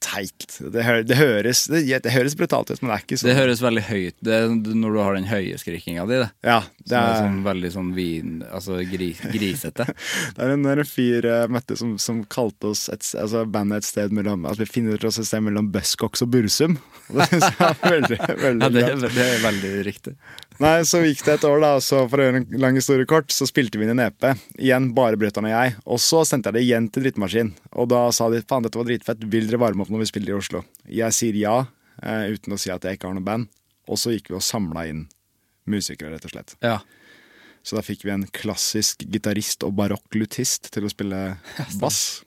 teit. 0.01 0.59
Det, 0.61 0.83
hø 0.85 0.95
det, 1.05 1.17
høres, 1.19 1.67
det, 1.71 1.83
det 2.05 2.13
høres 2.15 2.35
brutalt 2.39 2.71
ut, 2.73 2.81
men 2.81 2.89
det 2.91 2.95
er 2.97 3.03
ikke 3.05 3.19
sånn. 3.21 3.29
Det 3.31 3.37
høres 3.37 3.61
veldig 3.61 3.83
høyt 3.85 4.17
Det 4.25 4.33
er 4.37 4.49
når 4.81 4.95
du 4.97 5.01
har 5.05 5.17
den 5.19 5.29
høye 5.29 5.59
skrikinga 5.61 6.07
di. 6.09 6.19
Det. 6.23 6.29
Ja, 6.47 6.59
det 6.89 6.97
er 6.97 7.11
er, 7.11 7.19
sånn 7.27 7.41
veldig 7.45 7.71
sånn 7.77 7.91
vin... 7.97 8.35
Altså 8.49 8.81
gri, 8.89 9.11
grisete. 9.35 9.87
det 10.37 10.47
er 10.47 10.55
en, 10.57 10.65
er 10.73 10.83
en 10.83 10.89
fyr 10.89 11.29
jeg 11.29 11.53
møtte 11.53 11.77
som, 11.81 11.95
som 12.01 12.23
kalte 12.33 12.73
oss 12.73 12.87
et, 12.93 13.05
altså 13.21 13.45
bandet 13.45 13.85
et 13.85 13.91
sted 13.91 14.17
mellom 14.17 14.49
At 14.49 14.61
vi 14.61 14.69
finner 14.71 15.05
oss 15.09 15.21
et 15.21 15.29
sted 15.29 15.45
mellom 15.47 15.69
Buzzcocks 15.75 16.25
og 16.25 16.33
Bursum. 16.33 16.79
Det 17.11 17.43
var 17.59 17.77
veldig, 17.85 18.19
veldig 18.41 18.65
Ja, 18.65 18.73
det, 18.73 18.87
er- 18.89 19.15
det 19.17 19.27
er 19.27 19.45
veldig 19.45 19.73
riktig. 19.87 20.17
Nei, 20.61 20.83
så 20.85 20.99
gikk 21.01 21.23
det 21.25 21.39
et 21.39 21.45
år, 21.49 21.57
da, 21.63 21.71
og 21.79 21.85
så 21.85 22.03
for 22.05 22.21
å 22.21 22.25
gjøre 22.27 22.41
en 22.43 22.59
lang 22.61 22.77
historie 22.77 23.09
kort, 23.09 23.31
så 23.33 23.47
spilte 23.49 23.81
vi 23.81 23.87
inn 23.87 23.95
en 23.95 24.03
EP. 24.05 24.27
Igjen 24.61 24.91
bare 24.97 25.17
Brøttan 25.17 25.47
og 25.49 25.55
jeg. 25.55 25.73
Og 25.89 26.03
så 26.05 26.21
sendte 26.29 26.51
jeg 26.51 26.59
det 26.59 26.65
igjen 26.67 26.89
til 26.93 27.07
Drittmaskin. 27.07 27.55
Og 27.81 27.89
da 27.89 28.03
sa 28.13 28.29
de 28.29 28.43
faen, 28.45 28.67
dette 28.67 28.77
var 28.77 28.89
dritfett, 28.91 29.25
vil 29.33 29.49
dere 29.49 29.63
varme 29.63 29.87
opp 29.87 29.93
når 29.95 30.05
vi 30.05 30.11
spiller 30.11 30.35
i 30.35 30.37
Oslo? 30.37 30.61
Jeg 30.85 31.17
sier 31.17 31.39
ja, 31.41 31.55
eh, 32.05 32.27
uten 32.37 32.53
å 32.53 32.61
si 32.61 32.73
at 32.75 32.85
jeg 32.85 32.99
ikke 32.99 33.09
har 33.09 33.17
noe 33.17 33.25
band. 33.25 33.49
Og 33.89 34.03
så 34.03 34.13
gikk 34.13 34.29
vi 34.29 34.37
og 34.37 34.45
samla 34.45 34.85
inn 34.91 35.07
musikere, 35.71 36.13
rett 36.13 36.29
og 36.29 36.35
slett. 36.35 36.53
Ja. 36.61 36.77
Så 37.65 37.81
da 37.81 37.85
fikk 37.85 38.05
vi 38.05 38.13
en 38.13 38.29
klassisk 38.29 39.07
gitarist 39.09 39.65
og 39.65 39.73
barokk-lutist 39.81 40.69
til 40.77 40.85
å 40.85 40.93
spille 40.93 41.23
bass. 41.81 42.21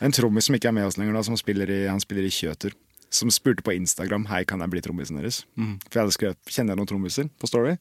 En 0.00 0.16
trommis 0.16 0.48
som 0.48 0.56
ikke 0.56 0.72
er 0.72 0.78
med 0.80 0.88
oss 0.88 0.96
lenger, 0.96 1.12
da, 1.20 1.28
som 1.28 1.36
spiller 1.36 1.68
i, 1.76 1.82
han 1.92 2.00
spiller 2.00 2.24
i 2.24 2.32
Kjøter. 2.32 2.72
Som 3.10 3.30
spurte 3.34 3.62
på 3.66 3.72
Instagram 3.74 4.28
Hei, 4.30 4.44
kan 4.46 4.60
jeg 4.62 4.70
bli 4.70 4.80
trommisen 4.84 5.18
deres. 5.18 5.42
For 5.56 5.98
jeg 5.98 6.04
hadde 6.04 6.14
skrevet 6.14 6.38
Kjenner 6.46 6.74
jeg 6.76 6.80
noen 6.80 6.90
trommiser 6.92 7.30
på 7.42 7.48
Story. 7.50 7.76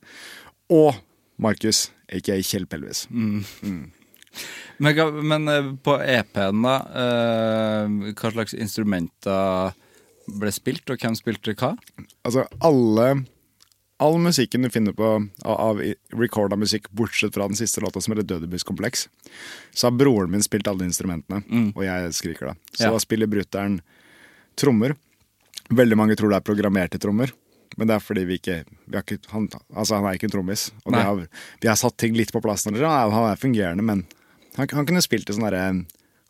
Og 0.73 0.95
Markus, 1.39 1.91
aka 2.11 2.39
Kjell 2.43 2.65
Pelvis. 2.67 3.05
Men, 3.09 3.45
Mm. 3.63 3.91
men 4.79 5.43
men, 5.45 5.77
på 5.77 5.95
EP-en, 6.01 6.61
da, 6.61 6.75
eh, 7.03 8.13
hva 8.13 8.31
slags 8.31 8.53
instrumenter 8.53 9.73
ble 10.39 10.51
spilt, 10.53 10.89
og 10.89 10.97
hvem 11.01 11.15
spilte 11.17 11.55
hva? 11.55 11.75
Altså, 12.25 12.45
alle 12.61 13.25
All 14.01 14.15
musikken 14.17 14.63
du 14.63 14.69
finner 14.71 14.93
på 14.95 15.29
av, 15.43 15.81
recorda 16.15 16.55
musikk, 16.55 16.85
bortsett 16.95 17.33
fra 17.35 17.49
den 17.49 17.57
siste 17.59 17.81
låta 17.83 17.99
som 17.99 18.13
heter 18.15 18.23
Dødebuss-kompleks, 18.29 19.09
så 19.75 19.89
har 19.89 19.97
broren 19.99 20.31
min 20.31 20.39
spilt 20.41 20.69
alle 20.71 20.85
instrumentene, 20.87 21.41
og 21.75 21.83
jeg 21.83 22.13
skriker 22.15 22.45
da. 22.47 22.53
Så 22.71 22.85
Ja. 22.85 22.91
da 22.91 22.97
spiller 23.03 23.27
brutter'n 23.27 23.81
trommer. 24.55 24.95
Veldig 25.69 25.97
mange 25.97 26.15
tror 26.17 26.29
det 26.33 26.39
er 26.41 26.47
programmerte 26.49 26.99
trommer. 27.01 27.31
Men 27.77 27.87
det 27.87 27.95
er 27.95 27.99
fordi 28.01 28.23
vi 28.25 28.37
ikke, 28.39 28.63
vi 28.89 28.97
har 28.97 29.03
ikke 29.05 29.19
han, 29.29 29.47
Altså, 29.75 29.95
han 29.99 30.05
er 30.09 30.17
ikke 30.17 30.25
en 30.25 30.33
trommis. 30.33 30.71
Og 30.85 30.93
det 30.93 31.03
har, 31.05 31.27
vi 31.61 31.67
har 31.69 31.75
satt 31.77 31.97
ting 32.01 32.15
litt 32.17 32.31
på 32.33 32.41
plass. 32.41 32.65
når 32.65 32.71
det- 32.79 32.87
Han 32.89 33.13
er, 33.13 33.31
er 33.31 33.35
fungerende, 33.37 33.83
men 33.85 34.05
han, 34.57 34.67
han 34.73 34.85
kunne 34.85 35.01
spilt 35.05 35.29
i 35.29 35.33
sånn 35.33 35.45
derre 35.49 35.85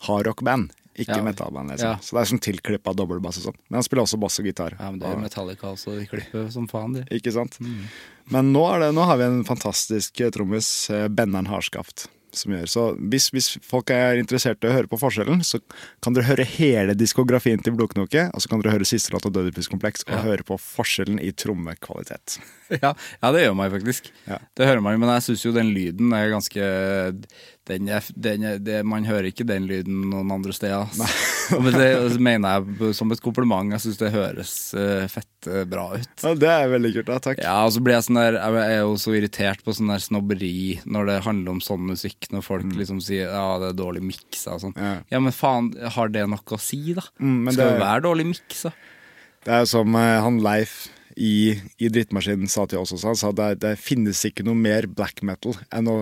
hardrock-band. 0.07 0.71
Ikke 0.99 1.15
Ja. 1.15 1.23
metal-band. 1.23 1.69
Liksom. 1.71 1.87
Ja. 1.89 1.95
Så 2.03 2.11
det 2.11 2.19
er 2.19 2.35
sånn 2.35 2.41
tilklippa 2.43 2.93
dobbeltbass 2.93 3.37
og 3.39 3.43
sånn. 3.53 3.59
Men 3.69 3.77
han 3.79 3.83
spiller 3.83 4.03
også 4.03 4.19
bass 4.19 4.39
og 4.39 4.45
gitar. 4.45 4.75
Ja, 4.77 4.91
men 4.91 4.99
Det 4.99 5.07
er 5.07 5.15
Og- 5.15 5.21
Metallica, 5.23 5.67
også, 5.71 5.97
De 5.97 6.05
klipper 6.07 6.51
som 6.51 6.67
faen, 6.67 6.93
de. 6.93 7.03
ikke 7.17 7.31
sant? 7.31 7.57
Men 8.29 8.51
nå, 8.51 8.79
det, 8.79 8.93
nå 8.93 9.05
har 9.05 9.15
vi 9.17 9.23
en 9.23 9.43
fantastisk 9.45 10.19
eh, 10.19 10.29
trommis, 10.29 10.89
eh, 10.89 11.07
Benneren 11.07 11.47
Harskaft, 11.47 12.07
som 12.35 12.53
gjør. 12.53 12.67
Så 12.69 12.83
hvis, 13.11 13.29
hvis 13.33 13.47
folk 13.65 13.89
er 13.95 14.19
interessert 14.21 14.63
i 14.63 14.69
å 14.69 14.73
høre 14.75 14.89
på 14.91 14.99
forskjellen, 15.01 15.41
så 15.45 15.59
kan 16.03 16.13
dere 16.15 16.27
høre 16.29 16.45
hele 16.45 16.93
diskografien 16.97 17.61
til 17.63 17.73
Blodknoke, 17.77 18.27
og 18.33 18.41
så 18.43 18.49
kan 18.51 18.61
dere 18.61 18.75
høre 18.75 18.87
siste 18.89 19.13
låt 19.15 19.25
av 19.29 19.33
Dødepuskompleks 19.37 20.05
og 20.07 20.15
Ja. 20.15 20.21
høre 20.27 20.43
på 20.47 20.57
forskjellen 20.61 21.19
i 21.23 21.31
trommekvalitet. 21.31 22.39
Ja, 22.69 22.91
ja, 22.93 23.29
det 23.33 23.39
gjør 23.41 23.55
man 23.57 23.71
faktisk. 23.73 24.11
Ja. 24.29 24.35
Det 24.53 24.67
hører 24.67 24.81
man 24.85 24.93
jo, 24.93 24.99
men 25.01 25.09
jeg 25.15 25.23
syns 25.25 25.41
jo 25.47 25.51
den 25.55 25.71
lyden 25.73 26.11
er 26.13 26.27
ganske 26.29 26.61
Den 27.69 27.87
er, 27.93 28.05
den 28.17 28.43
er, 28.49 28.57
det, 28.61 28.79
man 28.87 29.05
hører 29.05 29.27
ikke 29.29 29.45
den 29.47 29.67
lyden 29.69 29.99
noen 30.09 30.31
andre 30.33 30.53
steder. 30.55 30.89
Men 31.61 31.75
det 31.79 31.91
mener 32.21 32.57
jeg 32.79 32.95
som 32.97 33.13
et 33.13 33.21
kompliment. 33.21 33.71
Jeg 33.75 33.83
syns 33.85 33.99
det 34.01 34.09
høres 34.15 34.53
eh, 34.73 35.05
fett 35.11 35.49
eh, 35.49 35.63
bra 35.69 35.85
ut. 35.93 36.09
Ja, 36.25 36.33
det 36.41 36.49
er 36.49 36.71
veldig 36.73 36.91
kult. 36.97 37.09
da, 37.11 37.19
Takk. 37.29 37.41
Ja, 37.45 37.55
og 37.67 37.73
så 37.75 37.83
blir 37.85 37.95
jeg 37.99 38.07
sånn 38.07 38.19
der 38.21 38.39
Jeg 38.41 38.75
er 38.79 38.81
jo 38.81 38.95
så 39.01 39.13
irritert 39.17 39.61
på 39.65 39.75
sånn 39.77 39.93
der 39.93 40.01
snobberi 40.03 40.53
når 40.89 41.11
det 41.11 41.17
handler 41.27 41.55
om 41.55 41.61
sånn 41.63 41.85
musikk, 41.91 42.29
når 42.33 42.45
folk 42.47 42.65
liksom 42.77 43.01
sier 43.05 43.29
ja, 43.29 43.45
det 43.61 43.71
er 43.73 43.79
dårlig 43.79 44.03
miksa 44.09 44.57
og 44.57 44.63
sånn. 44.65 44.77
Ja. 44.77 44.95
Ja, 45.13 45.21
men 45.23 45.35
faen, 45.35 45.71
har 45.97 46.09
det 46.13 46.25
noe 46.29 46.57
å 46.57 46.61
si, 46.61 46.81
da? 46.97 47.05
Mm, 47.21 47.51
Skal 47.53 47.61
det- 47.63 47.73
jo 47.75 47.83
være 47.85 48.05
dårlig 48.09 48.29
miksa. 48.33 48.73
Det 49.45 49.53
er 49.55 49.61
jo 49.63 49.69
som 49.77 49.95
eh, 49.95 50.15
han 50.25 50.41
Leif 50.43 50.79
i, 51.19 51.53
i 51.79 51.87
Drittmaskinen 51.91 52.49
sa 52.51 52.65
til 52.69 52.81
oss 52.81 52.93
også. 52.95 53.11
Han 53.13 53.19
sa 53.19 53.31
det, 53.35 53.47
det 53.63 53.75
finnes 53.81 54.19
ikke 54.27 54.45
noe 54.47 54.57
mer 54.57 54.87
black 54.87 55.21
metal 55.27 55.55
enn 55.75 55.89
å 55.91 55.95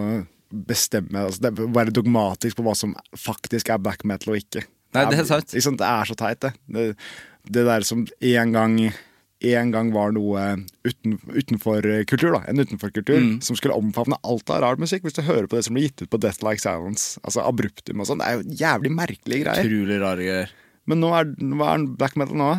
bestemme 0.52 1.26
altså 1.28 1.42
det, 1.48 1.52
Være 1.76 1.92
dogmatisk 1.96 2.58
på 2.60 2.64
hva 2.68 2.76
som 2.78 2.96
faktisk 3.18 3.70
er 3.74 3.82
black 3.84 4.06
metal 4.08 4.34
og 4.36 4.40
ikke. 4.42 4.64
Nei, 4.96 5.04
det 5.12 5.20
er 5.20 5.28
sant. 5.28 5.52
Sant? 5.52 5.78
Det 5.82 5.88
er 5.90 6.08
så 6.10 6.16
teit, 6.18 6.40
det. 6.46 6.54
Det, 6.72 6.86
det 7.52 7.66
der 7.68 7.84
som 7.86 8.06
en 8.08 8.54
gang 8.56 8.78
en 9.46 9.70
gang 9.70 9.92
var 9.94 10.16
noe 10.16 10.44
uten, 10.88 11.20
utenfor 11.30 11.86
kultur, 12.10 12.32
da. 12.34 12.40
En 12.50 12.58
utenforkultur 12.58 13.20
Mm. 13.20 13.36
som 13.46 13.56
skulle 13.60 13.76
omfavne 13.78 14.18
alt 14.26 14.50
av 14.50 14.64
rar 14.64 14.80
musikk. 14.82 15.04
Hvis 15.06 15.14
du 15.14 15.22
hører 15.22 15.46
på 15.46 15.60
det 15.60 15.66
som 15.68 15.76
blir 15.78 15.90
gitt 15.92 16.02
ut 16.02 16.10
på 16.10 16.18
Death 16.24 16.42
Like 16.42 16.64
Silence, 16.64 17.20
altså 17.22 17.44
abruptum 17.46 18.02
og 18.02 18.08
sånn, 18.10 18.18
det 18.24 18.26
er 18.32 18.40
jo 18.40 18.58
jævlig 18.64 18.92
merkelige 18.96 19.44
greier. 19.46 19.68
Utrolig 19.70 20.00
rare 20.02 20.26
greier. 20.26 20.56
Men 20.90 21.04
nå 21.04 21.12
er, 21.14 21.30
hva 21.54 21.76
er 21.76 21.86
black 22.00 22.16
metal 22.18 22.40
nå? 22.40 22.50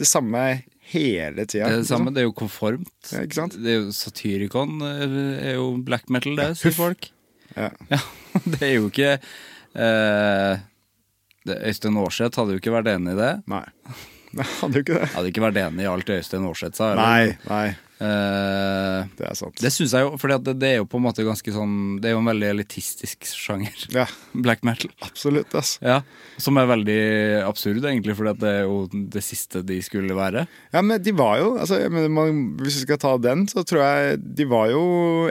Det 0.00 0.08
samme 0.08 0.42
hele 0.92 1.46
tida. 1.46 1.66
Det 1.68 1.78
er 1.78 1.82
det 1.82 1.88
samme, 1.88 2.12
det 2.14 2.22
er 2.22 2.28
jo 2.28 2.34
konformt. 2.36 2.92
Ja, 3.10 3.24
ikke 3.26 3.38
sant? 3.40 3.56
Det 3.58 3.72
er 3.72 3.80
jo 3.80 3.94
Satyricon 3.96 4.78
eh, 4.86 5.18
er 5.52 5.56
jo 5.58 5.72
black 5.84 6.08
metal, 6.12 6.36
det, 6.38 6.52
sier 6.60 6.74
folk. 6.76 7.10
Ja. 7.56 7.70
Ja, 7.92 8.00
det 8.54 8.62
er 8.64 8.74
jo 8.76 8.88
ikke 8.88 9.12
eh, 9.18 10.62
det, 11.48 11.58
Øystein 11.68 11.98
Aarseth 12.00 12.40
hadde 12.40 12.56
jo 12.56 12.62
ikke 12.62 12.74
vært 12.74 12.92
enig 12.94 13.16
i 13.16 13.20
det. 13.20 13.32
Nei. 13.50 13.66
Hadde 14.62 14.78
jo 14.78 14.84
ikke 14.86 14.96
det. 14.96 15.08
Hadde 15.12 15.28
ikke 15.28 15.42
vært 15.44 15.58
enig 15.60 15.84
i 15.84 15.88
alt 15.90 16.12
Øystein 16.14 16.46
Aarseth 16.48 16.78
sa. 16.78 16.92
Nei, 16.96 17.34
nei, 17.50 17.66
Eh, 18.02 19.04
det 19.18 19.26
er 19.28 19.36
sant. 19.38 19.54
det 19.62 19.70
syns 19.72 19.92
jeg 19.94 20.04
jo, 20.06 20.16
for 20.20 20.32
det, 20.32 20.54
det 20.60 20.68
er 20.72 20.78
jo 20.80 20.86
på 20.90 20.98
en 20.98 21.04
måte 21.06 21.24
ganske 21.26 21.52
sånn 21.54 21.74
Det 22.02 22.10
er 22.10 22.14
jo 22.16 22.20
en 22.22 22.28
veldig 22.30 22.48
elitistisk 22.50 23.28
sjanger. 23.30 23.84
Ja, 23.94 24.06
Black 24.44 24.64
metal. 24.66 24.90
absolutt, 25.06 25.54
ass. 25.58 25.76
Ja, 25.84 26.00
Som 26.42 26.58
er 26.60 26.66
veldig 26.70 26.98
absurd, 27.46 27.82
egentlig, 27.86 28.16
for 28.18 28.30
det 28.32 28.50
er 28.50 28.64
jo 28.66 28.80
det 28.92 29.22
siste 29.24 29.62
de 29.66 29.78
skulle 29.84 30.16
være. 30.18 30.46
Ja, 30.74 30.82
men 30.82 31.02
de 31.02 31.14
var 31.16 31.38
jo 31.42 31.52
altså, 31.62 31.78
man, 31.92 32.42
Hvis 32.62 32.80
vi 32.80 32.86
skal 32.88 33.00
ta 33.02 33.14
den, 33.22 33.46
så 33.50 33.64
tror 33.68 33.82
jeg 33.84 34.20
de 34.42 34.46
var 34.50 34.70
jo 34.72 34.82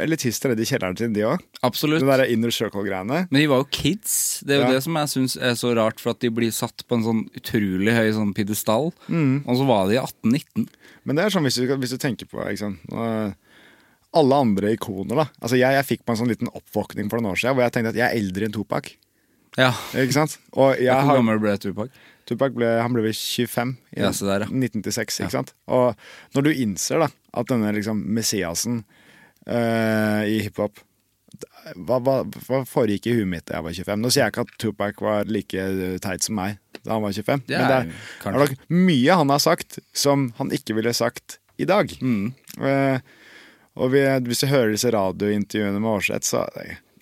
elitister 0.02 0.52
nede 0.54 0.64
i 0.66 0.70
kjelleren 0.70 0.98
sin, 1.00 1.14
de 1.16 1.26
òg. 1.28 1.44
Absolutt. 1.68 2.02
Den 2.02 2.10
der 2.14 2.26
inner 2.32 2.54
circle-greiene. 2.56 3.26
Men 3.32 3.42
de 3.42 3.48
var 3.52 3.62
jo 3.64 3.70
kids. 3.74 4.16
Det 4.46 4.56
er 4.56 4.62
jo 4.64 4.68
Ja. 4.70 4.72
det 4.78 4.84
som 4.86 4.96
jeg 4.98 5.12
syns 5.12 5.36
er 5.42 5.56
så 5.60 5.74
rart, 5.78 6.00
for 6.02 6.14
at 6.16 6.20
de 6.24 6.30
blir 6.34 6.52
satt 6.56 6.86
på 6.88 6.96
en 6.98 7.04
sånn 7.06 7.22
utrolig 7.38 7.94
høy 7.96 8.12
sånn 8.16 8.32
pidestall. 8.38 8.92
Mm. 9.12 9.44
Og 9.46 9.58
så 9.60 9.68
var 9.68 9.90
de 9.92 10.00
18-19. 10.02 10.68
Men 11.08 11.18
det 11.18 11.26
er 11.26 11.34
sånn 11.34 11.48
hvis 11.48 11.58
du, 11.58 11.66
hvis 11.82 11.96
du 11.96 12.00
tenker 12.02 12.30
på 12.30 12.44
liksom, 12.46 12.76
Alle 14.12 14.42
andre 14.44 14.74
ikoner, 14.76 15.24
da. 15.24 15.26
Altså, 15.40 15.58
jeg, 15.58 15.78
jeg 15.78 15.88
fikk 15.88 16.04
meg 16.04 16.14
en 16.14 16.20
sånn 16.22 16.34
liten 16.34 16.52
oppvåkning 16.52 17.10
for 17.10 17.22
noen 17.22 17.34
år 17.34 17.42
siden 17.42 17.58
hvor 17.58 17.66
jeg 17.66 17.76
tenkte 17.78 17.94
at 17.94 18.02
jeg 18.02 18.08
er 18.10 18.20
eldre 18.20 18.48
enn 18.48 18.56
Topak. 18.56 18.92
Ja. 19.60 19.72
Ikke 19.98 20.16
sant? 20.16 20.38
Og 20.56 20.80
jeg 20.80 20.96
Hvor 20.96 21.20
gammel 21.20 21.40
ble 21.42 21.56
Tupac? 21.60 21.96
Tupac 22.30 22.54
ble, 22.56 22.68
han 22.80 22.94
ble 22.96 23.04
vel 23.08 23.16
25 23.18 23.74
i 23.98 24.00
Ja, 24.00 24.12
der, 24.12 24.46
ja. 24.46 24.48
1996, 24.48 25.20
ikke 25.24 25.34
sant? 25.34 25.52
Og 25.68 25.98
når 26.36 26.46
du 26.48 26.52
innser 26.54 27.04
da 27.04 27.10
at 27.10 27.50
denne 27.50 27.74
liksom 27.76 28.04
Messiasen 28.16 28.84
uh, 29.50 30.22
i 30.28 30.40
hiphop 30.46 30.80
hva, 31.76 32.00
hva, 32.04 32.16
hva 32.48 32.62
foregikk 32.68 33.08
i 33.10 33.16
huet 33.20 33.30
mitt 33.30 33.46
da 33.50 33.60
jeg 33.60 33.66
var 33.68 33.78
25? 33.78 34.02
Nå 34.02 34.12
sier 34.12 34.24
jeg 34.24 34.34
ikke 34.34 34.46
at 34.48 34.58
Tupac 34.62 35.02
var 35.06 35.30
like 35.32 35.66
teit 36.04 36.26
som 36.26 36.38
meg 36.40 36.60
da 36.82 36.96
han 36.96 37.04
var 37.04 37.14
25, 37.14 37.44
Det 37.46 37.58
men 37.60 37.68
det 37.70 37.76
er 37.76 37.88
er, 37.88 37.90
det 37.92 38.32
er 38.32 38.38
nok 38.42 38.54
mye 38.74 39.18
han 39.22 39.34
har 39.34 39.42
sagt 39.44 39.78
som 39.94 40.32
han 40.40 40.54
ikke 40.56 40.76
ville 40.80 40.94
sagt 40.98 41.38
i 41.62 41.68
dag. 41.70 41.92
Mm. 42.02 42.32
Eh, 42.58 43.00
og 43.78 43.94
vi, 43.94 44.02
hvis 44.28 44.42
du 44.44 44.50
hører 44.50 44.74
disse 44.74 44.92
radiointervjuene 44.94 45.80
med 45.80 45.92
Aarseth, 45.94 46.28
så 46.28 46.48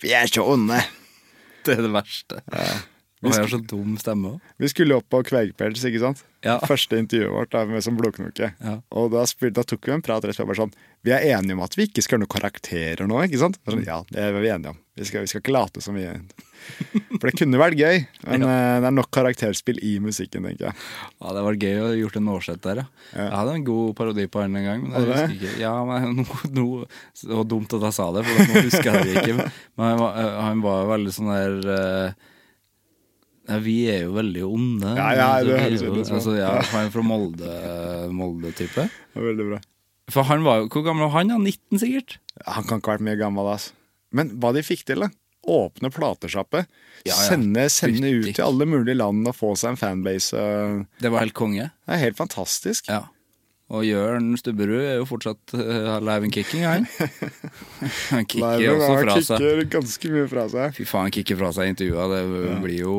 Vi 0.00 0.12
er 0.16 0.28
så 0.30 0.44
onde! 0.52 0.78
Det 1.64 1.76
er 1.76 1.82
det 1.84 1.92
verste. 1.92 2.42
Og 3.20 3.28
jeg 3.28 3.36
har 3.42 3.50
så 3.52 3.60
dum 3.68 3.96
stemme 4.00 4.36
òg. 4.36 4.52
Vi 4.60 4.70
skulle 4.72 4.96
opp 4.96 5.08
på 5.12 5.20
Kveggpels, 5.28 5.82
ikke 5.84 6.00
sant? 6.00 6.22
Ja. 6.46 6.56
Første 6.64 6.96
intervjuet 6.96 7.32
vårt 7.34 7.50
da, 7.52 7.66
med 7.68 7.84
som 7.84 7.96
blodknoke. 7.98 8.52
Ja. 8.56 8.76
Og 8.96 9.10
da, 9.12 9.26
spil, 9.28 9.52
da 9.56 9.64
tok 9.66 9.84
vi 9.84 9.92
en 9.92 10.04
prat 10.04 10.24
rett 10.24 10.38
før. 10.38 10.48
Bare 10.48 10.62
sånn, 10.62 10.76
vi 11.04 11.12
er 11.12 11.26
enige 11.36 11.56
om 11.58 11.64
at 11.64 11.76
vi 11.76 11.84
ikke 11.88 12.04
skal 12.04 12.16
gjøre 12.16 12.24
noen 12.24 12.32
karakterer 12.32 13.08
nå, 13.08 13.18
ikke 13.26 13.42
sant? 13.42 13.58
Sånn, 13.68 13.84
ja, 13.84 14.00
det 14.08 14.22
er 14.24 14.38
vi 14.38 14.48
enige 14.48 14.72
om. 14.72 14.78
Vi 15.00 15.08
skal, 15.08 15.24
vi 15.24 15.30
skal 15.32 15.42
ikke 15.44 15.54
late 15.54 15.82
som 15.84 15.96
vi 15.96 16.06
For 17.20 17.28
det 17.28 17.34
kunne 17.38 17.60
vært 17.60 17.78
gøy, 17.80 18.02
men 18.26 18.44
eh, 18.44 18.78
det 18.82 18.88
er 18.88 18.92
nok 18.92 19.08
karakterspill 19.16 19.78
i 19.84 19.94
musikken, 20.02 20.44
tenker 20.44 20.68
jeg. 20.68 20.76
Ja, 21.20 21.32
det 21.36 21.44
var 21.46 21.56
gøy 21.56 21.78
å 21.80 21.92
gjort 22.02 22.18
en 22.20 22.32
årsett 22.32 22.60
der, 22.64 22.82
ja. 22.82 22.86
Jeg 23.14 23.36
hadde 23.36 23.54
en 23.56 23.64
god 23.68 23.94
parodi 23.96 24.26
på 24.28 24.42
han 24.42 24.58
en 24.60 24.66
gang. 24.68 24.84
Men 24.84 24.96
jeg 24.98 25.08
husker 25.08 25.36
ikke 25.36 25.54
Ja, 25.62 25.72
men 25.88 26.18
no, 26.20 26.26
no, 26.56 26.66
Det 27.16 27.32
var 27.32 27.48
dumt 27.48 27.76
at 27.78 27.86
jeg 27.88 27.96
sa 27.96 28.10
det, 28.16 28.26
for 28.28 28.52
nå 28.52 28.64
husker 28.68 28.90
jeg 28.90 29.08
det 29.08 29.24
ikke. 29.24 29.48
Men 29.80 29.86
han 29.86 30.02
var, 30.02 30.20
han 30.48 30.64
var 30.64 30.82
jo 30.82 30.92
veldig 30.92 31.16
sånn 31.16 31.32
der 31.32 31.72
eh, 31.76 32.28
ja, 33.50 33.58
vi 33.60 33.74
er 33.92 34.04
jo 34.06 34.12
veldig 34.14 34.44
onde. 34.46 34.94
Ja, 34.96 35.08
ja, 35.18 35.28
det 35.44 35.58
høres 35.60 35.82
er 35.82 35.86
jo- 35.90 35.94
ut 36.00 36.06
som- 36.06 36.16
altså, 36.20 36.36
ja, 36.38 36.52
Han 36.70 36.86
er 36.86 36.90
fra 36.94 37.02
Molde, 37.02 37.50
Molde-type. 38.14 38.86
Det 39.14 39.18
var 39.20 39.28
veldig 39.32 39.48
bra. 39.50 39.60
For 40.10 40.26
han 40.26 40.42
var 40.46 40.62
jo 40.62 40.68
Hvor 40.72 40.82
gammel 40.86 41.06
var 41.06 41.18
han? 41.20 41.28
Ja, 41.30 41.38
19 41.38 41.78
sikkert? 41.82 42.16
Han 42.46 42.64
kan 42.66 42.80
ikke 42.80 42.90
ha 42.92 42.96
vært 42.98 43.06
mye 43.10 43.18
gammel, 43.20 43.50
ass. 43.52 43.72
Men 44.12 44.32
hva 44.42 44.52
de 44.56 44.62
fikk 44.66 44.84
til, 44.88 45.04
da? 45.04 45.10
Åpne 45.46 45.88
platesjappe. 45.94 46.64
Ja, 47.06 47.14
ja. 47.14 47.14
Sende, 47.30 47.62
sende 47.72 48.10
ut 48.12 48.34
til 48.34 48.44
alle 48.44 48.66
mulige 48.68 48.96
land 48.98 49.26
og 49.30 49.34
få 49.38 49.52
seg 49.56 49.70
en 49.70 49.78
fanbase. 49.80 50.34
eh, 50.36 50.84
Det 51.00 51.10
var 51.10 51.20
helt 51.24 51.34
konge. 51.34 51.70
Det 51.86 51.94
er 51.96 52.02
helt 52.06 52.18
fantastisk. 52.18 52.88
Ja. 52.90 53.04
Og 53.70 53.84
Jørn 53.86 54.32
Stubberud 54.34 54.80
er 54.82 54.96
jo 54.98 55.04
fortsatt 55.06 55.52
uh, 55.54 56.00
live 56.02 56.26
and 56.26 56.34
kicking, 56.34 56.64
han. 56.66 56.88
Han 58.10 58.26
kicker 58.26 58.58
Live, 58.58 58.72
også 58.74 58.96
fra 58.98 59.14
seg. 59.22 59.38
kicker 59.44 59.68
ganske 59.76 60.10
mye 60.10 60.24
fra 60.32 60.46
seg. 60.50 60.74
Fy 60.74 60.86
faen, 60.90 61.12
kicker 61.14 61.38
fra 61.38 61.52
seg 61.54 61.68
i 61.68 61.72
intervjua. 61.76 62.08
Det 62.10 62.20
blir 62.64 62.80
jo, 62.82 62.96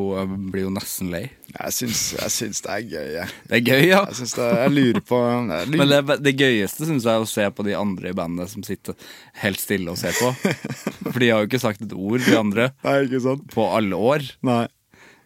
blir 0.54 0.66
jo 0.70 0.72
nesten 0.74 1.12
lei. 1.12 1.26
Jeg 1.52 1.76
syns, 1.76 2.06
jeg 2.16 2.32
syns 2.38 2.64
det 2.64 2.72
er 2.78 2.88
gøy, 2.88 3.10
jeg. 3.18 3.36
Det 3.52 3.60
er 3.60 3.64
gøy, 3.68 3.84
ja. 3.90 4.02
Jeg, 4.08 4.20
syns 4.22 4.36
det, 4.40 4.48
jeg 4.62 4.74
lurer 4.78 5.04
på 5.12 5.20
jeg 5.28 5.70
lurer, 5.74 5.82
Men 5.84 5.92
det, 5.92 6.20
det 6.30 6.36
gøyeste 6.40 6.88
syns 6.88 7.08
jeg 7.10 7.20
er 7.20 7.26
å 7.28 7.32
se 7.36 7.48
på 7.58 7.68
de 7.68 7.76
andre 7.76 8.14
i 8.14 8.18
bandet 8.24 8.54
som 8.56 8.64
sitter 8.64 8.96
helt 9.44 9.60
stille 9.60 9.92
og 9.92 10.00
ser 10.00 10.16
på. 10.16 10.32
For 11.12 11.20
de 11.20 11.34
har 11.34 11.44
jo 11.44 11.52
ikke 11.52 11.62
sagt 11.68 11.84
et 11.84 11.98
ord, 11.98 12.24
de 12.24 12.38
andre, 12.40 12.72
Nei, 12.88 13.02
ikke 13.10 13.26
sant? 13.28 13.44
på 13.52 13.68
alle 13.76 14.00
år. 14.00 14.24
Nei. 14.48 14.64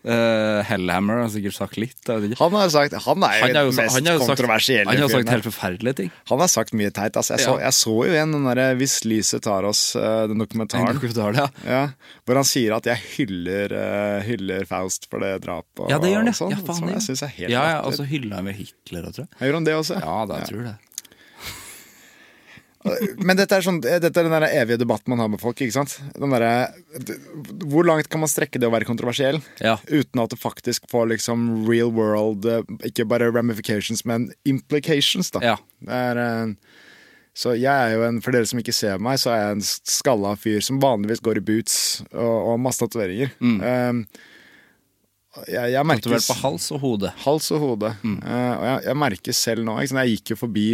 Eh, 0.05 0.59
Hellhammer 0.69 1.23
har 1.23 1.29
sikkert 1.33 1.55
sagt 1.57 1.79
litt. 1.81 1.97
Han 2.05 2.53
har 2.53 2.69
sagt 2.69 2.93
Han 3.07 3.23
er 3.25 3.39
jo 3.41 3.47
den 3.55 3.71
mest 3.73 3.95
han 3.95 4.05
sagt, 4.05 4.21
kontroversielle 4.21 4.91
han 4.91 5.01
har 5.01 5.09
sagt 5.09 5.31
helt 5.33 5.47
forferdelige 5.47 5.97
ting. 6.01 6.11
Han 6.29 6.43
har 6.43 6.51
sagt 6.51 6.75
mye 6.77 6.91
teit. 6.93 7.17
Altså. 7.17 7.33
Jeg, 7.33 7.47
så, 7.47 7.55
Ja. 7.57 7.65
jeg 7.65 7.73
så 7.79 7.95
jo 8.05 8.11
igjen 8.13 8.35
den 8.35 8.45
derre 8.45 8.67
'Hvis 8.77 9.01
lyset 9.09 9.41
tar 9.41 9.63
oss', 9.63 9.95
eh, 9.95 10.27
den 10.27 10.37
dokumentaren. 10.37 10.93
ja. 11.41 11.49
Ja, 11.65 11.89
hvor 12.25 12.35
han 12.35 12.45
sier 12.45 12.75
at 12.75 12.85
jeg 12.85 12.97
hyller, 13.17 13.73
uh, 13.73 14.21
hyller 14.21 14.65
Faust 14.65 15.09
for 15.09 15.19
det 15.19 15.41
drapet. 15.41 15.79
Og, 15.79 15.89
Ja, 15.89 15.97
det 15.97 16.11
gjør 16.13 16.21
han, 16.21 16.27
og 16.27 16.35
sånn, 16.35 16.51
Ja, 16.51 16.57
faen, 16.57 16.75
som 16.75 16.89
jeg 16.89 17.21
er 17.21 17.27
helt 17.27 17.49
Ja, 17.49 17.63
ja, 17.73 17.81
og 17.81 17.93
så 17.93 18.05
hyller 18.05 18.35
han 18.35 18.45
vel 18.45 18.53
Hitler 18.53 19.09
òg, 19.09 19.13
tror 19.15 19.25
jeg. 19.25 19.41
Gjør 19.41 19.53
han 19.53 19.63
det 19.63 19.73
også? 19.73 19.99
Ja, 20.01 20.25
da, 20.25 20.37
jeg 20.37 20.47
tror 20.53 20.63
det. 20.69 20.75
Men 23.17 23.37
dette 23.39 23.57
er, 23.57 23.63
sånn, 23.65 23.79
dette 23.81 24.11
er 24.11 24.27
den 24.27 24.33
der 24.35 24.45
evige 24.61 24.77
debatten 24.77 25.09
man 25.13 25.19
har 25.23 25.29
med 25.33 25.41
folk. 25.41 25.57
ikke 25.57 25.73
sant? 25.73 25.95
Den 26.13 26.29
derre- 26.29 26.69
hvor 27.65 27.85
langt 27.87 28.09
kan 28.13 28.21
man 28.21 28.29
strekke 28.29 28.59
det 28.61 28.67
å 28.69 28.73
være 28.73 28.85
kontroversiell 28.85 29.39
Ja. 29.63 29.77
uten 29.89 30.21
at 30.21 30.29
det 30.35 30.39
faktisk 30.39 30.85
får 30.91 31.07
liksom 31.15 31.65
real 31.67 31.89
world 31.91 32.45
eh, 32.45 32.61
Ikke 32.85 33.07
bare 33.09 33.31
ramifications, 33.33 34.05
men 34.05 34.29
implications, 34.45 35.31
da. 35.31 35.39
Ja. 35.41 35.55
Det 35.81 35.89
er, 35.97 36.17
eh, 36.21 36.53
så 37.35 37.51
jeg 37.57 37.65
er 37.73 37.97
jo 37.97 38.03
en, 38.07 38.21
For 38.21 38.31
dere 38.31 38.45
som 38.47 38.59
ikke 38.61 38.73
ser 38.73 38.97
meg, 39.01 39.17
så 39.19 39.33
er 39.33 39.41
jeg 39.47 39.57
en 39.57 39.65
skalla 39.65 40.35
fyr 40.39 40.61
som 40.63 40.79
vanligvis 40.79 41.19
går 41.25 41.41
i 41.41 41.45
boots 41.49 41.75
og, 42.13 42.53
og 42.53 42.59
masse 42.63 42.79
tatoveringer. 42.85 43.33
Eh, 43.41 44.05
jeg, 45.51 45.71
jeg 45.73 45.83
merker 45.89 46.13
på 46.15 46.35
hals 46.45 46.69
og 46.71 46.79
hode. 46.79 47.09
Hals 47.25 47.49
og 47.51 47.59
hode. 47.65 47.89
Eh, 48.05 48.53
og 48.55 48.65
jeg, 48.69 48.83
jeg 48.87 48.95
merker 49.01 49.35
selv 49.35 49.65
nå 49.67 49.73
ikke 49.81 49.91
sant? 49.91 50.05
Jeg 50.05 50.19
gikk 50.19 50.31
jo 50.35 50.37
forbi 50.45 50.67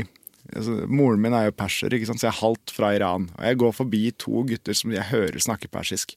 altså, 0.56 0.78
Moren 0.92 1.22
min 1.24 1.36
er 1.36 1.50
jo 1.50 1.58
perser, 1.58 1.94
ikke 1.96 2.10
sant? 2.10 2.22
så 2.22 2.30
jeg 2.30 2.34
er 2.36 2.42
halvt 2.42 2.74
fra 2.76 2.94
Iran. 2.98 3.30
Og 3.38 3.46
jeg 3.48 3.62
går 3.64 3.78
forbi 3.78 4.02
to 4.22 4.44
gutter 4.50 4.78
som 4.78 4.94
jeg 4.96 5.10
hører 5.12 5.44
snakke 5.44 5.72
persisk 5.72 6.16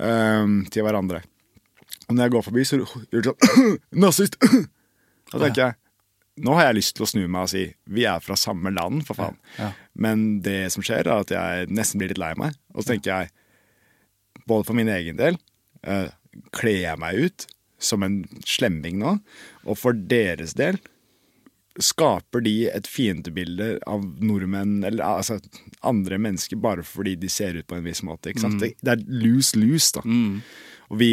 um, 0.00 0.62
til 0.72 0.86
hverandre. 0.86 1.22
Og 2.08 2.16
når 2.16 2.26
jeg 2.26 2.34
går 2.34 2.46
forbi, 2.48 2.64
så 2.66 2.80
gjør 2.80 3.28
de 3.28 3.32
sånn 3.32 3.78
Nazist! 4.04 4.38
Da 5.32 5.38
tenker 5.40 5.62
jeg 5.62 5.78
Nå 6.44 6.52
har 6.56 6.66
jeg 6.66 6.76
lyst 6.76 6.94
til 6.96 7.04
å 7.04 7.08
snu 7.08 7.22
meg 7.24 7.46
og 7.46 7.50
si 7.52 7.62
vi 7.92 8.04
er 8.08 8.20
fra 8.24 8.36
samme 8.40 8.70
land, 8.72 9.02
for 9.04 9.16
faen. 9.16 9.36
Ja. 9.58 9.66
Men 9.92 10.40
det 10.44 10.72
som 10.72 10.84
skjer, 10.84 11.04
er 11.04 11.20
at 11.26 11.32
jeg 11.32 11.68
nesten 11.68 12.00
blir 12.00 12.08
litt 12.08 12.20
lei 12.20 12.30
meg. 12.40 12.56
Og 12.72 12.80
så 12.80 12.94
tenker 12.94 13.10
jeg, 13.12 13.32
både 14.48 14.64
for 14.64 14.76
min 14.78 14.88
egen 14.92 15.18
del, 15.20 15.36
uh, 15.84 16.08
kler 16.56 16.78
jeg 16.86 17.00
meg 17.00 17.20
ut 17.20 17.46
som 17.84 18.04
en 18.06 18.22
slemming 18.48 18.96
nå? 19.02 19.18
Og 19.66 19.76
for 19.76 19.92
deres 19.92 20.56
del, 20.56 20.80
skaper 21.80 22.42
de 22.44 22.54
et 22.68 22.86
fiendebilde 22.90 23.78
av 23.88 24.04
nordmenn 24.20 24.82
eller 24.84 25.04
altså 25.06 25.38
andre 25.88 26.18
mennesker 26.20 26.60
bare 26.60 26.84
fordi 26.84 27.14
de 27.16 27.30
ser 27.32 27.56
ut 27.56 27.66
på 27.66 27.78
en 27.78 27.86
viss 27.86 28.02
måte. 28.04 28.34
sant? 28.40 28.60
Det, 28.60 28.74
det 28.84 28.96
er 28.96 29.04
lose-lose, 29.08 29.96
da. 29.96 30.04
Og 30.92 31.00
vi 31.00 31.12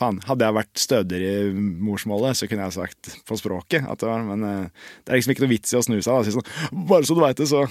Faen, 0.00 0.20
hadde 0.24 0.46
jeg 0.46 0.56
vært 0.56 0.80
stødigere 0.80 1.50
i 1.50 1.62
morsmålet, 1.84 2.38
så 2.38 2.46
kunne 2.48 2.64
jeg 2.68 2.76
sagt 2.78 3.08
på 3.28 3.36
språket 3.36 3.84
at 3.84 4.00
det 4.00 4.08
var 4.08 4.22
Men 4.24 4.44
eh, 4.46 4.86
det 5.04 5.12
er 5.12 5.18
liksom 5.18 5.34
ikke 5.34 5.44
noe 5.44 5.50
vits 5.52 5.74
i 5.74 5.76
å 5.76 5.82
snu 5.84 5.98
seg 5.98 6.08
da, 6.08 6.20
og 6.22 6.28
si 6.28 6.32
sånn 6.32 6.86
Bare 6.88 7.04
så 7.04 7.16
du 7.18 7.20
veit 7.20 7.36
det, 7.42 7.48
så 7.50 7.64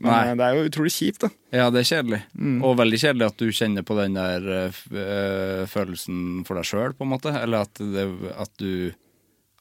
Men 0.00 0.08
Nei. 0.10 0.22
eh, 0.24 0.34
det 0.40 0.46
er 0.46 0.56
jo 0.56 0.64
utrolig 0.70 0.92
kjipt, 0.96 1.22
da. 1.22 1.30
Ja, 1.54 1.68
det 1.70 1.84
er 1.84 1.90
kjedelig. 1.92 2.20
Mm. 2.34 2.56
Og 2.66 2.74
veldig 2.80 2.98
kjedelig 3.04 3.28
at 3.28 3.38
du 3.44 3.52
kjenner 3.54 3.86
på 3.86 3.98
den 4.00 4.16
der 4.18 4.48
øh, 4.56 5.62
følelsen 5.70 6.18
for 6.48 6.58
deg 6.58 6.66
sjøl, 6.68 6.96
på 6.98 7.06
en 7.06 7.12
måte. 7.14 7.32
Eller 7.38 7.64
at, 7.64 7.80
det, 7.94 8.04
at, 8.34 8.52
du, 8.60 8.90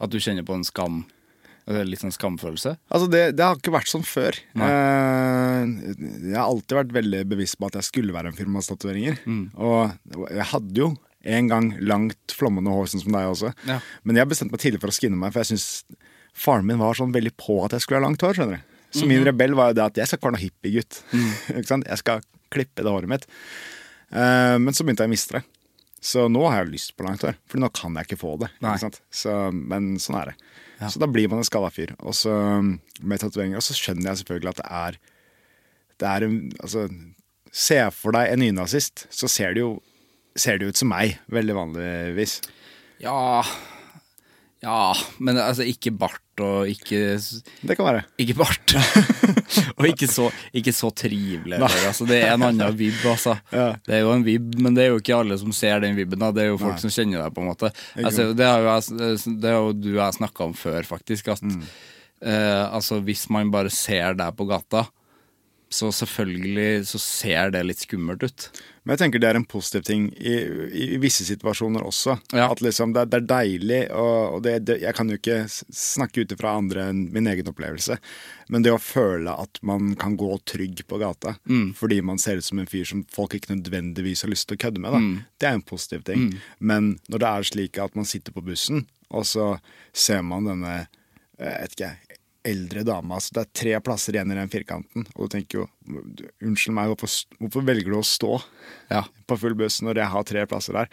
at 0.01 0.11
du 0.11 0.17
kjenner 0.19 0.43
på 0.47 0.57
en 0.57 0.65
skam. 0.67 1.03
Litt 1.65 2.03
sånn 2.03 2.13
skamfølelse. 2.13 2.75
Altså, 2.93 3.07
det, 3.09 3.23
det 3.39 3.45
har 3.45 3.57
ikke 3.57 3.73
vært 3.73 3.89
sånn 3.89 4.03
før. 4.05 4.37
Eh, 4.53 5.61
jeg 6.29 6.35
har 6.35 6.45
alltid 6.45 6.77
vært 6.77 6.93
veldig 6.93 7.23
bevisst 7.31 7.57
på 7.57 7.71
at 7.71 7.79
jeg 7.79 7.87
skulle 7.87 8.13
være 8.13 8.29
en 8.29 8.37
firmastatueringer. 8.37 9.17
Mm. 9.25 9.47
Og 9.57 10.27
jeg 10.29 10.45
hadde 10.51 10.83
jo 10.83 10.91
en 11.25 11.49
gang 11.49 11.71
langt, 11.81 12.35
flommende 12.37 12.69
hår, 12.69 12.91
sånn 12.91 13.01
som 13.01 13.17
deg 13.17 13.31
også. 13.31 13.49
Ja. 13.65 13.79
Men 14.05 14.21
jeg 14.21 14.29
bestemte 14.29 14.53
meg 14.53 14.61
tidlig 14.61 14.83
for 14.83 14.93
å 14.93 14.95
skinne 14.95 15.17
meg, 15.17 15.33
for 15.33 15.41
jeg 15.41 15.55
syns 15.55 15.67
faren 16.37 16.67
min 16.69 16.81
var 16.81 16.97
sånn 16.99 17.15
veldig 17.15 17.33
på 17.41 17.57
at 17.65 17.73
jeg 17.73 17.85
skulle 17.85 18.03
ha 18.03 18.05
langt 18.05 18.21
hår. 18.21 18.37
skjønner 18.37 18.61
du 18.61 18.99
Så 18.99 19.09
min 19.09 19.25
rebell 19.25 19.57
var 19.57 19.71
jo 19.71 19.79
det 19.79 19.87
at 19.87 19.97
jeg 19.99 20.11
skal 20.11 20.19
ikke 20.19 20.29
være 20.29 20.37
noe 20.37 20.45
hippiegutt. 20.45 21.01
Mm. 21.15 21.31
jeg 21.89 22.01
skal 22.03 22.21
klippe 22.53 22.85
det 22.85 22.93
håret 22.93 23.09
mitt. 23.09 23.25
Eh, 24.13 24.55
men 24.61 24.75
så 24.75 24.85
begynte 24.85 25.05
jeg 25.05 25.09
å 25.09 25.15
miste 25.15 25.39
det. 25.39 25.43
Så 26.05 26.27
nå 26.29 26.43
har 26.45 26.61
jeg 26.61 26.75
lyst 26.75 26.93
på 26.97 27.05
langt 27.07 27.23
hår, 27.25 27.37
for 27.49 27.61
nå 27.61 27.71
kan 27.73 27.95
jeg 27.97 28.09
ikke 28.09 28.21
få 28.21 28.35
det. 28.43 28.51
Ikke? 28.61 28.91
Så, 29.09 29.33
men 29.55 29.95
sånn 30.01 30.19
er 30.19 30.31
det. 30.31 30.37
Så 30.91 31.01
da 31.01 31.07
blir 31.09 31.29
man 31.31 31.41
en 31.41 31.47
skalla 31.47 31.71
fyr. 31.73 31.95
Og 32.05 32.13
så 32.17 32.35
med 32.61 33.21
tatoveringer. 33.21 33.57
Og 33.57 33.65
så 33.65 33.77
skjønner 33.77 34.11
jeg 34.11 34.21
selvfølgelig 34.21 34.53
at 34.53 34.61
det 34.61 34.69
er 34.81 34.99
Det 35.95 36.07
er 36.11 36.25
en 36.27 36.37
Altså, 36.59 36.87
se 37.55 37.79
for 37.95 38.15
deg 38.15 38.33
en 38.33 38.43
nynazist, 38.43 39.07
så 39.09 39.29
ser 39.31 39.55
det 39.55 39.63
jo 39.63 39.77
ser 40.35 40.59
det 40.59 40.67
ut 40.67 40.77
som 40.77 40.89
meg, 40.91 41.15
veldig 41.31 41.55
vanligvis. 41.55 42.41
Ja 42.99 43.15
Ja, 44.65 44.95
men 45.21 45.37
altså 45.37 45.61
ikke 45.69 45.91
bart 45.93 46.41
og 46.41 46.65
ikke 46.67 47.13
Det 47.61 47.75
kan 47.77 47.85
være. 47.85 47.99
Ikke 48.19 48.33
bart. 48.39 48.73
og 49.77 49.85
ikke 49.87 50.07
så, 50.09 50.25
ikke 50.57 50.73
så 50.75 50.89
trivelig. 50.97 51.59
Altså, 51.61 52.07
det 52.09 52.17
er 52.25 52.33
en 52.33 52.43
annen 52.49 52.75
vibb, 52.81 52.97
altså. 53.07 53.37
Ja. 53.53 53.67
Det 53.85 53.99
er 53.99 54.01
jo 54.03 54.11
en 54.15 54.25
vibb, 54.25 54.57
men 54.65 54.75
det 54.75 54.83
er 54.87 54.89
jo 54.95 54.99
ikke 55.03 55.15
alle 55.21 55.37
som 55.39 55.53
ser 55.55 55.79
den 55.85 55.95
vibben. 55.95 56.19
Da. 56.25 56.33
Det 56.35 56.43
er 56.47 56.49
jo 56.51 56.57
folk 56.59 56.81
som 56.81 56.91
kjenner 56.91 57.21
deg, 57.23 57.35
på 57.37 57.45
en 57.45 57.49
måte. 57.53 57.71
Altså, 58.01 58.31
det, 58.35 58.49
har 58.49 58.65
jo, 58.65 58.73
jeg- 58.73 59.39
det 59.45 59.53
har 59.53 59.61
jo 59.69 59.71
du 59.77 59.89
og 59.93 60.01
jeg 60.01 60.17
snakka 60.19 60.49
om 60.49 60.57
før, 60.57 60.81
faktisk. 60.89 61.29
At 61.37 61.45
eh, 61.45 62.65
altså, 62.73 62.99
hvis 63.05 63.27
man 63.31 63.53
bare 63.53 63.69
ser 63.71 64.17
deg 64.19 64.35
på 64.35 64.49
gata, 64.49 64.87
så 65.69 65.89
selvfølgelig 65.91 66.85
så 66.87 66.99
ser 67.01 67.51
det 67.55 67.63
litt 67.65 67.81
skummelt 67.83 68.23
ut. 68.23 68.47
Men 68.85 68.93
jeg 68.93 69.01
tenker 69.01 69.21
det 69.21 69.29
er 69.31 69.39
en 69.39 69.47
positiv 69.49 69.81
ting 69.87 70.05
i, 70.13 70.35
i, 70.69 70.83
i 70.93 70.99
visse 71.01 71.25
situasjoner 71.25 71.83
også. 71.83 72.17
Ja. 72.37 72.51
At 72.53 72.61
liksom 72.61 72.93
det, 72.93 73.07
det 73.11 73.23
er 73.23 73.27
deilig, 73.31 73.79
og, 73.97 74.35
og 74.35 74.43
det, 74.45 74.59
det, 74.69 74.77
jeg 74.83 74.97
kan 74.97 75.09
jo 75.09 75.17
ikke 75.17 75.39
snakke 75.49 76.21
ut 76.21 76.35
ifra 76.35 76.53
andre 76.59 76.85
enn 76.91 77.01
min 77.15 77.29
egen 77.31 77.49
opplevelse, 77.49 77.97
men 78.53 78.65
det 78.65 78.75
å 78.75 78.81
føle 78.81 79.33
at 79.41 79.59
man 79.65 79.95
kan 79.99 80.17
gå 80.19 80.29
trygg 80.45 80.83
på 80.85 80.99
gata 81.01 81.33
fordi 81.75 81.97
man 82.05 82.19
ser 82.21 82.37
ut 82.37 82.45
som 82.45 82.59
en 82.61 82.69
fyr 82.69 82.85
som 82.87 83.01
folk 83.13 83.33
ikke 83.33 83.55
nødvendigvis 83.55 84.21
har 84.25 84.31
lyst 84.31 84.47
til 84.49 84.59
å 84.59 84.61
kødde 84.61 84.83
med, 84.83 84.93
da, 84.93 85.25
det 85.41 85.49
er 85.49 85.57
en 85.57 85.65
positiv 85.65 86.05
ting. 86.05 86.35
Men 86.59 86.95
når 87.09 87.23
det 87.23 87.31
er 87.31 87.49
slik 87.49 87.79
at 87.81 87.97
man 87.97 88.07
sitter 88.07 88.35
på 88.35 88.45
bussen, 88.45 88.85
og 89.09 89.25
så 89.27 89.55
ser 89.95 90.21
man 90.25 90.47
denne 90.49 90.75
eh, 90.83 90.91
jeg 91.39 91.61
vet 91.65 91.75
ikke, 91.75 91.91
eldre 92.45 92.83
dame. 92.87 93.17
Altså 93.17 93.35
det 93.35 93.43
er 93.43 93.51
tre 93.61 93.75
plasser 93.85 94.15
igjen 94.17 94.31
i 94.33 94.37
den 94.37 94.51
firkanten, 94.53 95.05
og 95.15 95.27
du 95.27 95.35
tenker 95.35 95.61
jo 95.63 95.67
Unnskyld 96.41 96.73
meg, 96.77 96.89
hvorfor, 96.93 97.11
hvorfor 97.41 97.65
velger 97.67 97.93
du 97.93 97.99
å 97.99 98.05
stå? 98.05 98.39
Ja. 98.89 99.03
på 99.29 99.37
full 99.37 99.53
buss 99.57 99.81
når 99.85 99.99
jeg 100.01 100.11
har 100.13 100.23
tre 100.25 100.45
plasser 100.49 100.77
der. 100.77 100.89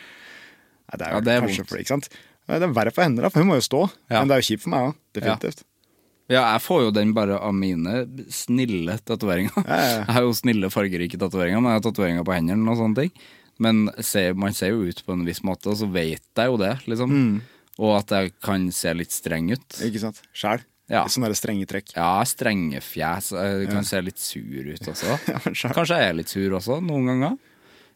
Nei, 0.91 0.99
det 1.01 1.07
er 1.07 1.11
jo 1.13 1.17
Ja, 1.17 1.25
det 1.25 1.33
er 1.35 1.45
kanskje 1.47 1.63
vondt. 1.65 1.71
for, 1.73 1.83
ikke 1.83 1.95
sant? 1.95 2.09
Det 2.49 2.59
er 2.67 2.75
verre 2.77 2.93
for 2.93 3.07
henne, 3.07 3.23
da, 3.23 3.31
for 3.33 3.41
hun 3.45 3.53
må 3.53 3.57
jo 3.61 3.65
stå. 3.65 3.83
Ja. 4.11 4.19
Men 4.21 4.29
det 4.33 4.37
er 4.37 4.43
jo 4.43 4.49
kjipt 4.51 4.65
for 4.65 4.73
meg 4.75 4.89
òg, 4.91 4.97
definitivt. 5.17 5.63
Ja, 6.33 6.43
jeg 6.55 6.63
får 6.65 6.81
jo 6.87 6.91
den 6.97 7.13
bare 7.17 7.37
av 7.45 7.53
mine 7.57 8.03
snille 8.33 8.97
tatoveringer. 9.05 9.53
Ja, 9.67 9.79
ja. 9.79 9.95
Jeg 10.07 10.17
har 10.17 10.27
jo 10.27 10.35
snille, 10.37 10.71
fargerike 10.73 11.19
tatoveringer, 11.21 11.61
men 11.61 11.73
jeg 11.75 11.81
har 11.81 11.87
tatoveringer 11.87 12.25
på 12.29 12.35
hendene 12.37 12.73
og 12.73 12.79
sånne 12.81 13.03
ting. 13.05 13.25
Men 13.63 13.83
se, 14.01 14.23
man 14.39 14.55
ser 14.57 14.73
jo 14.73 14.87
ut 14.89 15.03
på 15.05 15.13
en 15.17 15.25
viss 15.29 15.43
måte, 15.45 15.69
og 15.71 15.77
så 15.81 15.89
vet 15.93 16.23
jeg 16.39 16.49
jo 16.53 16.57
det, 16.63 16.73
liksom. 16.89 17.13
Mm. 17.13 17.35
Og 17.83 17.93
at 17.99 18.15
jeg 18.17 18.33
kan 18.45 18.65
se 18.75 18.93
litt 18.97 19.13
streng 19.13 19.51
ut. 19.53 19.67
Ikke 19.85 20.01
sant? 20.03 20.23
Sjæl. 20.37 20.65
Ja. 20.93 21.07
Sånne 21.09 21.31
der 21.33 21.39
strenge 21.39 21.65
trekk. 21.71 21.95
Ja, 21.97 22.11
strenge 22.29 22.83
fjes. 22.85 23.31
Jeg 23.33 23.71
kan 23.73 23.87
se 23.89 24.01
litt 24.05 24.21
sur 24.21 24.67
ut 24.75 24.91
også. 24.93 25.15
Ja. 25.33 25.41
Kanskje 25.73 25.97
jeg 25.99 26.11
er 26.11 26.19
litt 26.19 26.29
sur 26.33 26.59
også, 26.59 26.77
noen 26.85 27.09
ganger. 27.09 27.39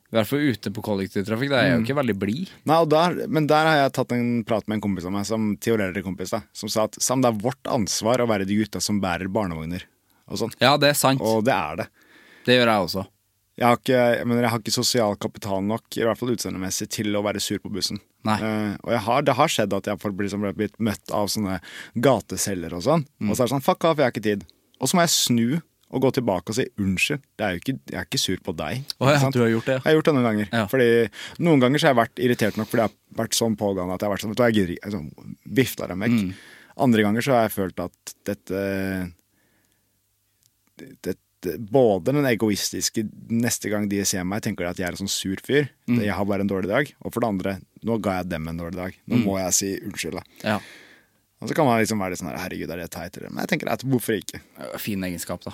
I 0.07 0.15
hvert 0.17 0.29
fall 0.31 0.45
ute 0.55 0.71
på 0.73 0.83
kollektivtrafikk. 0.87 1.51
Da 1.51 1.59
er 1.59 1.65
Mm. 1.67 1.69
jeg 1.69 1.77
jo 1.77 1.85
ikke 1.85 1.97
veldig 1.99 2.15
blid. 2.23 2.51
Nei, 2.71 2.79
der, 2.89 3.17
men 3.29 3.47
der 3.51 3.67
har 3.69 3.77
jeg 3.83 3.93
tatt 3.99 4.13
en 4.17 4.29
prat 4.49 4.65
med 4.71 4.77
en 4.79 4.85
kompis 4.87 5.05
av 5.05 5.13
meg, 5.13 5.27
som 5.29 5.49
teorerer-kompis, 5.59 6.31
da, 6.31 6.41
som 6.57 6.71
sa 6.73 6.85
at 6.87 6.95
Sam, 7.03 7.21
det 7.25 7.33
er 7.35 7.41
vårt 7.43 7.69
ansvar 7.69 8.23
å 8.23 8.29
være 8.31 8.47
de 8.49 8.57
gutta 8.63 8.81
som 8.81 9.01
bærer 9.03 9.29
barnevogner. 9.29 9.83
Og 10.31 10.39
sånn. 10.41 10.55
Ja, 10.63 10.77
det 10.81 10.93
er 10.95 10.99
sant. 10.99 11.21
Og 11.21 11.43
det 11.45 11.53
er 11.55 11.83
det. 11.83 11.89
Det 12.47 12.57
gjør 12.57 12.71
jeg 12.71 12.87
også. 12.87 13.05
Jeg 13.57 13.65
har, 13.65 13.79
ikke, 13.81 14.01
jeg, 14.19 14.27
mener, 14.29 14.45
jeg 14.45 14.53
har 14.53 14.61
ikke 14.61 14.75
sosial 14.75 15.15
kapital 15.21 15.63
nok, 15.65 15.87
i 15.97 16.03
hvert 16.05 16.21
fall 16.21 16.35
utseendemessig, 16.35 16.91
til 16.93 17.17
å 17.17 17.23
være 17.25 17.41
sur 17.41 17.61
på 17.63 17.71
bussen. 17.73 18.03
Eh, 18.29 18.75
og 18.83 18.93
har, 19.07 19.25
det 19.25 19.37
har 19.39 19.53
skjedd 19.53 19.73
at 19.77 19.89
jeg 19.89 19.97
har 20.03 20.19
liksom, 20.21 20.45
blitt 20.59 20.77
møtt 20.83 21.15
av 21.15 21.31
sånne 21.33 21.61
gateselgere 22.05 22.77
og 22.77 22.85
sånn. 22.85 23.07
Mm. 23.17 23.31
Og 23.31 23.33
så 23.33 23.43
er 23.43 23.49
det 23.49 23.55
sånn 23.55 23.65
fuck 23.65 23.89
off, 23.89 24.03
jeg 24.03 24.11
har 24.11 24.13
ikke 24.13 24.27
tid. 24.27 24.45
Og 24.77 24.91
så 24.91 24.99
må 24.99 25.07
jeg 25.07 25.15
snu 25.15 25.49
og 25.97 26.03
gå 26.03 26.11
tilbake 26.19 26.53
og 26.53 26.59
si 26.59 26.67
unnskyld. 26.83 27.23
Det 27.39 27.47
er 27.47 27.61
ikke, 27.61 27.77
jeg 27.93 27.99
er 28.01 28.09
ikke 28.09 28.21
sur 28.21 28.41
på 28.45 28.55
deg. 28.59 28.95
Oh, 28.99 29.09
ja, 29.09 29.31
du 29.33 29.41
har 29.41 29.53
gjort 29.53 29.69
det, 29.71 29.77
ja. 29.79 29.83
Jeg 29.83 29.89
har 29.89 29.97
gjort 29.99 30.09
det 30.09 30.15
noen 30.17 30.27
ganger. 30.27 30.49
Ja. 30.51 30.65
Fordi 30.71 30.89
Noen 31.47 31.63
ganger 31.63 31.81
så 31.81 31.89
har 31.89 31.95
jeg 31.95 32.01
vært 32.01 32.23
irritert 32.27 32.59
nok 32.61 32.71
fordi 32.73 32.83
jeg 32.83 32.93
har 32.93 33.21
vært 33.23 33.39
sånn 33.39 33.57
pågående 33.61 33.97
at 33.97 34.03
jeg 34.03 34.09
har 34.11 34.15
vært 34.17 34.25
sånn, 34.25 34.35
vet 34.35 34.41
du 34.41 34.45
jeg 34.47 34.57
gidder 34.57 34.75
ikke. 34.75 34.91
Altså, 34.91 35.37
vifta 35.61 35.89
dem 35.93 36.03
vekk. 36.05 36.17
Mm. 36.19 36.33
Andre 36.87 37.07
ganger 37.07 37.25
så 37.25 37.37
har 37.37 37.47
jeg 37.47 37.55
følt 37.55 37.85
at 37.87 38.17
dette 38.29 38.65
dette, 40.77 41.17
både 41.45 42.15
den 42.15 42.27
egoistiske 42.29 43.05
neste 43.33 43.71
gang 43.73 43.89
de 43.91 44.01
ser 44.09 44.25
meg, 44.29 44.43
tenker 44.45 44.65
de 44.65 44.71
at 44.71 44.81
jeg 44.81 44.89
er 44.89 44.97
en 44.97 45.03
sånn 45.05 45.13
sur 45.13 45.41
fyr. 45.45 45.69
Mm. 45.91 46.01
Jeg 46.05 46.17
har 46.17 46.27
bare 46.29 46.47
en 46.47 46.51
dårlig 46.51 46.71
dag. 46.71 46.91
Og 47.03 47.13
for 47.15 47.23
det 47.23 47.31
andre, 47.35 47.55
nå 47.87 47.99
ga 48.03 48.21
jeg 48.21 48.31
dem 48.33 48.49
en 48.51 48.63
dårlig 48.63 48.79
dag. 48.79 48.99
Nå 49.11 49.21
må 49.25 49.39
jeg 49.41 49.57
si 49.57 49.71
unnskyld. 49.87 50.21
Ja. 50.45 50.59
Og 51.43 51.51
så 51.51 51.57
kan 51.57 51.69
man 51.69 51.83
liksom 51.83 52.01
være 52.01 52.15
litt 52.15 52.23
sånn 52.23 52.31
her, 52.33 52.41
herregud, 52.41 52.71
er 52.73 52.81
det 52.81 52.91
teit? 52.95 53.19
Men 53.29 53.43
jeg 53.45 53.53
tenker 53.53 53.71
at 53.75 53.85
hvorfor 53.85 54.17
ikke? 54.17 54.41
Fin 54.81 55.05
egenskap, 55.05 55.45
da. 55.45 55.53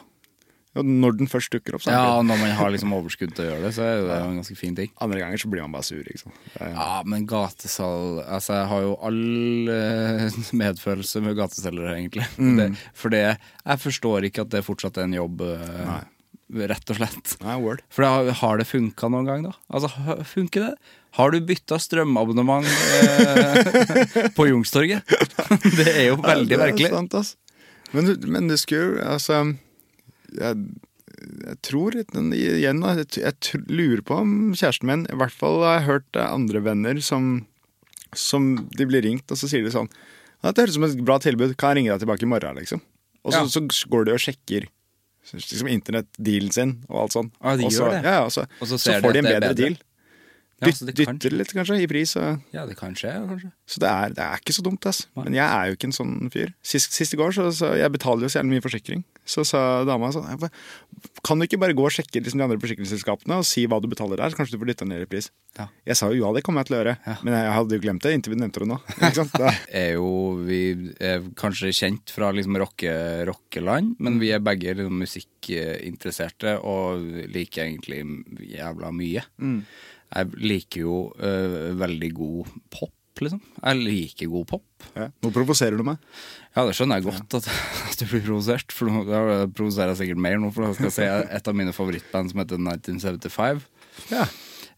Og 0.73 0.87
når 0.89 1.19
den 1.19 1.29
først 1.29 1.53
dukker 1.53 1.75
opp, 1.77 1.83
så 1.85 1.91
er 1.93 1.99
Ja, 1.99 2.13
og 2.17 2.23
når 2.25 2.39
man 2.41 2.51
har 2.57 2.71
liksom 2.73 2.95
overskudd 2.97 3.35
til 3.37 3.45
å 3.45 3.49
gjøre 3.51 3.63
det, 3.67 3.73
så 3.77 3.83
er 3.85 3.99
det 3.99 4.05
jo 4.07 4.29
en 4.31 4.39
ganske 4.41 4.57
fin 4.57 4.75
ting. 4.79 4.89
andre 5.05 5.19
ganger 5.21 5.37
så 5.43 5.51
blir 5.53 5.61
man 5.67 5.73
bare 5.75 5.85
sur. 5.85 6.01
liksom. 6.07 6.33
er- 6.61 6.71
Ja, 6.73 7.03
men 7.05 7.27
gatesalg 7.27 8.23
Altså, 8.27 8.55
jeg 8.57 8.69
har 8.71 8.81
jo 8.87 8.95
all 9.03 9.69
eh, 9.69 10.31
medfølelse 10.63 11.21
med 11.23 11.37
gateselgere, 11.37 11.93
egentlig. 11.99 12.25
Mm. 12.39 12.57
Det, 12.57 12.71
for 12.95 13.11
det 13.13 13.21
Jeg 13.67 13.79
forstår 13.85 14.25
ikke 14.31 14.41
at 14.47 14.49
det 14.55 14.65
fortsatt 14.65 14.97
er 14.97 15.03
en 15.11 15.13
jobb, 15.19 15.43
Nei. 15.45 16.01
rett 16.69 16.91
og 16.91 16.97
slett. 16.97 17.37
Nei, 17.45 17.57
word. 17.61 17.83
For 17.93 18.03
det 18.03 18.11
har, 18.11 18.31
har 18.41 18.57
det 18.59 18.67
funka 18.69 19.09
noen 19.13 19.27
gang, 19.29 19.43
da? 19.45 19.53
Altså, 19.73 19.89
funker 20.25 20.71
det? 20.71 20.75
Har 21.19 21.31
du 21.31 21.41
bytta 21.45 21.77
strømabonnement 21.77 22.65
eh, 22.65 24.31
på 24.37 24.49
Youngstorget? 24.49 25.05
det 25.77 25.87
er 25.93 26.07
jo 26.09 26.17
veldig 26.17 26.49
Ja, 26.49 26.57
det 26.57 26.57
er 26.57 26.65
merkelig. 26.65 26.89
Sant, 26.97 27.15
ass. 27.21 27.35
Men, 27.93 28.09
men 28.33 28.49
det 28.49 28.57
skulle 28.63 28.87
jo 28.97 29.05
Altså 29.05 29.43
jeg, 30.39 30.65
jeg 31.47 31.57
tror 31.63 31.95
igjen 31.97 32.83
jeg, 32.83 33.07
jeg 33.21 33.63
lurer 33.69 34.03
på 34.07 34.17
om 34.23 34.53
kjæresten 34.59 34.89
min 34.89 35.07
I 35.13 35.19
hvert 35.21 35.35
fall 35.37 35.61
har 35.63 35.79
jeg 35.81 35.89
hørt 35.91 36.17
andre 36.23 36.63
venner 36.65 37.01
som, 37.05 37.47
som 38.17 38.55
de 38.77 38.87
blir 38.89 39.05
ringt, 39.05 39.31
og 39.31 39.39
så 39.39 39.49
sier 39.51 39.65
de 39.65 39.71
sånn 39.75 39.91
«Ja, 40.43 40.51
'Det 40.51 40.65
høres 40.65 40.75
ut 40.75 40.81
som 40.81 40.85
et 40.89 41.05
bra 41.07 41.19
tilbud, 41.23 41.57
kan 41.57 41.71
jeg 41.71 41.83
ringe 41.85 41.93
deg 41.95 42.03
tilbake 42.03 42.25
i 42.27 42.31
morgen? 42.33 42.57
liksom 42.59 42.81
Og 43.25 43.33
så, 43.33 43.39
Ja. 43.39 43.47
så 43.47 43.89
går 43.89 44.05
de 44.07 44.13
og 44.17 44.19
sjekker 44.19 44.67
liksom 45.31 45.69
internettdealen 45.71 46.51
sin 46.53 46.73
og 46.91 47.03
alt 47.05 47.13
sånn. 47.15 47.31
Ja, 47.39 47.57
de 47.57 47.65
og 47.65 47.73
så. 47.73 47.91
Ja, 48.03 48.25
og 48.25 48.33
så, 48.35 48.47
Og 48.61 48.67
så 48.67 48.79
så, 48.79 48.97
får 49.01 49.13
de 49.13 49.19
en 49.23 49.25
bedre 49.25 49.41
bedre. 49.41 49.55
deal. 49.55 49.77
Ja, 50.63 50.69
Dyt, 50.71 50.77
så 50.79 50.87
det 50.87 50.95
kan- 51.05 51.19
dytter 51.19 51.35
litt 51.35 51.51
kanskje 51.53 51.81
i 51.83 51.87
pris. 51.91 52.15
Og, 52.17 52.39
Ja, 52.55 52.65
det 52.67 52.77
kan 52.79 52.95
skje, 52.95 53.11
kanskje. 53.27 53.51
så 53.67 53.81
det 53.83 53.89
er, 53.91 54.09
det 54.15 54.23
er 54.23 54.39
ikke 54.39 54.55
så 54.55 54.63
dumt, 54.63 54.87
ass. 54.87 55.07
Men 55.19 55.35
jeg 55.35 55.43
er 55.43 55.67
jo 55.73 55.75
ikke 55.77 55.89
en 55.91 55.97
sånn 55.99 56.31
fyr. 56.31 56.53
Sist, 56.63 56.93
sist 56.95 57.15
i 57.15 57.19
går, 57.19 57.35
så, 57.35 57.49
så 57.51 57.73
jeg 57.77 57.91
betaler 57.91 58.23
jo 58.23 58.31
så 58.31 58.39
gjerne 58.41 58.55
mye 58.55 58.63
forsikring. 58.63 59.03
Så 59.27 59.45
sa 59.47 59.85
dama 59.87 60.09
sånn 60.11 60.27
Kan 61.23 61.39
du 61.39 61.45
ikke 61.47 61.59
bare 61.63 61.75
gå 61.79 61.85
og 61.87 61.93
sjekke 61.95 62.19
liksom, 62.23 62.39
de 62.41 62.45
andre 62.47 62.59
forsikringsselskapene 62.59 63.37
og 63.39 63.45
si 63.47 63.67
hva 63.71 63.79
du 63.83 63.87
betaler 63.91 64.17
der? 64.19 64.31
så 64.31 64.39
Kanskje 64.39 64.57
du 64.57 64.63
får 64.63 64.71
dytta 64.73 64.87
ned 64.87 65.03
i 65.03 65.07
pris. 65.07 65.29
Ja. 65.59 65.69
Jeg 65.87 65.97
sa 65.99 66.09
jo 66.11 66.25
ja, 66.27 66.33
det 66.35 66.43
kommer 66.47 66.63
jeg 66.63 66.71
til 66.71 66.77
å 66.77 66.81
gjøre. 66.83 66.97
Ja. 67.07 67.15
Men 67.23 67.35
jeg 67.39 67.53
hadde 67.55 67.77
jo 67.77 67.83
glemt 67.85 68.03
det 68.03 68.15
inntil 68.17 68.35
vi 68.35 68.41
nevnte 68.43 68.63
det 68.63 68.69
nå. 68.71 68.79
Er 69.83 69.93
jo 69.95 70.09
vi 70.47 70.61
er 71.01 71.23
kanskje 71.39 71.71
kjent 71.75 72.11
fra 72.11 72.31
liksom 72.35 72.59
rocke, 72.59 72.93
rockeland, 73.31 73.95
men 74.03 74.19
vi 74.23 74.31
er 74.35 74.43
begge 74.43 74.75
liksom 74.79 74.99
musikkinteresserte 75.03 76.57
og 76.63 77.03
liker 77.33 77.67
egentlig 77.69 78.03
jævla 78.57 78.91
mye. 78.95 79.25
Jeg 80.13 80.43
liker 80.43 80.85
jo 80.85 80.99
uh, 81.17 81.73
veldig 81.81 82.11
god 82.17 82.53
pop. 82.73 82.95
liksom. 83.23 83.43
Jeg 83.61 83.81
liker 83.81 84.31
god 84.33 84.47
pop. 84.51 84.87
Ja. 84.97 85.09
Nå 85.25 85.33
provoserer 85.35 85.79
du 85.79 85.85
meg. 85.87 86.01
Ja, 86.53 86.65
det 86.69 86.77
skjønner 86.77 87.01
jeg 87.01 87.09
godt 87.09 87.37
at, 87.41 87.51
at 87.91 88.01
du 88.01 88.07
blir 88.11 88.25
provosert. 88.25 88.73
For 88.75 88.91
nå 88.91 89.05
da 89.09 89.45
provoserer 89.49 89.95
jeg 89.95 90.05
sikkert 90.05 90.25
mer 90.25 90.41
nå, 90.41 90.53
for 90.55 90.69
da 90.69 90.73
skal 90.77 90.91
jeg 90.91 90.97
si 91.01 91.37
et 91.39 91.53
av 91.53 91.59
mine 91.59 91.75
favorittband 91.77 92.33
som 92.33 92.43
heter 92.43 92.61
1975. 92.63 93.63
Ja. 94.13 94.27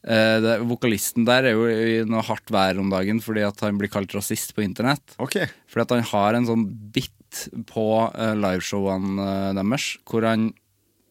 Eh, 0.05 0.39
det, 0.45 0.59
vokalisten 0.69 1.25
der 1.25 1.49
er 1.49 1.55
jo 1.57 1.69
i 1.71 2.01
noe 2.09 2.25
hardt 2.27 2.51
vær 2.53 2.77
om 2.81 2.91
dagen 2.93 3.23
fordi 3.25 3.45
at 3.47 3.63
han 3.65 3.79
blir 3.81 3.93
kalt 3.93 4.13
rasist 4.17 4.53
på 4.57 4.65
internett. 4.65 5.17
Ok. 5.23 5.39
Fordi 5.71 5.87
at 5.87 5.95
han 5.97 6.11
har 6.11 6.37
en 6.37 6.49
sånn 6.51 6.67
bit 6.93 7.47
på 7.71 7.87
eh, 8.13 8.35
liveshowene 8.39 9.31
eh, 9.31 9.49
deres 9.57 9.89
hvor 10.05 10.27
han 10.29 10.51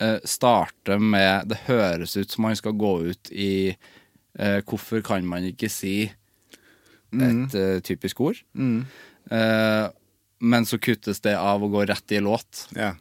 eh, 0.03 0.19
starter 0.29 1.01
med 1.01 1.49
Det 1.51 1.63
høres 1.67 2.15
ut 2.17 2.31
som 2.31 2.47
han 2.47 2.59
skal 2.59 2.77
gå 2.77 2.93
ut 3.09 3.33
i 3.33 3.73
eh, 4.39 4.61
Hvorfor 4.65 5.03
kan 5.05 5.25
man 5.27 5.43
ikke 5.49 5.69
si 5.71 6.11
et 7.13 7.55
eh, 7.55 7.79
typisk 7.85 8.21
ord? 8.25 8.39
Eh, 8.57 9.87
men 10.43 10.65
så 10.67 10.79
kuttes 10.81 11.21
det 11.23 11.35
av 11.39 11.63
å 11.63 11.69
gå 11.71 11.85
rett 11.87 12.11
i 12.11 12.19
låt, 12.23 12.67
Ja. 12.75 12.93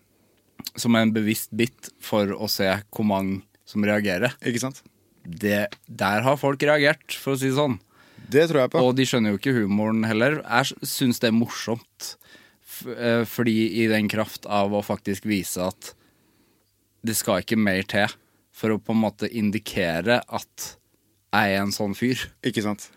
som 0.77 0.95
er 0.95 1.03
en 1.07 1.13
bevisst 1.15 1.51
bit 1.57 1.91
for 2.01 2.27
å 2.37 2.49
se 2.49 2.69
hvor 2.93 3.05
mange 3.09 3.43
som 3.67 3.83
reagerer. 3.85 4.35
Ikke 4.45 4.61
sant? 4.63 4.83
Det, 5.25 5.69
der 5.89 6.23
har 6.23 6.37
folk 6.37 6.63
reagert, 6.63 7.13
for 7.19 7.35
å 7.35 7.39
si 7.39 7.49
det 7.51 7.57
sånn. 7.59 7.79
Det 8.33 8.47
tror 8.49 8.63
jeg 8.63 8.71
på. 8.73 8.83
Og 8.87 8.95
de 8.97 9.05
skjønner 9.09 9.35
jo 9.35 9.39
ikke 9.41 9.55
humoren 9.57 10.05
heller. 10.07 10.39
Jeg 10.43 10.79
syns 10.89 11.19
det 11.23 11.29
er 11.33 11.37
morsomt. 11.37 12.13
F 12.63 12.87
eh, 12.89 13.25
fordi 13.29 13.83
i 13.83 13.89
den 13.91 14.09
kraft 14.09 14.47
av 14.47 14.73
å 14.73 14.81
faktisk 14.87 15.27
vise 15.29 15.67
at 15.67 15.93
det 17.05 17.17
skal 17.19 17.43
ikke 17.43 17.59
mer 17.59 17.83
til 17.91 18.07
for 18.55 18.73
å 18.75 18.79
på 18.81 18.95
en 18.95 19.03
måte 19.03 19.29
indikere 19.29 20.21
at 20.29 20.69
jeg 21.33 21.55
er 21.57 21.63
en 21.63 21.73
sånn 21.75 21.95
fyr. 21.97 22.21
Ikke 22.45 22.63
sant? 22.65 22.89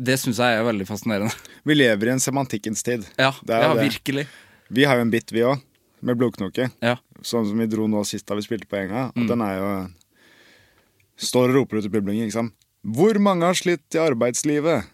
Det 0.00 0.16
syns 0.22 0.38
jeg 0.40 0.56
er 0.60 0.64
veldig 0.64 0.86
fascinerende. 0.88 1.32
Vi 1.66 1.74
lever 1.76 2.08
i 2.08 2.12
en 2.14 2.22
semantikkens 2.22 2.84
tid. 2.86 3.02
Ja, 3.18 3.32
Det 3.44 3.56
er 3.56 3.64
ja 3.66 3.74
det. 3.74 3.88
virkelig. 3.90 4.26
Vi 4.70 4.84
har 4.86 4.96
jo 5.00 5.02
en 5.06 5.10
bit, 5.10 5.32
vi 5.34 5.42
òg, 5.44 5.60
med 6.06 6.16
blodknoke. 6.16 6.70
Ja. 6.80 6.94
Sånn 7.26 7.44
som 7.48 7.58
vi 7.58 7.66
dro 7.68 7.88
nå 7.90 8.04
sist 8.08 8.24
da 8.30 8.36
vi 8.38 8.44
spilte 8.46 8.68
på 8.70 8.78
Enga. 8.80 9.08
Og 9.16 9.26
den 9.28 9.42
er 9.44 9.56
jo 9.58 9.70
Står 11.20 11.50
og 11.50 11.58
roper 11.58 11.76
ut 11.82 11.84
i 11.84 11.90
publikum, 11.92 12.22
ikke 12.24 12.32
sant. 12.32 12.54
Hvor 12.80 13.18
mange 13.20 13.44
har 13.44 13.58
slitt 13.58 13.92
i 13.92 13.98
arbeidslivet? 14.00 14.86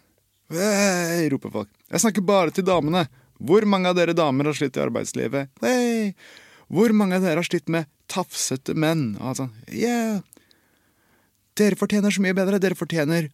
Hei, 0.51 1.29
roper 1.31 1.53
folk. 1.53 1.69
Jeg 1.87 2.03
snakker 2.03 2.25
bare 2.27 2.51
til 2.51 2.65
damene. 2.67 3.05
Hvor 3.39 3.63
mange 3.69 3.87
av 3.87 3.95
dere 3.95 4.11
damer 4.17 4.49
har 4.49 4.57
slitt 4.57 4.75
i 4.75 4.81
arbeidslivet? 4.83 5.47
Hei. 5.63 6.11
Hvor 6.67 6.91
mange 6.91 7.15
av 7.15 7.23
dere 7.23 7.39
har 7.39 7.47
slitt 7.47 7.71
med 7.71 7.87
tafsete 8.11 8.75
menn? 8.75 9.13
Og 9.23 9.37
sånn, 9.39 9.53
yeah. 9.71 10.19
Dere 11.57 11.75
fortjener 11.79 12.13
så 12.13 12.21
mye 12.23 12.35
bedre. 12.37 12.59
Dere 12.61 12.77
fortjener 12.77 13.29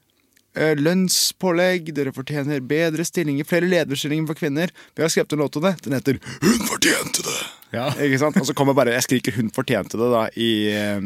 eh, 0.55 0.73
lønnspålegg, 0.79 1.91
dere 1.97 2.13
fortjener 2.15 2.61
bedre 2.67 3.05
stillinger, 3.07 3.47
flere 3.49 3.67
lederstillinger 3.69 4.27
for 4.29 4.39
kvinner. 4.39 4.71
Vi 4.95 5.03
har 5.05 5.11
skrevet 5.11 5.33
en 5.35 5.43
låt 5.43 5.57
om 5.59 5.65
det. 5.67 5.75
Den 5.83 5.93
heter 5.97 6.19
'Hun 6.23 6.59
fortjente 6.69 7.25
det'. 7.25 7.97
Ikke 8.05 8.19
sant? 8.21 8.37
Og 8.37 8.45
så 8.45 8.53
kommer 8.53 8.73
bare 8.77 8.93
Jeg 8.93 9.03
skriker 9.03 9.31
'Hun 9.35 9.49
fortjente 9.51 9.97
det' 9.97 10.11
da 10.13 10.29
i 10.37 10.51
eh, 10.69 11.01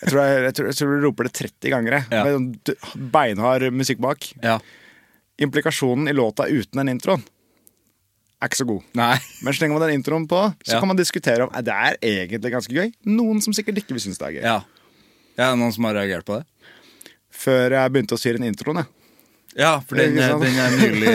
jeg 0.00 0.08
tror, 0.12 0.20
jeg, 0.24 0.42
jeg, 0.44 0.54
tror, 0.54 0.66
jeg 0.66 0.76
tror 0.76 1.00
du 1.00 1.06
roper 1.06 1.24
det 1.24 1.32
30 1.36 1.70
ganger. 1.70 2.04
Ja. 2.10 2.24
Med 2.24 2.74
beinhard 3.12 3.72
musikk 3.72 3.98
bak. 4.00 4.32
ja. 4.42 4.58
Implikasjonen 5.40 6.08
i 6.08 6.12
låta 6.12 6.44
uten 6.48 6.76
den 6.76 6.88
introen 6.98 7.22
er 8.40 8.48
ikke 8.48 8.56
så 8.60 8.66
god. 8.68 8.82
Nei. 8.96 9.14
Men 9.44 9.52
slenger 9.56 9.76
man 9.78 9.88
den 9.88 9.98
introen 10.00 10.26
på, 10.28 10.40
så 10.64 10.72
Ja. 10.74 10.80
kan 10.80 10.88
man 10.88 10.96
diskutere 10.96 11.44
om 11.44 11.50
eh, 11.54 11.60
det 11.62 11.72
er 11.72 11.96
egentlig 12.00 12.52
ganske 12.52 12.72
gøy. 12.72 12.92
Noen 13.06 13.40
som 13.44 13.52
sikkert 13.52 13.76
ikke 13.80 13.92
vil 13.96 14.00
synes 14.00 14.18
det 14.18 14.26
er 14.28 14.32
gøy. 14.32 14.42
Ja. 14.44 14.60
Ja. 15.38 15.52
Noen 15.54 15.74
som 15.74 15.86
har 15.88 15.98
reagert 16.00 16.26
på 16.28 16.40
det? 16.40 16.46
Før 17.40 17.76
jeg 17.76 17.92
begynte 17.94 18.16
å 18.16 18.20
styre 18.20 18.40
den 18.40 18.50
introen. 18.50 18.82
Jeg. 18.82 18.92
Ja, 19.58 19.72
for 19.82 19.98
den, 19.98 20.14
den 20.14 20.58
er 20.62 20.74
nylig 20.78 21.12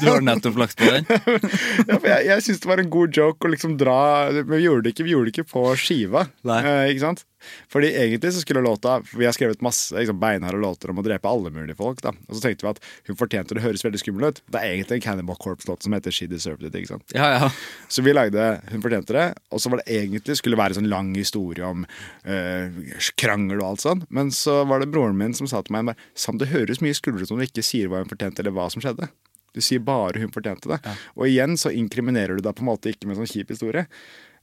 Du 0.00 0.06
har 0.08 0.22
nettopp 0.24 0.56
lagt 0.62 0.78
på 0.80 0.86
den? 0.88 1.04
Ja, 1.90 1.98
for 1.98 2.06
jeg, 2.08 2.24
jeg 2.30 2.44
syns 2.46 2.62
det 2.62 2.70
var 2.70 2.80
en 2.80 2.88
god 2.92 3.12
joke 3.12 3.44
å 3.44 3.50
liksom 3.52 3.74
dra 3.80 3.96
Men 4.32 4.48
vi 4.54 4.62
gjorde 4.64 4.86
det 4.86 4.94
ikke, 4.94 5.04
vi 5.04 5.12
gjorde 5.12 5.28
det 5.28 5.34
ikke 5.34 5.50
på 5.50 5.64
skiva. 5.76 6.24
Eh, 6.40 6.86
ikke 6.94 7.04
sant? 7.04 7.26
Fordi 7.72 7.92
egentlig 7.94 8.32
så 8.34 8.42
skulle 8.42 8.62
låta 8.64 8.98
Vi 9.14 9.24
har 9.24 9.34
skrevet 9.36 9.62
masse 9.64 9.96
liksom, 9.96 10.20
beinharde 10.20 10.60
låter 10.60 10.90
om 10.92 11.00
å 11.00 11.04
drepe 11.04 11.28
alle 11.28 11.52
mulige 11.54 11.78
folk. 11.78 12.02
da 12.02 12.12
Og 12.28 12.36
så 12.36 12.42
tenkte 12.44 12.66
vi 12.66 12.72
at 12.72 12.82
hun 13.08 13.18
fortjente 13.18 13.56
det 13.56 13.64
høres 13.64 13.84
veldig 13.84 14.02
skummel 14.02 14.28
ut. 14.30 14.42
Det 14.46 14.60
er 14.60 14.74
egentlig 14.74 15.00
en 15.00 15.06
Cannibal 15.06 15.38
Corpse-låt 15.40 15.86
som 15.86 15.96
heter 15.96 16.14
She 16.14 16.28
Deserved 16.30 16.66
It. 16.66 16.74
ikke 16.74 16.94
sant? 16.94 17.16
Ja, 17.16 17.30
ja. 17.36 17.50
Så 17.88 18.04
vi 18.06 18.14
lagde 18.14 18.60
Hun 18.70 18.82
fortjente 18.82 19.16
det, 19.16 19.26
og 19.50 19.60
så 19.62 19.70
var 19.70 19.80
det 19.80 20.00
egentlig 20.00 20.36
skulle 20.38 20.58
være 20.58 20.74
en 20.74 20.82
sånn 20.82 20.90
lang 20.90 21.10
historie 21.16 21.64
om 21.66 21.86
øh, 22.24 22.80
krangel 23.20 23.60
og 23.60 23.66
alt 23.72 23.84
sånn. 23.84 24.04
Men 24.08 24.30
så 24.34 24.60
var 24.68 24.82
det 24.82 24.90
broren 24.92 25.18
min 25.18 25.34
som 25.36 25.48
sa 25.50 25.62
til 25.64 25.76
meg 25.76 25.96
Sam, 26.14 26.38
det 26.38 26.50
høres 26.52 26.82
mye 26.84 26.96
skumlere 26.96 27.26
ut 27.26 27.34
om 27.34 27.40
du 27.40 27.46
ikke 27.46 27.64
sier 27.66 27.90
hva 27.90 28.02
hun 28.02 28.10
fortjente, 28.10 28.42
eller 28.42 28.54
hva 28.54 28.68
som 28.72 28.82
skjedde. 28.84 29.08
Du 29.56 29.60
sier 29.64 29.82
bare 29.82 30.20
hun 30.22 30.32
fortjente 30.34 30.70
det. 30.70 30.78
Og 31.16 31.26
igjen 31.26 31.56
så 31.58 31.72
inkriminerer 31.74 32.38
du 32.38 32.44
deg 32.44 32.56
på 32.56 32.64
en 32.64 32.70
måte 32.70 32.92
ikke 32.92 33.08
med 33.08 33.16
en 33.16 33.24
sånn 33.24 33.32
kjip 33.32 33.50
historie. 33.54 33.86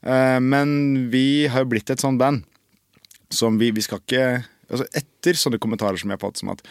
Uh, 0.06 0.38
men 0.44 1.08
vi 1.14 1.48
har 1.50 1.64
jo 1.64 1.72
blitt 1.72 1.90
et 1.94 2.04
sånt 2.04 2.20
band 2.22 2.44
som 3.34 3.58
vi, 3.60 3.72
vi 3.76 3.82
skal 3.86 4.00
ikke 4.04 4.28
altså 4.68 4.86
Etter 5.00 5.38
sånne 5.40 5.60
kommentarer 5.64 5.96
som 6.00 6.12
jeg 6.12 6.18
har 6.20 6.24
fått 6.24 6.42
som 6.42 6.50
at 6.52 6.62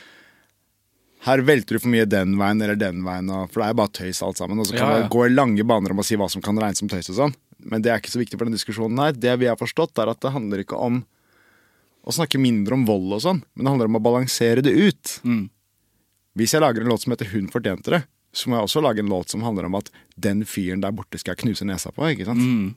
her 1.27 1.41
velter 1.43 1.75
du 1.77 1.81
for 1.81 1.91
mye 1.91 2.05
den 2.07 2.37
veien 2.39 2.61
eller 2.63 2.77
den 2.79 3.01
veien, 3.07 3.31
og, 3.33 3.49
for 3.51 3.63
det 3.63 3.69
er 3.71 3.79
bare 3.81 3.93
tøys 3.99 4.21
alt 4.23 4.39
sammen. 4.39 4.61
Og 4.61 4.69
så 4.69 4.77
kan 4.77 4.85
Ja, 4.85 4.93
ja. 4.93 5.01
man 5.01 5.11
gå 5.11 5.25
i 5.27 5.33
lange 5.33 5.65
baner 5.67 5.91
om 5.91 6.03
å 6.03 6.05
si 6.07 6.15
hva 6.21 6.29
som 6.31 6.43
kan 6.45 6.59
regnes 6.61 6.79
som 6.79 6.91
tøys 6.93 7.09
og 7.11 7.17
sånn. 7.19 7.35
Men 7.67 7.83
det 7.83 7.91
er 7.91 7.99
ikke 7.99 8.13
så 8.13 8.21
viktig 8.21 8.37
for 8.39 8.47
denne 8.47 8.61
diskusjonen 8.61 9.01
her. 9.01 9.17
Det 9.17 9.33
vi 9.41 9.49
har 9.51 9.57
forstått, 9.59 9.97
er 9.99 10.13
at 10.13 10.21
det 10.23 10.31
handler 10.37 10.63
ikke 10.63 10.79
om 10.79 11.01
å 12.07 12.15
snakke 12.15 12.39
mindre 12.39 12.77
om 12.77 12.85
vold 12.87 13.17
og 13.17 13.23
sånn, 13.25 13.41
men 13.57 13.65
det 13.65 13.73
handler 13.73 13.91
om 13.91 13.99
å 13.99 14.05
balansere 14.05 14.63
det 14.63 14.71
ut. 14.77 15.17
Mm. 15.27 15.49
Hvis 16.39 16.55
jeg 16.55 16.63
lager 16.63 16.85
en 16.85 16.93
låt 16.93 17.03
som 17.03 17.17
heter 17.17 17.33
'Hun 17.33 17.49
fortjente 17.51 17.91
det', 17.91 18.05
så 18.33 18.49
må 18.49 18.61
jeg 18.61 18.69
også 18.69 18.83
lage 18.85 19.01
en 19.01 19.09
låt 19.11 19.31
som 19.33 19.43
handler 19.43 19.65
om 19.65 19.75
at 19.75 19.91
den 20.21 20.45
fyren 20.45 20.83
der 20.83 20.93
borte 20.93 21.19
skal 21.19 21.35
jeg 21.35 21.43
knuse 21.43 21.65
nesa 21.65 21.91
på. 21.91 22.05
Ikke 22.13 22.27
sant? 22.27 22.39
Mm. 22.39 22.77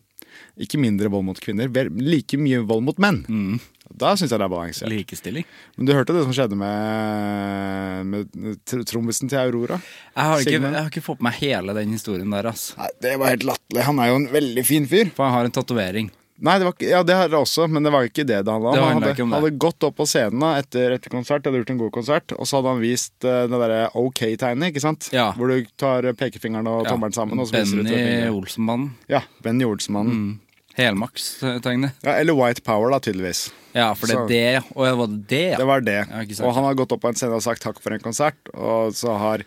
Ikke 0.60 0.80
mindre 0.82 1.12
vold 1.12 1.26
mot 1.28 1.40
kvinner, 1.42 1.72
like 2.04 2.40
mye 2.40 2.62
vold 2.68 2.84
mot 2.88 3.00
menn. 3.02 3.22
Mm. 3.30 3.60
Da 3.90 4.14
syns 4.14 4.30
jeg 4.30 4.38
det 4.38 4.46
er 4.46 4.52
balansert. 4.52 4.92
Likestilling. 4.92 5.46
Men 5.78 5.88
du 5.88 5.94
hørte 5.96 6.14
det 6.14 6.22
som 6.28 6.34
skjedde 6.36 6.58
med, 6.60 8.12
med 8.14 8.86
trommisen 8.90 9.32
til 9.32 9.42
Aurora? 9.42 9.80
Jeg 10.14 10.30
har, 10.30 10.44
ikke, 10.44 10.60
jeg 10.60 10.78
har 10.78 10.92
ikke 10.92 11.06
fått 11.06 11.24
med 11.24 11.32
meg 11.32 11.40
hele 11.42 11.76
den 11.78 11.96
historien 11.98 12.36
der, 12.36 12.52
altså. 12.52 12.78
Nei, 12.80 12.92
Det 13.02 13.16
var 13.18 13.34
helt 13.34 13.48
latterlig. 13.50 13.86
Han 13.90 14.02
er 14.04 14.12
jo 14.12 14.20
en 14.22 14.30
veldig 14.36 14.66
fin 14.68 14.88
fyr. 14.90 15.12
For 15.16 15.26
han 15.26 15.38
har 15.40 15.50
en 15.50 15.56
tatovering. 15.58 16.12
Nei, 16.40 16.56
det 16.60 16.68
var 16.68 16.76
ikke, 16.76 16.88
ja, 16.88 17.00
det 17.04 17.16
har 17.18 17.28
jeg 17.28 17.36
også, 17.36 17.66
men 17.68 17.84
det 17.84 17.92
var 17.92 18.06
ikke 18.08 18.24
det 18.24 18.42
det 18.48 18.54
handla 18.54 18.72
om. 18.72 18.76
Det 18.76 18.84
Han 18.84 19.04
hadde, 19.04 19.26
hadde 19.36 19.52
gått 19.60 19.86
opp 19.88 19.98
på 20.00 20.06
scenen 20.08 20.44
etter, 20.54 20.96
etter 20.96 21.12
konsert, 21.12 21.44
hadde 21.44 21.60
gjort 21.60 21.74
en 21.74 21.82
god 21.82 21.94
konsert, 21.98 22.36
og 22.36 22.48
så 22.48 22.60
hadde 22.60 22.76
han 22.76 22.84
vist 22.84 23.16
uh, 23.28 23.44
det 23.52 23.60
derre 23.66 23.82
OK-tegnet, 24.00 24.72
ikke 24.72 24.84
sant? 24.84 25.10
Ja. 25.16 25.30
Hvor 25.36 25.52
du 25.52 25.68
tar 25.80 26.08
pekefingeren 26.20 26.70
og 26.72 26.88
tommelen 26.88 27.16
sammen, 27.16 27.44
og 27.44 27.52
Benny. 27.52 28.30
Olsenmannen. 28.32 28.94
Ja, 29.12 29.26
Benny 29.44 29.68
Olsenmannen. 29.68 30.22
Mm. 30.24 30.38
Helmaks-tegnet. 30.80 31.98
Ja, 32.06 32.16
eller 32.16 32.38
White 32.38 32.64
Power, 32.64 32.94
da, 32.94 33.02
tydeligvis. 33.04 33.50
Ja, 33.76 33.92
for 33.98 34.08
det 34.08 34.16
er 34.16 34.30
det. 34.32 34.72
Og 34.76 34.88
var 35.02 35.12
det 35.12 35.22
det, 35.30 35.44
ja? 35.52 35.58
Det 35.60 35.68
var 35.68 35.84
det. 35.86 36.00
Ja, 36.08 36.24
og 36.48 36.56
han 36.56 36.68
har 36.70 36.78
gått 36.80 36.96
opp 36.96 37.04
på 37.04 37.12
en 37.12 37.20
scene 37.20 37.36
og 37.36 37.44
sagt 37.46 37.64
takk 37.66 37.82
for 37.84 37.96
en 37.96 38.04
konsert, 38.04 38.40
og 38.56 38.96
så 38.98 39.18
har 39.20 39.44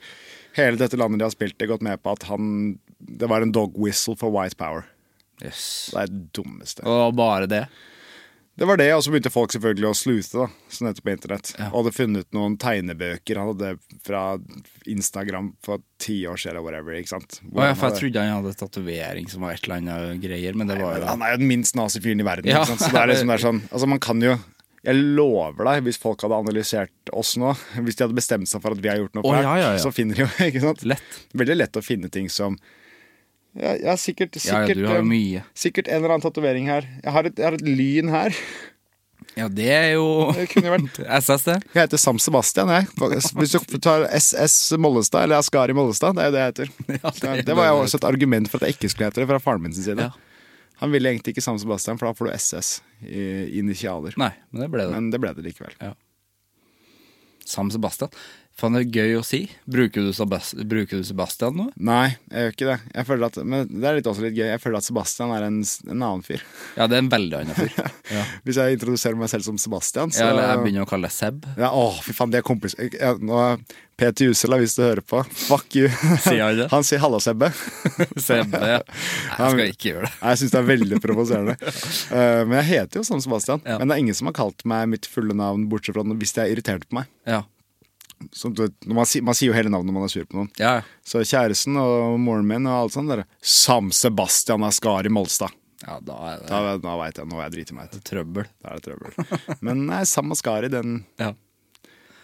hele 0.58 0.76
dette 0.80 0.98
landet 1.00 1.22
de 1.22 1.26
har 1.26 1.34
spilt 1.34 1.62
i, 1.62 1.70
gått 1.70 1.84
med 1.84 2.02
på 2.02 2.12
at 2.12 2.26
han 2.28 2.76
Det 3.02 3.26
var 3.26 3.42
en 3.42 3.50
dog 3.50 3.74
whistle 3.74 4.14
for 4.14 4.30
White 4.30 4.58
Power. 4.60 4.84
Yes. 5.44 5.90
Det 5.94 6.02
er 6.04 6.12
det 6.12 6.28
dummeste. 6.38 6.84
Og 6.88 7.16
bare 7.18 7.48
det. 7.50 7.64
Det 8.52 8.66
var 8.68 8.76
det, 8.76 8.90
og 8.92 9.00
så 9.00 9.08
begynte 9.14 9.30
folk 9.32 9.48
selvfølgelig 9.54 9.86
å 9.88 9.94
slute, 9.96 10.42
da, 10.42 10.46
som 10.68 10.84
det 10.84 10.90
heter 10.92 11.04
på 11.06 11.12
internett. 11.14 11.52
Ja. 11.56 11.70
Og 11.72 11.78
hadde 11.86 11.92
funnet 11.96 12.26
noen 12.36 12.58
tegnebøker 12.60 13.38
han 13.40 13.48
hadde 13.54 13.70
fra 14.04 14.24
Instagram 14.92 15.54
for 15.64 15.80
ti 16.02 16.18
år 16.28 16.36
siden, 16.36 16.58
eller 16.58 16.66
whatever. 16.66 16.92
ikke 16.98 17.14
sant? 17.14 17.38
Hvor 17.48 17.64
ja, 17.64 17.72
for 17.72 17.86
jeg 17.88 17.94
hadde- 17.94 18.00
trodde 18.02 18.24
han 18.26 18.44
hadde 18.44 18.54
tatovering 18.60 19.30
som 19.32 19.40
var 19.46 19.54
et 19.56 19.64
eller 19.64 19.80
annet 19.80 20.20
greier, 20.20 20.54
men 20.54 20.66
det 20.68 20.76
var 20.82 20.98
jo 21.00 21.06
Han 21.06 21.22
er 21.22 21.32
jo 21.32 21.38
den 21.38 21.48
minst 21.48 21.74
nazi-fyren 21.80 22.20
i 22.20 22.28
verden. 22.28 22.50
Ja. 22.52 22.60
Ikke 22.60 22.76
sant? 22.76 22.80
Så 22.84 22.92
det 22.92 23.00
er 23.00 23.08
liksom 23.14 23.26
det 23.32 23.38
er 23.38 23.46
sånn, 23.46 23.62
altså 23.72 23.88
man 23.88 23.98
kan 24.04 24.20
jo 24.20 24.36
jeg 24.82 24.98
lover 25.14 25.64
deg, 25.64 25.84
hvis 25.86 25.96
folk 26.02 26.20
hadde 26.26 26.34
analysert 26.42 27.10
oss 27.14 27.36
nå, 27.38 27.52
hvis 27.86 27.94
de 27.96 28.02
hadde 28.02 28.18
bestemt 28.18 28.48
seg 28.50 28.60
for 28.60 28.74
at 28.74 28.80
vi 28.82 28.88
har 28.90 28.96
gjort 28.98 29.14
noe 29.14 29.22
Å, 29.22 29.30
fælt, 29.32 29.44
ja, 29.46 29.52
ja, 29.62 29.68
ja. 29.76 29.78
så 29.78 29.92
finner 29.94 30.18
de 30.18 30.24
jo 30.24 30.28
ikke 30.50 30.60
sant? 30.60 30.82
lett. 30.84 31.18
Veldig 31.32 31.56
lett 31.56 31.76
å 31.78 31.82
finne 31.86 32.10
ting 32.10 32.28
som 32.28 32.58
ja, 33.58 33.72
har 33.90 34.00
sikkert, 34.00 34.36
Ja, 34.46 34.62
ja, 34.64 34.88
har 34.88 35.02
um, 35.02 35.08
mye. 35.12 35.42
sikkert 35.54 35.88
en 35.88 36.00
eller 36.00 36.14
annen 36.14 36.24
tatovering 36.24 36.68
her. 36.70 36.86
Jeg 37.02 37.12
har, 37.12 37.28
et, 37.28 37.36
jeg 37.36 37.44
har 37.44 37.56
et 37.58 37.64
lyn 37.66 38.08
her. 38.12 38.36
Ja, 39.36 39.46
det 39.48 39.68
er 39.72 39.86
jo 39.94 40.06
Det 40.36 40.48
kunne 40.52 40.68
jo 40.68 40.74
vært 40.74 40.98
SS, 41.24 41.46
det. 41.48 41.58
Jeg 41.72 41.86
heter 41.86 42.00
Sam 42.00 42.20
Sebastian, 42.22 42.72
jeg. 42.72 42.88
Hvis 43.38 43.56
du 43.68 43.78
tar 43.82 44.06
SS 44.16 44.74
Mollestad, 44.80 45.26
eller 45.26 45.40
Askari 45.40 45.76
Mollestad, 45.76 46.16
det 46.16 46.24
er 46.24 46.30
jo 46.30 46.36
det 46.36 46.42
jeg 46.42 46.52
heter. 46.52 46.74
Ja, 47.02 47.14
det, 47.20 47.46
det 47.48 47.56
var 47.58 47.70
jo 47.70 47.82
også 47.84 48.00
et 48.00 48.08
argument 48.08 48.50
for 48.52 48.60
at 48.60 48.68
jeg 48.70 48.78
ikke 48.78 48.92
skulle 48.92 49.10
hete 49.10 49.22
det, 49.22 49.28
fra 49.30 49.40
faren 49.42 49.64
min 49.64 49.76
sin 49.76 49.86
side. 49.90 50.08
Ja. 50.08 50.70
Han 50.82 50.90
ville 50.90 51.12
egentlig 51.12 51.36
ikke 51.36 51.44
Sam 51.44 51.60
Sebastian, 51.62 52.00
for 52.00 52.08
da 52.08 52.16
får 52.18 52.30
du 52.30 52.32
SS 52.34 52.70
i 53.06 53.26
initialer. 53.60 54.16
Nei, 54.18 54.32
men 54.50 54.64
det 54.64 54.70
ble 54.72 54.88
det. 54.88 54.96
Men 54.96 55.12
det 55.12 55.20
ble 55.22 55.30
det 55.36 55.44
likevel. 55.46 55.76
Sam 57.46 57.70
Sebastian. 57.70 58.10
Faen, 58.60 58.74
det 58.76 58.82
er 58.84 58.96
gøy 59.00 59.14
å 59.18 59.22
si. 59.26 59.38
Bruker 59.64 60.04
du, 60.04 60.10
Sebast 60.14 60.54
bruker 60.68 61.00
du 61.00 61.06
Sebastian 61.08 61.56
nå? 61.56 61.64
Nei, 61.82 62.12
jeg 62.30 62.44
gjør 62.44 62.52
ikke 62.54 62.68
det. 62.68 62.76
Jeg 62.98 63.08
føler 63.08 63.26
at, 63.30 63.38
men 63.48 63.70
det 63.72 63.88
er 63.88 63.96
litt 63.98 64.10
også 64.10 64.24
litt 64.26 64.36
gøy. 64.36 64.44
Jeg 64.52 64.60
føler 64.62 64.78
at 64.82 64.86
Sebastian 64.86 65.32
er 65.34 65.46
en, 65.48 65.60
en 65.88 65.96
annen 65.96 66.24
fyr. 66.26 66.44
Ja, 66.78 66.86
det 66.88 66.98
er 66.98 67.04
en 67.06 67.12
veldig 67.12 67.38
annen 67.40 67.56
fyr. 67.58 67.72
Ja. 68.12 68.26
Hvis 68.44 68.58
jeg 68.60 68.76
introduserer 68.76 69.16
meg 69.16 69.30
selv 69.32 69.46
som 69.46 69.56
Sebastian, 69.60 70.12
så 70.12 70.20
Ja, 70.26 70.32
eller 70.34 70.50
jeg 70.50 70.60
begynner 70.66 70.84
å 70.84 70.90
kalle 70.90 71.08
deg 71.08 71.14
Seb. 71.16 71.46
ja, 71.56 71.70
Å, 71.72 71.86
fy 72.04 72.12
faen, 72.16 72.32
det 72.34 72.42
er 72.42 72.46
kompis... 72.46 72.76
Ja, 72.92 73.14
nå 73.16 73.38
er 73.40 73.62
Peter 74.02 74.26
Jusela, 74.28 74.58
hvis 74.60 74.74
du 74.76 74.82
hører 74.82 75.00
på. 75.06 75.20
Fuck 75.46 75.76
you. 75.78 75.88
Sier 76.24 76.42
han 76.44 76.58
det? 76.58 76.66
Han 76.72 76.84
sier 76.84 77.00
'halla, 77.02 77.20
Sebbe'. 77.22 77.48
Sebbe, 78.20 78.60
ja. 78.72 78.78
Nei, 78.82 79.38
jeg 79.38 79.52
skal 79.54 79.72
ikke 79.72 79.88
gjøre 79.90 80.04
det. 80.08 80.12
Nei, 80.18 80.32
Jeg 80.32 80.40
syns 80.42 80.54
det 80.54 80.60
er 80.60 80.68
veldig 80.70 81.00
provoserende. 81.04 81.56
Eh, 81.62 82.42
men 82.48 82.56
jeg 82.60 82.68
heter 82.72 83.00
jo 83.00 83.04
sånn 83.06 83.22
Sebastian. 83.24 83.62
Ja. 83.68 83.78
Men 83.78 83.88
det 83.92 83.96
er 83.96 84.02
ingen 84.04 84.16
som 84.18 84.28
har 84.30 84.36
kalt 84.36 84.64
meg 84.68 84.88
mitt 84.92 85.08
fulle 85.08 85.36
navn, 85.38 85.68
bortsett 85.72 85.96
fra 85.96 86.04
hvis 86.08 86.34
de 86.36 86.42
er 86.44 86.52
irritert 86.56 86.88
på 86.88 86.98
meg. 87.00 87.08
Ja. 87.28 87.42
Så, 87.44 87.46
du 87.46 87.46
vet, 87.46 88.11
når 88.11 88.11
man, 88.86 89.06
si- 89.06 89.20
man 89.24 89.34
sier 89.38 89.50
jo 89.52 89.56
hele 89.56 89.70
navnet 89.72 89.90
når 89.90 89.96
man 89.98 90.06
er 90.08 90.12
sur 90.14 90.24
på 90.28 90.38
noen. 90.38 90.50
Ja, 90.60 90.74
Så 91.04 91.22
kjæresten 91.26 91.76
og 91.80 92.18
moren 92.22 92.46
min 92.48 92.66
og 92.66 92.84
alt 92.84 92.96
sånt 92.96 93.08
der 93.12 93.24
Sam 93.40 93.90
Sebastian 93.92 94.62
Askari 94.68 95.08
Molstad. 95.12 95.50
ja 95.86 95.98
da 96.00 96.16
er 96.32 96.38
det 96.42 96.48
Da, 96.52 96.76
da 96.78 96.96
veit 97.00 97.16
jeg, 97.18 97.26
nå 97.26 97.38
er 97.40 97.48
jeg 97.48 97.52
driti 97.56 97.74
meg 97.74 97.88
ut. 97.94 98.04
trøbbel. 98.06 98.46
Da 98.62 98.70
er 98.70 98.80
det 98.80 98.84
trøbbel. 98.86 99.38
Men 99.66 99.86
nei, 99.86 100.02
Sam 100.04 100.30
Askari, 100.32 100.68
den 100.70 101.04
Ja. 101.18 101.32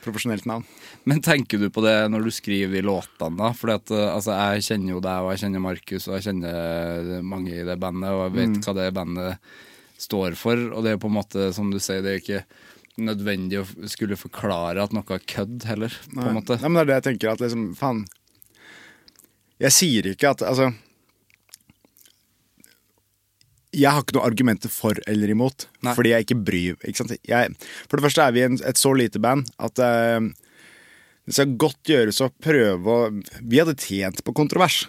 profesjonelt 0.04 0.46
navn. 0.46 0.64
Men 1.04 1.20
tenker 1.20 1.58
du 1.58 1.68
på 1.74 1.82
det 1.82 1.96
når 2.12 2.24
du 2.28 2.30
skriver 2.30 2.78
i 2.78 2.84
låtene, 2.86 3.36
da? 3.36 3.50
For 3.52 3.72
eh, 3.74 3.80
altså, 4.14 4.36
jeg 4.54 4.62
kjenner 4.68 4.94
jo 4.94 5.00
deg, 5.04 5.24
og 5.24 5.32
jeg 5.34 5.42
kjenner 5.42 5.60
Markus, 5.64 6.06
og 6.08 6.14
jeg 6.18 6.28
kjenner 6.28 7.22
mange 7.26 7.50
i 7.56 7.64
det 7.66 7.78
bandet, 7.82 8.10
og 8.14 8.28
jeg 8.28 8.36
vet 8.38 8.64
hva 8.68 8.74
det 8.78 8.94
bandet 8.94 9.38
står 9.98 10.36
for. 10.38 10.54
Og 10.70 10.84
det 10.86 10.92
er 10.94 11.00
på 11.02 11.10
en 11.10 11.16
måte, 11.18 11.48
som 11.52 11.70
du 11.74 11.80
sier, 11.82 12.00
det 12.06 12.12
er 12.14 12.22
ikke 12.22 12.44
nødvendig 12.98 13.60
å 13.62 13.66
skulle 13.90 14.18
forklare 14.18 14.82
at 14.82 14.94
noe 14.96 15.16
er 15.16 15.24
kødd 15.30 15.66
heller, 15.68 15.94
på 16.12 16.24
en 16.24 16.36
måte. 16.38 16.58
Nei, 16.58 16.70
men 16.70 16.80
det 16.80 16.84
er 16.84 16.90
det 16.90 16.98
jeg 16.98 17.06
tenker 17.08 17.32
at 17.32 17.44
liksom, 17.44 17.70
faen 17.78 18.04
Jeg 19.62 19.74
sier 19.74 20.08
ikke 20.12 20.32
at 20.34 20.44
Altså 20.46 20.68
Jeg 23.74 23.92
har 23.94 24.02
ikke 24.02 24.16
noe 24.16 24.26
argumenter 24.26 24.72
for 24.72 24.98
eller 25.10 25.30
imot, 25.30 25.68
Nei. 25.86 25.94
fordi 25.94 26.12
jeg 26.14 26.26
ikke 26.26 26.40
bryr 26.50 26.76
ikke 26.82 27.02
sant? 27.02 27.16
Jeg, 27.28 27.56
For 27.86 27.98
det 27.98 28.06
første 28.08 28.26
er 28.26 28.36
vi 28.36 28.44
en, 28.46 28.60
et 28.64 28.80
så 28.80 28.94
lite 28.96 29.22
band 29.22 29.50
at 29.62 29.82
uh, 29.82 30.28
det 31.28 31.36
skal 31.36 31.58
godt 31.60 31.90
gjøres 31.92 32.22
å 32.24 32.30
prøve 32.40 32.94
å 32.94 33.10
Vi 33.44 33.58
hadde 33.60 33.76
tjent 33.76 34.22
på 34.24 34.32
kontrovers. 34.32 34.86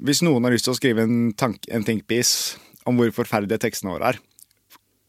Hvis 0.00 0.20
noen 0.24 0.44
har 0.44 0.52
lyst 0.52 0.66
til 0.68 0.74
å 0.74 0.76
skrive 0.76 1.06
en, 1.06 1.30
tank, 1.32 1.64
en 1.72 1.84
thinkpiece 1.84 2.60
om 2.88 3.00
hvor 3.00 3.12
forferdelige 3.16 3.64
tekstene 3.64 3.94
våre 3.94 4.12
er, 4.12 4.20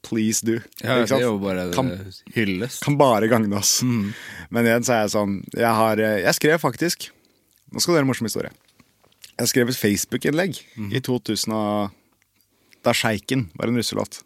please 0.04 0.41
do. 0.41 0.60
Ja, 0.84 0.95
det 1.06 1.12
er 1.12 1.22
jo 1.28 1.38
bare 1.39 1.72
Kan- 1.74 1.91
hylles. 2.34 2.80
kan 2.82 2.97
bare 2.97 3.28
gagne 3.30 3.54
oss. 3.58 3.82
Men 3.84 4.66
igjen 4.66 4.84
så 4.84 4.93
er 4.95 5.02
jeg 5.06 5.12
sånn 5.14 5.36
Jeg, 5.54 5.66
har, 5.78 5.95
jeg 5.97 6.34
skrev 6.36 6.60
faktisk 6.60 7.10
Nå 7.72 7.80
skal 7.80 7.93
dere 7.93 8.02
ha 8.02 8.06
en 8.08 8.12
morsom 8.12 8.26
historie. 8.28 8.52
Jeg 9.39 9.47
skrev 9.47 9.70
et 9.70 9.78
Facebook-innlegg 9.80 10.58
i 10.91 10.99
2000 10.99 11.54
og, 11.54 11.91
Da 12.84 12.91
Sjeiken 12.91 13.49
var 13.56 13.68
en 13.70 13.78
russelåt. 13.78 14.24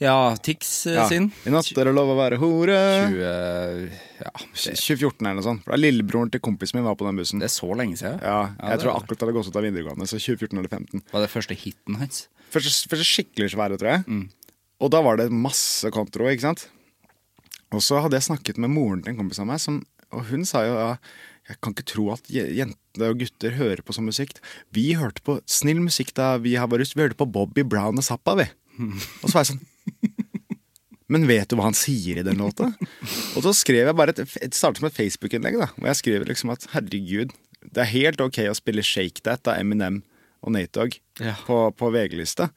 Ja, 0.00 0.36
Tix 0.36 0.86
eh, 0.86 0.94
Ja. 0.94 1.08
sin. 1.08 1.32
I 1.46 1.50
natt 1.50 1.72
er 1.74 1.88
det 1.88 1.94
lov 1.94 2.12
å 2.12 2.16
være 2.18 2.36
hore. 2.38 2.76
20, 3.10 3.90
ja, 4.20 4.30
det, 4.54 4.76
2014 4.78 5.26
eller 5.26 5.34
noe 5.40 5.42
sånt. 5.42 5.64
For 5.64 5.72
da 5.74 5.78
Lillebroren 5.80 6.30
til 6.30 6.38
kompisen 6.44 6.78
min 6.78 6.84
var 6.86 6.94
på 6.94 7.06
den 7.08 7.16
bussen. 7.18 7.40
det 7.42 7.48
er 7.48 7.54
så 7.56 7.70
lenge 7.74 7.96
siden. 7.98 8.20
Ja, 8.22 8.54
Ja, 8.60 8.68
jeg 8.76 8.80
tror 8.84 8.92
det. 8.92 9.02
akkurat 9.02 9.18
det 9.18 9.26
hadde 9.26 9.34
gått 9.40 9.48
ut 9.50 9.56
av 9.58 9.62
videregående. 9.66 10.06
Så 10.06 10.20
2014 10.22 10.58
eller 10.58 10.68
2015. 10.68 11.02
Var 11.12 11.20
det 11.26 11.30
første 11.32 11.56
hiten 11.58 11.96
hans? 11.98 12.28
Første, 12.52 12.88
første 12.88 13.04
skikkelig 13.08 13.50
svære, 13.56 13.76
tror 13.80 13.90
jeg. 13.90 14.04
Mm. 14.06 14.28
Og 14.78 14.92
da 14.94 15.00
var 15.02 15.18
det 15.18 15.30
masse 15.34 15.90
kontro, 15.94 16.28
ikke 16.30 16.46
sant. 16.46 16.68
Og 17.74 17.82
så 17.84 18.00
hadde 18.00 18.16
jeg 18.16 18.28
snakket 18.30 18.60
med 18.62 18.72
moren 18.72 19.02
til 19.02 19.12
en 19.12 19.18
kompis 19.20 19.40
av 19.42 19.48
meg, 19.50 19.60
som, 19.62 19.82
og 20.14 20.28
hun 20.30 20.46
sa 20.48 20.62
jo 20.64 20.76
ja, 20.78 20.92
jeg 21.48 21.60
kan 21.64 21.72
ikke 21.72 21.88
tro 21.88 22.10
at 22.12 22.28
jenter 22.28 23.08
og 23.08 23.22
gutter 23.22 23.54
hører 23.56 23.80
på 23.84 23.94
sånn 23.96 24.08
musikk. 24.08 24.36
Vi 24.76 24.90
hørte 25.00 25.24
på 25.24 25.38
snill 25.48 25.80
musikk 25.80 26.12
da 26.16 26.34
vi 26.44 26.58
har 26.60 26.68
vært 26.68 26.92
Vi 26.92 27.06
hørte 27.06 27.16
på 27.16 27.28
Bobby 27.32 27.64
Brown 27.64 27.96
og 27.96 28.04
Zappa, 28.04 28.36
vi. 28.36 28.44
Og 29.22 29.24
så 29.24 29.32
var 29.32 29.46
jeg 29.46 29.54
sånn 29.54 29.64
Men 31.08 31.24
vet 31.24 31.48
du 31.48 31.56
hva 31.56 31.70
han 31.70 31.76
sier 31.76 32.20
i 32.20 32.24
den 32.26 32.36
låta? 32.36 32.68
Og 33.32 33.40
så 33.46 33.54
skrev 33.56 33.88
jeg 33.88 33.96
bare 33.96 34.12
et, 34.12 34.34
et 34.44 34.56
startet 34.56 34.84
med 34.84 34.92
et 34.92 34.98
Facebook-innlegg, 34.98 35.56
da. 35.56 35.70
Hvor 35.78 35.88
jeg 35.88 36.00
skriver 36.02 36.28
liksom 36.28 36.52
at 36.52 36.68
herregud, 36.74 37.32
det 37.64 37.80
er 37.80 37.94
helt 37.94 38.20
ok 38.20 38.42
å 38.50 38.56
spille 38.58 38.84
Shake 38.84 39.24
That 39.24 39.48
av 39.48 39.56
Eminem 39.62 40.02
og 40.44 40.54
Nate 40.54 40.72
Dogg 40.78 40.98
Ja. 41.20 41.32
på, 41.46 41.56
på 41.74 41.88
VG-lista. 41.94 42.50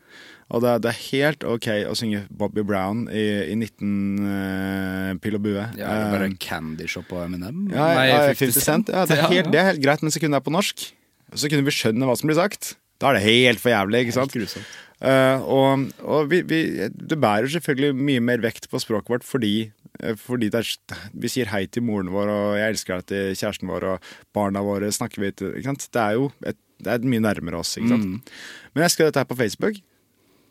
Og 0.52 0.62
det 0.62 0.70
er, 0.70 0.82
det 0.84 0.90
er 0.92 1.00
helt 1.08 1.46
ok 1.48 1.68
å 1.90 1.96
synge 1.98 2.26
Bobby 2.30 2.62
Brown 2.68 3.06
i, 3.08 3.24
i 3.54 3.56
19 3.56 4.26
uh, 4.28 5.12
Pill 5.24 5.38
og 5.40 5.46
bue. 5.46 5.64
Ja, 5.80 5.88
er 5.88 6.04
det 6.04 6.12
bare 6.14 6.28
en 6.30 6.38
Candy 6.44 6.90
Shop 6.92 7.10
og 7.16 7.24
Eminem? 7.26 7.64
ja, 7.72 7.88
Nei, 7.98 8.10
50 8.36 8.58
Cent. 8.60 8.92
Ja, 8.92 9.06
det, 9.08 9.18
er 9.18 9.32
helt, 9.32 9.52
det 9.54 9.62
er 9.62 9.70
helt 9.72 9.84
greit, 9.84 10.04
men 10.06 10.14
sekundet 10.14 10.42
er 10.42 10.46
på 10.46 10.54
norsk. 10.54 10.90
Så 11.34 11.48
kunne 11.50 11.64
vi 11.66 11.74
skjønne 11.74 12.08
hva 12.10 12.18
som 12.20 12.28
blir 12.30 12.38
sagt. 12.42 12.74
Da 13.02 13.10
er 13.14 13.18
det 13.18 13.26
helt 13.26 13.62
for 13.64 13.72
jævlig, 13.74 14.04
ikke 14.06 14.18
sant? 14.20 14.36
Grusomt. 14.36 14.74
Eh, 15.02 15.42
og 15.50 15.88
og 16.06 16.28
vi, 16.30 16.44
vi, 16.46 16.58
det 16.94 17.18
bærer 17.18 17.48
selvfølgelig 17.50 17.96
mye 17.98 18.22
mer 18.22 18.44
vekt 18.44 18.68
på 18.70 18.78
språket 18.84 19.10
vårt 19.10 19.24
fordi, 19.26 19.72
eh, 20.04 20.14
fordi 20.20 20.52
det 20.54 20.60
er, 20.62 21.00
vi 21.24 21.32
sier 21.32 21.50
hei 21.50 21.64
til 21.66 21.82
moren 21.88 22.12
vår, 22.14 22.30
og 22.30 22.60
jeg 22.60 22.76
elsker 22.76 23.00
deg 23.00 23.08
til 23.10 23.32
kjæresten 23.40 23.72
vår, 23.72 23.88
og 23.96 24.12
barna 24.38 24.62
våre 24.68 24.92
snakker 24.94 25.24
vi 25.24 25.32
til? 25.40 25.56
Det 25.58 26.04
er 26.04 26.20
jo 26.20 26.28
et, 26.46 26.60
det 26.84 26.92
er 26.94 27.08
mye 27.08 27.22
nærmere 27.24 27.62
oss. 27.62 27.76
ikke 27.78 27.90
sant? 27.94 28.32
Men 28.74 28.84
jeg 28.86 28.94
skrev 28.96 29.10
dette 29.12 29.22
her 29.24 29.30
på 29.30 29.38
Facebook, 29.40 29.80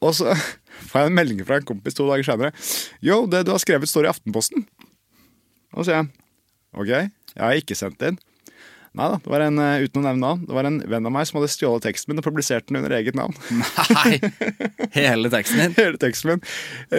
og 0.00 0.14
så 0.16 0.32
får 0.90 1.04
jeg 1.04 1.10
en 1.12 1.18
melding 1.18 1.44
fra 1.46 1.58
en 1.60 1.68
kompis 1.68 1.94
to 1.98 2.06
dager 2.08 2.24
senere. 2.30 2.52
Yo, 3.04 3.26
det 3.30 3.44
du 3.46 3.52
har 3.52 3.62
skrevet, 3.62 3.90
står 3.90 4.08
i 4.08 4.12
Aftenposten. 4.14 4.66
Og 5.74 5.84
så 5.84 5.90
sier 5.90 5.98
jeg 6.00 6.10
OK, 6.80 6.88
jeg 6.90 7.42
har 7.42 7.58
ikke 7.58 7.76
sendt 7.78 7.98
det 8.00 8.12
inn. 8.14 8.20
Nei 8.98 9.06
da, 9.06 9.18
det 9.22 9.30
var 9.30 9.42
en, 9.44 9.58
eh, 9.62 9.84
uten 9.86 10.00
å 10.00 10.04
nevne 10.08 10.18
navn, 10.24 10.40
det 10.48 10.54
var 10.56 10.66
en 10.66 10.80
venn 10.90 11.06
av 11.06 11.12
meg 11.14 11.26
som 11.28 11.36
hadde 11.38 11.50
stjålet 11.52 11.84
teksten 11.86 12.10
min 12.10 12.18
og 12.18 12.24
publisert 12.26 12.66
den 12.66 12.80
under 12.80 12.90
eget 12.96 13.14
navn. 13.14 13.36
Nei! 13.54 14.18
Hele 14.96 15.30
teksten 15.30 15.60
din. 15.62 15.76
Hele 15.78 16.00
teksten 16.02 16.32
min. 16.32 16.42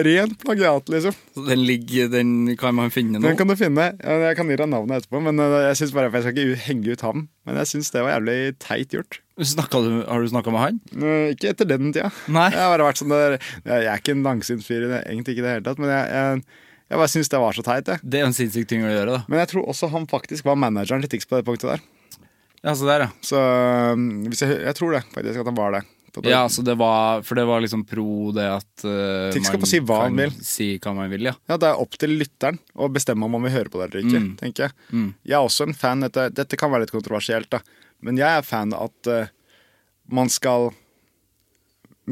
Rent 0.06 0.38
plagiat, 0.40 0.88
liksom. 0.88 1.12
Så 1.36 1.44
Den 1.50 1.66
ligger, 1.68 2.08
den 2.14 2.32
kan 2.56 2.78
man 2.78 2.88
finne 2.94 3.20
nå. 3.20 3.26
Den 3.26 3.36
kan 3.36 3.52
du 3.52 3.56
finne. 3.60 3.90
Jeg 4.00 4.38
kan 4.40 4.48
gi 4.48 4.56
deg 4.62 4.72
navnet 4.72 5.02
etterpå, 5.02 5.20
men 5.28 5.42
eh, 5.44 5.58
jeg 5.68 5.82
synes 5.82 5.92
bare, 5.98 6.08
for 6.08 6.22
jeg 6.22 6.30
skal 6.32 6.40
ikke 6.46 6.64
henge 6.70 6.96
ut 6.96 7.04
ham. 7.04 7.26
Men 7.44 7.60
jeg 7.60 7.72
syns 7.74 7.92
det 7.92 8.06
var 8.06 8.16
jævlig 8.16 8.38
teit 8.64 8.96
gjort. 8.96 9.20
Du, 9.36 9.92
har 10.08 10.22
du 10.24 10.28
snakka 10.32 10.52
med 10.54 10.60
han? 10.64 10.80
Ikke 11.32 11.52
etter 11.52 11.68
den 11.68 11.92
tida. 11.92 12.08
Nei. 12.32 12.48
Jeg 12.54 12.60
har 12.62 12.72
bare 12.76 12.88
vært 12.88 13.00
sånn 13.04 13.12
der, 13.12 13.36
jeg 13.68 13.88
er 13.92 14.00
ikke 14.00 14.16
en 14.16 14.24
langsynt 14.24 14.64
fyr, 14.64 14.84
i 14.86 14.90
det- 14.96 15.04
egentlig 15.12 15.36
ikke 15.36 15.42
i 15.44 15.46
det 15.50 15.54
hele 15.58 15.66
tatt, 15.68 15.80
men 15.82 15.92
jeg, 15.92 16.12
jeg, 16.12 16.44
jeg 16.92 17.00
bare 17.00 17.08
syns 17.08 17.30
det 17.32 17.38
var 17.40 17.56
så 17.56 17.62
teit, 17.64 17.88
jeg. 17.88 18.04
Det 18.04 18.20
er 18.20 18.26
en 18.28 18.34
sinnssyk 18.36 18.68
ting 18.68 18.82
å 18.84 18.90
gjøre, 18.90 19.14
da. 19.14 19.20
Men 19.32 19.40
jeg 19.40 19.48
tror 19.54 19.68
også 19.72 19.88
han 19.94 20.04
faktisk 20.10 20.44
var 20.44 20.58
manageren 20.60 21.00
til 21.00 21.14
Tix 21.14 21.28
på 21.28 21.38
det 21.38 21.46
punktet 21.46 21.70
der. 21.70 21.84
Ja, 22.62 22.74
så 22.76 22.84
der, 22.84 23.06
ja. 23.06 23.08
Så 23.24 23.40
um, 23.96 24.02
hvis 24.28 24.44
jeg, 24.44 24.58
jeg 24.60 24.76
tror 24.76 24.92
det, 24.98 25.00
faktisk, 25.14 25.40
at 25.40 25.48
han 25.48 25.56
var 25.56 25.78
det. 25.78 25.82
Ja, 26.28 26.42
så 26.52 26.60
det 26.60 26.74
var, 26.76 27.22
For 27.24 27.38
det 27.40 27.46
var 27.48 27.62
liksom 27.64 27.86
pro 27.88 28.28
det 28.36 28.44
at 28.44 28.84
uh, 28.84 29.30
Tix 29.32 29.48
skal 29.48 29.62
få 29.62 29.70
si 29.70 29.80
hva 29.80 30.02
han 30.04 30.20
vil. 30.20 30.34
Si 30.44 30.68
hva 30.76 30.92
man 30.98 31.08
vil, 31.08 31.30
ja. 31.30 31.32
Ja, 31.48 31.56
Det 31.56 31.70
er 31.70 31.80
opp 31.80 31.96
til 31.96 32.12
lytteren 32.20 32.60
å 32.76 32.90
bestemme 32.92 33.24
om 33.24 33.38
han 33.38 33.46
vil 33.48 33.56
høre 33.56 33.72
på 33.72 33.80
det 33.80 33.88
eller 33.88 34.04
ikke. 34.04 34.20
Mm. 34.20 34.30
tenker 34.42 34.68
Jeg 34.68 35.06
Jeg 35.24 35.38
er 35.38 35.48
også 35.48 35.70
en 35.70 35.78
fan, 35.78 36.04
dette, 36.04 36.28
dette 36.36 36.60
kan 36.60 36.74
være 36.74 36.84
litt 36.84 36.92
kontroversielt, 36.92 37.48
da. 37.56 37.62
men 38.04 38.20
jeg 38.20 38.28
er 38.28 38.44
fan 38.44 38.76
at 38.76 39.08
uh, 39.08 39.32
man 40.12 40.28
skal 40.28 40.74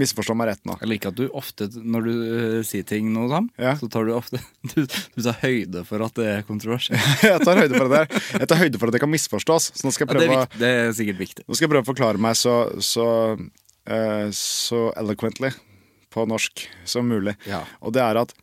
misforstå 0.00 0.34
meg 0.38 0.50
rett 0.50 0.62
nå. 0.68 0.74
Jeg 0.80 0.90
liker 0.90 1.12
at 1.12 1.18
du 1.20 1.26
ofte, 1.36 1.68
når 1.76 2.06
du 2.08 2.10
uh, 2.16 2.58
sier 2.66 2.86
ting 2.88 3.08
nå, 3.14 3.26
Sam, 3.30 3.46
Ja. 3.60 3.74
så 3.80 3.88
tar 3.92 4.08
du 4.08 4.12
ofte 4.16 4.40
Du, 4.72 4.82
du 4.84 5.20
tar 5.24 5.38
høyde 5.44 5.84
for 5.88 6.04
at 6.06 6.16
det 6.18 6.28
er 6.34 6.44
kontroversielt. 6.48 7.00
jeg 7.30 7.40
tar 7.46 7.60
høyde 7.62 7.76
for 7.78 7.86
det 7.92 8.00
der. 8.02 8.22
Jeg 8.40 8.50
tar 8.52 8.60
høyde 8.64 8.80
for 8.82 8.90
at 8.92 8.96
det 8.98 9.02
kan 9.04 9.12
misforstås. 9.12 9.70
Så 9.78 9.86
nå 9.86 9.94
skal 9.94 10.10
Ja, 10.10 10.20
det, 10.20 10.28
er 10.34 10.60
det 10.60 10.70
er 10.82 10.94
sikkert 10.98 11.20
viktig. 11.22 11.46
nå 11.46 11.56
skal 11.56 11.68
jeg 11.68 11.74
prøve 11.76 11.86
å 11.86 11.90
forklare 11.92 12.22
meg 12.22 12.38
så, 12.40 12.54
så, 12.84 13.06
uh, 13.38 14.28
så 14.36 14.82
eloquently 15.00 15.52
på 16.10 16.24
norsk 16.26 16.64
som 16.90 17.06
mulig. 17.06 17.36
Ja. 17.46 17.62
Og 17.84 17.94
det 17.94 18.02
er 18.02 18.18
at 18.24 18.34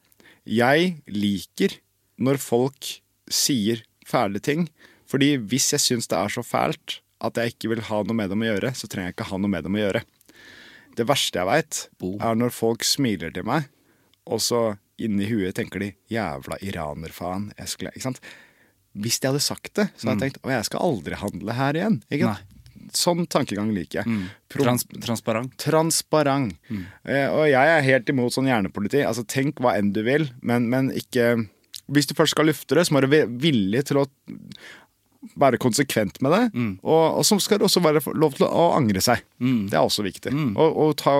jeg 0.47 0.93
liker 1.11 1.73
når 2.23 2.39
folk 2.39 2.93
sier 3.27 3.81
fæle 4.07 4.39
ting. 4.39 4.69
Fordi 5.07 5.33
hvis 5.39 5.69
jeg 5.75 5.83
syns 5.83 6.07
det 6.11 6.17
er 6.19 6.31
så 6.31 6.43
fælt 6.43 6.99
at 7.23 7.37
jeg 7.39 7.55
ikke 7.55 7.71
vil 7.73 7.81
ha 7.87 8.01
noe 8.05 8.15
med 8.15 8.29
dem 8.31 8.43
å 8.43 8.47
gjøre, 8.51 8.71
så 8.77 8.87
trenger 8.89 9.09
jeg 9.11 9.15
ikke 9.17 9.27
ha 9.31 9.39
noe 9.41 9.51
med 9.51 9.65
dem 9.65 9.75
å 9.77 9.81
gjøre. 9.81 10.01
Det 10.97 11.05
verste 11.07 11.37
jeg 11.39 11.45
veit, 11.49 11.79
er 12.25 12.35
når 12.39 12.53
folk 12.55 12.83
smiler 12.87 13.31
til 13.35 13.45
meg, 13.47 13.67
og 14.27 14.41
så 14.43 14.61
inni 14.97 15.27
huet 15.29 15.53
tenker 15.55 15.79
de 15.83 15.91
'jævla 16.09 16.57
iranerfaen'. 16.65 17.51
Jeg 17.57 17.67
skulle, 17.69 17.91
ikke 17.93 18.01
sant? 18.07 18.19
Hvis 18.97 19.19
de 19.21 19.27
hadde 19.29 19.41
sagt 19.45 19.73
det, 19.77 19.91
så 19.95 20.09
hadde 20.09 20.23
jeg 20.25 20.31
tenkt 20.33 20.41
'å, 20.41 20.49
jeg 20.55 20.65
skal 20.65 20.79
aldri 20.81 21.15
handle 21.21 21.53
her 21.53 21.73
igjen'. 21.77 22.01
Ikke 22.09 22.25
sant? 22.33 22.53
Sånn 22.97 23.27
tankegang 23.27 23.73
liker 23.75 23.99
jeg. 24.05 24.29
Pro- 24.49 24.63
Trans, 24.63 24.85
transparent. 25.03 25.57
transparent. 25.57 26.53
Eh, 27.05 27.27
og 27.29 27.45
jeg 27.51 27.67
er 27.67 27.81
helt 27.83 28.07
imot 28.09 28.31
sånn 28.31 28.47
hjernepoliti. 28.47 29.03
Altså, 29.05 29.25
tenk 29.27 29.55
hva 29.59 29.75
enn 29.77 29.91
du 29.93 30.01
vil, 30.03 30.29
men, 30.41 30.69
men 30.69 30.89
ikke 30.91 31.47
Hvis 31.89 32.07
du 32.07 32.13
først 32.15 32.31
skal 32.35 32.45
lufte 32.47 32.75
det, 32.75 32.83
så 32.87 32.91
må 32.91 32.99
du 33.01 33.07
være 33.07 33.27
villig 33.39 33.85
til 33.85 33.97
å 34.01 34.05
være 35.35 35.57
konsekvent 35.61 36.21
med 36.21 36.31
det. 36.35 36.43
Og, 36.83 37.17
og 37.19 37.25
så 37.25 37.37
skal 37.41 37.63
også 37.65 37.81
være 37.83 38.01
lov 38.13 38.35
til 38.37 38.45
å 38.47 38.67
angre 38.77 39.01
seg. 39.01 39.23
Det 39.71 39.73
er 39.77 39.81
også 39.83 40.05
viktig. 40.05 40.31
Og, 40.55 40.77
og 40.85 40.95
ta, 41.01 41.13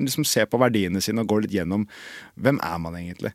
liksom 0.00 0.24
se 0.28 0.46
på 0.46 0.60
verdiene 0.62 1.02
sine 1.04 1.24
og 1.24 1.28
gå 1.32 1.40
litt 1.44 1.54
gjennom 1.54 1.86
hvem 2.40 2.60
er 2.62 2.78
man 2.82 2.96
egentlig. 3.00 3.34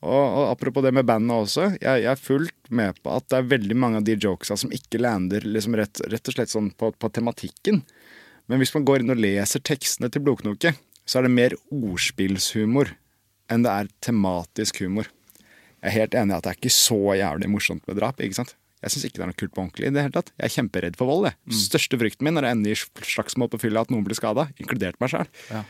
Og, 0.00 0.16
og 0.16 0.44
apropos 0.54 0.80
det 0.86 0.94
med 0.96 1.04
bandet 1.04 1.36
også, 1.36 1.66
jeg, 1.76 2.04
jeg 2.06 2.08
er 2.08 2.16
fullt 2.20 2.70
med 2.72 2.96
på 3.04 3.12
at 3.18 3.26
det 3.28 3.36
er 3.42 3.50
veldig 3.50 3.76
mange 3.76 4.00
av 4.00 4.06
de 4.06 4.14
jokesa 4.16 4.56
som 4.56 4.72
ikke 4.72 5.02
lander 5.02 5.44
liksom 5.44 5.76
rett, 5.76 6.00
rett 6.08 6.30
og 6.30 6.36
slett 6.38 6.52
sånn 6.54 6.70
på, 6.72 6.88
på 6.96 7.10
tematikken. 7.12 7.82
Men 8.48 8.62
hvis 8.62 8.72
man 8.74 8.86
går 8.88 9.04
inn 9.04 9.12
og 9.12 9.20
leser 9.20 9.60
tekstene 9.60 10.08
til 10.10 10.24
Blodknoke, 10.24 10.72
så 11.04 11.20
er 11.20 11.26
det 11.28 11.34
mer 11.36 11.54
ordspillshumor 11.68 12.94
enn 13.50 13.64
det 13.66 13.70
er 13.74 13.90
tematisk 14.06 14.80
humor. 14.84 15.10
Jeg 15.80 15.88
er 15.90 15.96
helt 15.96 16.16
enig 16.16 16.32
i 16.32 16.38
at 16.38 16.44
det 16.46 16.50
er 16.52 16.58
ikke 16.60 16.72
så 16.74 16.98
jævlig 17.18 17.48
morsomt 17.50 17.86
med 17.88 17.96
drap. 18.00 18.20
ikke 18.20 18.40
sant? 18.40 18.56
Jeg 18.80 18.94
syns 18.94 19.04
ikke 19.08 19.20
det 19.20 19.24
er 19.26 19.30
noe 19.32 19.40
kult 19.42 19.52
på 19.52 19.62
ordentlig. 19.64 19.88
i 19.90 19.92
det 19.94 20.04
hele 20.06 20.14
tatt. 20.14 20.32
Jeg 20.38 20.46
er 20.46 20.54
kjemperedd 20.56 20.96
for 20.96 21.10
vold. 21.10 21.28
jeg. 21.28 21.58
Største 21.66 21.98
frykten 22.00 22.24
min 22.24 22.40
er 22.40 22.48
å 22.48 22.52
ende 22.54 22.72
i 22.72 22.78
slagsmål 22.78 23.50
på 23.52 23.60
fylla 23.66 23.84
at 23.84 23.92
noen 23.92 24.06
blir 24.06 24.16
skada, 24.16 24.48
inkludert 24.56 24.96
meg 25.02 25.12
sjøl. 25.12 25.28
Ja. 25.50 25.64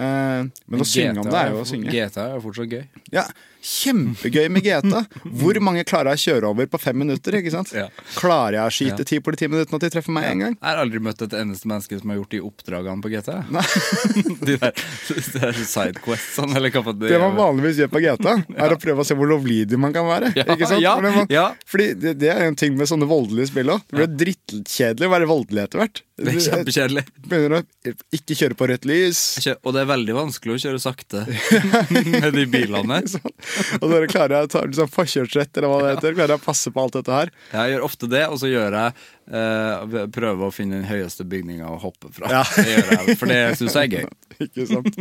Men 0.00 0.80
å 0.82 0.88
synge 0.88 1.20
om 1.22 1.28
det 1.30 1.38
er 1.44 1.54
jo 1.54 1.62
å 1.62 1.68
synge. 1.68 1.92
GTA 1.92 2.26
er 2.34 2.42
fortsatt 2.44 2.72
gøy. 2.74 2.84
Ja, 3.14 3.26
Kjempegøy 3.60 4.46
med 4.48 4.64
GTA. 4.64 5.02
Hvor 5.36 5.58
mange 5.60 5.82
klarer 5.84 6.14
jeg 6.14 6.20
å 6.20 6.22
kjøre 6.22 6.48
over 6.54 6.68
på 6.72 6.78
fem 6.80 6.96
minutter? 6.96 7.34
ikke 7.36 7.50
sant? 7.52 7.68
Ja. 7.76 7.90
Klarer 8.16 8.56
jeg 8.56 8.64
å 8.64 8.72
skyte 8.72 9.02
Ja. 9.04 9.08
ti 9.10 9.18
politimenn 9.20 9.60
uten 9.60 9.76
at 9.76 9.82
de 9.84 9.90
treffer 9.92 10.14
meg 10.16 10.24
en 10.30 10.38
gang? 10.40 10.54
Jeg 10.56 10.64
har 10.64 10.80
aldri 10.80 10.98
møtt 11.04 11.20
et 11.26 11.34
eneste 11.36 11.68
menneske 11.68 11.98
som 12.00 12.08
har 12.08 12.16
gjort 12.22 12.30
de 12.32 12.40
oppdragene 12.40 13.04
på 13.04 13.10
GTA. 13.12 13.36
de 14.48 14.56
der, 14.56 14.72
de 14.72 15.38
der 15.44 15.60
sidequestsene, 15.60 16.56
eller 16.56 16.72
hva 16.72 16.82
faen 16.88 17.04
Det 17.04 17.20
man 17.20 17.36
vanligvis 17.36 17.82
gjør 17.82 17.92
på 17.92 18.00
GTA, 18.06 18.36
er 18.64 18.72
å 18.72 18.80
prøve 18.80 19.04
å 19.04 19.08
se 19.10 19.18
hvor 19.20 19.28
lovlydig 19.28 19.76
man 19.84 19.92
kan 19.92 20.08
være. 20.08 20.32
Ja, 20.40 20.46
ikke 20.56 20.70
sant? 20.72 20.80
ja, 20.80 20.94
Fordi, 20.96 21.12
man, 21.18 21.28
ja. 21.36 21.44
fordi 21.68 21.90
det, 22.00 22.14
det 22.24 22.32
er 22.32 22.46
en 22.48 22.56
ting 22.56 22.80
med 22.80 22.88
sånne 22.88 23.10
voldelige 23.12 23.50
spill 23.52 23.74
òg. 23.76 23.84
Det 23.92 24.00
blir 24.00 24.16
drittkjedelig 24.24 25.04
å 25.10 25.12
være 25.18 25.28
voldelig 25.28 25.66
etter 25.68 25.84
hvert. 25.84 26.00
Det 26.20 26.32
er 26.34 26.40
kjempekjedelig. 26.48 27.04
Du 27.20 27.28
begynner 27.32 27.60
å 27.60 27.94
ikke 28.16 28.36
kjøre 28.40 28.56
på 28.56 28.66
rødt 28.72 28.88
lys. 28.88 29.20
Kjø- 29.44 29.56
Og 29.64 29.76
det 29.76 29.84
er 29.84 29.89
veldig 29.90 30.16
vanskelig 30.16 30.56
å 30.56 30.60
kjøre 30.64 30.82
sakte 30.82 31.24
med 32.24 32.30
de 32.36 32.46
bilene. 32.50 33.00
Sånn. 33.10 33.32
Og 33.80 33.86
så 33.90 34.02
klarer 34.10 34.36
jeg 34.38 34.48
å 34.48 34.52
ta 34.54 34.64
liksom, 34.66 34.90
forkjørsrett, 34.94 35.52
eller 35.56 35.72
hva 35.72 35.80
det 35.84 35.94
heter. 35.94 36.16
Klarer 36.18 36.34
jeg 36.36 36.42
å 36.42 36.46
passe 36.46 36.72
på 36.74 36.84
alt 36.84 36.98
dette 36.98 37.16
her. 37.16 37.32
Jeg 37.54 37.74
gjør 37.74 37.86
ofte 37.90 38.10
det, 38.10 38.24
og 38.30 38.40
så 38.42 38.50
gjør 38.50 38.76
jeg 38.78 38.94
eh, 39.30 40.06
prøver 40.14 40.46
å 40.46 40.54
finne 40.54 40.80
den 40.80 40.88
høyeste 40.88 41.26
bygninga 41.28 41.68
å 41.70 41.78
hoppe 41.82 42.10
fra. 42.14 42.30
Ja. 42.32 42.42
Det 42.56 42.66
gjør 42.68 42.92
jeg, 42.94 43.16
for 43.20 43.32
det 43.32 43.40
syns 43.60 43.78
jeg 43.78 43.90
er 43.90 43.96
gøy. 44.00 44.10
Ikke 44.46 44.66
sant? 44.70 45.00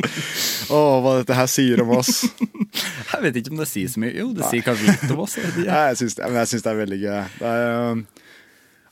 Å, 0.70 0.80
hva 1.04 1.16
dette 1.22 1.38
her 1.38 1.50
sier 1.52 1.84
om 1.86 1.94
oss. 2.00 2.26
Jeg 3.10 3.22
vet 3.24 3.38
ikke 3.40 3.52
om 3.54 3.60
det 3.60 3.66
sier 3.70 3.90
så 3.90 4.02
mye. 4.04 4.12
Jo, 4.14 4.28
det 4.36 4.46
sier 4.52 4.64
kanskje 4.64 4.92
litt 4.92 5.14
om 5.14 5.24
oss. 5.24 5.34
ikke. 5.40 5.64
Jeg 5.66 5.96
syns 6.00 6.16
det, 6.18 6.28
men 6.28 6.38
jeg 6.38 6.50
syns 6.52 6.66
det 6.66 6.70
er 6.70 6.78
veldig 6.78 7.00
gøy. 7.02 7.16
Det 7.40 7.54
er, 7.54 8.02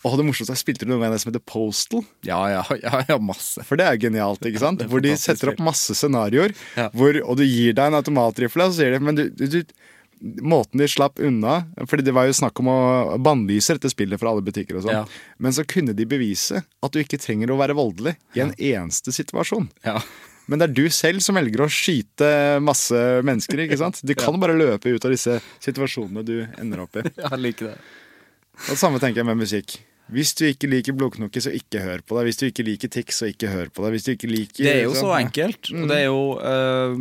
Åh, 0.06 0.16
det 0.20 0.26
morsomste 0.28 0.54
er 0.54 0.60
spilte 0.62 0.86
du 0.86 0.92
noen 0.92 1.02
gang 1.06 1.16
det 1.16 1.22
som 1.24 1.32
heter 1.32 1.44
Postal. 1.48 2.04
Ja, 2.28 2.40
ja, 2.52 2.64
ja, 2.86 3.04
ja, 3.10 3.18
masse. 3.18 3.64
For 3.68 3.80
det 3.80 3.88
er 3.90 4.00
genialt, 4.02 4.44
ikke 4.46 4.62
sant? 4.62 4.82
er 4.86 4.92
Hvor 4.92 5.04
de 5.04 5.16
setter 5.18 5.54
opp 5.54 5.62
masse 5.64 5.96
scenarioer, 5.98 6.54
Ja. 6.78 6.90
og 6.94 7.38
du 7.40 7.46
gir 7.46 7.74
deg 7.78 7.86
en 7.90 8.00
automatrifle, 8.02 8.68
og 8.68 8.74
så 8.76 8.84
sier 8.84 8.98
de 8.98 9.04
Men 9.04 9.18
du, 9.18 9.28
du, 9.34 9.48
du 9.48 9.62
Måten 10.42 10.82
de 10.82 10.88
slapp 10.90 11.20
unna 11.22 11.60
Fordi 11.86 12.02
det 12.08 12.14
var 12.16 12.26
jo 12.26 12.34
snakk 12.34 12.58
om 12.64 12.70
å 12.72 12.78
bannlyse 13.22 13.76
dette 13.78 13.92
spillet 13.94 14.18
fra 14.18 14.32
alle 14.32 14.42
butikker 14.42 14.80
og 14.80 14.88
sånn. 14.88 14.96
Ja. 15.04 15.36
Men 15.38 15.54
så 15.54 15.62
kunne 15.68 15.94
de 15.94 16.08
bevise 16.10 16.64
at 16.64 16.94
du 16.96 16.98
ikke 17.04 17.20
trenger 17.22 17.54
å 17.54 17.60
være 17.60 17.76
voldelig 17.78 18.16
i 18.34 18.42
en 18.42 18.56
eneste 18.58 19.14
situasjon. 19.14 19.68
Ja. 19.86 20.00
Men 20.50 20.58
det 20.62 20.70
er 20.70 20.74
du 20.80 20.88
selv 20.96 21.22
som 21.22 21.38
velger 21.38 21.66
å 21.66 21.70
skyte 21.70 22.32
masse 22.64 22.98
mennesker, 23.28 23.62
ikke 23.68 23.78
sant? 23.78 24.02
Du 24.02 24.16
kan 24.24 24.40
bare 24.42 24.58
løpe 24.58 24.90
ut 24.96 25.06
av 25.06 25.14
disse 25.14 25.38
situasjonene 25.62 26.26
du 26.26 26.36
ender 26.58 26.82
opp 26.88 26.98
i. 26.98 27.06
Jeg 27.06 27.42
liker 27.44 27.74
det. 27.74 27.78
Og 28.64 28.72
det 28.74 28.80
samme 28.82 28.98
tenker 29.04 29.22
jeg 29.22 29.30
med 29.30 29.38
musikk. 29.44 29.78
Hvis 30.14 30.32
du 30.40 30.46
ikke 30.48 30.70
liker 30.72 30.96
Blodknoke, 30.96 31.42
så 31.44 31.52
ikke 31.56 31.82
hør 31.84 32.04
på 32.08 32.18
det. 32.18 32.24
Hvis 32.30 32.40
du 32.40 32.46
ikke 32.48 32.64
liker 32.64 32.92
Tix, 32.94 33.18
så 33.20 33.28
ikke 33.32 33.50
hør 33.52 33.72
på 33.74 33.84
det. 33.84 33.92
Hvis 33.96 34.08
du 34.08 34.12
ikke 34.14 34.30
liker 34.32 34.64
Det 34.64 34.72
er 34.72 34.84
jo 34.86 34.94
så 34.96 35.04
sånn, 35.04 35.12
ja. 35.12 35.26
enkelt. 35.26 35.72
Og 35.74 35.92
det 35.92 35.98
er 35.98 36.06
jo 36.06 36.22
øh, 36.52 36.96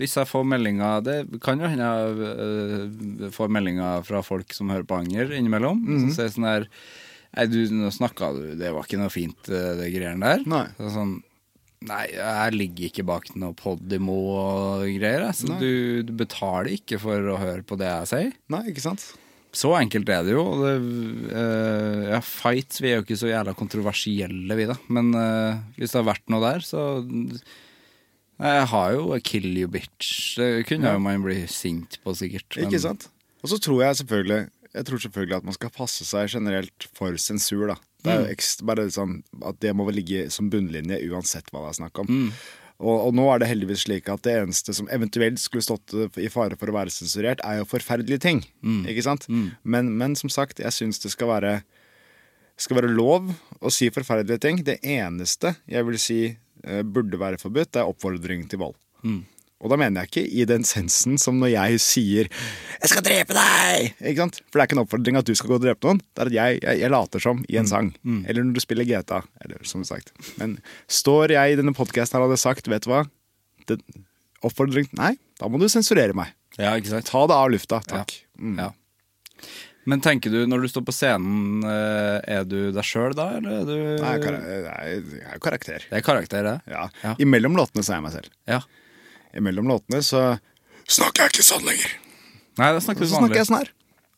Hvis 0.00 0.16
jeg 0.20 0.30
får 0.30 0.46
meldinger 0.52 1.06
Det 1.06 1.16
kan 1.44 1.62
jo 1.62 1.70
hende 1.72 1.88
jeg 1.88 2.30
øh, 2.34 3.30
får 3.34 3.52
meldinger 3.56 4.04
fra 4.08 4.22
folk 4.26 4.52
som 4.56 4.72
hører 4.74 4.88
på 4.88 5.00
Anger 5.00 5.32
innimellom. 5.38 5.80
Som 5.86 6.12
sier 6.16 6.32
sånn 6.34 6.48
her 6.48 6.68
Nei, 7.36 7.48
du, 7.52 7.58
nå 7.74 7.90
snakka 7.92 8.30
du 8.36 8.44
Det 8.56 8.72
var 8.72 8.86
ikke 8.86 9.00
noe 9.00 9.12
fint, 9.12 9.48
øh, 9.52 9.72
det 9.80 9.90
greiene 9.94 10.36
der. 10.36 10.44
Nei. 10.48 10.66
Så 10.80 10.92
sånn 10.98 11.16
Nei, 11.86 12.06
jeg 12.08 12.54
ligger 12.56 12.88
ikke 12.88 13.04
bak 13.06 13.28
noe 13.38 13.52
Podimo 13.54 14.14
og 14.32 14.86
greier. 14.96 15.28
Så 15.36 15.58
du, 15.60 16.02
du 16.08 16.12
betaler 16.16 16.72
ikke 16.72 16.98
for 16.98 17.28
å 17.30 17.36
høre 17.38 17.62
på 17.68 17.76
det 17.78 17.90
jeg 17.90 18.08
sier. 18.10 18.32
Nei, 18.50 18.62
ikke 18.72 18.82
sant? 18.82 19.04
Så 19.52 19.70
enkelt 19.78 20.08
er 20.12 20.22
det 20.26 20.32
jo. 20.34 20.42
Det, 20.60 20.72
uh, 21.32 22.02
ja, 22.10 22.18
fights 22.20 22.80
vi 22.82 22.90
er 22.90 22.98
jo 22.98 23.04
ikke 23.06 23.16
så 23.16 23.30
jævla 23.30 23.54
kontroversielle, 23.56 24.56
vi, 24.58 24.66
da. 24.68 24.76
Men 24.92 25.14
uh, 25.16 25.60
hvis 25.78 25.92
det 25.94 26.00
har 26.02 26.10
vært 26.14 26.26
noe 26.32 26.42
der, 26.44 26.60
så 26.66 26.82
Jeg 28.38 28.66
har 28.68 28.92
jo 28.92 29.16
'kill 29.18 29.48
you 29.62 29.68
bitch'. 29.68 30.36
Det 30.36 30.66
kunne 30.68 30.92
jo 30.92 30.98
man 31.00 31.22
bli 31.22 31.46
sint 31.46 31.98
på, 32.04 32.12
sikkert. 32.14 32.56
men- 32.56 32.66
Ikke 32.68 32.80
sant? 32.82 33.08
Og 33.42 33.48
så 33.48 33.58
tror 33.58 33.82
jeg 33.84 33.96
selvfølgelig 33.96 34.50
Jeg 34.74 34.84
tror 34.84 34.98
selvfølgelig 34.98 35.36
at 35.36 35.44
man 35.44 35.54
skal 35.54 35.70
passe 35.70 36.04
seg 36.04 36.28
generelt 36.28 36.88
for 36.92 37.12
sensur, 37.16 37.66
da. 37.68 37.76
Det 38.04 38.12
er 38.12 38.20
jo 38.26 38.34
ekstra, 38.34 38.66
bare 38.66 38.90
sånn 38.92 39.22
at 39.42 39.58
det 39.60 39.72
må 39.74 39.86
vel 39.86 39.94
ligge 39.96 40.30
som 40.30 40.50
bunnlinje 40.50 41.00
uansett 41.10 41.48
hva 41.50 41.62
det 41.64 41.70
er 41.72 41.80
snakk 41.88 41.98
om. 41.98 42.06
Og, 42.76 43.06
og 43.08 43.14
nå 43.16 43.24
er 43.32 43.40
det 43.40 43.48
heldigvis 43.48 43.86
slik 43.86 44.08
at 44.12 44.20
det 44.26 44.34
eneste 44.42 44.74
som 44.76 44.88
eventuelt 44.92 45.40
skulle 45.40 45.64
stått 45.64 45.94
i 46.20 46.28
fare 46.32 46.58
for 46.60 46.68
å 46.68 46.76
være 46.76 46.92
sensurert, 46.92 47.40
er 47.46 47.62
jo 47.62 47.68
forferdelige 47.70 48.20
ting. 48.20 48.42
Ikke 48.90 49.04
sant? 49.06 49.24
Men, 49.64 49.88
men 49.96 50.16
som 50.18 50.28
sagt, 50.32 50.60
jeg 50.60 50.74
syns 50.76 51.00
det 51.00 51.14
skal 51.14 51.30
være 51.32 51.54
skal 52.56 52.78
være 52.78 52.88
lov 52.96 53.28
å 53.60 53.70
si 53.72 53.90
forferdelige 53.92 54.40
ting. 54.40 54.60
Det 54.64 54.78
eneste 54.80 55.54
jeg 55.68 55.84
vil 55.88 55.98
si 56.00 56.20
eh, 56.30 56.82
burde 56.84 57.18
være 57.20 57.40
forbudt, 57.40 57.74
det 57.76 57.82
er 57.82 57.90
oppfordring 57.90 58.46
til 58.48 58.62
vold. 58.62 58.76
Og 59.64 59.72
da 59.72 59.78
mener 59.80 60.04
jeg 60.04 60.10
ikke 60.10 60.24
i 60.36 60.44
den 60.48 60.66
sensen 60.68 61.16
som 61.18 61.38
når 61.40 61.50
jeg 61.54 61.80
sier 61.80 62.28
'Jeg 62.28 62.90
skal 62.92 63.02
drepe 63.02 63.32
deg!' 63.32 63.94
Ikke 64.04 64.20
sant? 64.20 64.40
For 64.50 64.58
det 64.58 64.62
er 64.62 64.68
ikke 64.68 64.76
en 64.76 64.84
oppfordring 64.84 65.16
at 65.16 65.24
du 65.24 65.34
skal 65.34 65.48
gå 65.48 65.54
og 65.56 65.64
drepe 65.64 65.86
noen. 65.86 66.00
Det 66.12 66.22
er 66.22 66.26
at 66.26 66.36
jeg, 66.36 66.60
jeg, 66.62 66.80
jeg 66.80 66.90
later 66.90 67.18
som 67.18 67.44
i 67.48 67.56
en 67.56 67.66
sang. 67.66 67.94
Eller 68.04 68.44
når 68.44 68.52
du 68.52 68.60
spiller 68.60 68.84
GTA. 68.84 69.22
Eller 69.40 69.64
som 69.64 69.82
sagt. 69.84 70.12
Men 70.36 70.58
står 70.88 71.32
jeg 71.32 71.52
i 71.52 71.56
denne 71.56 71.72
podkasten 71.72 72.18
her 72.18 72.24
og 72.24 72.30
hadde 72.30 72.42
sagt 72.44 72.68
'Vet 72.68 72.84
du 72.84 72.90
hva'? 72.90 73.06
den 73.66 73.82
oppfordring 74.46 74.88
Nei, 74.98 75.14
da 75.40 75.48
må 75.50 75.60
du 75.60 75.68
sensurere 75.72 76.14
meg. 76.16 76.34
Ja, 76.56 76.74
ikke 76.78 76.94
sant? 76.94 77.08
Ta 77.10 77.24
det 77.28 77.36
av 77.36 77.50
lufta. 77.52 77.80
Takk. 77.84 78.14
Mm. 78.40 78.60
Ja. 78.60 78.70
Men 79.86 80.02
tenker 80.02 80.32
du, 80.32 80.40
når 80.50 80.64
du 80.64 80.70
står 80.72 80.86
på 80.88 80.94
scenen, 80.94 81.60
eh, 81.66 82.38
er 82.38 82.46
du 82.48 82.72
deg 82.74 82.86
sjøl 82.86 83.14
da, 83.14 83.28
eller 83.38 83.60
er 83.60 83.68
du 83.68 83.76
Nei, 84.02 84.14
jeg 84.18 85.28
er 85.34 85.42
karakter. 85.42 85.84
Det 85.90 86.00
er 86.00 86.06
karakter, 86.06 86.48
det. 86.48 86.56
Ja. 86.72 86.88
Ja. 87.04 87.14
Imellom 87.22 87.58
låtene 87.58 87.84
så 87.86 87.94
er 87.94 88.00
jeg 88.00 88.06
meg 88.08 88.16
selv. 88.16 88.32
Ja. 88.50 88.62
Imellom 89.36 89.68
låtene 89.70 90.02
så 90.04 90.26
snakker 90.88 91.26
jeg 91.26 91.36
ikke 91.36 91.46
sånn 91.46 91.66
lenger. 91.66 91.94
Nei, 92.56 92.72
da 92.72 92.80
snakker 92.80 93.04
du 93.04 93.10
så 93.10 93.20
snakker 93.20 93.42
jeg 93.42 93.48
sånn 93.50 93.60
her. 93.60 93.72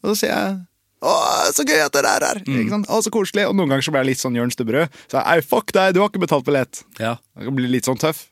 Og 0.04 0.12
så 0.12 0.18
sier 0.20 0.34
jeg 0.34 0.58
å, 0.98 1.10
så 1.54 1.62
gøy 1.62 1.78
at 1.84 1.94
dere 1.94 2.10
er 2.18 2.24
her! 2.26 2.40
Mm. 2.42 2.56
Ikke 2.58 2.72
sant? 2.72 2.88
Å, 2.90 2.98
så 3.06 3.10
koselig. 3.14 3.44
Og 3.46 3.54
noen 3.54 3.70
ganger 3.70 3.86
så 3.86 3.92
blir 3.94 4.02
jeg 4.02 4.10
litt 4.10 4.22
sånn 4.22 4.38
Jørn 4.38 4.50
Stubberud. 4.50 4.96
Så 5.06 5.20
jeg, 5.20 5.44
fuck 5.46 5.70
deg, 5.76 5.92
du 5.94 6.00
har 6.02 6.10
ikke 6.10 6.22
betalt 6.24 6.46
billett. 6.48 6.80
Ja. 6.98 7.12
Jeg 7.38 7.46
kan 7.50 7.58
bli 7.58 7.70
litt 7.70 7.86
sånn 7.86 8.00
tøff. 8.02 8.24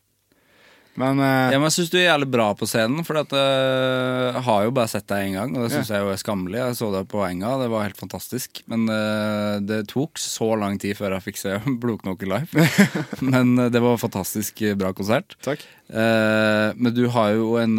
Men 1.01 1.21
uh, 1.21 1.53
Ja, 1.53 1.59
men 1.59 1.69
Jeg 1.69 1.77
syns 1.77 1.93
du 1.93 1.99
er 2.01 2.07
jævlig 2.09 2.29
bra 2.33 2.49
på 2.57 2.69
scenen, 2.69 3.05
for 3.07 3.21
jeg 3.21 3.29
uh, 3.37 4.39
har 4.47 4.65
jo 4.67 4.75
bare 4.77 4.91
sett 4.91 5.07
deg 5.11 5.29
én 5.29 5.37
gang. 5.37 5.55
Og 5.57 5.67
det 5.67 5.73
syns 5.75 5.93
jeg 5.93 6.05
jo 6.05 6.13
er 6.13 6.21
skammelig. 6.21 6.61
Jeg 6.63 6.79
så 6.81 6.91
deg 6.95 7.09
på 7.13 7.23
Enga, 7.27 7.57
det 7.61 7.69
var 7.73 7.87
helt 7.87 8.01
fantastisk. 8.01 8.63
Men 8.71 8.89
uh, 8.91 9.59
det 9.65 9.83
tok 9.93 10.21
så 10.21 10.53
lang 10.59 10.81
tid 10.83 10.97
før 10.99 11.17
jeg 11.19 11.27
fikk 11.29 11.43
se 11.43 11.59
Blodknoke 11.83 12.29
live. 12.29 12.67
men 13.33 13.57
eh, 13.61 13.71
det 13.73 13.83
var 13.85 14.01
fantastisk 14.01 14.63
bra 14.79 14.93
konsert. 14.97 15.37
Takk. 15.45 15.63
Men 15.87 16.91
du 16.97 17.05
har 17.15 17.31
jo 17.37 17.53
en 17.61 17.79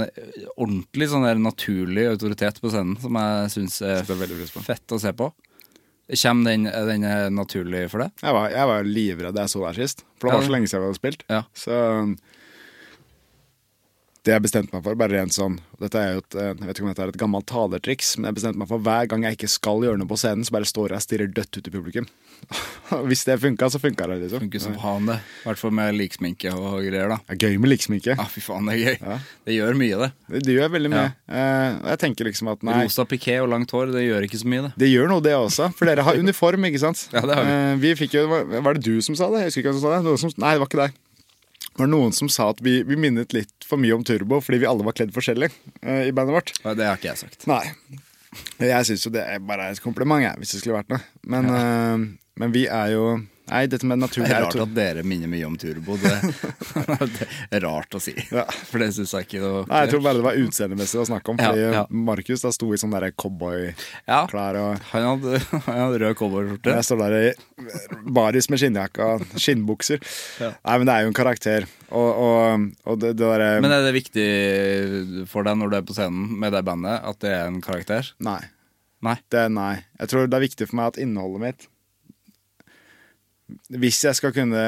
ordentlig 0.55 1.09
sånn 1.11 1.25
der 1.27 1.39
naturlig 1.41 2.05
autoritet 2.13 2.61
på 2.63 2.71
scenen 2.71 2.95
som 3.01 3.17
jeg 3.19 3.51
syns 3.51 3.81
er 3.83 4.07
på. 4.07 4.63
fett 4.63 4.95
å 4.95 4.99
se 5.01 5.11
på. 5.17 5.27
Kommer 6.07 6.53
den, 6.53 6.69
er 6.71 6.87
den 6.87 7.03
er 7.03 7.27
naturlig 7.33 7.83
for 7.91 8.05
deg? 8.05 8.13
jeg 8.23 8.35
var, 8.37 8.47
jeg 8.53 8.69
var 8.69 8.87
livredd 8.87 9.35
da 9.35 9.43
jeg 9.43 9.55
så 9.57 9.63
deg 9.65 9.81
sist. 9.81 10.05
For 10.15 10.29
det 10.29 10.37
var 10.37 10.47
så 10.47 10.53
lenge 10.55 10.71
siden 10.71 10.83
vi 10.83 10.87
hadde 10.87 11.01
spilt. 11.01 11.25
Ja. 11.27 11.41
Så 11.57 11.79
det 14.27 14.35
jeg 14.35 14.43
bestemte 14.43 14.75
meg 14.75 14.83
for, 14.85 14.97
bare 14.99 15.15
rent 15.15 15.35
sånn 15.35 15.57
Dette 15.79 15.99
er 16.01 16.15
jo 16.15 16.21
et, 16.23 16.35
eh, 16.35 16.49
Jeg 16.51 16.67
vet 16.67 16.79
ikke 16.79 16.85
om 16.85 16.91
dette 16.91 17.03
er 17.05 17.11
et 17.13 17.19
gammelt 17.21 17.47
talertriks, 17.49 18.13
men 18.17 18.29
jeg 18.29 18.37
bestemte 18.39 18.61
meg 18.61 18.69
for 18.71 18.83
hver 18.83 19.09
gang 19.09 19.23
jeg 19.23 19.37
ikke 19.37 19.49
skal 19.51 19.83
gjøre 19.85 20.01
noe 20.01 20.09
på 20.09 20.17
scenen, 20.19 20.45
så 20.47 20.55
bare 20.55 20.69
står 20.69 20.93
jeg 20.93 20.99
og 20.99 21.05
stirrer 21.05 21.31
dødt 21.37 21.59
ut 21.59 21.69
i 21.69 21.73
publikum. 21.73 22.07
Hvis 23.09 23.23
det 23.27 23.37
funka, 23.41 23.69
så 23.73 23.81
funka 23.81 24.07
det, 24.11 24.17
liksom. 24.23 24.43
Funker 24.45 24.63
som 24.63 24.75
faen, 24.79 25.09
det. 25.09 25.17
I 25.21 25.47
hvert 25.49 25.61
fall 25.61 25.73
med 25.79 25.97
liksminke 25.97 26.53
og 26.53 26.79
greier, 26.85 27.13
da. 27.13 27.19
Det 27.29 27.37
er 27.37 27.41
gøy 27.47 27.61
med 27.61 27.75
ikke. 27.77 28.17
Ah, 28.17 28.29
fy 28.31 28.43
faen, 28.43 28.69
det 28.69 28.77
er 28.77 28.83
gøy. 28.83 28.97
Ja. 29.01 29.17
Det 29.47 29.57
gjør 29.57 29.79
mye, 29.79 30.01
det. 30.03 30.11
Det, 30.27 30.43
det 30.47 30.57
gjør 30.57 30.73
veldig 30.75 30.93
mye. 30.93 31.07
Ja. 31.27 31.47
og 31.81 31.89
jeg 31.93 32.01
tenker 32.03 32.29
liksom 32.29 32.51
at 32.53 32.63
nei 32.67 32.77
Rosa 32.83 33.05
piké 33.09 33.39
og 33.43 33.51
langt 33.53 33.73
hår, 33.73 33.91
det 33.95 34.05
gjør 34.05 34.27
ikke 34.27 34.41
så 34.41 34.51
mye, 34.53 34.67
det. 34.67 34.71
Det 34.85 34.91
gjør 34.91 35.11
noe, 35.13 35.23
det 35.25 35.35
også. 35.37 35.71
For 35.77 35.89
dere 35.89 36.05
har 36.07 36.21
uniform, 36.25 36.69
ikke 36.69 36.83
sant? 36.83 37.07
Ja, 37.13 37.25
det 37.27 37.37
har 37.37 37.47
vi. 37.47 37.57
Eh, 37.57 37.73
vi 37.85 37.95
fikk 38.03 38.17
jo, 38.19 38.27
var, 38.29 38.77
det 38.77 38.85
du 38.87 38.97
som 39.05 39.17
sa 39.17 39.29
det? 39.33 39.45
Jeg 39.45 39.51
husker 39.51 39.65
ikke 39.65 39.73
hvem 39.73 39.81
som 39.81 39.87
sa 39.87 39.99
det. 40.01 40.17
Som, 40.23 40.35
nei, 40.41 40.55
det 40.55 40.63
var 40.63 40.71
ikke 40.71 40.83
deg. 40.85 41.03
Det 41.77 41.83
var 41.83 41.89
noen 41.91 42.13
som 42.15 42.25
sa 42.25 42.47
at 42.49 42.61
vi, 42.65 42.79
vi 42.81 42.95
minnet 42.97 43.35
litt 43.37 43.65
for 43.69 43.77
mye 43.77 43.93
om 43.93 44.01
Turbo 44.01 44.39
fordi 44.41 44.63
vi 44.63 44.65
alle 44.65 44.81
var 44.81 44.95
kledd 44.97 45.11
forskjellig 45.13 45.51
uh, 45.85 46.07
i 46.07 46.13
bandet 46.15 46.33
vårt. 46.33 46.53
Det 46.65 46.87
har 46.87 46.97
ikke 46.97 47.11
jeg 47.11 47.21
sagt. 47.21 47.45
Nei. 47.45 47.61
Jeg 48.57 48.87
syns 48.89 49.05
jo 49.05 49.11
det 49.13 49.21
er 49.29 49.43
bare 49.45 49.69
et 49.69 49.81
kompliment, 49.83 50.23
jeg, 50.25 50.33
hvis 50.41 50.55
det 50.55 50.63
skulle 50.63 50.79
vært 50.79 50.89
noe. 50.95 51.03
Men, 51.29 51.51
uh, 51.53 52.33
men 52.41 52.55
vi 52.55 52.65
er 52.65 52.95
jo 52.95 53.03
Nei, 53.47 53.61
dette 53.71 53.87
med 53.87 53.97
Det 53.97 54.03
naturlig 54.03 54.27
er 54.29 54.35
er 54.41 54.45
rart 54.47 54.59
at 54.65 54.73
dere 54.75 55.03
minner 55.07 55.29
mye 55.31 55.45
om 55.47 55.55
Turbo. 55.59 55.95
Det, 56.01 56.13
det 57.17 57.27
er 57.59 57.63
rart 57.63 57.95
å 57.95 58.01
si. 58.03 58.13
Ja. 58.33 58.43
For 58.67 58.83
det 58.83 58.89
syns 58.97 59.13
jeg 59.15 59.27
ikke 59.27 59.41
noe 59.43 59.61
Nei, 59.69 59.83
jeg 59.85 59.93
tror 59.93 60.03
bare 60.03 60.19
det 60.19 60.25
var 60.25 60.39
utseendemessig 60.41 60.99
å 60.99 61.05
snakke 61.07 61.31
om. 61.33 61.39
Ja, 61.39 61.51
Fordi 61.53 61.67
ja. 61.77 61.83
Markus 62.09 62.43
da 62.43 62.51
sto 62.55 62.71
i 62.75 62.79
sånne 62.81 63.01
Ja. 63.07 63.13
cowboyklær 63.23 64.59
og 64.59 64.83
Han 64.91 65.07
hadde, 65.07 65.39
han 65.67 65.79
hadde 65.83 66.01
rød 66.03 66.17
cowboyskjorte. 66.19 66.75
Jeg 66.75 66.87
står 66.89 67.03
der 67.05 67.17
i 67.19 68.11
baris 68.19 68.49
med 68.51 68.61
skinnjakke 68.61 69.07
og 69.13 69.25
skinnbukser. 69.39 70.03
Nei, 70.41 70.75
men 70.77 70.89
det 70.89 70.95
er 70.97 71.05
jo 71.07 71.13
en 71.13 71.17
karakter. 71.21 71.67
Og, 71.87 72.09
og, 72.27 72.67
og 72.83 72.99
det, 72.99 73.13
det 73.15 73.23
derre 73.23 73.61
Men 73.63 73.71
er 73.71 73.85
det 73.85 73.95
viktig 73.95 74.27
for 75.31 75.47
deg 75.47 75.55
når 75.61 75.71
du 75.71 75.79
er 75.79 75.87
på 75.87 75.95
scenen 75.95 76.35
med 76.41 76.51
det 76.55 76.65
bandet, 76.67 76.99
at 76.99 77.21
det 77.23 77.31
er 77.31 77.47
en 77.47 77.61
karakter? 77.63 78.11
Nei. 78.19 78.41
Nei. 79.05 79.15
Det 79.31 79.47
nei. 79.53 79.73
Jeg 80.01 80.11
tror 80.11 80.27
det 80.27 80.35
er 80.37 80.43
viktig 80.47 80.67
for 80.69 80.79
meg 80.79 80.91
at 80.91 81.01
innholdet 81.01 81.43
mitt 81.43 81.67
Hvis 83.71 84.01
jeg 84.03 84.17
skal 84.17 84.33
kunne 84.35 84.61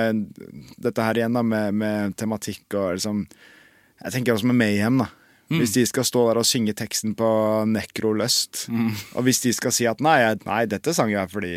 Dette 0.80 1.04
her 1.04 1.18
igjen 1.20 1.36
da 1.36 1.42
med, 1.44 1.76
med 1.76 2.14
tematikk 2.16 2.78
og 2.80 2.94
liksom 2.96 3.26
Jeg 3.26 4.14
tenker 4.14 4.34
også 4.34 4.48
med 4.48 4.56
Mayhem, 4.56 5.02
da. 5.04 5.10
Hvis 5.50 5.74
de 5.76 5.84
skal 5.90 6.06
stå 6.06 6.28
der 6.30 6.40
og 6.40 6.46
synge 6.46 6.76
teksten 6.78 7.16
på 7.18 7.28
Necrolust, 7.66 8.68
og 9.18 9.26
hvis 9.26 9.42
de 9.42 9.50
skal 9.58 9.74
si 9.74 9.88
at 9.90 10.00
nei, 10.06 10.20
nei, 10.46 10.60
dette 10.70 10.94
sang 10.94 11.10
jeg 11.10 11.32
fordi 11.32 11.56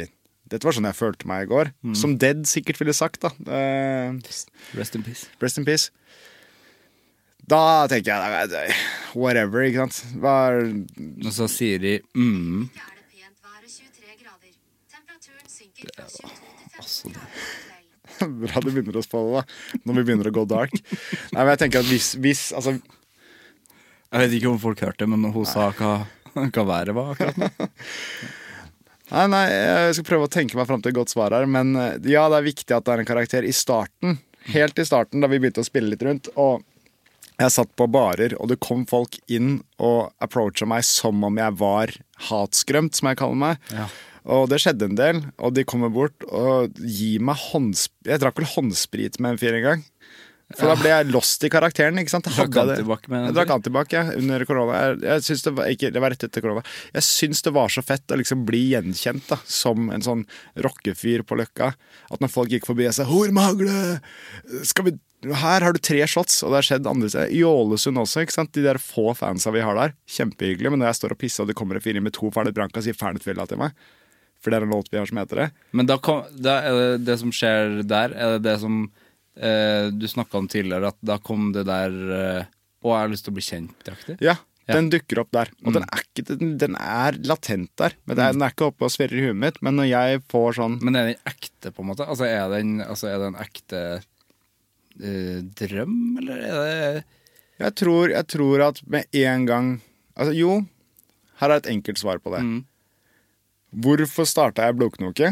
dette 0.52 0.64
var 0.68 0.76
sånn 0.76 0.88
jeg 0.88 0.96
følte 0.98 1.28
meg 1.28 1.46
i 1.46 1.50
går. 1.50 1.70
Som 1.96 2.16
Dead 2.20 2.42
sikkert 2.48 2.80
ville 2.80 2.92
sagt, 2.96 3.22
da. 3.24 3.30
Uh, 3.46 4.18
Rest 4.76 4.96
in 4.98 5.04
peace. 5.04 5.28
Rest 5.44 5.60
in 5.60 5.68
peace. 5.68 5.92
Da 7.48 7.88
tenker 7.90 8.12
jeg 8.12 8.74
Whatever, 9.14 9.64
ikke 9.66 9.86
sant. 9.86 10.16
Hva 10.22 10.36
er 10.52 10.70
Og 11.26 11.32
så 11.34 11.48
sier 11.50 11.82
de 11.82 11.98
mm. 12.14 12.68
Det 12.72 12.84
er 12.84 12.94
det 12.96 13.08
pent 13.16 13.36
været 13.48 13.68
23 13.68 14.16
grader. 14.22 14.54
Temperaturen 14.92 15.48
synker 15.50 15.92
fra 15.96 16.08
22 16.08 16.41
Bra 18.42 18.62
du 18.62 18.70
begynner 18.70 18.98
å 19.00 19.04
spåle, 19.04 19.40
da. 19.40 19.78
Når 19.86 19.98
vi 19.98 20.04
begynner 20.08 20.28
å 20.30 20.34
gå 20.34 20.44
dark. 20.48 20.74
Nei, 21.32 21.40
men 21.40 21.52
jeg 21.54 21.62
tenker 21.64 21.82
at 21.82 21.90
hvis, 21.90 22.12
hvis 22.22 22.42
altså, 22.56 22.76
Jeg 24.12 24.22
vet 24.24 24.36
ikke 24.38 24.52
om 24.52 24.60
folk 24.62 24.84
hørte 24.84 25.04
det, 25.04 25.10
men 25.10 25.32
hun 25.32 25.48
sa 25.48 25.70
hva, 25.78 25.96
hva 26.36 26.68
været 26.68 26.96
var 26.96 27.14
akkurat 27.14 27.42
nå. 27.42 27.50
Nei, 29.12 29.26
nei, 29.28 29.42
jeg 29.52 29.96
skal 29.98 30.06
prøve 30.08 30.24
å 30.24 30.32
tenke 30.32 30.56
meg 30.56 30.64
fram 30.64 30.80
til 30.80 30.88
et 30.88 30.96
godt 30.96 31.10
svar 31.12 31.34
her. 31.36 31.44
Men 31.44 31.74
eh, 31.76 31.98
ja, 32.08 32.22
det 32.32 32.38
er 32.38 32.46
viktig 32.46 32.72
at 32.72 32.86
det 32.86 32.94
er 32.94 33.02
en 33.02 33.08
karakter 33.08 33.44
i 33.44 33.52
starten. 33.52 34.14
Helt 34.48 34.78
i 34.80 34.86
starten, 34.88 35.20
da 35.20 35.28
vi 35.28 35.36
begynte 35.42 35.60
å 35.60 35.66
spille 35.66 35.92
litt 35.92 36.04
rundt. 36.06 36.30
Og 36.40 36.62
jeg 37.36 37.52
satt 37.52 37.74
på 37.76 37.88
barer, 37.92 38.32
og 38.40 38.48
det 38.48 38.60
kom 38.62 38.86
folk 38.88 39.18
inn 39.32 39.58
og 39.82 40.14
approacha 40.22 40.68
meg 40.68 40.86
som 40.88 41.20
om 41.28 41.42
jeg 41.42 41.58
var 41.60 41.92
hatskrømt, 42.30 42.96
som 42.96 43.10
jeg 43.10 43.20
kaller 43.20 43.40
meg. 43.42 43.68
Ja. 43.74 43.90
Og 44.22 44.46
det 44.50 44.60
skjedde 44.62 44.86
en 44.86 44.98
del, 44.98 45.22
og 45.42 45.54
de 45.56 45.64
kommer 45.66 45.90
bort 45.92 46.26
og 46.28 46.76
gir 46.78 47.22
meg 47.24 47.40
håndsprit 47.50 48.12
Jeg 48.12 48.22
drakk 48.22 48.38
vel 48.38 48.52
håndsprit 48.52 49.18
med 49.18 49.34
en 49.34 49.40
fyr 49.40 49.58
en 49.58 49.66
gang. 49.66 49.82
For 50.58 50.68
da 50.68 50.76
ble 50.76 50.90
jeg 50.90 51.08
lost 51.12 51.44
i 51.46 51.50
karakteren. 51.52 51.98
ikke 52.00 52.12
sant? 52.12 52.28
Drakk 52.28 52.58
antibac 52.60 53.06
Jeg 53.08 53.34
drakk 53.36 53.52
antibac, 53.54 53.94
ja, 53.94 54.02
under 54.18 54.44
korona. 54.48 54.80
Jeg, 54.82 54.98
jeg 55.06 55.26
syns 55.28 55.46
det 55.46 55.52
var 55.56 55.70
ikke, 55.72 55.92
det 55.94 56.02
var 56.04 56.12
rett 56.14 56.26
etter 56.26 56.44
korona. 56.44 56.64
Jeg 56.92 57.06
syns 57.06 57.44
det 57.46 57.54
var 57.56 57.72
så 57.72 57.84
fett 57.86 58.12
å 58.12 58.18
liksom 58.20 58.44
bli 58.48 58.66
gjenkjent 58.74 59.30
da, 59.32 59.38
som 59.48 59.88
en 59.94 60.04
sånn 60.04 60.26
rockefyr 60.66 61.24
på 61.28 61.38
Løkka. 61.40 61.72
At 62.12 62.20
når 62.20 62.34
folk 62.34 62.52
gikk 62.52 62.68
forbi 62.68 62.90
og 62.90 62.96
sa 62.96 63.08
'Hormagle! 63.08 64.02
skal 64.68 64.90
vi 64.90 64.98
her 65.22 65.62
har 65.62 65.70
du 65.70 65.78
tre 65.78 66.02
shots, 66.10 66.40
og 66.42 66.50
det 66.50 66.58
har 66.58 66.66
skjedd 66.66 66.86
andre 66.90 67.08
steder. 67.08 67.30
I 67.30 67.44
Ålesund 67.46 68.00
også. 68.00 68.24
ikke 68.24 68.34
sant? 68.34 68.50
De 68.56 68.64
der 68.64 68.80
få 68.82 69.14
fansa 69.14 69.52
vi 69.54 69.62
har 69.62 69.78
der. 69.78 69.94
Kjempehyggelig. 70.10 70.72
Men 70.74 70.82
når 70.82 70.90
jeg 70.90 70.98
står 70.98 71.14
og 71.14 71.20
pisser, 71.20 71.44
og 71.44 71.48
det 71.48 71.54
kommer 71.54 71.78
en 71.78 71.84
fyr 71.84 71.94
inn 71.94 72.02
med 72.02 72.16
to 72.16 72.26
Fernet 72.34 72.56
Branca 72.56 72.82
og 72.82 72.88
sier 72.88 72.98
'Fernet 72.98 73.22
Villa 73.22 73.46
til 73.46 73.62
meg 73.62 73.70
For 74.42 74.50
det 74.50 74.58
er 74.58 74.66
en 74.66 74.72
låt 74.74 74.88
vi 74.90 74.98
har 74.98 75.06
som 75.06 75.20
heter 75.22 75.38
det. 75.44 75.48
Men 75.72 75.86
da, 75.86 75.96
kom, 76.02 76.24
da 76.34 76.56
er 76.66 76.78
det 76.80 77.04
det 77.06 77.18
som 77.20 77.30
skjer 77.34 77.80
der, 77.86 78.10
er 78.18 78.36
det 78.36 78.42
det 78.48 78.56
som 78.62 78.80
eh, 79.38 79.90
du 79.94 80.08
snakka 80.10 80.40
om 80.40 80.48
tidligere, 80.50 80.90
at 80.90 80.98
da 81.00 81.18
kom 81.22 81.52
det 81.54 81.62
der 81.68 81.94
eh, 82.18 82.48
Å, 82.82 82.88
jeg 82.90 82.98
har 83.04 83.12
lyst 83.12 83.22
til 83.28 83.30
å 83.30 83.36
bli 83.38 83.44
kjent-aktig? 83.46 84.16
Ja, 84.24 84.34
Ja. 84.66 84.74
den 84.78 84.88
dukker 84.90 85.20
opp 85.22 85.30
der. 85.34 85.48
Og 85.66 85.74
den, 85.74 85.82
er 85.90 86.02
ikke, 86.02 86.22
den, 86.38 86.56
den 86.58 86.74
er 86.78 87.16
latent 87.26 87.70
der. 87.78 87.94
Men 88.06 88.18
er, 88.18 88.32
Den 88.34 88.42
er 88.46 88.50
ikke 88.54 88.68
oppe 88.72 88.86
og 88.86 88.92
sverrer 88.94 89.18
i 89.18 89.24
huet 89.28 89.38
mitt. 89.38 89.56
Men 89.62 89.74
når 89.78 89.88
jeg 89.90 90.20
får 90.30 90.58
sånn 90.58 90.76
Men 90.82 90.98
er 90.98 91.08
den 91.12 91.22
ekte, 91.30 91.70
på 91.74 91.82
en 91.82 91.88
måte? 91.92 92.06
Altså, 92.06 92.26
er 92.26 92.50
den, 92.50 92.76
altså, 92.82 93.08
er 93.10 93.18
det 93.22 93.30
en 93.32 93.38
ekte 93.42 93.80
eh, 95.02 95.38
drøm, 95.62 95.96
eller 96.22 96.42
er 96.46 96.58
det 96.98 97.04
Jeg 97.62 97.74
tror, 97.78 98.10
jeg 98.14 98.26
tror 98.34 98.64
at 98.68 98.82
med 98.90 99.18
en 99.22 99.46
gang 99.46 99.72
Altså, 100.16 100.34
jo. 100.36 100.58
Her 101.40 101.50
er 101.54 101.62
et 101.62 101.70
enkelt 101.72 101.98
svar 102.02 102.18
på 102.22 102.30
det. 102.34 102.42
Mm. 102.44 102.58
Hvorfor 103.72 104.26
starta 104.28 104.66
jeg 104.66 104.76
Blodknoke? 104.76 105.30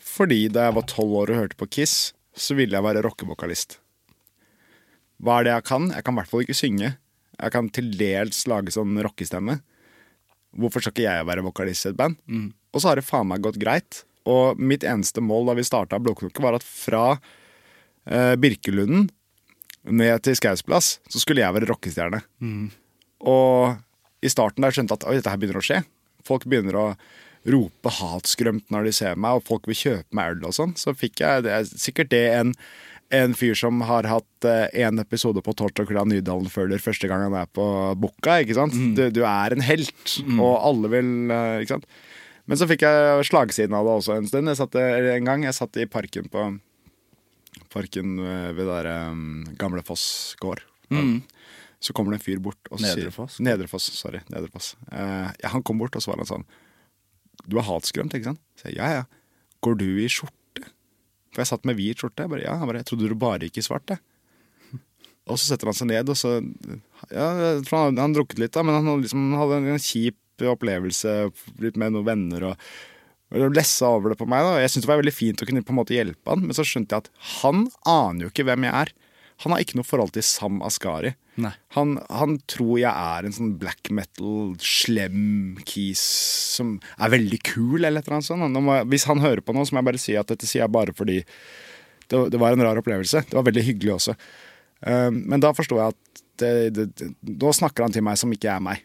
Fordi 0.00 0.48
da 0.52 0.66
jeg 0.66 0.76
var 0.76 0.88
tolv 0.90 1.14
år 1.22 1.32
og 1.32 1.38
hørte 1.38 1.56
på 1.56 1.68
Kiss, 1.72 2.12
så 2.36 2.56
ville 2.58 2.76
jeg 2.76 2.84
være 2.84 3.00
rockevokalist. 3.06 3.78
Hva 5.20 5.38
er 5.40 5.46
det 5.46 5.54
jeg 5.54 5.66
kan? 5.68 5.88
Jeg 5.94 6.04
kan 6.04 6.14
i 6.14 6.20
hvert 6.20 6.28
fall 6.30 6.44
ikke 6.44 6.56
synge. 6.58 6.90
Jeg 7.40 7.52
kan 7.54 7.68
til 7.72 7.88
dels 7.96 8.42
lage 8.50 8.72
sånn 8.74 8.98
rockestemme. 9.04 9.60
Hvorfor 10.60 10.82
skal 10.82 10.92
ikke 10.92 11.06
jeg 11.06 11.28
være 11.28 11.44
vokalist 11.46 11.86
i 11.86 11.92
et 11.92 11.96
band? 11.96 12.18
Og 12.74 12.82
så 12.82 12.90
har 12.90 13.00
det 13.00 13.06
faen 13.06 13.28
meg 13.30 13.44
gått 13.44 13.60
greit. 13.60 14.02
Og 14.28 14.58
mitt 14.60 14.84
eneste 14.84 15.22
mål 15.24 15.48
da 15.48 15.54
vi 15.56 15.64
starta 15.64 16.00
Blodknoke, 16.02 16.42
var 16.44 16.58
at 16.58 16.66
fra 16.66 17.04
eh, 18.04 18.34
Birkelunden 18.36 19.08
ned 19.88 20.20
til 20.26 20.36
Skaus 20.36 20.60
plass, 20.66 20.98
så 21.08 21.22
skulle 21.22 21.40
jeg 21.40 21.56
være 21.56 21.70
rockestjerne. 21.70 22.20
Og 23.24 23.80
i 24.20 24.28
starten 24.28 24.60
da 24.60 24.68
jeg 24.68 24.80
skjønte 24.80 24.98
at 24.98 25.08
oi, 25.08 25.16
dette 25.16 25.32
her 25.32 25.40
begynner 25.40 25.62
å 25.62 25.64
skje. 25.64 25.80
Folk 26.26 26.46
begynner 26.50 26.78
å 26.78 26.86
rope 27.50 27.92
hatskrømt 27.96 28.68
når 28.72 28.88
de 28.88 28.92
ser 28.92 29.16
meg, 29.16 29.40
og 29.40 29.48
folk 29.48 29.68
vil 29.70 29.78
kjøpe 29.78 30.16
meg 30.16 30.36
øl 30.36 30.46
og 30.50 30.56
sånn. 30.56 30.76
Så 30.76 30.94
fikk 30.96 31.22
jeg 31.24 31.46
det 31.46 31.54
er 31.56 31.68
sikkert 31.70 32.12
det 32.12 32.24
en, 32.36 32.52
en 33.16 33.36
fyr 33.36 33.56
som 33.58 33.80
har 33.88 34.08
hatt 34.10 34.48
én 34.76 35.00
episode 35.00 35.40
på 35.44 35.54
Torsdag 35.56 35.88
Klart 35.88 36.10
Nydalen 36.10 36.52
føler 36.52 36.82
første 36.82 37.08
gang 37.10 37.24
han 37.26 37.38
er 37.40 37.48
på 37.48 37.64
Bukka, 38.00 38.42
ikke 38.44 38.58
sant. 38.60 38.76
Du, 38.96 39.06
du 39.14 39.22
er 39.24 39.56
en 39.56 39.64
helt, 39.64 40.16
og 40.36 40.52
alle 40.58 40.92
vil 40.92 41.12
eh, 41.32 41.62
Ikke 41.64 41.78
sant. 41.78 41.88
Men 42.50 42.58
så 42.58 42.66
fikk 42.66 42.82
jeg 42.82 43.26
slagsiden 43.28 43.76
av 43.78 43.86
det 43.86 43.92
også 44.00 44.16
en 44.18 44.26
stund. 44.26 44.50
Jeg 44.50 44.58
satt, 44.58 44.74
en 44.74 45.28
gang 45.28 45.44
jeg 45.46 45.54
satt 45.54 45.76
i 45.78 45.86
parken 45.86 46.26
på 46.32 46.48
Parken 47.70 48.16
eh, 48.18 48.48
ved 48.56 48.66
der 48.66 48.88
um, 49.12 49.44
Gamle 49.58 49.82
Foss 49.86 50.34
gård. 50.42 50.64
Så 51.80 51.94
kommer 51.96 52.12
det 52.12 52.20
en 52.20 52.26
fyr 52.26 52.40
bort 52.44 52.60
og 52.68 52.82
Nedrefoss? 52.82 53.38
sier 53.38 53.46
Nedrefoss. 53.48 53.88
Nedre 53.88 54.00
sorry. 54.00 54.20
Nedrefoss. 54.32 54.74
Eh, 54.92 55.30
ja, 55.40 55.52
han 55.54 55.64
kom 55.64 55.80
bort, 55.80 55.96
og 55.96 56.04
så 56.04 56.12
var 56.12 56.20
han 56.20 56.28
sånn 56.28 56.44
Du 57.46 57.56
er 57.56 57.64
hatskremt, 57.64 58.12
ikke 58.16 58.32
sant? 58.32 58.42
Så 58.60 58.68
jeg, 58.68 58.76
ja, 58.76 59.00
ja. 59.00 59.06
Går 59.64 59.78
du 59.80 59.88
i 60.02 60.08
skjorte? 60.12 60.66
For 61.32 61.42
jeg 61.42 61.50
satt 61.52 61.64
med 61.68 61.78
hvit 61.78 62.02
skjorte. 62.02 62.26
Jeg 62.26 62.32
bare, 62.34 62.44
ja, 62.44 62.58
han 62.60 62.68
bare, 62.68 62.82
jeg 62.82 62.90
trodde 62.90 63.08
du 63.08 63.16
bare 63.16 63.48
gikk 63.48 63.62
i 63.62 63.64
svart, 63.64 63.94
jeg. 63.94 64.02
Og 65.30 65.38
så 65.38 65.52
setter 65.52 65.70
han 65.70 65.76
seg 65.78 65.90
ned, 65.92 66.10
og 66.10 66.18
så 66.18 66.36
Ja, 67.12 67.26
jeg 67.38 67.64
tror 67.68 67.86
han, 67.86 68.00
han 68.02 68.16
drukket 68.16 68.40
litt, 68.42 68.54
da, 68.56 68.64
men 68.66 68.76
han 68.76 69.04
liksom 69.04 69.30
hadde 69.38 69.60
en, 69.60 69.68
en 69.76 69.82
kjip 69.82 70.16
opplevelse 70.48 71.10
litt 71.60 71.76
med 71.80 71.92
noen 71.92 72.06
venner 72.06 72.46
og, 72.48 72.68
og 73.36 73.52
lessa 73.56 73.90
over 73.92 74.12
det 74.14 74.20
på 74.20 74.28
meg. 74.30 74.44
da, 74.46 74.54
Jeg 74.62 74.72
syntes 74.72 74.86
det 74.86 74.92
var 74.92 75.02
veldig 75.02 75.12
fint 75.14 75.42
å 75.44 75.48
kunne 75.48 75.64
på 75.64 75.74
en 75.74 75.78
måte 75.80 75.96
hjelpe 75.96 76.32
han, 76.32 76.46
men 76.46 76.56
så 76.56 76.64
skjønte 76.66 76.96
jeg 76.96 77.04
at 77.04 77.10
han 77.42 77.66
aner 77.88 78.26
jo 78.26 78.32
ikke 78.32 78.46
hvem 78.48 78.66
jeg 78.68 78.76
er. 78.84 78.92
Han 79.44 79.54
har 79.54 79.62
ikke 79.62 79.78
noe 79.78 79.88
forhold 79.88 80.12
til 80.14 80.24
Sam 80.26 80.60
Askari. 80.66 81.14
Han, 81.76 81.94
han 82.12 82.36
tror 82.50 82.74
jeg 82.82 82.90
er 82.90 83.24
en 83.26 83.34
sånn 83.36 83.54
black 83.60 83.88
metal, 83.96 84.52
slem 84.60 85.56
kis 85.68 86.02
som 86.58 86.74
er 87.00 87.14
veldig 87.14 87.40
kul, 87.46 87.78
eller 87.80 88.02
et 88.02 88.08
eller 88.08 88.18
annet 88.18 88.28
sånt. 88.28 88.60
Må, 88.60 88.76
hvis 88.92 89.08
han 89.08 89.22
hører 89.24 89.40
på 89.44 89.56
noe, 89.56 89.64
så 89.64 89.74
må 89.74 89.80
jeg 89.80 89.90
bare 89.90 90.02
si 90.02 90.16
at 90.20 90.28
dette 90.28 90.48
sier 90.48 90.64
jeg 90.64 90.74
bare 90.74 90.94
fordi 90.96 91.22
det, 91.22 92.20
det 92.34 92.40
var 92.42 92.56
en 92.56 92.66
rar 92.66 92.80
opplevelse. 92.82 93.24
Det 93.30 93.38
var 93.38 93.46
veldig 93.48 93.64
hyggelig 93.64 93.96
også. 93.96 94.16
Um, 94.80 95.22
men 95.30 95.42
da 95.42 95.54
forsto 95.56 95.78
jeg 95.78 95.94
at 95.94 96.22
det, 96.40 96.52
det, 96.76 97.10
nå 97.28 97.52
snakker 97.56 97.84
han 97.84 97.94
til 97.94 98.04
meg 98.04 98.20
som 98.20 98.32
ikke 98.34 98.52
er 98.52 98.64
meg. 98.64 98.84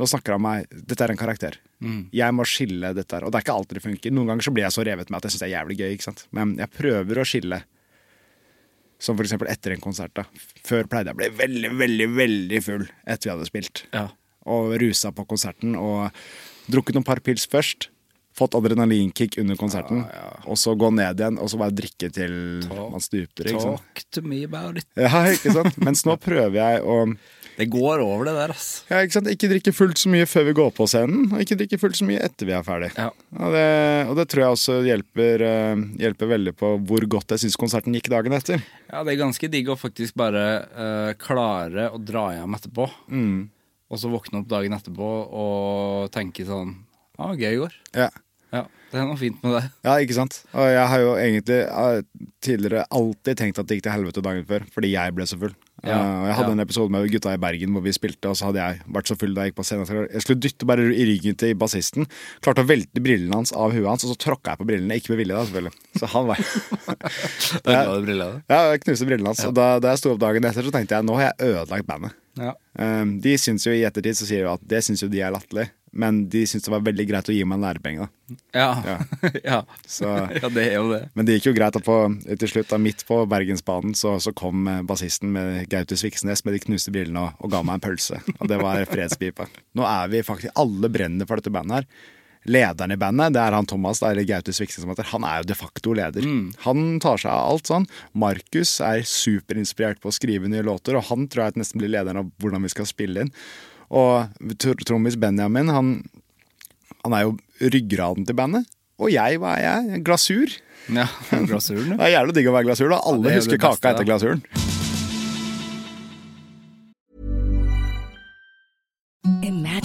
Nå 0.00 0.06
snakker 0.08 0.36
han 0.36 0.42
meg 0.44 0.68
Dette 0.70 1.04
er 1.04 1.12
en 1.12 1.18
karakter. 1.20 1.58
Jeg 2.14 2.36
må 2.36 2.44
skille 2.48 2.92
dette 2.96 3.16
her. 3.16 3.26
Og 3.26 3.32
det 3.32 3.40
er 3.40 3.44
ikke 3.44 3.56
alltid 3.56 3.80
det 3.80 3.84
funker. 3.84 4.14
Noen 4.14 4.32
ganger 4.32 4.46
så 4.46 4.52
blir 4.54 4.66
jeg 4.66 4.76
så 4.76 4.84
revet 4.86 5.10
med 5.10 5.18
at 5.18 5.26
jeg 5.26 5.34
syns 5.34 5.42
det 5.42 5.48
er 5.48 5.56
jævlig 5.58 5.78
gøy. 5.80 6.24
Men 6.36 6.54
jeg 6.60 6.72
prøver 6.76 7.20
å 7.20 7.26
skille. 7.28 7.60
Som 9.00 9.20
eksempel 9.22 9.48
etter 9.48 9.72
en 9.74 9.80
konsert. 9.80 10.12
da. 10.14 10.26
Før 10.66 10.88
pleide 10.90 11.10
jeg 11.10 11.16
å 11.16 11.20
bli 11.22 11.30
veldig, 11.38 11.70
veldig, 11.80 12.08
veldig 12.18 12.60
full 12.66 12.84
etter 13.06 13.30
vi 13.30 13.32
hadde 13.32 13.48
spilt. 13.48 13.84
Ja. 13.96 14.08
Og 14.50 14.74
rusa 14.80 15.12
på 15.16 15.24
konserten 15.28 15.72
og 15.78 16.10
drukket 16.70 16.98
noen 16.98 17.06
par 17.08 17.22
pils 17.24 17.46
først. 17.48 17.88
Fått 18.36 18.54
adrenalinkick 18.54 19.38
under 19.42 19.56
konserten. 19.58 20.04
Og 20.46 20.56
så 20.60 20.76
gå 20.78 20.92
ned 20.94 21.18
igjen 21.18 21.40
og 21.40 21.50
så 21.50 21.58
bare 21.60 21.74
drikke 21.76 22.12
til 22.14 22.32
man 22.70 23.02
stuper. 23.02 23.50
Talk 23.56 24.04
to 24.14 24.22
me 24.22 24.44
about 24.46 24.78
it. 24.80 24.86
Ja, 24.96 25.24
ikke 25.32 25.52
sant? 25.56 25.80
Mens 25.86 26.04
nå 26.08 26.14
prøver 26.20 26.60
jeg 26.60 26.84
å 26.84 27.00
Det 27.60 27.66
går 27.68 28.00
over, 28.00 28.24
det 28.30 28.34
der, 28.38 28.54
ass. 28.54 28.68
ja, 28.88 29.02
ikke, 29.04 29.14
sant? 29.18 29.28
ikke 29.28 29.50
drikke 29.50 29.74
fullt 29.76 30.00
så 30.00 30.10
mye 30.12 30.28
før 30.28 30.46
vi 30.48 30.56
går 30.56 30.70
på 30.76 30.86
scenen, 30.88 31.26
og 31.28 31.42
ikke 31.44 31.58
drikke 31.60 31.78
fullt 31.82 31.98
så 31.98 32.08
mye 32.08 32.22
etter 32.24 32.48
vi 32.48 32.56
er 32.56 32.64
ferdig. 32.64 32.90
Ja. 32.96 33.10
Og, 33.36 33.52
det, 33.52 33.66
og 34.08 34.16
det 34.16 34.26
tror 34.32 34.44
jeg 34.44 34.56
også 34.56 34.78
hjelper, 34.86 35.44
eh, 35.44 35.84
hjelper 36.00 36.32
veldig 36.32 36.56
på 36.56 36.72
hvor 36.88 37.06
godt 37.16 37.36
jeg 37.36 37.44
syns 37.44 37.58
konserten 37.60 37.96
gikk 37.98 38.08
dagen 38.12 38.36
etter. 38.36 38.64
Ja, 38.88 39.04
det 39.04 39.14
er 39.14 39.22
ganske 39.26 39.52
digg 39.52 39.68
å 39.68 39.78
faktisk 39.78 40.16
bare 40.18 40.44
uh, 40.72 41.12
klare 41.20 41.90
å 41.92 42.00
dra 42.00 42.30
hjem 42.38 42.56
etterpå. 42.56 42.88
Og 43.90 43.98
så 43.98 44.10
våkne 44.10 44.40
opp 44.40 44.50
dagen 44.50 44.74
etterpå 44.76 45.12
og 45.34 46.10
tenke 46.14 46.46
sånn 46.46 46.76
Ja, 47.18 47.32
gøy 47.34 47.52
i 47.52 47.60
går. 47.60 47.74
Ja. 47.98 48.08
Ja. 48.54 48.64
Det 48.90 48.98
er 48.98 49.06
noe 49.06 49.18
fint 49.18 49.38
med 49.44 49.54
det. 49.54 49.64
Ja, 49.86 49.96
ikke 50.02 50.16
sant? 50.16 50.40
Og 50.50 50.66
jeg 50.66 50.86
har 50.92 51.02
jo 51.02 51.10
egentlig 51.14 51.58
eh, 51.62 52.00
tidligere 52.42 52.86
alltid 52.90 53.38
tenkt 53.38 53.60
at 53.62 53.68
det 53.68 53.78
gikk 53.78 53.84
til 53.86 53.94
helvete 53.94 54.24
dagen 54.24 54.46
før, 54.48 54.64
fordi 54.74 54.90
jeg 54.96 55.14
ble 55.14 55.26
så 55.30 55.38
full. 55.38 55.54
Ja, 55.80 55.96
uh, 55.96 56.24
jeg 56.28 56.34
hadde 56.36 56.50
ja. 56.50 56.54
en 56.58 56.62
episode 56.66 56.92
med 56.92 57.06
gutta 57.08 57.32
i 57.32 57.40
Bergen 57.40 57.72
hvor 57.72 57.84
vi 57.86 57.92
spilte, 57.96 58.28
og 58.28 58.36
så 58.36 58.50
hadde 58.50 58.60
jeg 58.60 58.82
vært 58.96 59.08
så 59.08 59.16
full 59.16 59.32
da 59.36 59.46
jeg 59.46 59.52
gikk 59.52 59.60
på 59.60 59.66
scenen. 59.68 60.08
Jeg 60.10 60.24
skulle 60.26 60.42
dytte 60.44 60.68
bare 60.68 60.88
i 60.90 61.06
ryggen 61.08 61.38
til 61.40 61.54
bassisten, 61.60 62.08
klarte 62.44 62.66
å 62.66 62.68
velte 62.68 63.04
brillene 63.04 63.38
hans 63.38 63.54
av 63.56 63.72
huet 63.72 63.88
hans, 63.88 64.04
og 64.04 64.12
så 64.12 64.18
tråkka 64.26 64.56
jeg 64.56 64.60
på 64.60 64.68
brillene. 64.72 64.98
Ikke 65.00 65.14
med 65.14 65.22
vilje, 65.22 65.38
da, 65.38 65.46
selvfølgelig. 65.46 66.02
Så 66.02 66.10
han 66.16 66.28
var 66.28 66.42
var 67.64 67.94
det 67.94 68.04
brillene. 68.10 68.42
Ja, 68.50 68.60
jeg 68.74 68.82
knuste 68.84 69.08
brillene 69.08 69.32
hans. 69.32 69.44
Og 69.46 69.54
da, 69.56 69.70
da 69.80 69.94
jeg 69.94 70.02
sto 70.02 70.16
opp 70.16 70.24
dagen 70.26 70.50
etter, 70.50 70.66
så 70.66 70.74
tenkte 70.74 70.98
jeg 70.98 71.08
nå 71.08 71.16
har 71.16 71.30
jeg 71.30 71.54
ødelagt 71.54 71.88
bandet. 71.88 72.18
Ja. 72.40 72.52
Um, 72.78 73.16
de 73.22 73.32
syns 73.40 73.64
jo 73.66 73.72
i 73.74 73.82
ettertid 73.86 74.16
så 74.16 74.28
sier 74.28 74.46
de 74.46 74.52
at 74.52 74.62
det 74.70 74.84
syns 74.86 75.02
jo 75.02 75.08
de 75.10 75.22
er 75.24 75.32
latterlig, 75.34 75.66
men 75.90 76.28
de 76.30 76.44
syntes 76.46 76.68
det 76.68 76.72
var 76.72 76.84
veldig 76.86 77.06
greit 77.08 77.30
å 77.30 77.34
gi 77.34 77.42
meg 77.44 77.58
en 77.58 77.64
lærepenge. 77.66 78.06
da 78.06 78.60
Ja. 78.60 78.98
ja. 79.50 79.58
Så, 79.86 80.06
ja, 80.06 80.50
det 80.52 80.66
er 80.68 80.76
jo 80.78 80.92
det. 80.92 81.00
Men 81.18 81.26
det 81.26 81.38
gikk 81.38 81.50
jo 81.50 81.56
greit. 81.56 81.74
da 81.74 81.82
på, 81.82 81.96
til 82.30 82.52
slutt, 82.52 82.70
da 82.70 82.78
midt 82.78 83.02
på 83.08 83.18
Bergensbanen, 83.30 83.96
så, 83.98 84.14
så 84.22 84.34
kom 84.36 84.68
eh, 84.70 84.84
bassisten 84.86 85.32
med 85.34 85.66
Gaute 85.72 85.98
Sviksnes 85.98 86.44
med 86.46 86.54
de 86.56 86.62
knuste 86.62 86.94
brillene 86.94 87.26
og, 87.26 87.42
og 87.42 87.52
ga 87.54 87.64
meg 87.66 87.80
en 87.80 87.84
pølse. 87.88 88.22
Og 88.38 88.46
det 88.50 88.60
var 88.62 88.86
fredspipa. 88.90 89.48
Nå 89.78 89.86
er 89.88 90.14
vi 90.14 90.24
faktisk 90.26 90.54
Alle 90.60 90.90
brenner 90.92 91.28
for 91.28 91.42
dette 91.42 91.52
bandet 91.54 91.82
her. 91.82 92.08
Lederen 92.48 92.94
i 92.94 92.96
bandet, 92.96 93.34
det 93.36 93.40
er 93.42 93.52
han 93.52 93.66
Thomas, 93.68 93.98
da, 94.00 94.14
eller 94.14 94.24
Gaute 94.24 94.54
Sviksnes 94.56 94.86
som 94.86 94.92
heter. 94.94 95.10
Han 95.10 95.26
er 95.28 95.42
jo 95.42 95.50
de 95.50 95.56
facto 95.58 95.92
leder. 95.92 96.24
Han 96.64 96.94
tar 97.02 97.20
seg 97.20 97.28
av 97.34 97.50
alt 97.50 97.68
sånn. 97.68 97.84
Markus 98.16 98.78
er 98.80 99.02
superinspirert 99.04 100.00
på 100.00 100.08
å 100.08 100.14
skrive 100.16 100.48
nye 100.48 100.64
låter, 100.64 100.96
og 100.96 101.04
han 101.10 101.26
tror 101.28 101.50
jeg 101.50 101.60
nesten 101.60 101.82
blir 101.82 101.92
lederen 101.92 102.22
av 102.22 102.30
hvordan 102.40 102.64
vi 102.64 102.72
skal 102.72 102.88
spille 102.88 103.26
inn. 103.26 103.34
Og 103.90 104.50
trommis 104.86 105.18
Benjamin, 105.18 105.70
han, 105.74 105.94
han 107.02 107.16
er 107.16 107.26
jo 107.26 107.36
ryggraden 107.60 108.26
til 108.28 108.38
bandet. 108.38 108.68
Og 109.00 109.10
jeg, 109.12 109.40
hva 109.42 109.56
er 109.58 109.64
jeg? 109.66 110.02
Glasur. 110.06 110.58
Ja, 110.90 111.06
Glasuren, 111.30 111.94
Det 111.98 112.06
er 112.06 112.16
jævlig 112.16 112.36
digg 112.38 112.50
å 112.50 112.56
være 112.56 112.70
glasur, 112.70 112.90
da. 112.92 113.00
Alle 113.06 113.32
er 113.32 113.40
husker 113.40 113.58
beste, 113.58 113.64
kaka 113.66 113.94
etter 113.94 114.08
glasuren. 114.08 114.44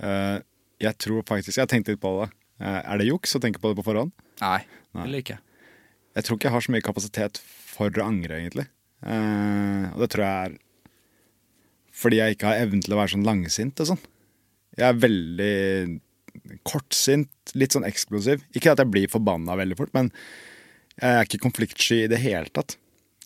Eh, 0.00 0.38
jeg 0.80 0.96
tror 0.96 1.24
faktisk 1.28 1.58
Jeg 1.58 1.66
har 1.66 1.70
tenkt 1.70 1.90
litt 1.90 2.00
på 2.00 2.12
det. 2.22 2.30
Eh, 2.60 2.80
er 2.80 3.00
det 3.00 3.08
juks 3.10 3.36
å 3.36 3.40
tenke 3.42 3.60
på 3.60 3.70
det 3.70 3.80
på 3.80 3.86
forhånd? 3.86 4.12
Nei, 4.40 4.62
eller 4.96 5.22
ikke. 5.22 5.38
Jeg 6.16 6.26
tror 6.26 6.38
ikke 6.38 6.48
jeg 6.48 6.56
har 6.56 6.64
så 6.66 6.74
mye 6.74 6.84
kapasitet 6.84 7.40
for 7.44 8.00
å 8.00 8.06
angre, 8.06 8.40
egentlig. 8.40 8.66
Eh, 9.04 9.84
og 9.92 10.02
det 10.02 10.10
tror 10.12 10.26
jeg 10.26 10.50
er 10.50 10.58
fordi 12.00 12.16
jeg 12.16 12.36
ikke 12.36 12.48
har 12.48 12.62
evnen 12.62 12.80
til 12.84 12.94
å 12.94 13.00
være 13.00 13.12
sånn 13.12 13.26
langsint 13.26 13.80
og 13.82 13.90
sånn. 13.90 13.98
Jeg 14.78 14.86
er 14.86 15.00
veldig 15.02 16.60
kortsint, 16.64 17.52
litt 17.58 17.74
sånn 17.74 17.84
eksplosiv. 17.84 18.44
Ikke 18.56 18.72
at 18.72 18.80
jeg 18.80 18.88
blir 18.88 19.10
forbanna 19.12 19.56
veldig 19.58 19.76
fort, 19.76 19.92
men 19.92 20.08
jeg 20.94 21.10
er 21.10 21.26
ikke 21.26 21.42
konfliktsky 21.42 22.04
i 22.04 22.08
det 22.08 22.22
hele 22.22 22.48
tatt. 22.54 22.78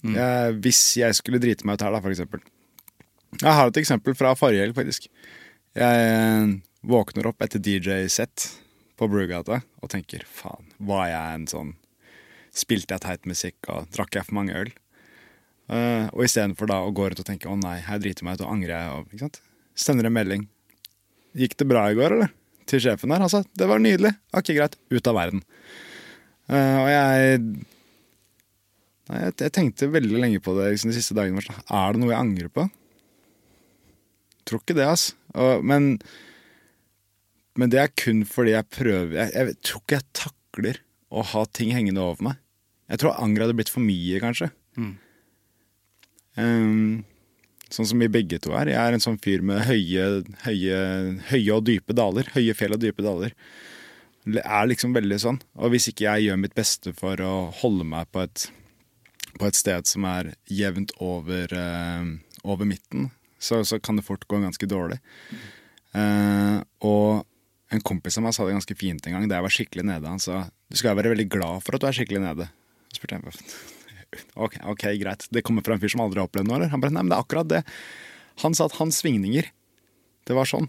Jeg, 0.04 0.56
hvis 0.64 0.80
jeg 0.98 1.16
skulle 1.16 1.38
drite 1.40 1.68
meg 1.68 1.78
ut 1.78 1.84
her, 1.86 1.94
da, 1.94 2.00
for 2.02 2.12
eksempel. 2.12 2.42
Jeg 3.40 3.56
har 3.56 3.70
et 3.70 3.80
eksempel 3.80 4.16
fra 4.18 4.34
forrige 4.38 4.66
helg, 4.66 4.76
faktisk. 4.76 5.06
Jeg 5.74 6.02
eh, 6.06 6.52
våkner 6.86 7.26
opp 7.26 7.42
etter 7.42 7.58
DJ-sett 7.58 8.46
på 8.94 9.08
Brugata 9.10 9.58
og 9.82 9.90
tenker 9.90 10.22
faen, 10.30 10.68
var 10.78 11.08
jeg 11.10 11.38
en 11.38 11.48
sånn 11.50 11.72
Spilte 12.54 12.94
jeg 12.94 13.02
teit 13.02 13.24
musikk 13.26 13.66
og 13.66 13.88
drakk 13.90 14.14
jeg 14.14 14.28
for 14.28 14.36
mange 14.36 14.54
øl? 14.54 14.68
Uh, 15.66 16.06
og 16.12 16.20
istedenfor 16.22 16.68
da 16.70 16.76
å 16.84 16.92
gå 16.94 17.08
rundt 17.08 17.18
og 17.18 17.26
tenke 17.26 17.48
å 17.50 17.56
nei, 17.58 17.80
her 17.82 17.98
driter 17.98 18.22
meg 18.22 18.36
ut 18.36 18.44
og 18.44 18.52
angrer 18.52 18.74
jeg. 18.76 18.92
Og, 18.94 19.08
ikke 19.10 19.24
sant? 19.24 19.40
Sender 19.74 20.06
en 20.06 20.14
melding. 20.14 20.44
Gikk 21.34 21.56
det 21.58 21.66
bra 21.66 21.82
i 21.90 21.96
går, 21.98 22.14
eller? 22.14 22.30
Til 22.70 22.84
sjefen 22.84 23.10
der. 23.10 23.24
Altså, 23.26 23.40
det 23.58 23.66
var 23.66 23.82
nydelig. 23.82 24.12
Ok, 24.38 24.52
greit. 24.54 24.78
Ut 24.94 25.10
av 25.10 25.18
verden. 25.18 25.42
Uh, 26.46 26.78
og 26.84 26.88
jeg 26.92 27.42
Nei, 29.10 29.18
jeg, 29.18 29.34
jeg 29.42 29.52
tenkte 29.58 29.90
veldig 29.92 30.22
lenge 30.22 30.44
på 30.44 30.54
det 30.54 30.70
liksom, 30.76 30.94
de 30.94 31.00
siste 31.00 31.18
dagene. 31.18 31.42
Er 31.42 31.96
det 31.96 32.04
noe 32.04 32.14
jeg 32.14 32.22
angrer 32.22 32.54
på? 32.54 32.68
Tror 34.44 34.60
ikke 34.62 34.76
det, 34.76 34.86
altså. 34.86 35.16
Og, 35.34 35.64
men, 35.66 35.94
men 37.58 37.72
det 37.72 37.80
er 37.80 37.94
kun 37.98 38.22
fordi 38.28 38.54
jeg 38.54 38.70
prøver 38.70 39.16
jeg, 39.18 39.32
jeg 39.34 39.56
tror 39.66 39.82
ikke 39.82 39.98
jeg 39.98 40.10
takler 40.20 40.80
å 41.14 41.24
ha 41.32 41.44
ting 41.54 41.72
hengende 41.74 42.02
over 42.02 42.28
meg. 42.30 42.38
Jeg 42.90 43.00
tror 43.00 43.18
anger 43.22 43.46
hadde 43.46 43.56
blitt 43.56 43.72
for 43.72 43.84
mye, 43.84 44.20
kanskje. 44.22 44.50
Um, 46.36 47.04
sånn 47.72 47.88
som 47.88 48.02
vi 48.02 48.10
begge 48.12 48.40
to 48.42 48.52
er. 48.58 48.72
Jeg 48.72 48.80
er 48.80 48.96
en 48.96 49.02
sånn 49.02 49.20
fyr 49.22 49.44
med 49.46 49.62
høye, 49.68 50.24
høye, 50.44 50.80
høye 51.30 51.54
og 51.54 51.64
dype 51.68 51.96
daler. 51.96 52.28
Høye 52.34 52.56
fjell 52.58 52.76
og 52.76 52.82
dype 52.82 53.04
daler. 53.06 53.34
Det 54.24 54.42
er 54.42 54.68
liksom 54.70 54.94
veldig 54.96 55.20
sånn. 55.20 55.40
Og 55.60 55.74
hvis 55.74 55.88
ikke 55.90 56.06
jeg 56.08 56.28
gjør 56.28 56.40
mitt 56.44 56.56
beste 56.56 56.94
for 56.96 57.20
å 57.20 57.34
holde 57.62 57.86
meg 57.88 58.08
på 58.14 58.24
et, 58.24 58.46
på 59.38 59.48
et 59.48 59.58
sted 59.58 59.88
som 59.90 60.06
er 60.08 60.32
jevnt 60.50 60.94
over, 61.02 61.52
uh, 61.54 62.08
over 62.44 62.68
midten, 62.68 63.10
så, 63.44 63.60
så 63.68 63.78
kan 63.82 64.00
det 64.00 64.06
fort 64.06 64.24
gå 64.30 64.40
ganske 64.42 64.68
dårlig. 64.70 64.98
Eh, 65.94 66.58
og 66.88 67.24
en 67.74 67.84
kompis 67.84 68.18
av 68.18 68.26
meg 68.26 68.34
sa 68.36 68.46
det 68.46 68.56
ganske 68.56 68.76
fint 68.78 69.06
en 69.06 69.16
gang 69.16 69.28
da 69.28 69.38
jeg 69.38 69.46
var 69.46 69.56
skikkelig 69.56 69.86
nede. 69.90 70.10
Han 70.10 70.22
sa 70.22 70.44
du 70.48 70.78
skal 70.80 70.96
være 70.98 71.12
veldig 71.12 71.28
glad 71.30 71.64
for 71.64 71.76
at 71.76 71.84
du 71.84 71.88
er 71.88 71.96
skikkelig 71.96 72.22
nede. 72.24 72.48
Så 72.90 73.00
spurte 73.00 73.18
jeg 73.18 73.34
ok, 74.34 74.56
ok, 74.72 74.86
greit. 75.00 75.26
Det 75.30 75.42
kommer 75.46 75.64
fra 75.66 75.76
en 75.76 75.82
fyr 75.82 75.92
som 75.92 76.02
aldri 76.04 76.22
har 76.22 76.28
opplevd 76.28 76.48
noe, 76.48 76.58
eller? 76.60 76.72
Han 76.72 76.82
bare 76.82 76.94
nei, 76.94 77.04
men 77.04 77.12
det 77.12 77.18
er 77.18 77.26
akkurat 77.26 77.50
det. 77.50 77.62
Han 78.42 78.56
sa 78.56 78.68
at 78.68 78.76
hans 78.80 78.98
svingninger, 79.02 79.50
det 80.26 80.36
var 80.36 80.48
sånn. 80.48 80.68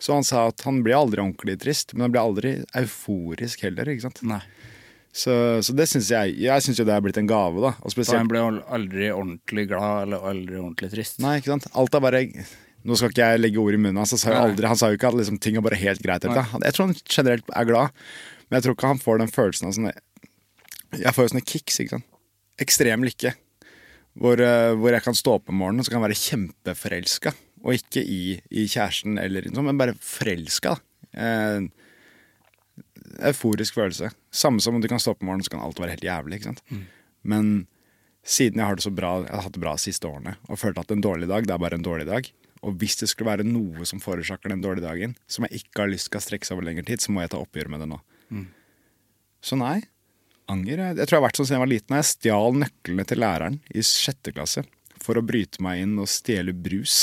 Så 0.00 0.16
han 0.16 0.24
sa 0.24 0.46
at 0.48 0.62
han 0.64 0.80
blir 0.84 0.96
aldri 0.96 1.20
ordentlig 1.20 1.58
trist, 1.60 1.92
men 1.94 2.06
han 2.06 2.14
blir 2.14 2.22
aldri 2.22 2.52
euforisk 2.78 3.66
heller. 3.66 3.90
ikke 3.92 4.06
sant? 4.06 4.22
Nei. 4.26 4.40
Så, 5.12 5.32
så 5.66 5.74
det 5.74 5.88
syns 5.90 6.06
jeg 6.12 6.36
Jeg 6.38 6.62
syns 6.62 6.78
jo 6.78 6.84
det 6.86 6.94
er 6.94 7.00
blitt 7.02 7.16
en 7.18 7.26
gave, 7.26 7.58
da. 7.64 7.72
Og 7.82 7.90
spesielt 7.90 8.20
han 8.20 8.28
ble 8.30 8.38
al- 8.46 8.60
aldri 8.70 9.08
ordentlig 9.10 9.64
glad 9.72 10.04
eller 10.06 10.26
aldri 10.30 10.54
ordentlig 10.60 10.90
trist. 10.92 11.18
Nei, 11.22 11.38
ikke 11.40 11.50
sant. 11.56 11.66
Alt 11.74 11.94
er 11.98 12.04
bare 12.04 12.20
Nå 12.86 12.96
skal 12.96 13.10
ikke 13.12 13.26
jeg 13.32 13.40
legge 13.42 13.58
ord 13.60 13.74
i 13.76 13.80
munnen 13.82 13.98
hans. 14.00 14.14
Aldri- 14.24 14.68
Han 14.70 14.78
sa 14.78 14.88
jo 14.88 14.96
ikke 14.96 15.10
at 15.10 15.18
liksom, 15.18 15.36
ting 15.42 15.58
er 15.58 15.64
bare 15.66 15.76
helt 15.76 16.00
greit. 16.00 16.22
Jeg 16.24 16.72
tror 16.76 16.86
han 16.86 16.94
generelt 17.04 17.44
er 17.52 17.66
glad, 17.68 17.90
men 18.48 18.56
jeg 18.56 18.64
tror 18.64 18.76
ikke 18.78 18.92
han 18.94 19.02
får 19.02 19.18
den 19.20 19.34
følelsen 19.34 19.66
av 19.68 19.74
sånn 19.76 19.90
Jeg 21.02 21.12
får 21.14 21.26
jo 21.26 21.32
sånne 21.34 21.44
kicks, 21.46 21.80
ikke 21.82 21.90
sant. 21.98 22.06
Ekstrem 22.60 23.04
lykke. 23.04 23.34
Hvor, 24.20 24.40
eh, 24.42 24.72
hvor 24.74 24.90
jeg 24.94 25.02
kan 25.04 25.14
stå 25.14 25.36
opp 25.38 25.48
om 25.52 25.58
morgenen 25.60 25.80
og 25.80 25.86
så 25.86 25.92
kan 25.92 26.00
jeg 26.02 26.08
være 26.08 26.22
kjempeforelska. 26.22 27.34
Og 27.66 27.74
ikke 27.76 28.00
i, 28.02 28.40
i 28.50 28.64
kjæresten, 28.66 29.18
eller 29.20 29.44
men 29.60 29.76
bare 29.78 29.94
forelska. 30.00 30.78
Eh, 31.14 31.68
euforisk 33.18 33.74
følelse. 33.78 34.10
Samme 34.30 34.62
som 34.62 34.76
om 34.76 34.82
du 34.82 34.88
kan 34.90 35.00
stå 35.02 35.14
opp 35.14 35.22
om 35.24 35.30
morgenen 35.30 35.46
så 35.46 35.54
kan 35.54 35.62
alt 35.64 35.80
være 35.80 35.96
helt 35.96 36.06
jævlig. 36.06 36.38
ikke 36.40 36.50
sant? 36.52 36.62
Men 37.22 37.66
siden 38.26 38.60
jeg 38.60 38.68
har 38.68 38.76
det 38.76 38.84
så 38.84 38.92
bra, 38.94 39.14
jeg 39.24 39.32
har 39.34 39.46
hatt 39.46 39.56
det 39.56 39.62
bra 39.62 39.74
de 39.78 39.82
siste 39.82 40.06
årene 40.08 40.36
og 40.48 40.60
følt 40.60 40.78
at 40.80 40.90
en 40.92 41.02
dårlig 41.04 41.28
dag, 41.30 41.46
det 41.48 41.54
er 41.54 41.62
bare 41.62 41.78
en 41.80 41.86
dårlig 41.86 42.06
dag. 42.08 42.28
Og 42.60 42.74
hvis 42.76 42.98
det 43.00 43.08
skulle 43.08 43.30
være 43.32 43.46
noe 43.48 43.86
som 43.88 44.02
forårsaker 44.04 44.52
den 44.52 44.60
dårlige 44.60 44.84
dagen, 44.84 45.14
som 45.26 45.46
jeg 45.48 45.62
ikke 45.62 45.86
har 45.86 45.92
lyst 45.92 46.10
til 46.10 46.20
å 46.20 46.24
strekke 46.24 46.44
seg 46.48 46.58
over 46.58 46.66
lengre 46.68 46.84
tid, 46.84 47.00
så 47.00 47.12
må 47.14 47.22
jeg 47.24 47.32
ta 47.32 47.40
oppgjør 47.40 47.70
med 47.72 47.80
det 47.80 47.88
nå. 47.88 48.00
Så 49.40 49.56
nei, 49.56 49.78
Anger? 50.50 50.82
Jeg, 50.82 50.96
jeg 50.98 51.06
tror 51.06 51.16
jeg 51.16 51.20
har 51.20 51.26
vært 51.28 51.38
sånn 51.38 51.46
siden 51.48 51.56
jeg 51.56 51.64
var 51.64 51.70
liten. 51.72 51.96
Jeg 51.96 52.08
stjal 52.10 52.56
nøklene 52.60 53.06
til 53.08 53.20
læreren 53.22 53.58
i 53.72 53.84
sjette 53.86 54.34
klasse 54.34 54.64
for 55.00 55.16
å 55.16 55.24
bryte 55.24 55.62
meg 55.64 55.84
inn 55.84 55.94
og 56.02 56.10
stjele 56.10 56.52
brus 56.52 56.96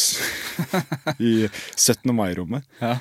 i 1.17 1.47
17. 1.47 2.11
mai-rommet. 2.13 2.67
Ja. 2.81 2.97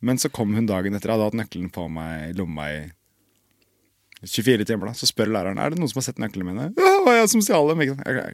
Men 0.00 0.16
så 0.20 0.30
kom 0.32 0.54
hun 0.56 0.64
dagen 0.68 0.94
etter. 0.96 1.10
Jeg 1.12 1.18
hadde 1.18 1.28
hatt 1.28 1.36
nøkkelen 1.42 1.68
på 1.74 1.84
meg 1.92 2.30
i 2.30 2.36
lomma 2.38 2.64
i 2.72 2.78
24 4.24 4.64
timer. 4.68 4.90
da 4.90 4.94
Så 4.96 5.08
spør 5.10 5.28
læreren 5.32 5.60
er 5.60 5.72
det 5.72 5.80
noen 5.80 5.90
som 5.92 6.00
har 6.00 6.06
sett 6.08 6.22
nøklene 6.22 6.48
mine. 6.52 6.66
Ja, 6.80 6.92
var 7.04 7.14
jeg 7.18 7.32
som 7.32 7.42
stjal 7.44 7.68
dem. 7.70 7.82
Ikke 7.84 7.96
sant? 7.96 8.08
Jeg, 8.08 8.14
jeg 8.20 8.32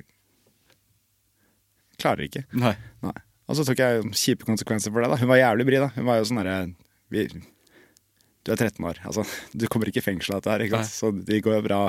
klarer 2.03 2.23
ikke. 2.27 2.43
Nei. 2.59 2.75
Nei. 3.07 3.17
Og 3.47 3.53
så 3.59 3.63
tok 3.67 3.79
jeg 3.79 3.93
kjipe 4.19 4.47
konsekvenser 4.49 4.91
for 4.95 5.01
det. 5.03 5.11
da 5.13 5.19
Hun 5.21 5.31
var 5.31 5.39
jævlig 5.43 5.67
bri. 5.69 5.79
da 5.83 5.89
Hun 5.95 6.09
var 6.09 6.17
jo 6.21 6.27
sånn 6.29 6.41
derre 6.43 6.57
Du 8.47 8.49
er 8.53 8.59
13 8.59 8.83
år. 8.87 8.97
Altså, 9.07 9.23
du 9.55 9.65
kommer 9.71 9.87
ikke 9.91 10.03
i 10.03 10.07
fengsel 10.07 10.35
av 10.37 10.41
dette 10.43 10.53
her. 10.55 10.63
Ikke 10.67 10.81
sant? 10.83 10.95
Så 10.95 11.07
det 11.31 11.43
går 11.47 11.55
jo 11.61 11.67
bra. 11.67 11.81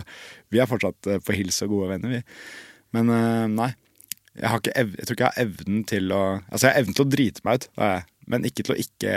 Vi 0.53 0.57
er 0.61 0.69
fortsatt 0.69 1.01
eh, 1.09 1.19
på 1.21 1.31
hils 1.37 1.57
og 1.65 1.69
gode 1.73 1.87
venner, 1.95 2.09
vi. 2.17 2.21
Men 2.97 3.05
eh, 3.13 3.45
nei. 3.53 3.71
Jeg, 4.37 4.69
jeg 4.69 5.05
tror 5.07 5.15
ikke 5.17 5.25
jeg 5.25 5.33
har 5.33 5.45
evnen 5.47 5.79
til 5.89 6.05
å 6.13 6.21
Altså, 6.45 6.63
jeg 6.67 6.73
har 6.75 6.81
evnen 6.83 6.95
til 6.97 7.05
å 7.07 7.09
drite 7.09 7.41
meg 7.45 7.53
ut, 7.57 7.63
men 8.29 8.45
ikke 8.45 8.63
til 8.67 8.75
å 8.75 8.81
ikke 8.83 9.13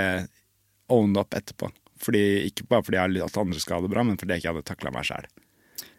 own 0.92 1.16
up 1.20 1.34
etterpå. 1.38 1.70
Fordi, 2.00 2.22
ikke 2.48 2.64
bare 2.70 2.84
fordi 2.86 2.96
jeg 2.96 3.04
har 3.04 3.12
lyst 3.12 3.28
at 3.28 3.40
andre 3.42 3.60
skal 3.60 3.76
ha 3.78 3.84
det 3.84 3.92
bra, 3.92 4.04
men 4.08 4.16
fordi 4.20 4.32
jeg 4.36 4.42
ikke 4.42 4.52
hadde 4.54 4.68
takla 4.70 4.92
meg 4.94 5.04
sjæl. 5.08 5.26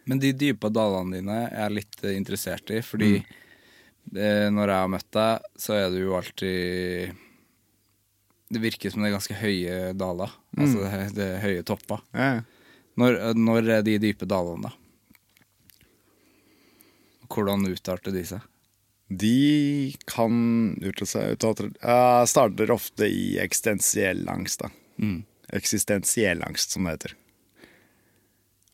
Men 0.09 0.22
de 0.23 0.31
dype 0.34 0.72
dalene 0.73 1.19
dine 1.19 1.35
er 1.45 1.59
jeg 1.68 1.76
litt 1.77 1.99
eh, 2.07 2.15
interessert 2.18 2.72
i, 2.73 2.80
fordi 2.85 3.11
Mm. 3.22 3.35
det, 4.18 4.30
når 4.55 4.72
jeg 4.73 4.81
har 4.81 4.89
møtt 4.95 5.11
deg, 5.13 5.43
så 5.61 5.76
er 5.77 5.91
du 5.93 5.99
jo 6.01 6.15
alltid 6.18 7.11
Det 8.51 8.59
virker 8.59 8.91
som 8.91 9.03
det 9.03 9.11
er 9.11 9.13
ganske 9.15 9.38
høye 9.39 9.76
daler. 9.95 10.31
Altså 10.57 10.81
det, 10.84 11.03
det 11.15 11.27
er 11.27 11.43
høye 11.45 11.63
topper. 11.63 12.01
Ja. 12.11 12.41
Når, 12.99 13.19
når 13.38 13.69
er 13.77 13.85
de 13.85 13.93
dype 14.03 14.26
dalene, 14.27 14.68
da? 14.68 14.73
Hvordan 17.31 17.63
utarter 17.69 18.11
de 18.11 18.26
seg? 18.27 18.41
De 19.07 19.93
kan 20.07 20.34
utarte 20.81 21.07
seg 21.07 21.34
ut 21.35 21.63
uh, 21.84 22.23
Starter 22.27 22.72
ofte 22.72 23.07
i 23.07 23.38
eksistensiell 23.43 24.26
angst, 24.31 24.63
da. 24.65 24.69
Eksistensiell 25.51 26.43
angst, 26.47 26.76
som 26.76 26.88
det 26.88 26.95
heter. 26.95 27.15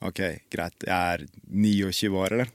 Ok, 0.05 0.21
greit. 0.53 0.85
Jeg 0.85 0.93
er 0.93 1.25
29 1.49 2.13
år, 2.17 2.35
eller? 2.35 2.53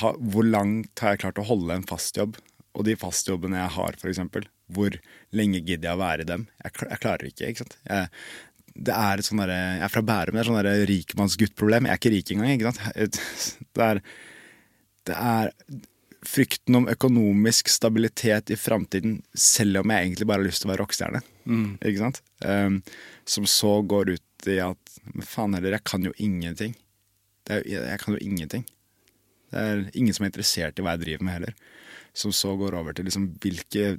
Ha, 0.00 0.14
hvor 0.18 0.46
langt 0.48 0.98
har 1.04 1.14
jeg 1.14 1.22
klart 1.22 1.38
å 1.38 1.46
holde 1.46 1.76
en 1.76 1.86
fast 1.86 2.16
jobb? 2.18 2.40
Og 2.74 2.86
de 2.88 2.96
fastjobbene 2.98 3.60
jeg 3.60 3.74
har, 3.76 3.98
eksempel, 4.10 4.48
hvor 4.74 4.96
lenge 5.36 5.60
gidder 5.62 5.90
jeg 5.90 5.98
å 5.98 6.02
være 6.02 6.24
i 6.24 6.30
dem? 6.32 6.48
Jeg, 6.64 6.74
jeg 6.88 7.02
klarer 7.04 7.30
ikke, 7.30 7.50
ikke 7.52 7.62
sant. 7.62 7.76
Jeg, 7.86 8.10
det 8.74 8.94
er 8.98 9.20
et 9.20 9.26
sånn 9.28 9.38
derre 9.38 9.56
Jeg 9.76 9.84
er 9.86 9.92
fra 9.92 10.02
Bærum, 10.02 10.34
det 10.34 10.42
er 10.42 10.48
sånn 10.48 10.86
rikmannsguttproblem. 10.90 11.86
Jeg 11.86 11.94
er 11.94 12.00
ikke 12.00 12.14
rik 12.16 12.32
engang, 12.34 12.54
ikke 12.56 12.72
sant. 12.72 13.20
Det 13.74 13.84
er, 13.84 14.00
det 15.08 15.14
er 15.18 15.48
frykten 16.28 16.78
om 16.78 16.88
økonomisk 16.90 17.68
stabilitet 17.72 18.52
i 18.54 18.58
framtiden, 18.58 19.18
selv 19.34 19.82
om 19.82 19.92
jeg 19.92 20.06
egentlig 20.06 20.28
bare 20.28 20.42
har 20.42 20.48
lyst 20.48 20.62
til 20.62 20.70
å 20.70 20.72
være 20.72 20.82
rockestjerne. 20.82 21.22
Ikke 21.84 22.00
sant? 22.00 22.20
Um, 22.44 22.80
som 23.28 23.48
så 23.48 23.78
går 23.84 24.14
ut 24.16 24.48
i 24.50 24.58
at 24.60 24.80
Men 25.04 25.26
faen 25.28 25.54
heller, 25.56 25.74
jeg 25.76 25.84
kan 25.84 26.04
jo 26.06 26.14
ingenting. 26.16 26.72
Det 27.44 27.58
er, 27.58 27.64
jeg, 27.68 27.98
kan 28.00 28.14
jo 28.16 28.20
ingenting. 28.24 28.62
Det 29.52 29.60
er 29.60 29.82
ingen 29.92 30.16
som 30.16 30.24
er 30.24 30.30
interessert 30.30 30.78
i 30.80 30.84
hva 30.84 30.94
jeg 30.94 31.02
driver 31.02 31.26
med, 31.26 31.34
heller. 31.36 31.58
Som 32.16 32.32
så 32.32 32.54
går 32.56 32.76
over 32.78 32.96
til 32.96 33.04
liksom 33.04 33.26
hvilke 33.42 33.98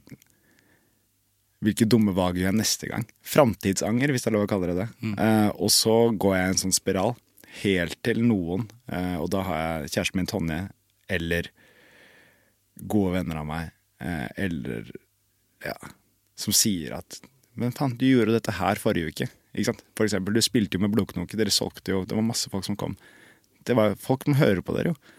hvilke 1.66 1.88
dumme 1.90 2.14
valg 2.18 2.40
gjør 2.40 2.50
jeg 2.52 2.58
neste 2.60 2.90
gang? 2.90 3.06
Framtidsanger, 3.26 4.12
hvis 4.12 4.26
det 4.26 4.32
er 4.32 4.36
lov 4.36 4.48
å 4.48 4.50
kalle 4.50 4.72
det 4.72 4.80
det. 4.82 4.88
Eh, 5.14 5.52
og 5.56 5.72
så 5.74 5.96
går 6.14 6.36
jeg 6.36 6.48
i 6.48 6.54
en 6.54 6.62
sånn 6.62 6.76
spiral, 6.76 7.16
helt 7.62 7.96
til 8.04 8.20
noen, 8.26 8.66
uh, 8.92 9.16
og 9.24 9.30
da 9.32 9.44
har 9.48 9.62
jeg 9.62 9.94
kjæresten 9.94 10.20
min 10.20 10.28
Tonje, 10.28 10.58
eller 11.08 11.48
gode 12.82 13.16
venner 13.16 13.40
av 13.42 13.48
meg, 13.50 13.72
eh, 14.04 14.28
eller 14.48 14.92
ja, 15.66 15.76
som 16.36 16.56
sier 16.56 16.98
at 17.00 17.22
Men 17.56 17.72
faen, 17.72 17.94
du 17.96 18.04
gjorde 18.04 18.34
dette 18.36 18.52
her 18.52 18.76
forrige 18.76 19.14
uke. 19.14 19.26
Ikke 19.56 19.70
sant? 19.70 19.84
For 19.96 20.04
eksempel, 20.04 20.36
du 20.36 20.44
spilte 20.44 20.76
jo 20.76 20.82
med 20.84 20.92
Blodknoke, 20.92 21.38
dere 21.40 21.54
solgte 21.56 21.94
jo, 21.94 22.02
det 22.04 22.18
var 22.18 22.26
masse 22.28 22.50
folk 22.52 22.66
som 22.68 22.76
kom. 22.76 22.98
Det 23.64 23.78
var 23.78 23.96
Folk 23.96 24.26
som 24.28 24.36
hører 24.36 24.60
på 24.60 24.76
dere, 24.76 24.92
jo. 24.92 25.14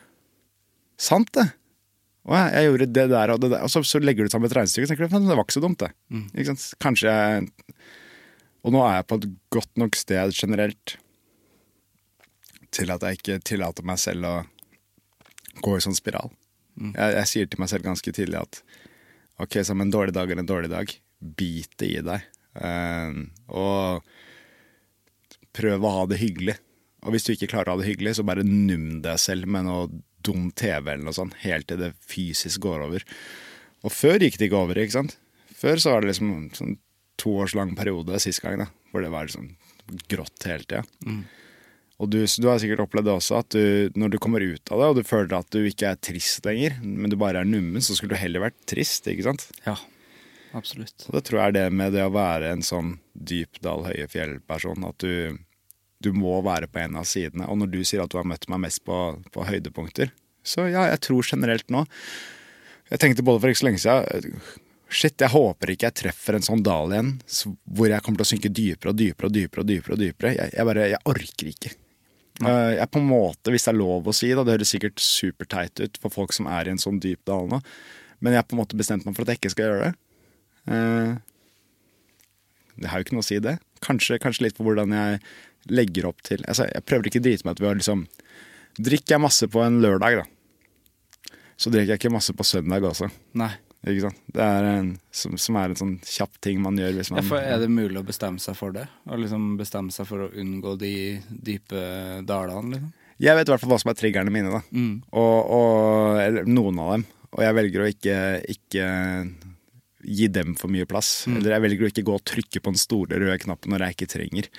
Sant, 1.00 1.32
det! 1.32 1.46
Å 2.26 2.34
ja, 2.34 2.44
jeg 2.58 2.68
gjorde 2.68 2.88
det 2.90 3.06
der 3.12 3.32
og 3.32 3.40
det 3.40 3.50
der. 3.54 3.64
Og 3.64 3.70
så, 3.72 3.80
så 3.86 4.00
legger 4.02 4.26
du 4.26 4.32
sammen 4.32 4.50
et 4.50 4.56
regnestykke 4.58 4.84
og 4.84 4.92
tenker 4.92 5.06
at 5.08 5.16
det 5.16 5.38
var 5.38 5.46
ikke 5.46 5.56
så 5.56 5.62
dumt, 5.64 5.80
det. 5.80 5.92
Ikke 6.34 6.48
sant? 6.50 6.64
Kanskje 6.82 7.12
jeg 7.14 7.48
Og 8.66 8.74
nå 8.74 8.80
er 8.82 8.96
jeg 8.98 9.06
på 9.06 9.18
et 9.20 9.26
godt 9.54 9.72
nok 9.78 9.96
sted 9.96 10.34
generelt 10.34 10.96
til 12.74 12.90
at 12.92 13.04
jeg 13.06 13.20
ikke 13.20 13.38
tillater 13.46 13.86
meg 13.86 14.00
selv 14.02 14.26
å 14.28 14.34
gå 15.62 15.76
i 15.78 15.84
sånn 15.84 15.96
spiral. 15.96 16.32
Jeg, 16.76 17.16
jeg 17.16 17.30
sier 17.32 17.50
til 17.50 17.62
meg 17.62 17.72
selv 17.72 17.86
ganske 17.86 18.12
tidlig 18.14 18.40
at 18.40 18.60
ok, 19.42 19.60
som 19.66 19.80
en 19.82 19.92
dårlig 19.92 20.14
dag 20.16 20.30
er 20.30 20.42
en 20.42 20.48
dårlig 20.48 20.70
dag. 20.72 20.92
Bit 21.20 21.76
det 21.80 21.90
i 21.92 22.04
deg. 22.04 22.26
Uh, 22.56 23.26
og 23.52 24.06
prøv 25.56 25.84
å 25.84 25.94
ha 25.98 26.06
det 26.10 26.20
hyggelig. 26.20 26.56
Og 27.06 27.14
hvis 27.14 27.26
du 27.26 27.32
ikke 27.34 27.50
klarer 27.52 27.70
å 27.70 27.76
ha 27.76 27.82
det 27.82 27.90
hyggelig, 27.90 28.16
så 28.18 28.26
bare 28.26 28.44
num 28.46 29.00
deg 29.04 29.20
selv 29.22 29.48
med 29.52 29.68
noe 29.68 29.88
dum 30.26 30.50
TV 30.58 30.90
eller 30.92 31.04
noe 31.06 31.16
sånt, 31.16 31.36
helt 31.44 31.68
til 31.70 31.80
det 31.80 31.92
fysisk 32.02 32.64
går 32.64 32.88
over. 32.88 33.04
Og 33.86 33.94
før 33.94 34.18
gikk 34.24 34.40
det 34.40 34.48
ikke 34.48 34.64
over, 34.64 34.80
ikke 34.80 34.96
sant? 34.96 35.16
Før 35.56 35.80
så 35.80 35.94
var 35.94 36.02
det 36.02 36.10
liksom 36.10 36.32
sånn 36.56 36.76
to 37.20 37.32
års 37.44 37.54
lang 37.56 37.72
periode 37.78 38.18
sist 38.20 38.42
gang, 38.44 38.58
da, 38.60 38.66
hvor 38.90 39.04
det 39.04 39.12
var 39.12 39.28
liksom 39.28 39.52
grått 40.10 40.48
hele 40.48 40.66
tida. 40.66 40.82
Og 41.96 42.10
du, 42.12 42.18
du 42.20 42.46
har 42.50 42.58
sikkert 42.60 42.82
opplevd 42.84 43.08
det 43.08 43.14
også, 43.16 43.38
at 43.40 43.54
du, 43.56 43.92
når 43.96 44.12
du 44.12 44.18
kommer 44.20 44.44
ut 44.44 44.72
av 44.72 44.82
det, 44.82 44.88
og 44.90 44.98
du 44.98 45.06
føler 45.08 45.38
at 45.38 45.48
du 45.54 45.62
ikke 45.64 45.94
er 45.94 46.00
trist 46.04 46.44
lenger, 46.44 46.76
men 46.84 47.12
du 47.12 47.16
bare 47.20 47.40
er 47.40 47.48
nummen, 47.48 47.80
så 47.80 47.96
skulle 47.96 48.12
du 48.12 48.20
heller 48.20 48.44
vært 48.44 48.58
trist, 48.68 49.08
ikke 49.08 49.24
sant? 49.30 49.46
Ja, 49.64 49.78
absolutt. 50.58 51.06
Og 51.08 51.16
det 51.16 51.24
tror 51.28 51.40
jeg 51.40 51.48
er 51.48 51.56
det 51.56 51.64
med 51.72 51.96
det 51.96 52.04
å 52.04 52.12
være 52.12 52.52
en 52.52 52.64
sånn 52.66 52.98
dyp 53.16 53.62
dal 53.64 53.86
høye 53.88 54.04
fjell-person, 54.12 54.84
at 54.90 55.00
du, 55.00 55.40
du 56.04 56.12
må 56.12 56.36
være 56.44 56.68
på 56.68 56.84
en 56.84 57.00
av 57.00 57.08
sidene. 57.08 57.48
Og 57.48 57.62
når 57.62 57.72
du 57.72 57.80
sier 57.80 58.04
at 58.04 58.12
du 58.12 58.20
har 58.20 58.28
møtt 58.28 58.44
meg 58.52 58.66
mest 58.68 58.84
på, 58.84 59.00
på 59.32 59.48
høydepunkter, 59.48 60.12
så 60.46 60.68
ja, 60.68 60.84
jeg 60.92 61.00
tror 61.02 61.26
generelt 61.26 61.72
nå 61.74 61.80
Jeg 62.86 63.00
tenkte 63.02 63.24
både 63.26 63.40
for 63.42 63.50
ikke 63.50 63.58
så 63.58 63.66
lenge 63.66 63.80
siden 63.82 64.44
Shit, 64.86 65.16
jeg 65.18 65.32
håper 65.32 65.72
ikke 65.72 65.88
jeg 65.88 65.98
treffer 65.98 66.36
en 66.38 66.44
sånn 66.46 66.62
dal 66.62 66.92
igjen 66.94 67.08
hvor 67.74 67.90
jeg 67.90 68.04
kommer 68.06 68.20
til 68.20 68.26
å 68.28 68.30
synke 68.30 68.52
dypere 68.54 68.92
og 68.92 69.00
dypere 69.00 69.26
og 69.26 69.34
dypere. 69.34 69.64
og 69.64 69.66
dypere 69.72 69.96
og 69.96 70.02
dypere. 70.04 70.30
Jeg, 70.36 70.52
jeg 70.54 70.68
bare, 70.68 70.84
jeg 70.92 71.00
orker 71.10 71.50
ikke. 71.50 71.72
Eh, 72.44 72.72
Jeg 72.76 72.90
på 72.92 73.00
en 73.00 73.08
måte, 73.08 73.52
hvis 73.54 73.64
det 73.64 73.72
er 73.72 73.78
lov 73.78 74.08
å 74.10 74.14
si, 74.14 74.28
da, 74.36 74.44
det 74.44 74.56
høres 74.58 74.72
sikkert 74.74 75.00
superteit 75.00 75.80
ut 75.80 75.96
for 76.02 76.12
folk 76.12 76.34
som 76.36 76.46
er 76.52 76.68
i 76.68 76.74
en 76.74 76.82
sånn 76.82 77.00
dyp 77.00 77.22
dal 77.28 77.48
nå, 77.48 77.62
men 78.20 78.36
jeg 78.36 78.44
på 78.48 78.56
en 78.56 78.60
måte 78.62 78.76
bestemt 78.76 79.06
meg 79.06 79.16
for 79.16 79.24
at 79.24 79.32
jeg 79.34 79.40
ikke 79.40 79.54
skal 79.54 79.70
gjøre 79.70 79.86
det. 79.86 79.94
Eh, 80.74 81.14
Det 82.76 82.90
har 82.92 83.00
jo 83.00 83.04
ikke 83.06 83.16
noe 83.16 83.24
å 83.24 83.30
si, 83.30 83.38
det. 83.40 83.54
Kanskje, 83.80 84.18
kanskje 84.20 84.42
litt 84.44 84.56
på 84.58 84.64
hvordan 84.66 84.92
jeg 84.92 85.20
legger 85.72 86.06
opp 86.10 86.20
til 86.22 86.42
altså, 86.46 86.66
Jeg 86.68 86.84
prøver 86.86 87.08
ikke 87.08 87.20
å 87.20 87.24
drite 87.24 87.44
meg 87.46 87.56
ut 87.56 87.60
ved 87.60 87.70
å 87.70 87.78
liksom 87.80 88.02
Drikker 88.76 89.14
jeg 89.16 89.20
masse 89.24 89.48
på 89.48 89.62
en 89.64 89.80
lørdag, 89.80 90.20
da, 90.20 91.32
så 91.56 91.70
drikker 91.72 91.94
jeg 91.94 92.00
ikke 92.02 92.12
masse 92.12 92.34
på 92.36 92.44
søndag 92.44 92.84
også. 92.84 93.08
Nei. 93.40 93.54
Ikke 93.86 94.08
sant? 94.08 94.20
Det 94.34 94.42
er 94.42 94.68
en, 94.72 94.92
som, 95.14 95.36
som 95.38 95.58
er 95.60 95.70
en 95.70 95.78
sånn 95.78 95.96
kjapp 96.02 96.40
ting 96.42 96.58
man 96.62 96.78
gjør 96.80 96.96
hvis 96.98 97.12
man 97.14 97.22
Ja, 97.22 97.40
er 97.54 97.62
det 97.62 97.70
mulig 97.70 98.00
å 98.00 98.06
bestemme 98.06 98.42
seg 98.42 98.58
for 98.58 98.74
det? 98.74 98.88
Å 99.06 99.18
liksom 99.20 99.52
bestemme 99.60 99.94
seg 99.94 100.08
for 100.08 100.26
å 100.26 100.30
unngå 100.34 100.74
de 100.80 100.94
dype 101.30 101.82
dalene, 102.26 102.72
liksom? 102.74 102.94
Jeg 103.22 103.32
vet 103.38 103.48
i 103.48 103.52
hvert 103.52 103.62
fall 103.62 103.70
hva 103.72 103.78
som 103.80 103.90
er 103.94 103.96
triggerne 103.96 104.32
mine, 104.32 104.50
da. 104.52 104.60
Og, 105.16 105.52
og, 105.56 106.18
eller 106.20 106.48
noen 106.50 106.80
av 106.82 106.90
dem. 106.92 107.06
Og 107.30 107.40
jeg 107.46 107.56
velger 107.56 107.82
å 107.82 107.86
ikke, 107.88 108.16
ikke 108.52 108.88
gi 110.06 110.28
dem 110.32 110.52
for 110.58 110.72
mye 110.72 110.88
plass. 110.88 111.24
Eller 111.30 111.54
jeg 111.56 111.64
velger 111.64 111.86
å 111.86 111.90
ikke 111.94 112.04
gå 112.10 112.18
og 112.18 112.26
trykke 112.28 112.60
på 112.60 112.74
den 112.74 112.80
store 112.80 113.22
røde 113.22 113.38
knappen 113.46 113.72
når 113.72 113.86
jeg 113.86 113.96
ikke 113.96 114.10
trenger. 114.18 114.50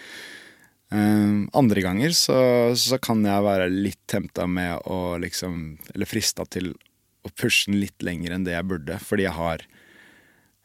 Um, 0.90 1.50
andre 1.58 1.84
ganger 1.84 2.14
så, 2.16 2.38
så 2.80 2.98
kan 3.04 3.20
jeg 3.28 3.44
være 3.44 3.68
litt 3.68 4.06
tempta 4.08 4.46
med 4.48 4.86
å 4.88 5.18
liksom 5.20 5.58
Eller 5.92 6.08
frista 6.08 6.46
til 6.48 6.70
å 7.28 7.36
pushe 7.36 7.72
den 7.72 7.82
litt 7.82 8.06
lenger 8.06 8.36
enn 8.36 8.48
det 8.48 8.56
jeg 8.56 8.70
burde, 8.70 9.00
fordi 9.04 9.28
jeg 9.28 9.38
har 9.38 9.66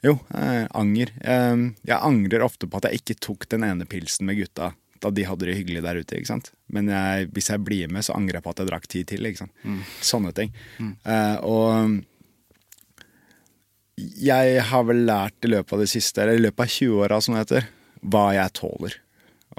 jo, 0.02 0.16
eh, 0.34 0.66
anger. 0.74 1.12
Eh, 1.22 1.66
jeg 1.86 1.98
angrer 1.98 2.44
ofte 2.46 2.66
på 2.66 2.80
at 2.80 2.88
jeg 2.90 3.02
ikke 3.02 3.20
tok 3.28 3.48
den 3.52 3.66
ene 3.66 3.86
pilsen 3.86 4.26
med 4.26 4.40
gutta 4.40 4.72
da 5.02 5.10
de 5.10 5.24
hadde 5.26 5.48
det 5.48 5.56
hyggelig 5.58 5.82
der 5.82 5.98
ute. 5.98 6.14
ikke 6.14 6.30
sant? 6.30 6.52
Men 6.70 6.86
jeg, 6.86 7.28
hvis 7.34 7.50
jeg 7.50 7.62
blir 7.66 7.90
med, 7.90 8.06
så 8.06 8.14
angrer 8.14 8.38
jeg 8.38 8.44
på 8.44 8.52
at 8.52 8.62
jeg 8.62 8.70
drakk 8.70 8.84
ti 8.86 9.02
til. 9.10 9.26
ikke 9.26 9.42
sant? 9.42 9.54
Sånne 9.98 10.30
ting. 10.36 10.52
Eh, 10.78 11.38
og 11.42 12.02
jeg 13.98 14.62
har 14.70 14.84
vel 14.88 15.04
lært 15.08 15.46
i 15.46 15.50
løpet 15.52 15.74
av 15.76 15.82
det 15.82 15.90
siste, 15.92 16.22
eller 16.22 16.38
i 16.38 16.44
løpet 16.46 16.64
av 16.64 16.76
20-åra, 16.76 17.20
som 17.20 17.34
det 17.34 17.42
heter, 17.44 17.66
hva 18.14 18.26
jeg 18.36 18.54
tåler. 18.58 18.96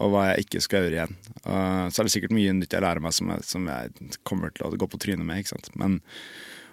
Og 0.02 0.10
hva 0.10 0.24
jeg 0.32 0.48
ikke 0.48 0.64
skal 0.66 0.88
gjøre 0.88 0.98
igjen. 0.98 1.20
Uh, 1.46 1.86
så 1.94 2.02
er 2.02 2.08
det 2.08 2.14
sikkert 2.16 2.34
mye 2.34 2.56
nytt 2.58 2.74
jeg 2.74 2.82
lærer 2.82 3.04
meg 3.04 3.14
som 3.14 3.30
jeg, 3.30 3.46
som 3.46 3.68
jeg 3.70 4.16
kommer 4.26 4.54
til 4.56 4.66
å 4.66 4.74
gå 4.80 4.90
på 4.90 5.00
trynet 5.02 5.28
med. 5.28 5.44
ikke 5.44 5.54
sant? 5.54 5.70
Men, 5.78 6.00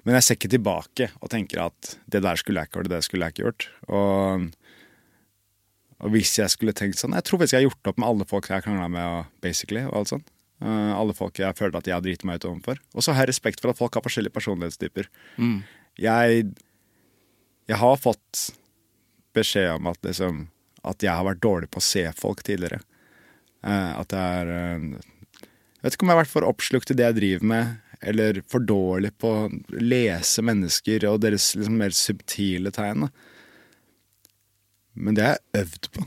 men 0.04 0.16
jeg 0.16 0.26
ser 0.26 0.38
ikke 0.38 0.52
tilbake 0.54 1.10
og 1.20 1.30
tenker 1.32 1.62
at 1.66 1.94
det 2.10 2.22
der 2.24 2.40
skulle 2.40 2.62
jeg 2.62 2.70
ikke 2.70 2.80
gjort, 2.80 2.92
det 2.92 3.00
skulle 3.04 3.26
jeg 3.26 3.34
ikke 3.34 3.46
gjort. 3.46 3.66
Og, 3.92 4.46
og 6.00 6.14
hvis 6.14 6.32
jeg 6.38 6.52
skulle 6.52 6.74
tenkt 6.76 7.00
sånn 7.00 7.16
Jeg 7.18 7.26
tror 7.28 7.40
faktisk 7.40 7.56
jeg 7.56 7.60
har 7.60 7.68
gjort 7.68 7.90
opp 7.92 8.00
med 8.00 8.08
alle 8.08 8.28
folk 8.28 8.48
jeg 8.48 8.56
har 8.56 8.64
krangla 8.64 8.88
med, 8.92 9.32
basically, 9.44 9.84
og 9.88 10.00
alt 10.00 10.12
sånt. 10.14 10.32
Uh, 10.60 10.92
alle 10.92 11.16
folk 11.16 11.38
jeg 11.40 11.56
føler 11.56 11.78
at 11.78 11.88
jeg 11.88 11.96
har 11.96 12.04
driti 12.04 12.28
meg 12.28 12.40
ut 12.40 12.48
overfor. 12.50 12.80
Og 12.92 13.04
så 13.04 13.14
har 13.16 13.24
jeg 13.24 13.32
respekt 13.34 13.62
for 13.62 13.72
at 13.72 13.80
folk 13.80 13.96
har 13.96 14.04
forskjellige 14.04 14.36
personlighetstyper. 14.36 15.08
Mm. 15.40 15.60
Jeg, 16.00 16.48
jeg 17.68 17.80
har 17.80 18.00
fått 18.00 18.46
beskjed 19.36 19.70
om 19.76 19.88
at, 19.92 20.00
liksom, 20.04 20.46
at 20.84 21.04
jeg 21.04 21.12
har 21.12 21.28
vært 21.28 21.44
dårlig 21.44 21.70
på 21.72 21.80
å 21.80 21.84
se 21.84 22.04
folk 22.16 22.44
tidligere. 22.44 22.80
Uh, 23.60 24.00
at 24.00 24.16
jeg 24.16 24.40
er 24.40 24.52
uh, 24.56 25.00
Jeg 25.80 25.84
vet 25.84 25.96
ikke 25.96 26.04
om 26.04 26.10
jeg 26.12 26.16
har 26.16 26.22
vært 26.22 26.32
for 26.32 26.48
oppslukt 26.48 26.92
i 26.92 26.96
det 26.96 27.06
jeg 27.08 27.16
driver 27.16 27.48
med, 27.52 27.76
eller 28.00 28.40
for 28.48 28.64
dårlig 28.64 29.12
på 29.20 29.32
å 29.42 29.50
lese 29.80 30.44
mennesker 30.46 31.04
og 31.10 31.20
deres 31.24 31.52
liksom, 31.58 31.76
mer 31.80 31.94
subtile 31.96 32.72
tegn. 32.74 33.08
Men 35.00 35.16
det 35.16 35.26
har 35.26 35.38
jeg 35.38 35.64
øvd 35.64 35.90
på. 35.96 36.06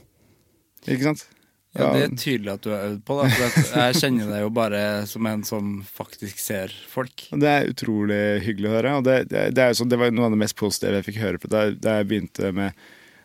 Ikke 0.88 1.07
sant? 1.11 1.28
Ja, 1.74 1.88
det 1.95 2.02
er 2.06 2.11
tydelig 2.22 2.52
at 2.53 2.65
du 2.65 2.70
har 2.70 2.84
øvd 2.86 2.99
på 3.06 3.15
det. 3.18 3.30
For 3.34 3.80
jeg 3.82 4.02
kjenner 4.03 4.28
deg 4.30 4.44
jo 4.44 4.49
bare 4.53 4.82
som 5.10 5.30
en 5.30 5.45
som 5.48 5.72
faktisk 5.88 6.41
ser 6.41 6.74
folk. 6.90 7.26
Det 7.32 7.49
er 7.49 7.72
utrolig 7.72 8.20
hyggelig 8.45 8.70
å 8.70 8.76
høre. 8.76 8.98
Og 8.99 9.07
det, 9.07 9.15
det, 9.32 9.48
det, 9.57 9.72
sånn, 9.78 9.90
det 9.90 9.98
var 10.02 10.14
noe 10.14 10.30
av 10.30 10.36
det 10.36 10.41
mest 10.44 10.57
positive 10.60 10.99
jeg 10.99 11.07
fikk 11.07 11.24
høre. 11.24 11.41
For 11.41 11.53
da, 11.53 11.64
da 11.74 11.98
jeg 11.99 12.10
begynte 12.11 12.53
med 12.53 12.78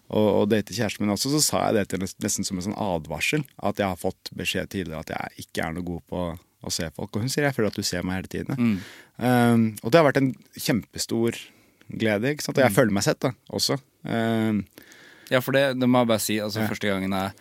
å, 0.09 0.23
å 0.41 0.47
date 0.49 0.73
kjæresten 0.73 1.05
min 1.05 1.13
også, 1.13 1.35
så 1.35 1.43
sa 1.45 1.63
jeg 1.67 1.77
det 1.77 1.87
til 1.93 2.07
nesten 2.25 2.49
som 2.49 2.61
en 2.61 2.71
sånn 2.71 2.81
advarsel. 2.81 3.45
At 3.61 3.83
jeg 3.83 3.91
har 3.91 4.01
fått 4.01 4.33
beskjed 4.37 4.73
tidligere 4.73 5.05
at 5.05 5.13
jeg 5.13 5.45
ikke 5.45 5.67
er 5.67 5.77
noe 5.77 5.89
god 5.91 6.07
på 6.09 6.25
å 6.65 6.73
se 6.75 6.89
folk. 6.97 7.13
Og 7.15 7.23
hun 7.23 7.29
sier 7.33 7.45
jeg 7.47 7.55
føler 7.57 7.71
at 7.73 7.79
du 7.79 7.83
ser 7.87 8.03
meg 8.07 8.19
hele 8.23 8.33
tiden. 8.33 8.57
Mm. 8.59 8.79
Um, 9.19 9.67
og 9.83 9.93
det 9.93 10.01
har 10.01 10.07
vært 10.09 10.21
en 10.23 10.33
kjempestor 10.59 11.39
glede. 11.89 12.33
ikke 12.35 12.43
sant? 12.49 12.59
Og 12.59 12.65
jeg 12.67 12.75
føler 12.77 12.93
meg 12.99 13.07
sett 13.07 13.21
da, 13.25 13.33
også. 13.55 13.79
Um, 14.05 14.65
Ja, 15.29 15.43
for 15.45 15.53
det, 15.53 15.77
det 15.77 15.85
må 15.91 16.01
jeg 16.01 16.09
bare 16.09 16.25
si. 16.25 16.39
Altså, 16.41 16.63
Ja. 16.65 16.69
Første 16.71 16.89
gangen 16.89 17.13
jeg 17.13 17.33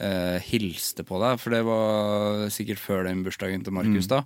uh, 0.00 0.38
hilste 0.48 1.04
på 1.04 1.18
deg, 1.20 1.38
for 1.42 1.52
det 1.52 1.62
var 1.68 2.46
sikkert 2.50 2.80
før 2.80 3.04
den 3.04 3.22
bursdagen 3.26 3.62
til 3.66 3.72
Markus, 3.76 4.06
Mm. 4.08 4.12
da. 4.16 4.22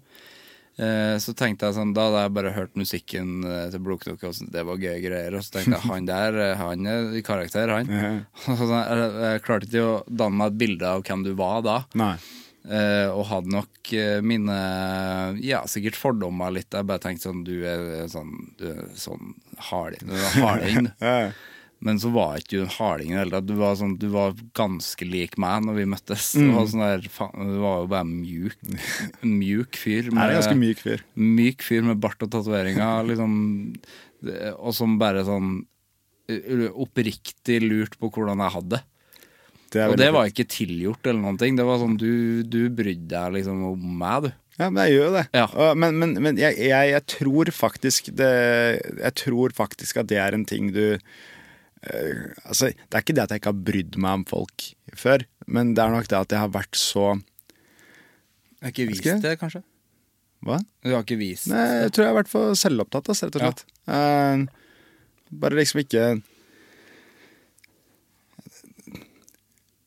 Eh, 0.79 1.16
så 1.19 1.33
tenkte 1.35 1.66
jeg 1.66 1.75
sånn, 1.75 1.91
Da 1.93 2.05
hadde 2.07 2.20
jeg 2.23 2.33
bare 2.37 2.53
hørt 2.55 2.77
musikken 2.79 3.43
eh, 3.43 3.65
til 3.73 3.81
Blodknoke, 3.83 4.29
og 4.31 4.51
det 4.55 4.62
var 4.65 4.77
gøye 4.79 5.01
greier. 5.03 5.35
Og 5.35 5.43
så 5.43 5.57
tenkte 5.57 5.73
jeg 5.75 5.91
han 5.91 6.07
der, 6.07 6.37
han 6.55 6.87
er 6.87 7.16
i 7.19 7.23
karakter, 7.27 7.66
han. 7.75 7.91
Ja. 7.91 8.11
Jeg, 8.55 9.09
jeg 9.25 9.43
klarte 9.43 9.66
ikke 9.66 9.83
å 9.83 9.97
danne 10.07 10.39
meg 10.39 10.53
et 10.53 10.59
bilde 10.61 10.87
av 10.87 11.03
hvem 11.03 11.25
du 11.27 11.33
var 11.35 11.65
da. 11.66 11.81
nei. 11.99 12.12
Eh, 12.69 13.09
og 13.09 13.24
hadde 13.31 13.49
nok 13.49 13.93
eh, 13.97 14.19
mine 14.20 14.57
Ja, 15.40 15.62
sikkert 15.70 15.97
fordommer 15.97 16.53
litt. 16.53 16.69
Jeg 16.74 16.89
bare 16.89 17.01
tenkte 17.01 17.31
sånn 17.31 17.45
Du 17.47 17.55
er 17.65 18.09
sånn 18.12 18.35
Du 18.61 18.66
er 18.74 18.82
sånn 18.99 19.39
harding. 19.70 20.11
Harding. 20.36 20.90
du. 20.90 21.07
Men 21.86 22.01
så 22.03 22.11
var 22.11 22.40
ikke 22.40 22.57
du 22.57 22.62
en 22.65 22.73
harding 22.74 23.12
i 23.12 23.15
det 23.15 23.20
hele 23.20 23.36
tatt. 23.36 23.47
Du 23.47 23.55
var, 23.61 23.77
sånn, 23.78 23.93
du 24.03 24.09
var 24.11 24.32
ganske 24.59 25.07
lik 25.07 25.36
meg 25.39 25.62
når 25.62 25.77
vi 25.77 25.85
møttes. 25.93 26.32
Mm. 26.35 26.40
Du, 26.43 26.55
var 26.57 26.65
sånn 26.73 26.82
der, 26.82 27.07
faen, 27.15 27.53
du 27.53 27.61
var 27.62 27.77
jo 27.85 27.90
bare 27.93 28.09
mjuk. 28.09 28.57
En 29.23 29.36
mjuk 29.39 29.78
fyr. 29.78 30.09
Med, 30.11 30.19
er 30.24 30.32
en 30.35 30.40
ganske 30.40 30.59
myk 30.59 30.82
fyr. 30.82 31.05
myk 31.15 31.62
fyr 31.62 31.86
med 31.86 32.01
bart 32.03 32.27
og 32.27 32.32
tatoveringer. 32.35 33.07
Liksom, 33.12 33.36
og 34.57 34.74
som 34.74 34.99
bare 34.99 35.23
sånn 35.28 35.61
oppriktig 36.74 37.62
lurt 37.62 37.95
på 38.03 38.11
hvordan 38.11 38.43
jeg 38.43 38.57
hadde 38.59 38.74
det. 38.74 38.82
Det 39.73 39.85
Og 39.90 39.97
det 40.01 40.09
var 40.15 40.28
ikke 40.31 40.47
tilgjort 40.49 41.05
eller 41.11 41.20
noen 41.20 41.39
ting. 41.40 41.57
Det 41.59 41.65
var 41.69 41.81
sånn, 41.82 41.97
du, 42.01 42.43
du 42.49 42.70
brydde 42.73 43.09
deg 43.11 43.35
liksom 43.36 43.65
om 43.73 43.82
meg, 44.01 44.28
du. 44.28 44.31
Ja, 44.59 44.70
men 44.74 44.81
jeg 44.89 44.97
gjør 44.97 45.05
jo 45.05 45.15
det. 45.15 45.24
Ja. 45.39 45.47
Men, 45.78 45.99
men, 46.01 46.15
men 46.24 46.39
jeg, 46.40 46.57
jeg, 46.59 46.89
jeg 46.90 47.05
tror 47.12 47.51
faktisk 47.55 48.09
det 48.19 48.31
Jeg 48.99 49.12
tror 49.20 49.53
faktisk 49.55 50.01
at 50.03 50.09
det 50.11 50.19
er 50.19 50.35
en 50.35 50.43
ting 50.51 50.73
du 50.74 50.81
øh, 50.99 52.23
Altså, 52.43 52.73
det 52.74 52.97
er 52.99 53.05
ikke 53.05 53.15
det 53.15 53.23
at 53.28 53.35
jeg 53.36 53.43
ikke 53.43 53.53
har 53.53 53.61
brydd 53.69 53.99
meg 54.03 54.16
om 54.19 54.24
folk 54.27 54.65
før, 54.99 55.23
men 55.47 55.74
det 55.78 55.85
er 55.85 55.95
nok 55.95 56.09
det 56.11 56.19
at 56.19 56.35
jeg 56.35 56.43
har 56.43 56.51
vært 56.57 56.74
så 56.81 57.05
Jeg 57.15 58.65
har 58.66 58.73
ikke 58.74 58.89
vist 58.90 59.05
ikke? 59.07 59.19
det, 59.28 59.36
kanskje? 59.45 59.62
Hva? 60.49 60.59
Du 60.86 60.90
har 60.95 61.07
ikke 61.07 61.20
vist 61.23 61.47
Nei, 61.53 61.62
jeg 61.85 61.93
tror 61.95 62.05
jeg 62.09 62.12
har 62.15 62.19
vært 62.23 62.32
for 62.35 62.59
selvopptatt, 62.59 63.12
rett 63.15 63.39
og 63.39 63.45
Ja. 63.45 63.53
slett. 63.53 63.65
Eh, 63.95 64.45
bare 65.39 65.59
liksom 65.61 65.85
ikke 65.85 66.05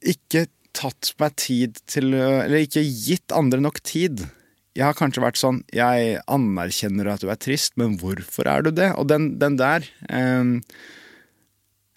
Ikke 0.02 0.48
tatt 0.78 1.12
meg 1.20 1.36
tid 1.40 1.82
til 1.90 2.14
Eller 2.16 2.64
ikke 2.64 2.84
gitt 2.84 3.34
andre 3.36 3.60
nok 3.64 3.82
tid. 3.86 4.24
Jeg 4.78 4.88
har 4.88 4.96
kanskje 4.98 5.24
vært 5.24 5.40
sånn 5.42 5.62
Jeg 5.76 6.22
anerkjenner 6.32 7.12
at 7.12 7.24
du 7.24 7.30
er 7.32 7.40
trist, 7.40 7.76
men 7.80 7.98
hvorfor 8.02 8.48
er 8.48 8.66
du 8.66 8.72
det? 8.74 8.94
Og 8.98 9.10
den, 9.12 9.34
den 9.42 9.60
der 9.60 9.86
eh, 10.08 10.56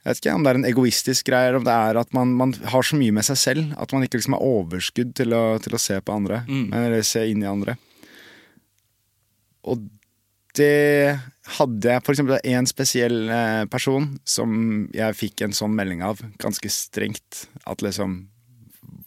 Jeg 0.02 0.09
vet 0.10 0.20
ikke 0.20 0.36
om 0.36 0.44
det 0.44 0.52
er 0.52 0.60
en 0.60 0.68
egoistisk 0.68 1.31
greie, 1.31 1.48
eller 1.48 1.62
om 1.62 1.68
det 1.68 1.78
er 1.89 2.02
at 2.02 2.14
man, 2.16 2.35
man 2.36 2.55
har 2.74 2.85
så 2.85 2.98
mye 3.01 3.14
med 3.14 3.24
seg 3.24 3.40
selv 3.40 3.74
at 3.81 3.94
man 3.94 4.05
ikke 4.05 4.20
liksom 4.20 4.36
har 4.36 4.44
overskudd 4.44 5.14
til 5.16 5.32
å, 5.32 5.44
til 5.64 5.78
å 5.78 5.81
se 5.81 5.97
på 6.02 6.16
andre. 6.18 6.43
Eller 6.76 7.06
se 7.06 7.24
inn 7.31 7.44
i 7.44 7.48
andre. 7.48 7.78
Og 9.64 9.86
det 10.55 11.20
hadde 11.59 11.90
jeg 11.90 12.02
for 12.05 12.14
eksempel 12.14 12.39
en 12.39 12.68
spesiell 12.68 13.16
eh, 13.32 13.64
person 13.70 14.06
som 14.28 14.85
jeg 14.94 15.18
fikk 15.18 15.44
en 15.44 15.56
sånn 15.56 15.74
melding 15.76 16.05
av, 16.06 16.22
ganske 16.40 16.70
strengt. 16.72 17.47
At 17.68 17.85
liksom 17.85 18.22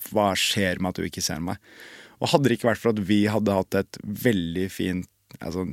Hva 0.08 0.32
skjer 0.40 0.80
med 0.80 0.94
at 0.94 1.00
du 1.02 1.08
ikke 1.08 1.24
ser 1.24 1.42
meg? 1.44 1.58
Og 2.22 2.32
hadde 2.32 2.50
det 2.50 2.58
ikke 2.58 2.70
vært 2.70 2.82
for 2.82 2.94
at 2.94 3.02
vi 3.10 3.26
hadde 3.30 3.56
hatt 3.56 3.78
et 3.78 4.00
veldig 4.04 4.68
fint 4.74 5.10
altså, 5.40 5.68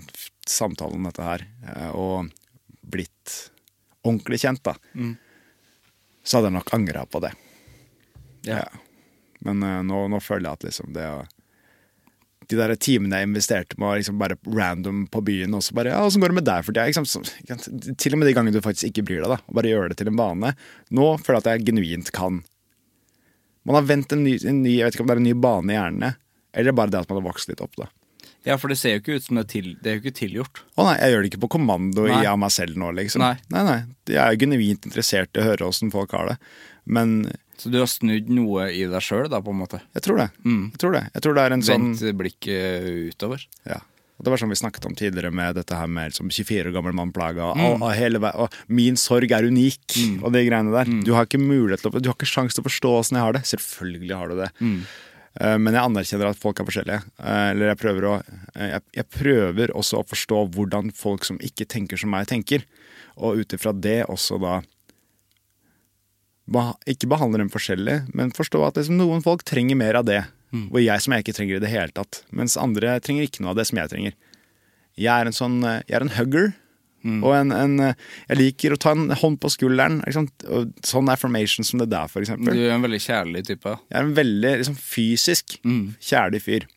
samtale 0.47 0.97
om 0.97 1.07
dette 1.09 1.25
her, 1.25 1.45
eh, 1.71 1.91
og 1.95 2.33
blitt 2.85 3.37
ordentlig 4.05 4.43
kjent, 4.43 4.61
da, 4.67 4.75
så 6.25 6.37
hadde 6.37 6.51
jeg 6.51 6.57
nok 6.59 6.73
angra 6.77 7.07
på 7.09 7.23
det. 7.25 7.31
Ja. 8.45 8.67
Men 9.45 9.63
eh, 9.65 9.81
nå, 9.87 10.07
nå 10.13 10.21
føler 10.21 10.51
jeg 10.51 10.59
at 10.59 10.67
liksom 10.69 10.93
det 10.97 11.07
å 11.09 11.23
de 12.51 12.59
der 12.59 12.75
timene 12.77 13.21
jeg 13.21 13.29
investerte 13.31 13.79
med 13.81 14.01
liksom 14.01 14.19
bare 14.21 14.37
random 14.45 15.05
på 15.13 15.23
byen, 15.25 15.55
og 15.57 15.65
så 15.65 15.77
bare 15.77 15.93
Ja, 15.95 16.03
åssen 16.05 16.23
går 16.23 16.33
det 16.35 16.39
med 16.41 16.49
deg 16.49 16.67
for 16.67 16.77
tida? 16.77 17.05
Sant? 17.09 17.33
Til 18.01 18.17
og 18.17 18.21
med 18.21 18.29
de 18.29 18.35
gangene 18.37 18.55
du 18.55 18.63
faktisk 18.65 18.91
ikke 18.91 19.07
bryr 19.09 19.25
deg, 19.25 19.33
da. 19.37 19.41
Og 19.49 19.59
bare 19.59 19.73
gjør 19.73 19.93
det 19.93 19.99
til 20.01 20.11
en 20.13 20.21
vane. 20.21 20.55
Nå 20.95 21.09
føler 21.25 21.41
jeg 21.41 21.45
at 21.45 21.51
jeg 21.53 21.67
genuint 21.71 22.13
kan 22.15 22.43
Man 23.65 23.79
har 23.79 23.87
vendt 23.89 24.13
en 24.13 24.25
ny, 24.27 24.37
en 24.45 24.63
ny 24.63 24.79
Jeg 24.79 24.85
vet 24.89 24.97
ikke 24.97 25.07
om 25.07 25.09
det 25.13 25.17
er 25.17 25.23
en 25.23 25.29
ny 25.31 25.37
bane 25.41 25.73
i 25.73 25.79
hjernene, 25.79 26.15
eller 26.55 26.77
bare 26.77 26.93
det 26.93 27.01
at 27.05 27.09
man 27.13 27.23
har 27.23 27.29
vokst 27.31 27.49
litt 27.49 27.63
opp, 27.65 27.77
da. 27.81 27.89
Ja, 28.45 28.59
for 28.61 28.69
det 28.69 28.77
ser 28.77 28.99
jo 28.99 29.01
ikke 29.01 29.15
ut 29.17 29.25
som 29.25 29.39
det 29.39 29.47
er 29.47 29.53
til, 29.55 29.69
Det 29.81 29.89
er 29.91 29.95
jo 29.97 30.03
ikke 30.03 30.19
tilgjort. 30.19 30.61
Å 30.77 30.85
nei, 30.85 30.99
jeg 31.01 31.15
gjør 31.15 31.23
det 31.25 31.31
ikke 31.33 31.45
på 31.47 31.53
kommando 31.57 32.05
Nei. 32.05 32.19
i 32.21 32.29
av 32.29 32.37
meg 32.43 32.53
selv 32.53 32.77
nå, 32.77 32.91
liksom. 32.99 33.25
Nei. 33.25 33.39
nei, 33.55 33.63
nei. 33.65 33.79
Jeg 34.11 34.21
er 34.21 34.35
jo 34.35 34.43
genuint 34.45 34.85
interessert 34.91 35.33
i 35.33 35.41
å 35.41 35.47
høre 35.49 35.71
åssen 35.71 35.93
folk 35.95 36.13
har 36.13 36.35
det. 36.35 36.37
Men 36.85 37.15
Så 37.65 37.73
du 37.73 37.79
har 37.81 37.89
snudd 37.89 38.29
noe 38.29 38.67
i 38.77 38.83
deg 38.85 39.01
sjøl, 39.01 39.25
da, 39.33 39.41
på 39.41 39.55
en 39.55 39.63
måte? 39.63 39.81
jeg 39.97 40.05
tror 40.05 40.19
det. 40.21 40.29
Jeg 40.45 40.79
tror 40.83 40.93
det. 40.99 41.03
Jeg 41.15 41.25
tror 41.25 41.35
det 41.39 41.45
er 41.49 41.55
en 41.57 41.63
sånn 41.65 41.87
Vendt 41.95 42.19
blikket 42.21 42.89
utover? 43.15 43.47
Ja. 43.65 43.79
Og 44.15 44.23
det 44.27 44.31
var 44.31 44.39
som 44.39 44.53
vi 44.53 44.55
snakket 44.61 44.85
om 44.87 44.93
tidligere 44.95 45.33
med 45.35 45.57
dette 45.57 45.75
her 45.75 45.89
med 45.91 46.13
liksom 46.13 46.29
24 46.31 46.69
år 46.71 46.75
gammel 46.77 46.93
mann 46.95 47.11
plaga. 47.11 47.49
Og, 47.51 47.81
Mm. 47.81 47.87
hele, 47.99 48.21
og 48.39 48.53
min 48.69 48.95
sorg 49.01 49.33
er 49.33 49.49
unik, 49.49 49.97
og 50.23 50.31
de 50.37 50.45
greiene 50.47 50.71
der. 50.71 50.85
Mm. 50.87 51.01
Du 51.05 51.15
har 51.17 51.25
ikke 51.27 51.41
mulighet 51.43 51.81
til 51.83 51.91
å, 51.91 52.01
du 52.01 52.09
har 52.09 52.15
ikke 52.15 52.29
sjanse 52.31 52.55
til 52.55 52.63
å 52.63 52.69
forstå 52.69 52.93
åssen 53.01 53.17
jeg 53.19 53.25
har 53.27 53.33
det. 53.33 53.43
Selvfølgelig 53.51 54.15
har 54.21 54.29
du 54.29 54.37
det. 54.45 54.51
Mm. 54.61 54.77
Eh, 55.41 55.57
Men 55.59 55.75
jeg 55.75 55.83
anerkjenner 55.83 56.31
at 56.31 56.39
folk 56.39 56.61
er 56.61 56.65
forskjellige. 56.69 57.03
Eh, 57.19 57.51
Eller 57.51 57.73
jeg 57.73 57.79
prøver, 57.83 58.03
å, 58.13 58.15
eh, 58.55 58.69
jeg, 58.77 58.83
jeg 59.01 59.09
prøver 59.11 59.73
også 59.75 59.99
å 59.99 60.07
forstå 60.07 60.45
hvordan 60.55 60.93
folk 60.95 61.25
som 61.25 61.39
ikke 61.39 61.67
tenker 61.67 61.99
som 61.99 62.11
meg, 62.15 62.29
tenker. 62.29 62.63
Og 63.17 63.39
ut 63.43 63.49
ifra 63.59 63.73
det 63.75 64.05
også 64.07 64.39
da 64.41 64.61
Ikke 66.87 67.09
behandle 67.09 67.41
dem 67.41 67.49
forskjellig, 67.53 68.03
men 68.15 68.33
forstå 68.37 68.61
at 68.67 68.77
liksom, 68.77 68.99
noen 69.01 69.23
folk 69.25 69.45
trenger 69.49 69.79
mer 69.81 69.97
av 70.01 70.05
det. 70.09 70.23
Og 70.55 70.77
jeg 70.79 71.03
som 71.03 71.13
jeg 71.17 71.25
ikke 71.25 71.33
trenger 71.35 71.57
i 71.57 71.63
det 71.65 71.71
hele 71.73 71.91
tatt. 71.97 72.21
Mens 72.31 72.55
andre 72.61 73.01
trenger 73.03 73.25
ikke 73.27 73.43
noe 73.43 73.55
av 73.55 73.57
det 73.59 73.65
som 73.67 73.79
jeg 73.81 73.91
trenger. 73.91 74.13
Jeg 74.95 75.11
er 75.11 75.27
en 75.27 75.35
sånn 75.35 75.57
Jeg 75.65 75.97
er 75.99 76.05
en 76.05 76.13
hugger. 76.15 76.53
Og 77.05 77.35
en, 77.37 77.51
en 77.53 77.75
Jeg 78.31 78.37
liker 78.39 78.73
å 78.73 78.79
ta 78.81 78.93
en 78.95 79.11
hånd 79.11 79.41
på 79.43 79.51
skulderen. 79.53 79.99
Sånn 80.87 81.11
affirmation 81.13 81.67
som 81.67 81.83
det 81.83 81.89
der, 81.93 82.07
for 82.09 82.23
Du 82.23 82.53
er 82.55 82.71
en 82.77 82.85
veldig 82.87 83.01
kjærlig 83.03 83.43
type, 83.51 83.75
Jeg 83.91 83.99
er 83.99 84.07
en 84.07 84.15
veldig 84.17 84.53
liksom, 84.63 84.77
fysisk 84.79 85.59
kjærlig 86.01 86.41
fyr. 86.45 86.69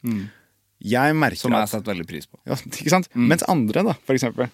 Jeg 0.88 1.16
merker 1.18 1.40
som 1.42 1.54
jeg 1.54 1.64
har 1.64 1.70
satt 1.72 1.88
veldig 1.90 2.06
pris 2.10 2.26
på. 2.30 2.38
ja, 2.50 2.54
ikke 2.56 2.92
sant? 2.94 3.08
Mens 3.14 3.44
andre, 3.50 3.84
da, 3.92 3.94
for 4.06 4.18
eksempel. 4.18 4.50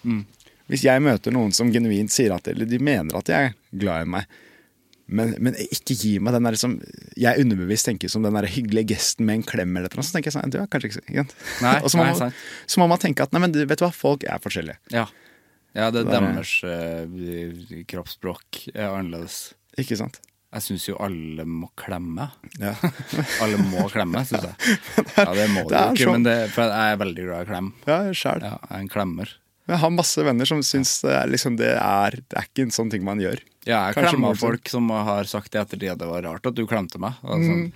Hvis 0.68 0.84
jeg 0.84 1.00
møter 1.04 1.32
noen 1.32 1.52
som 1.52 1.68
genuint 1.72 2.08
sier 2.12 2.32
at 2.32 2.46
Eller 2.48 2.64
de 2.64 2.78
mener 2.80 3.16
at 3.18 3.28
jeg 3.28 3.50
er 3.50 3.56
glad 3.76 4.06
i 4.06 4.10
meg, 4.18 4.28
men, 5.06 5.34
men 5.44 5.56
ikke 5.60 5.96
gi 6.00 6.12
meg 6.22 6.32
den 6.32 6.46
der 6.48 6.56
som 6.56 6.78
Jeg 7.20 7.42
underbevisst 7.42 7.84
tenker 7.90 8.08
som 8.08 8.24
den 8.24 8.36
der 8.38 8.46
hyggelige 8.48 8.94
gesten 8.94 9.26
med 9.28 9.40
en 9.40 9.46
klem 9.46 9.74
eller 9.76 9.92
noe, 9.92 10.06
så 10.06 10.16
tenker 10.16 10.30
jeg 10.32 10.38
sånn 10.38 10.54
Du 10.54 10.56
er 10.62 10.68
kanskje 10.72 11.02
ikke? 11.02 11.26
Nei, 11.60 11.74
Og 11.84 11.92
så 11.92 12.00
må, 12.00 12.06
nei, 12.08 12.14
man, 12.18 12.36
så 12.66 12.80
må 12.80 12.88
man 12.88 13.02
tenke 13.02 13.26
at 13.26 13.34
nei, 13.36 13.42
men 13.44 13.52
du, 13.52 13.60
vet 13.68 13.80
du 13.82 13.84
hva, 13.84 13.92
folk 13.92 14.24
er 14.24 14.40
forskjellige. 14.44 14.80
Ja, 14.94 15.04
ja 15.76 15.90
det 15.92 16.06
Det 16.08 16.16
er- 16.16 16.30
deres 16.30 16.54
uh, 16.64 17.82
kroppsspråk 17.90 18.62
er 18.72 18.88
annerledes. 18.94 19.52
Ikke 19.80 19.98
sant? 20.00 20.20
Jeg 20.54 20.62
syns 20.62 20.84
jo 20.86 20.96
alle 21.02 21.42
må 21.50 21.66
klemme. 21.74 22.28
Ja. 22.62 22.76
Alle 23.42 23.58
må 23.58 23.88
klemme, 23.90 24.20
syns 24.22 24.44
jeg. 24.46 24.76
Ja, 25.18 25.32
det 25.34 25.48
må 25.50 25.64
du 25.66 25.74
ikke, 25.74 26.04
sånn. 26.04 26.20
men 26.20 26.26
det, 26.28 26.36
for 26.54 26.70
jeg 26.70 26.92
er 26.94 27.00
veldig 27.00 27.24
glad 27.26 27.42
i 27.42 27.48
klem. 27.48 27.70
Ja, 27.90 27.96
sjæl. 28.14 28.44
Ja, 28.46 28.52
jeg 28.62 28.70
er 28.70 28.84
en 28.84 28.92
klemmer. 28.92 29.32
Jeg 29.66 29.80
har 29.80 29.90
masse 29.96 30.22
venner 30.22 30.46
som 30.46 30.60
syns 30.62 30.92
det 31.02 31.16
liksom, 31.32 31.56
det, 31.58 31.72
er, 31.80 32.18
det 32.20 32.38
er 32.38 32.46
ikke 32.46 32.66
en 32.68 32.74
sånn 32.76 32.92
ting 32.92 33.02
man 33.06 33.22
gjør. 33.22 33.42
Ja, 33.64 33.86
jeg 33.88 33.96
Kanskje 33.96 34.10
klemmer 34.14 34.28
morsomt. 34.34 34.44
folk 34.44 34.68
som 34.72 34.90
har 34.90 35.24
sagt 35.30 35.54
i 35.54 35.58
ettertid 35.62 35.92
at 35.94 35.98
det 36.02 36.08
var 36.10 36.22
rart 36.26 36.46
at 36.50 36.54
du 36.56 36.66
klemte 36.68 37.00
meg. 37.00 37.16
Og 37.24 37.40
sånn, 37.44 37.72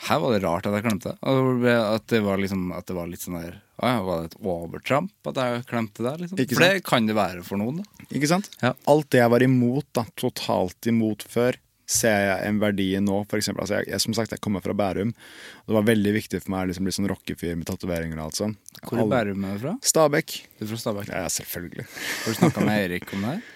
Her 0.00 0.20
var 0.22 0.32
det 0.32 0.42
rart 0.46 0.64
at 0.66 0.72
jeg 0.78 0.84
klemte. 0.86 1.12
det. 1.20 1.74
At 1.76 2.06
det 2.08 2.22
var, 2.24 2.38
liksom, 2.40 2.70
at 2.72 2.86
det 2.88 2.94
var 2.96 3.06
litt 3.10 3.20
sånn 3.20 3.36
der 3.40 3.58
ja, 3.80 4.02
var 4.04 4.20
det 4.22 4.30
et 4.34 4.42
overtramp 4.44 5.28
at 5.30 5.38
jeg 5.40 5.64
klemte 5.68 6.02
der 6.04 6.18
Liksom? 6.20 6.36
For 6.36 6.64
det 6.64 6.84
kan 6.84 7.06
det 7.08 7.14
være 7.16 7.42
for 7.44 7.56
noen. 7.60 7.78
da 7.80 8.06
Ikke 8.12 8.28
sant? 8.28 8.50
Ja. 8.60 8.74
Alt 8.88 9.08
det 9.12 9.20
jeg 9.22 9.30
var 9.32 9.44
imot, 9.44 9.86
da, 9.96 10.04
totalt 10.20 10.88
imot 10.90 11.24
før, 11.28 11.56
ser 11.90 12.20
jeg 12.26 12.48
en 12.48 12.58
verdi 12.60 12.90
i 12.94 13.00
nå. 13.00 13.22
For 13.28 13.40
eksempel, 13.40 13.64
altså 13.64 13.80
jeg, 13.80 13.88
jeg, 13.90 14.00
som 14.04 14.14
sagt, 14.14 14.32
jeg 14.36 14.40
kommer 14.44 14.60
fra 14.64 14.72
Bærum. 14.76 15.10
Og 15.12 15.72
det 15.72 15.78
var 15.78 15.88
veldig 15.88 16.12
viktig 16.16 16.42
for 16.44 16.52
meg 16.54 16.66
å 16.66 16.70
liksom 16.70 16.86
bli 16.88 16.92
sånn 16.96 17.08
rockefyr 17.10 17.56
med 17.56 17.66
tatoveringer 17.72 18.20
og 18.20 18.28
alt 18.28 18.40
sånt. 18.40 18.76
Hvor 18.84 19.00
i 19.02 19.08
Bærum 19.10 19.44
er 19.48 19.56
du 19.56 19.64
fra? 19.64 19.74
Stabekk. 19.82 20.36
Du 20.60 20.66
er 20.66 20.70
fra 20.74 20.80
Stabæk? 20.84 21.08
Ja, 21.12 21.24
selvfølgelig. 21.32 21.88
Har 21.88 22.28
du 22.36 22.38
snakka 22.40 22.66
med 22.68 22.84
Eirik 22.84 23.16
om 23.16 23.24
det 23.26 23.32
her? 23.34 23.48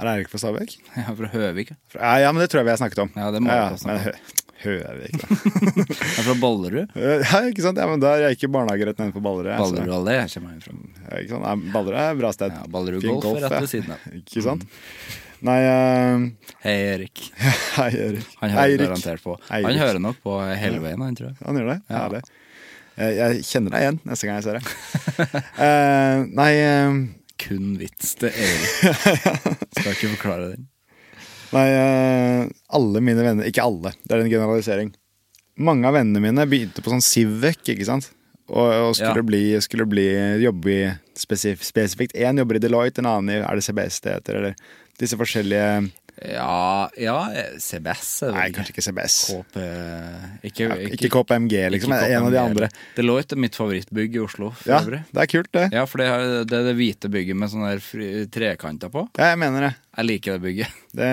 Er 0.00 0.08
Eirik 0.14 0.30
fra 0.32 0.40
Stabekk? 0.40 0.78
Ja, 0.96 1.10
fra 1.16 1.28
Høvik. 1.32 1.74
ja. 1.74 1.98
Ja, 1.98 2.12
ja, 2.26 2.30
men 2.32 2.42
det 2.44 2.48
tror 2.52 2.62
jeg 2.62 2.70
vi 2.70 2.72
har 2.72 2.80
snakket 2.80 3.02
om. 3.04 3.10
Ja, 3.16 3.30
det 3.34 3.42
må 3.44 3.52
ja, 3.52 3.66
ha 3.72 3.76
men 3.88 4.00
hø 4.06 4.12
Høvik, 4.62 5.16
da. 5.18 5.36
Er 6.20 6.26
fra 6.28 6.36
Ballerud? 6.38 6.92
Ja, 6.94 7.40
ikke 7.50 7.64
sant? 7.64 7.80
Ja, 7.82 7.88
men 7.90 8.02
da 8.02 8.12
er 8.14 8.28
jeg 8.28 8.38
ikke 8.38 8.52
barnehage 8.54 8.86
rett 8.88 9.00
på 9.02 9.22
Ballerud. 9.24 9.50
jeg, 9.50 9.58
så- 9.58 9.74
Ballerud 9.74 9.96
allé 9.98 10.14
kommer 10.34 10.54
jeg 10.54 10.62
fra. 10.68 10.76
Ja, 11.08 11.18
ikke 11.18 11.32
sant? 11.34 11.48
Ja, 11.48 11.72
Ballerud 11.74 11.98
er 11.98 12.12
et 12.12 12.20
bra 12.22 12.30
sted. 12.36 12.54
Ja, 12.54 12.68
Ballerud 12.76 13.08
Golf 13.08 13.26
er 13.32 13.44
rett 13.48 13.56
ja. 13.58 13.62
ved 13.64 13.72
siden 13.72 13.96
av. 13.96 14.06
Ikke 14.22 14.44
sant? 14.46 14.68
Nei 15.42 15.58
uh... 15.66 16.28
Hei, 16.62 16.76
Erik. 16.92 17.24
Hei, 17.74 17.88
Erik. 17.90 18.28
Han 18.38 18.54
hører 18.54 18.68
Eirik. 18.68 18.86
garantert 18.86 19.24
på. 19.24 19.34
Han 19.48 19.80
hører 19.82 19.98
nok 19.98 20.22
på 20.22 20.38
hele 20.54 20.78
veien, 20.84 21.02
han 21.02 21.18
tror 21.18 21.32
jeg. 21.32 21.40
Han 21.42 21.58
gjør 21.58 21.72
det? 21.72 21.80
Ja. 21.88 22.04
Herlig. 22.04 22.22
Jeg, 23.02 23.42
kjenner 23.48 23.74
deg 23.74 23.82
igjen 23.86 23.98
neste 24.06 24.28
gang 24.28 24.38
jeg 24.38 24.44
ser 24.46 24.58
deg. 24.60 25.34
uh, 25.56 26.24
nei 26.38 26.50
eh, 26.60 26.96
Kun 27.42 27.76
vits 27.80 28.14
til 28.20 28.30
Erik. 28.30 28.96
Skal 29.76 29.92
ikke 29.94 30.12
forklare 30.16 30.50
den. 30.54 30.66
Nei, 31.52 31.66
eh, 31.68 32.46
alle 32.72 33.00
mine 33.04 33.20
venner 33.26 33.44
Ikke 33.48 33.64
alle, 33.66 33.90
det 34.06 34.14
er 34.16 34.22
en 34.24 34.30
generalisering. 34.32 34.92
Mange 35.60 35.84
av 35.88 35.98
vennene 35.98 36.22
mine 36.24 36.46
begynte 36.48 36.80
på 36.84 36.92
sånn 36.94 37.04
Civic, 37.04 37.60
ikke 37.74 37.84
sant? 37.88 38.08
Og, 38.48 38.68
og 38.68 38.94
skulle, 38.96 39.20
Ja. 39.20 39.26
bli, 39.28 39.42
skulle 39.64 39.84
bli 39.88 40.06
jobbe 40.42 40.72
i 40.72 40.78
spesif 41.16 41.62
spesifikt 41.64 42.16
én 42.18 42.40
jobber 42.40 42.56
i 42.58 42.62
Deloitte, 42.64 43.00
en 43.00 43.08
annen 43.10 43.34
i 43.34 43.40
er 43.40 43.58
det 43.58 43.64
CBS 43.64 44.00
det 44.04 44.16
heter, 44.16 44.38
eller 44.40 44.56
disse 45.00 45.16
forskjellige 45.16 45.68
Ja, 46.28 46.88
ja 47.00 47.16
CBS 47.58 48.10
det 48.22 48.32
Nei, 48.36 48.46
kanskje 48.54 48.74
ikke 48.74 48.84
CBS. 48.86 49.16
KP 49.32 49.56
Ikke, 50.48 50.66
Ja, 50.68 50.76
ikke 50.96 51.10
KPMG, 51.12 51.54
liksom. 51.74 51.92
ikke 51.96 52.10
En 52.12 52.26
av 52.26 52.30
de 52.30 52.38
KPMG. 52.38 52.50
andre. 52.50 52.68
Deloitte 52.96 53.36
er 53.36 53.42
mitt 53.42 53.56
favorittbygg 53.58 54.14
i 54.18 54.22
Oslo. 54.22 54.50
For 54.60 54.70
Ja, 54.70 54.80
øvrig. 54.84 55.02
det 55.12 55.22
er 55.24 55.30
kult, 55.32 55.52
det. 55.52 55.64
Ja, 55.72 55.84
for 55.86 55.98
det 56.02 56.06
er 56.12 56.44
det, 56.44 56.60
det 56.68 56.74
hvite 56.78 57.10
bygget 57.10 57.36
med 57.36 57.50
sånne 57.50 57.72
trekanter 58.30 58.92
på. 58.92 59.08
Ja, 59.18 59.32
jeg 59.32 59.38
mener 59.42 59.68
det. 59.68 59.72
Jeg 59.96 60.06
liker 60.12 60.38
det 60.38 60.42
bygget. 60.46 60.68
det 60.94 61.10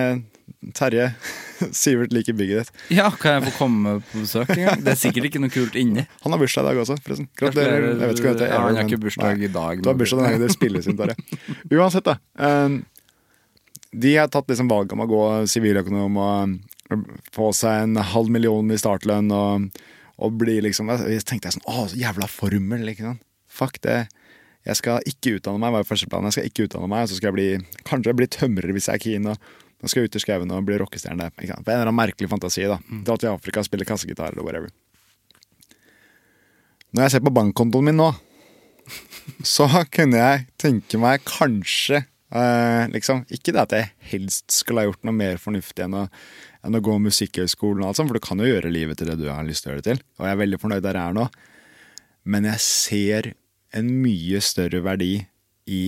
Terje 0.75 1.13
Sivert 1.75 2.11
liker 2.13 2.33
bygget 2.33 2.65
ditt. 2.67 2.71
Ja, 2.97 3.09
kan 3.11 3.37
jeg 3.39 3.51
få 3.51 3.57
komme 3.57 3.97
på 4.11 4.21
besøk 4.23 4.49
en 4.55 4.63
gang? 4.65 4.81
Det 4.83 4.93
er 4.95 4.99
sikkert 4.99 5.27
ikke 5.29 5.41
noe 5.43 5.51
kult 5.53 5.75
inni. 5.79 6.05
Han 6.23 6.33
har 6.35 6.39
bursdag 6.41 6.65
i 6.65 6.69
dag 6.71 6.79
også, 6.83 6.97
forresten. 7.05 7.27
Gratulerer. 7.37 7.89
Jeg 7.99 7.99
vet 8.13 8.19
ikke 8.21 8.29
hva 8.29 8.37
det 8.37 8.45
heter. 8.47 8.53
Ja, 8.55 8.61
han 8.65 8.79
har 8.79 8.87
ikke 8.89 9.01
bursdag 9.03 9.43
i 9.43 9.51
dag. 9.53 9.81
Du 9.83 9.89
har 9.91 9.97
bursdag 9.99 10.21
den 10.23 10.29
dagen 10.29 10.45
det 10.45 10.53
spilles 10.55 10.87
inn, 10.89 10.97
Terje. 10.99 11.15
Uansett, 11.71 12.07
da. 12.09 12.17
eh, 12.39 12.79
De 13.91 14.11
har 14.17 14.29
tatt 14.29 14.49
liksom 14.49 14.69
valget 14.69 14.93
om 14.93 15.01
å 15.01 15.09
gå 15.09 15.23
siviløkonom 15.49 16.17
og 16.21 16.57
få 17.33 17.49
seg 17.57 17.85
en 17.85 18.01
halv 18.11 18.29
million 18.33 18.69
i 18.73 18.77
startlønn 18.77 19.31
og, 19.33 19.69
og 20.21 20.37
bli 20.41 20.59
liksom 20.65 20.89
Jeg 20.93 21.25
tenkte 21.25 21.49
jeg 21.49 21.57
sånn 21.57 21.69
Å, 21.69 21.87
så 21.89 21.97
jævla 21.97 22.29
formel, 22.29 22.85
ikke 22.91 23.07
sant. 23.07 23.25
Fuck 23.49 23.79
det. 23.85 24.03
Jeg 24.67 24.77
skal 24.77 25.07
ikke 25.09 25.37
utdanne 25.39 25.61
meg, 25.61 25.73
var 25.73 25.83
jo 25.83 25.89
første 25.89 26.09
planen. 26.09 26.29
Jeg 26.29 26.37
skal 26.37 26.51
ikke 26.51 26.67
utdanne 26.67 26.89
meg, 26.91 27.05
og 27.05 27.09
så 27.09 27.17
skal 27.17 27.31
jeg 27.31 27.37
bli 27.37 27.81
Kanskje 27.87 28.15
bli 28.17 28.29
tømrer 28.29 28.75
hvis 28.75 28.89
jeg 28.91 28.99
er 28.99 29.03
keen. 29.05 29.29
Og 29.31 29.79
nå 29.79 29.89
skal 29.89 30.03
jeg 30.03 30.11
ut 30.11 30.19
i 30.19 30.21
skauen 30.23 30.53
og 30.53 30.67
bli 30.67 30.77
rockestjerne. 30.81 31.31
ikke 31.33 31.53
sant? 31.53 31.65
Det 31.65 31.73
er 31.73 31.79
en 31.79 31.81
eller 31.81 31.89
annen 31.89 32.01
merkelig 32.01 32.29
fantasi. 32.31 32.67
da 32.69 32.77
Dra 33.07 33.17
til 33.17 33.31
Afrika, 33.31 33.63
spille 33.65 33.87
kassegitar 33.87 34.33
eller 34.35 34.45
whatever. 34.45 34.73
Når 36.93 37.05
jeg 37.05 37.15
ser 37.15 37.25
på 37.25 37.33
bankkontoen 37.33 37.89
min 37.89 37.99
nå, 38.01 38.09
så 39.55 39.69
kunne 39.93 40.21
jeg 40.21 40.47
tenke 40.61 41.01
meg 41.01 41.25
kanskje 41.25 42.03
eh, 42.31 42.87
liksom, 42.93 43.23
Ikke 43.33 43.53
det 43.55 43.61
at 43.63 43.75
jeg 43.75 43.89
helst 44.11 44.51
skulle 44.51 44.83
ha 44.83 44.89
gjort 44.89 45.03
noe 45.07 45.15
mer 45.15 45.37
fornuftig 45.41 45.85
enn 45.85 45.95
å, 45.97 46.03
enn 46.65 46.75
å 46.77 46.81
gå 46.83 46.97
Musikkhøgskolen, 47.03 47.83
og 47.83 47.89
alt 47.91 47.99
sånt, 48.01 48.09
for 48.11 48.19
du 48.19 48.25
kan 48.25 48.41
jo 48.41 48.49
gjøre 48.49 48.71
livet 48.73 48.99
til 48.99 49.09
det 49.11 49.17
du 49.21 49.29
har 49.31 49.45
lyst 49.47 49.63
til 49.65 49.71
å 49.71 49.75
gjøre 49.75 49.85
det 49.85 49.89
til. 49.93 50.03
Og 50.19 50.27
jeg 50.27 50.35
er 50.35 50.41
veldig 50.43 50.59
fornøyd 50.61 50.85
der 50.85 50.99
jeg 50.99 51.13
er 51.13 51.17
nå. 51.19 51.27
Men 52.29 52.49
jeg 52.51 52.59
ser 52.65 53.31
en 53.79 53.89
mye 54.03 54.41
større 54.43 54.81
verdi 54.85 55.13
i 55.69 55.81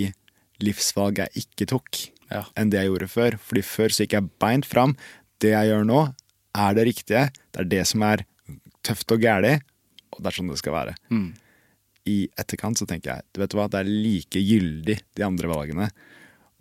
livsvalg 0.62 1.24
jeg 1.24 1.46
ikke 1.46 1.70
tok, 1.74 2.02
Ja. 2.32 2.46
enn 2.56 2.70
det 2.72 2.80
jeg 2.80 2.88
gjorde 2.92 3.10
før. 3.12 3.38
Fordi 3.44 3.62
før 3.66 3.90
så 3.92 4.06
gikk 4.06 4.14
jeg 4.16 4.30
beint 4.40 4.66
fram. 4.66 4.96
Det 5.42 5.52
jeg 5.52 5.68
gjør 5.72 5.86
nå, 5.90 6.02
er 6.56 6.74
det 6.78 6.86
riktige. 6.88 7.24
Det 7.52 7.60
er 7.66 7.70
det 7.74 7.86
som 7.90 8.04
er 8.08 8.24
tøft 8.84 9.12
og 9.12 9.20
gæli, 9.22 9.56
og 10.12 10.22
det 10.22 10.30
er 10.32 10.38
sånn 10.38 10.50
det 10.50 10.58
skal 10.62 10.74
være 10.74 10.96
i 12.10 12.16
etterkant 12.40 12.80
så 12.80 12.88
tenker 12.90 13.12
jeg 13.14 13.26
du 13.34 13.42
vet 13.44 13.54
hva, 13.54 13.68
det 13.70 13.82
er 13.82 13.90
like 13.90 14.40
gyldig 14.42 14.96
de 15.18 15.26
andre 15.26 15.52
valgene. 15.52 15.90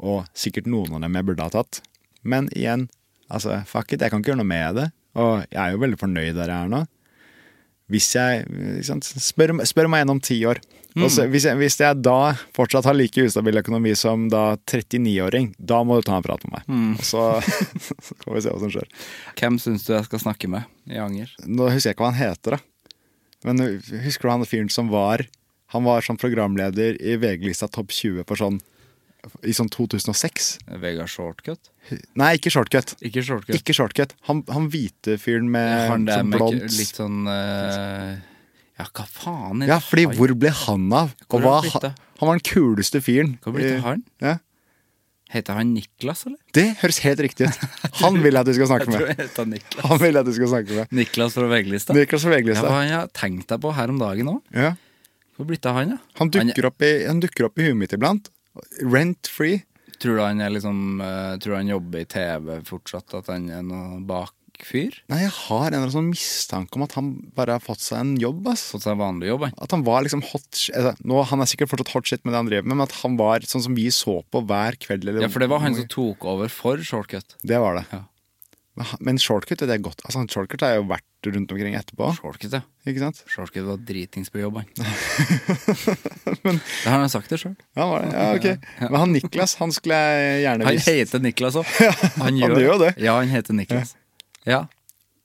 Og 0.01 0.25
sikkert 0.37 0.71
noen 0.71 0.97
av 0.97 1.05
dem 1.05 1.19
jeg 1.19 1.29
burde 1.29 1.47
ha 1.47 1.53
tatt. 1.53 1.83
Men 2.23 2.49
igjen, 2.57 2.89
altså 3.29 3.61
fuck 3.69 3.93
it, 3.93 4.03
jeg 4.03 4.13
kan 4.13 4.23
ikke 4.23 4.33
gjøre 4.33 4.43
noe 4.43 4.53
med 4.53 4.81
det. 4.81 4.89
Og 5.21 5.45
jeg 5.47 5.61
er 5.61 5.75
jo 5.75 5.83
veldig 5.83 6.01
fornøyd 6.01 6.37
der 6.39 6.53
jeg 6.53 6.67
er 6.67 6.73
nå. 6.73 6.85
Hvis 7.91 8.13
jeg 8.15 8.45
sant, 8.87 9.07
spør, 9.19 9.57
spør 9.67 9.89
meg 9.91 10.05
igjen 10.05 10.15
om 10.15 10.23
ti 10.23 10.39
år. 10.47 10.61
Mm. 10.95 11.05
Også, 11.07 11.27
hvis, 11.31 11.45
jeg, 11.47 11.59
hvis 11.59 11.77
jeg 11.79 11.99
da 12.03 12.33
fortsatt 12.55 12.87
har 12.87 12.97
like 12.97 13.23
ustabil 13.27 13.61
økonomi 13.61 13.93
som 13.99 14.29
da 14.31 14.57
39-åring, 14.59 15.53
da 15.59 15.83
må 15.87 15.99
du 15.99 16.07
ta 16.07 16.17
en 16.19 16.25
prat 16.27 16.43
med 16.47 16.55
meg. 16.55 16.71
Og 16.99 17.05
så, 17.07 17.27
så 18.07 18.17
får 18.25 18.37
vi 18.37 18.43
se 18.45 18.55
hva 18.55 18.63
som 18.63 18.73
skjer. 18.75 18.89
Hvem 19.39 19.59
syns 19.63 19.87
du 19.87 19.93
jeg 19.95 20.07
skal 20.07 20.23
snakke 20.23 20.51
med 20.51 20.91
i 20.91 20.99
Anger? 21.03 21.35
Nå 21.47 21.71
husker 21.71 21.91
jeg 21.91 21.99
ikke 21.99 22.07
hva 22.07 22.13
han 22.15 22.23
heter, 22.23 22.59
da. 22.59 22.65
Men 23.47 23.63
husker 24.05 24.27
du 24.29 24.33
han 24.35 24.43
fyren 24.45 24.69
som 24.69 24.91
var 24.93 25.23
Han 25.73 25.87
var 25.87 26.05
sånn 26.05 26.19
programleder 26.21 26.99
i 27.01 27.15
VG-lista 27.17 27.71
Topp 27.73 27.95
20 27.95 28.27
for 28.29 28.37
sånn 28.37 28.59
i 29.47 29.55
sånn 29.57 29.71
2006? 29.73 30.51
Vegard 30.83 31.11
Shortcut? 31.13 31.71
Nei, 32.19 32.35
ikke 32.39 32.53
Shortcut. 32.53 32.95
Ikke 33.05 33.23
Shortcut. 33.27 33.55
Ikke 33.57 33.77
Shortcut. 33.77 34.15
Han, 34.29 34.43
han 34.51 34.69
hvite 34.73 35.17
fyren 35.21 35.49
med 35.53 35.89
Han 35.91 36.07
der 36.09 36.21
sånn 36.23 36.31
med 36.33 36.39
blondt 36.41 36.77
litt 36.77 37.01
sånn 37.01 37.25
uh, 37.29 38.19
Ja, 38.81 38.87
hva 38.91 39.07
faen? 39.09 39.65
Ja, 39.69 39.81
fordi 39.85 40.07
hvor 40.17 40.35
ble 40.39 40.53
han 40.67 40.87
av? 40.93 41.17
Hvor 41.29 41.49
av? 41.51 41.67
han 42.21 42.29
var 42.29 42.39
den 42.39 42.47
kuleste 42.47 43.03
fyren. 43.05 43.37
Hva 43.45 43.55
ble 43.57 43.67
det 43.67 43.83
han? 43.85 44.05
Ja. 44.23 44.39
Heter 45.31 45.55
han 45.61 45.71
Niklas, 45.77 46.25
eller? 46.27 46.41
Det 46.57 46.65
høres 46.81 46.99
helt 47.05 47.21
riktig 47.23 47.47
ut. 47.47 47.59
Han 48.01 48.17
vil 48.19 48.35
jeg 48.35 48.41
at 48.41 48.49
du 48.49 48.57
skal 48.57 48.67
snakke 48.73 48.91
med. 48.91 49.05
Jeg 49.21 49.29
tror 49.31 49.47
jeg 49.47 49.61
heter. 49.61 49.85
Han 49.87 50.01
vil 50.03 50.11
jeg 50.11 50.19
at 50.19 50.27
du 50.27 50.33
skal 50.35 50.49
snakke 50.51 50.79
med. 50.81 50.95
Niklas 50.99 51.37
fra 51.37 51.47
VG-lista. 51.53 51.95
Niklas 51.95 52.25
fra 52.27 52.33
Ja, 52.33 52.41
VG-lista. 52.41 52.65
hva 52.67 52.81
han 52.81 52.91
har 52.97 53.13
tenkt 53.15 53.47
deg 53.53 53.63
på 53.63 53.71
her 53.77 53.93
om 53.93 54.01
dagen 54.03 54.33
òg. 54.33 54.41
Ja. 54.51 54.73
Hvor 55.39 55.47
blitt 55.47 55.63
det 55.63 55.71
av 55.71 55.79
han, 55.79 55.95
ja? 55.95 56.01
Han 56.19 56.33
dukker 56.35 56.67
opp 56.73 56.83
i, 56.83 56.91
han 57.07 57.23
dukker 57.23 57.47
opp 57.47 57.63
i 57.63 57.69
huet 57.69 57.79
mitt 57.79 57.95
iblant. 57.95 58.27
Rent 58.83 59.31
free. 59.31 59.63
Tror 60.01 60.17
du 60.17 60.23
han 60.25 60.41
liksom 60.55 61.01
eh, 61.05 61.35
Tror 61.43 61.59
han 61.59 61.69
jobber 61.69 62.03
i 62.03 62.09
TV 62.09 62.61
fortsatt? 62.69 63.13
At 63.19 63.29
han 63.33 63.51
er 63.53 63.63
noe 63.67 63.99
bakfyr? 64.09 64.97
Nei, 65.13 65.19
jeg 65.27 65.35
har 65.37 65.67
en 65.67 65.67
eller 65.69 65.83
annen 65.83 65.93
sånn 65.95 66.09
mistanke 66.09 66.79
om 66.79 66.87
at 66.87 66.97
han 66.97 67.11
bare 67.37 67.59
har 67.59 67.65
fått 67.65 67.85
seg 67.85 68.01
en 68.01 68.15
jobb, 68.21 68.49
ass. 68.53 68.71
Fått 68.73 68.87
seg 68.87 68.97
en 68.97 69.03
vanlig 69.03 69.29
jobb, 69.31 69.45
han? 69.49 69.59
At 69.61 69.77
han 69.77 69.85
var 69.87 70.07
liksom 70.07 70.25
hot 70.33 70.49
altså, 70.73 70.95
nå, 71.05 71.21
Han 71.31 71.45
er 71.45 71.51
sikkert 71.53 71.73
fortsatt 71.75 71.93
hot 71.95 72.09
shit 72.13 72.25
med 72.25 72.33
det 72.35 72.41
han 72.41 72.51
driver 72.51 72.69
med, 72.69 72.79
men 72.81 72.87
at 72.89 72.97
han 73.03 73.19
var 73.21 73.45
sånn 73.49 73.67
som 73.69 73.77
vi 73.77 73.91
så 73.95 74.21
på 74.33 74.45
hver 74.49 74.81
kveld. 74.81 75.05
Eller, 75.05 75.27
Ja, 75.27 75.33
for 75.33 75.45
det 75.45 75.51
var 75.53 75.65
han 75.67 75.77
som 75.77 75.91
tok 75.93 76.25
over 76.29 76.53
for 76.53 76.81
Shortcut. 76.81 77.37
Det 77.45 77.61
var 77.61 77.83
det. 77.83 77.87
Ja. 77.93 78.07
Men 79.05 79.19
shortcut 79.21 79.61
det 79.63 79.75
er 79.75 79.83
godt. 79.83 80.03
Altså, 80.07 80.23
shortcut 80.33 80.63
har 80.65 80.75
jeg 80.75 80.81
jo 80.83 80.89
vært 80.91 81.29
rundt 81.35 81.53
omkring 81.53 81.77
etterpå. 81.77 82.11
Shortcut, 82.17 82.55
ja. 82.57 82.61
Ikke 82.89 83.03
sant? 83.03 83.21
Shortcut 83.29 83.67
var 83.67 83.81
dritings 83.87 84.33
på 84.33 84.41
jobb, 84.41 84.61
han. 84.61 84.69
det 86.45 86.89
har 86.89 86.97
han 86.97 87.13
sagt 87.13 87.33
det 87.33 87.41
sjøl. 87.43 87.57
Ja, 87.77 87.87
var 87.91 88.05
det. 88.07 88.11
ja, 88.15 88.27
ok. 88.37 88.69
Men 88.87 88.99
han 89.03 89.15
Niklas, 89.17 89.57
han 89.61 89.75
skulle 89.77 89.99
jeg 90.01 90.43
gjerne 90.47 90.69
Han 90.71 90.83
heter 90.87 91.25
Niklas 91.25 91.59
òg. 91.61 91.73
Han, 92.21 92.23
han 92.25 92.39
gjør 92.41 92.61
jo 92.65 92.77
det. 92.87 92.93
Ja, 93.03 93.17
han 93.21 93.33
heter 93.33 93.57
Niklas. 93.57 93.95
Ja. 94.49 94.65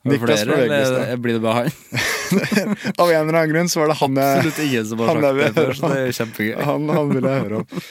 Niklas 0.06 0.44
flere, 0.46 0.68
eller 0.70 1.18
blir 1.18 1.40
det 1.40 1.42
bare 1.42 1.64
han? 1.66 1.72
Av 3.02 3.10
en 3.10 3.24
eller 3.24 3.40
annen 3.40 3.50
grunn 3.54 3.72
så 3.72 3.82
var 3.82 3.90
det 3.90 3.96
han 4.04 4.20
jeg 4.20 4.42
Absolutt 4.42 4.60
ingen 4.68 4.86
som 4.92 5.02
har 5.02 5.18
sagt 5.18 5.40
det 5.40 5.48
før, 5.56 5.72
så 5.80 5.90
det 5.90 6.02
er 6.04 6.18
kjempegøy. 6.20 6.52
Han, 6.68 6.92
han 6.94 7.14
vil 7.16 7.26
jeg 7.30 7.46
høre 7.48 7.64
om. 7.64 7.88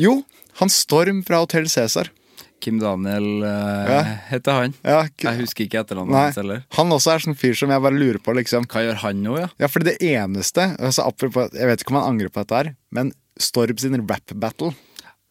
Jo, 0.00 0.12
han 0.60 0.72
Storm 0.72 1.22
fra 1.24 1.40
Hotell 1.44 1.70
Cæsar. 1.72 2.10
Kim 2.60 2.78
Daniel 2.80 3.26
uh, 3.44 3.90
Ja. 3.90 3.98
heter 4.30 4.52
han. 4.60 4.74
Ja, 4.82 5.02
Jeg 5.22 5.38
husker 5.42 5.66
ikke 5.66 5.82
etternavnet 5.84 6.16
hans 6.16 6.36
heller. 6.40 6.64
han 6.78 6.88
også 6.94 7.12
er 7.14 7.18
sånn 7.26 7.36
fyr 7.38 7.54
som 7.58 7.70
jeg 7.70 7.82
bare 7.84 7.94
lurer 7.98 8.18
på, 8.22 8.34
liksom. 8.34 8.64
Hva 8.72 8.82
gjør 8.86 9.00
han 9.04 9.22
nå, 9.22 9.36
ja? 9.42 9.48
Ja, 9.60 9.68
fordi 9.68 9.92
det 9.92 9.98
eneste 10.00 10.70
altså 10.80 11.04
Jeg 11.52 11.66
vet 11.70 11.84
ikke 11.84 11.92
om 11.94 12.00
han 12.00 12.10
angrer 12.14 12.32
på 12.32 12.42
dette 12.42 12.56
her, 12.62 12.72
men 12.90 13.12
Storb 13.38 13.78
sin 13.78 13.94
rap 14.08 14.32
battle 14.34 14.72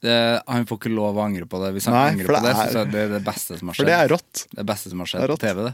Det, 0.05 0.15
han 0.47 0.65
får 0.69 0.77
ikke 0.77 0.93
lov 0.93 1.17
å 1.17 1.23
angre 1.25 1.47
på 1.49 1.57
det. 1.63 1.71
Hvis 1.73 1.87
han 1.89 1.95
Nei, 1.97 2.03
angrer 2.13 2.27
på 2.29 2.35
det 2.37 2.43
det, 2.45 2.55
er- 2.61 2.71
så 2.75 2.81
er 2.83 2.91
det 2.93 3.05
det 3.15 3.23
beste 3.25 3.57
som 3.57 3.67
har 3.71 3.73
skjedd. 3.73 3.81
For 3.81 3.89
det 3.89 3.95
er 3.97 4.11
rått. 4.13 4.43
Det 4.53 4.65
beste 4.69 4.89
som 4.91 4.99
har 5.01 5.07
skjedd 5.09 5.27
på. 5.31 5.37
TV, 5.41 5.63
det. 5.65 5.73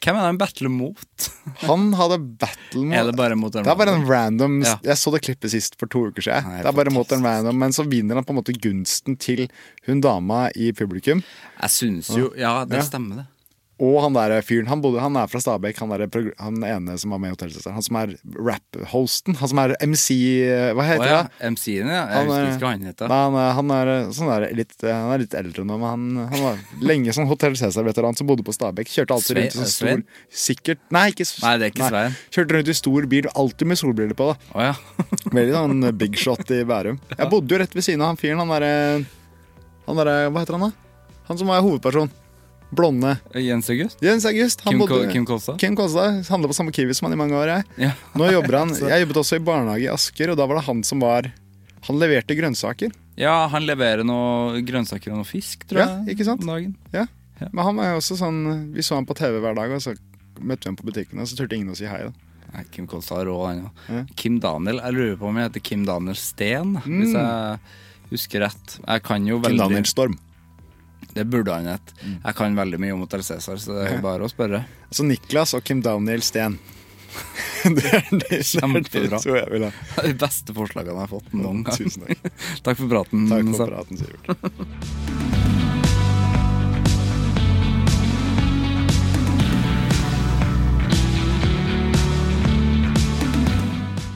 Hvem 0.00 0.16
er 0.16 0.22
det 0.24 0.28
han 0.30 0.38
battler 0.40 0.70
mot? 0.72 1.26
Han 1.68 1.90
hadde 1.98 2.16
battle 2.40 2.84
mot 2.86 2.96
Er 2.96 3.08
det 3.10 3.16
bare 3.18 3.36
mot 3.36 3.52
en 3.58 3.66
Det 3.66 3.72
er 3.72 3.76
bare 3.76 3.92
en 3.98 4.06
random 4.08 4.54
Ja. 4.64 4.78
Jeg 4.86 4.96
så 4.96 5.12
det 5.12 5.20
klippet 5.26 5.52
sist 5.52 5.76
for 5.80 5.90
to 5.92 6.06
uker 6.08 6.24
siden. 6.24 6.46
Nei, 6.48 6.62
det 6.64 6.70
er 6.70 6.76
bare 6.78 6.92
mot 6.94 7.12
en 7.12 7.26
random 7.26 7.58
Men 7.60 7.74
så 7.76 7.84
vinner 7.84 8.16
han 8.16 8.24
på 8.24 8.32
en 8.32 8.38
måte 8.40 8.54
gunsten 8.56 9.18
til 9.20 9.44
hun 9.88 10.00
dama 10.00 10.46
i 10.56 10.70
publikum. 10.72 11.20
Jeg 11.60 11.74
syns 11.76 12.08
jo 12.16 12.30
Ja, 12.38 12.64
det 12.64 12.80
Ja. 12.80 12.86
stemmer, 12.88 13.20
det. 13.22 13.26
Og 13.80 13.94
han 14.04 14.12
der 14.12 14.34
fyren, 14.44 14.66
han, 14.68 14.82
bodde, 14.84 15.00
han 15.00 15.14
er 15.16 15.28
fra 15.32 15.40
Stabekk, 15.40 15.78
han, 15.80 15.88
der, 15.94 16.04
han 16.36 16.58
ene 16.68 16.96
som 17.00 17.14
var 17.14 17.20
med 17.22 17.30
i 17.30 17.32
Hotell 17.32 17.52
Cæsar. 17.54 17.72
Han 17.72 17.84
som 17.86 17.96
er 17.96 18.10
rap-hosten. 18.36 19.38
Han 19.40 19.50
som 19.52 19.60
er 19.62 19.72
MC 19.80 20.16
eh, 20.44 20.72
Hva 20.76 20.84
heter 20.84 21.00
heter 21.00 21.14
ja, 21.14 21.22
det? 21.24 21.48
MC-en, 21.54 21.88
ja. 21.88 22.02
Jeg 22.02 22.18
Han 22.18 22.28
husker 22.28 22.42
er- 22.42 22.50
ikke 22.50 22.66
hva 22.66 22.72
han 22.74 22.84
heter. 22.90 23.08
Nei, 23.08 23.20
han, 23.24 23.38
er, 23.40 23.48
han, 23.56 23.72
er, 23.78 23.92
sånn 24.16 24.28
der, 24.34 24.46
litt, 24.58 24.74
han 24.84 25.14
er 25.14 25.22
litt 25.24 25.36
eldre 25.40 25.64
nå, 25.64 25.78
men 25.80 25.88
han, 25.88 26.28
han 26.34 26.44
var 26.44 26.60
lenge 26.92 27.14
som 27.16 27.28
Hotell 27.30 27.56
Cæsar-veteran 27.56 28.18
som 28.20 28.28
bodde 28.28 28.44
på 28.44 28.52
Stabekk. 28.56 28.92
Kjørte 28.92 29.16
alltid 29.16 29.40
rundt 29.40 29.56
i 29.56 29.62
sånn 29.62 29.72
stor 29.72 30.04
Sikkert 30.44 30.84
Nei, 30.92 31.06
ikke, 31.14 31.28
Nei, 31.46 31.54
det 31.56 31.70
er 31.70 31.74
ikke 31.74 31.88
Svein. 31.88 32.20
Kjørte 32.36 32.58
rundt 32.58 32.72
i 32.74 32.78
stor 32.82 33.08
bil, 33.16 33.30
alltid 33.44 33.72
med 33.72 33.80
solbriller 33.80 34.18
på. 34.18 34.28
da 34.34 34.38
Oh, 34.52 34.62
ja. 34.66 34.74
Veldig 35.36 35.56
sånn 35.56 35.90
big 35.96 36.20
shot 36.20 36.52
i 36.52 36.60
Bærum. 36.68 37.00
Jeg 37.16 37.32
bodde 37.32 37.54
jo 37.56 37.62
rett 37.64 37.74
ved 37.80 37.86
siden 37.86 38.04
av 38.04 38.12
han 38.12 38.20
fyren. 38.20 38.44
Han 38.44 38.52
derre 38.52 38.74
Han 39.88 40.00
derre 40.04 40.16
Hva 40.28 40.44
heter 40.44 40.58
han, 40.58 40.68
da? 40.68 41.16
Han 41.30 41.38
som 41.40 41.48
var 41.48 41.62
hovedperson. 41.64 42.10
Blonde. 42.70 43.16
Jens 43.34 43.68
August? 43.70 43.98
Jens 44.04 44.24
August. 44.28 44.60
Han 44.64 44.72
Kim, 44.76 44.82
bodde 44.84 45.10
Kim 45.12 45.24
Kolstad? 45.26 45.58
Kim 45.58 45.76
Kolstad 45.76 46.20
handla 46.30 46.48
på 46.50 46.54
samme 46.54 46.72
Kiwi 46.72 46.94
som 46.94 47.08
han 47.08 47.16
i 47.16 47.20
mange 47.20 47.34
år. 47.34 47.50
Jeg. 47.56 47.64
Ja. 47.88 47.92
Nå 48.20 48.28
jobber 48.30 48.58
han 48.60 48.74
Jeg 48.92 49.04
jobbet 49.06 49.20
også 49.24 49.40
i 49.40 49.44
barnehage 49.44 49.86
i 49.88 49.90
Asker, 49.92 50.30
og 50.34 50.38
da 50.38 50.46
var 50.46 50.60
det 50.60 50.66
han 50.68 50.82
som 50.86 51.02
var 51.02 51.30
Han 51.88 51.98
leverte 51.98 52.36
grønnsaker. 52.38 52.92
ja, 53.20 53.34
han 53.52 53.66
leverer 53.66 54.04
noe 54.06 54.60
grønnsaker 54.62 55.10
og 55.12 55.22
noe 55.22 55.28
fisk, 55.28 55.66
tror 55.68 55.80
Ja, 55.82 55.88
jeg. 56.06 56.14
ikke 56.16 56.24
sant? 56.28 56.46
Dagen. 56.46 56.76
Ja. 56.94 57.06
Men 57.50 57.64
han 57.64 57.76
var 57.80 57.90
jo 57.94 58.00
også 58.02 58.18
sånn 58.20 58.40
Vi 58.76 58.82
så 58.84 58.94
han 58.98 59.06
på 59.08 59.16
TV 59.16 59.40
hver 59.40 59.54
dag, 59.56 59.72
og 59.72 59.80
så 59.82 59.94
møtte 60.40 60.64
vi 60.68 60.70
ham 60.70 60.76
på 60.78 60.86
butikken, 60.88 61.18
og 61.20 61.26
så 61.28 61.36
turte 61.40 61.56
ingen 61.56 61.72
å 61.72 61.76
si 61.78 61.88
hei. 61.90 62.02
da 62.06 62.12
Nei, 62.54 62.64
Kim 62.74 62.86
Kolstad 62.90 63.20
er 63.22 63.28
rå, 63.30 63.36
han 63.46 63.60
òg. 63.68 63.84
Ja. 63.94 64.00
Kim 64.18 64.38
Daniel. 64.42 64.80
Jeg 64.82 64.94
lurer 64.96 65.18
på 65.20 65.28
om 65.28 65.36
jeg 65.38 65.46
heter 65.50 65.62
Kim 65.68 65.84
Daniel 65.86 66.16
Steen, 66.18 66.72
hvis 66.86 67.12
jeg 67.14 67.60
husker 68.10 68.42
rett. 68.42 68.72
Jeg 68.82 69.04
kan 69.06 69.26
jo 69.28 69.36
veldig 69.38 69.54
Kim 69.54 69.60
Daniel 69.68 69.86
Storm. 69.86 70.16
Det 71.14 71.24
burde 71.30 71.54
han 71.54 71.66
hete. 71.70 71.96
Jeg 72.24 72.36
kan 72.38 72.58
veldig 72.58 72.80
mye 72.82 72.94
om 72.96 73.04
Hotell 73.04 73.24
Cæsar, 73.26 73.58
så 73.62 73.76
det 73.78 73.88
er 73.88 74.04
bare 74.04 74.26
å 74.26 74.30
spørre. 74.30 74.62
Altså 74.90 75.06
Niklas 75.08 75.56
og 75.58 75.64
Kim 75.66 75.82
Daniel 75.84 76.22
Steen. 76.26 76.58
det 77.76 77.84
er 77.90 78.06
det, 78.10 78.28
er 78.38 78.44
Kjempebra. 78.46 79.18
det 79.18 79.36
jeg 79.40 79.50
vil 79.50 79.66
ha. 79.66 79.72
Det 79.74 80.04
er 80.04 80.08
de 80.12 80.16
beste 80.22 80.54
forslagene 80.56 80.94
jeg 80.94 81.06
har 81.08 81.10
fått 81.10 81.34
noen 81.34 81.64
gang. 81.66 81.82
Tusen 81.82 82.06
takk. 82.06 82.32
Takk 82.68 82.82
for 82.84 82.94
praten. 82.94 83.28
Takk 83.32 83.52
for 83.56 83.74
praten, 83.74 84.02
Sivert. 84.04 85.38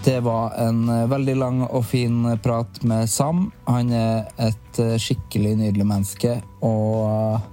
Det 0.05 0.21
var 0.21 0.53
en 0.61 0.89
eh, 0.93 1.07
veldig 1.09 1.35
lang 1.41 1.61
og 1.65 1.87
fin 1.89 2.27
prat 2.45 2.83
med 2.85 3.09
Sam. 3.09 3.47
Han 3.65 3.93
er 3.97 4.27
et 4.37 4.81
eh, 4.83 4.99
skikkelig 5.01 5.55
nydelig 5.63 5.87
menneske, 5.89 6.35
og 6.61 7.07
eh, 7.09 7.47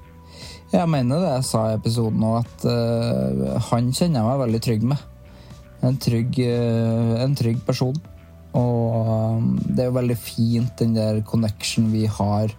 jeg 0.73 0.89
mener 0.91 1.23
det 1.23 1.29
jeg 1.29 1.47
sa 1.47 1.61
i 1.69 1.77
episoden 1.77 2.25
òg, 2.27 2.41
at 2.43 2.65
eh, 2.67 3.55
han 3.69 3.87
kjenner 3.95 4.19
jeg 4.19 4.27
meg 4.27 4.41
veldig 4.43 4.61
trygg 4.67 4.83
med. 4.91 5.07
En 5.87 6.01
trygg, 6.03 6.41
eh, 6.43 7.15
en 7.23 7.39
trygg 7.39 7.63
person. 7.67 7.95
Og 8.59 8.99
eh, 8.99 9.49
det 9.71 9.85
er 9.85 9.89
jo 9.89 9.97
veldig 10.01 10.19
fint, 10.19 10.75
den 10.83 10.99
der 10.99 11.23
connection 11.31 11.87
vi 11.95 12.03
har 12.19 12.51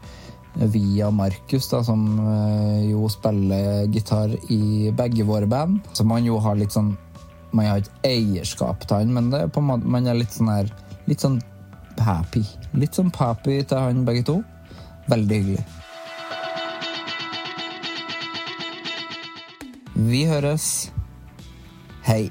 via 0.72 1.12
Markus, 1.12 1.68
som 1.68 2.08
eh, 2.16 2.90
jo 2.94 3.12
spiller 3.12 3.92
gitar 3.92 4.32
i 4.48 4.88
begge 4.96 5.28
våre 5.28 5.52
band. 5.52 5.84
Som 5.92 6.16
han 6.16 6.24
jo 6.24 6.40
har 6.40 6.56
litt 6.56 6.72
sånn 6.72 6.94
Man 7.52 7.68
har 7.68 7.82
ikke 7.82 8.08
eierskap 8.08 8.86
til 8.88 9.02
han, 9.02 9.12
men 9.12 9.28
er 9.36 9.50
måte, 9.60 9.84
man 9.84 10.08
er 10.08 10.16
litt 10.16 10.32
sånn 10.32 10.48
her 10.52 10.70
Litt 11.10 11.24
sånn 11.24 11.40
happy. 11.98 12.44
Litt 12.78 12.94
sånn 12.94 13.10
pappy 13.12 13.58
til 13.66 13.80
han 13.80 14.04
begge 14.06 14.22
to. 14.28 14.36
Veldig 15.10 15.38
hyggelig. 15.42 15.64
Vi 20.12 20.22
høres. 20.30 20.66
Hei. 22.06 22.30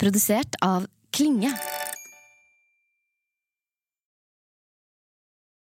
Produsert 0.00 0.56
av 0.64 0.86
Klinge. 1.10 1.52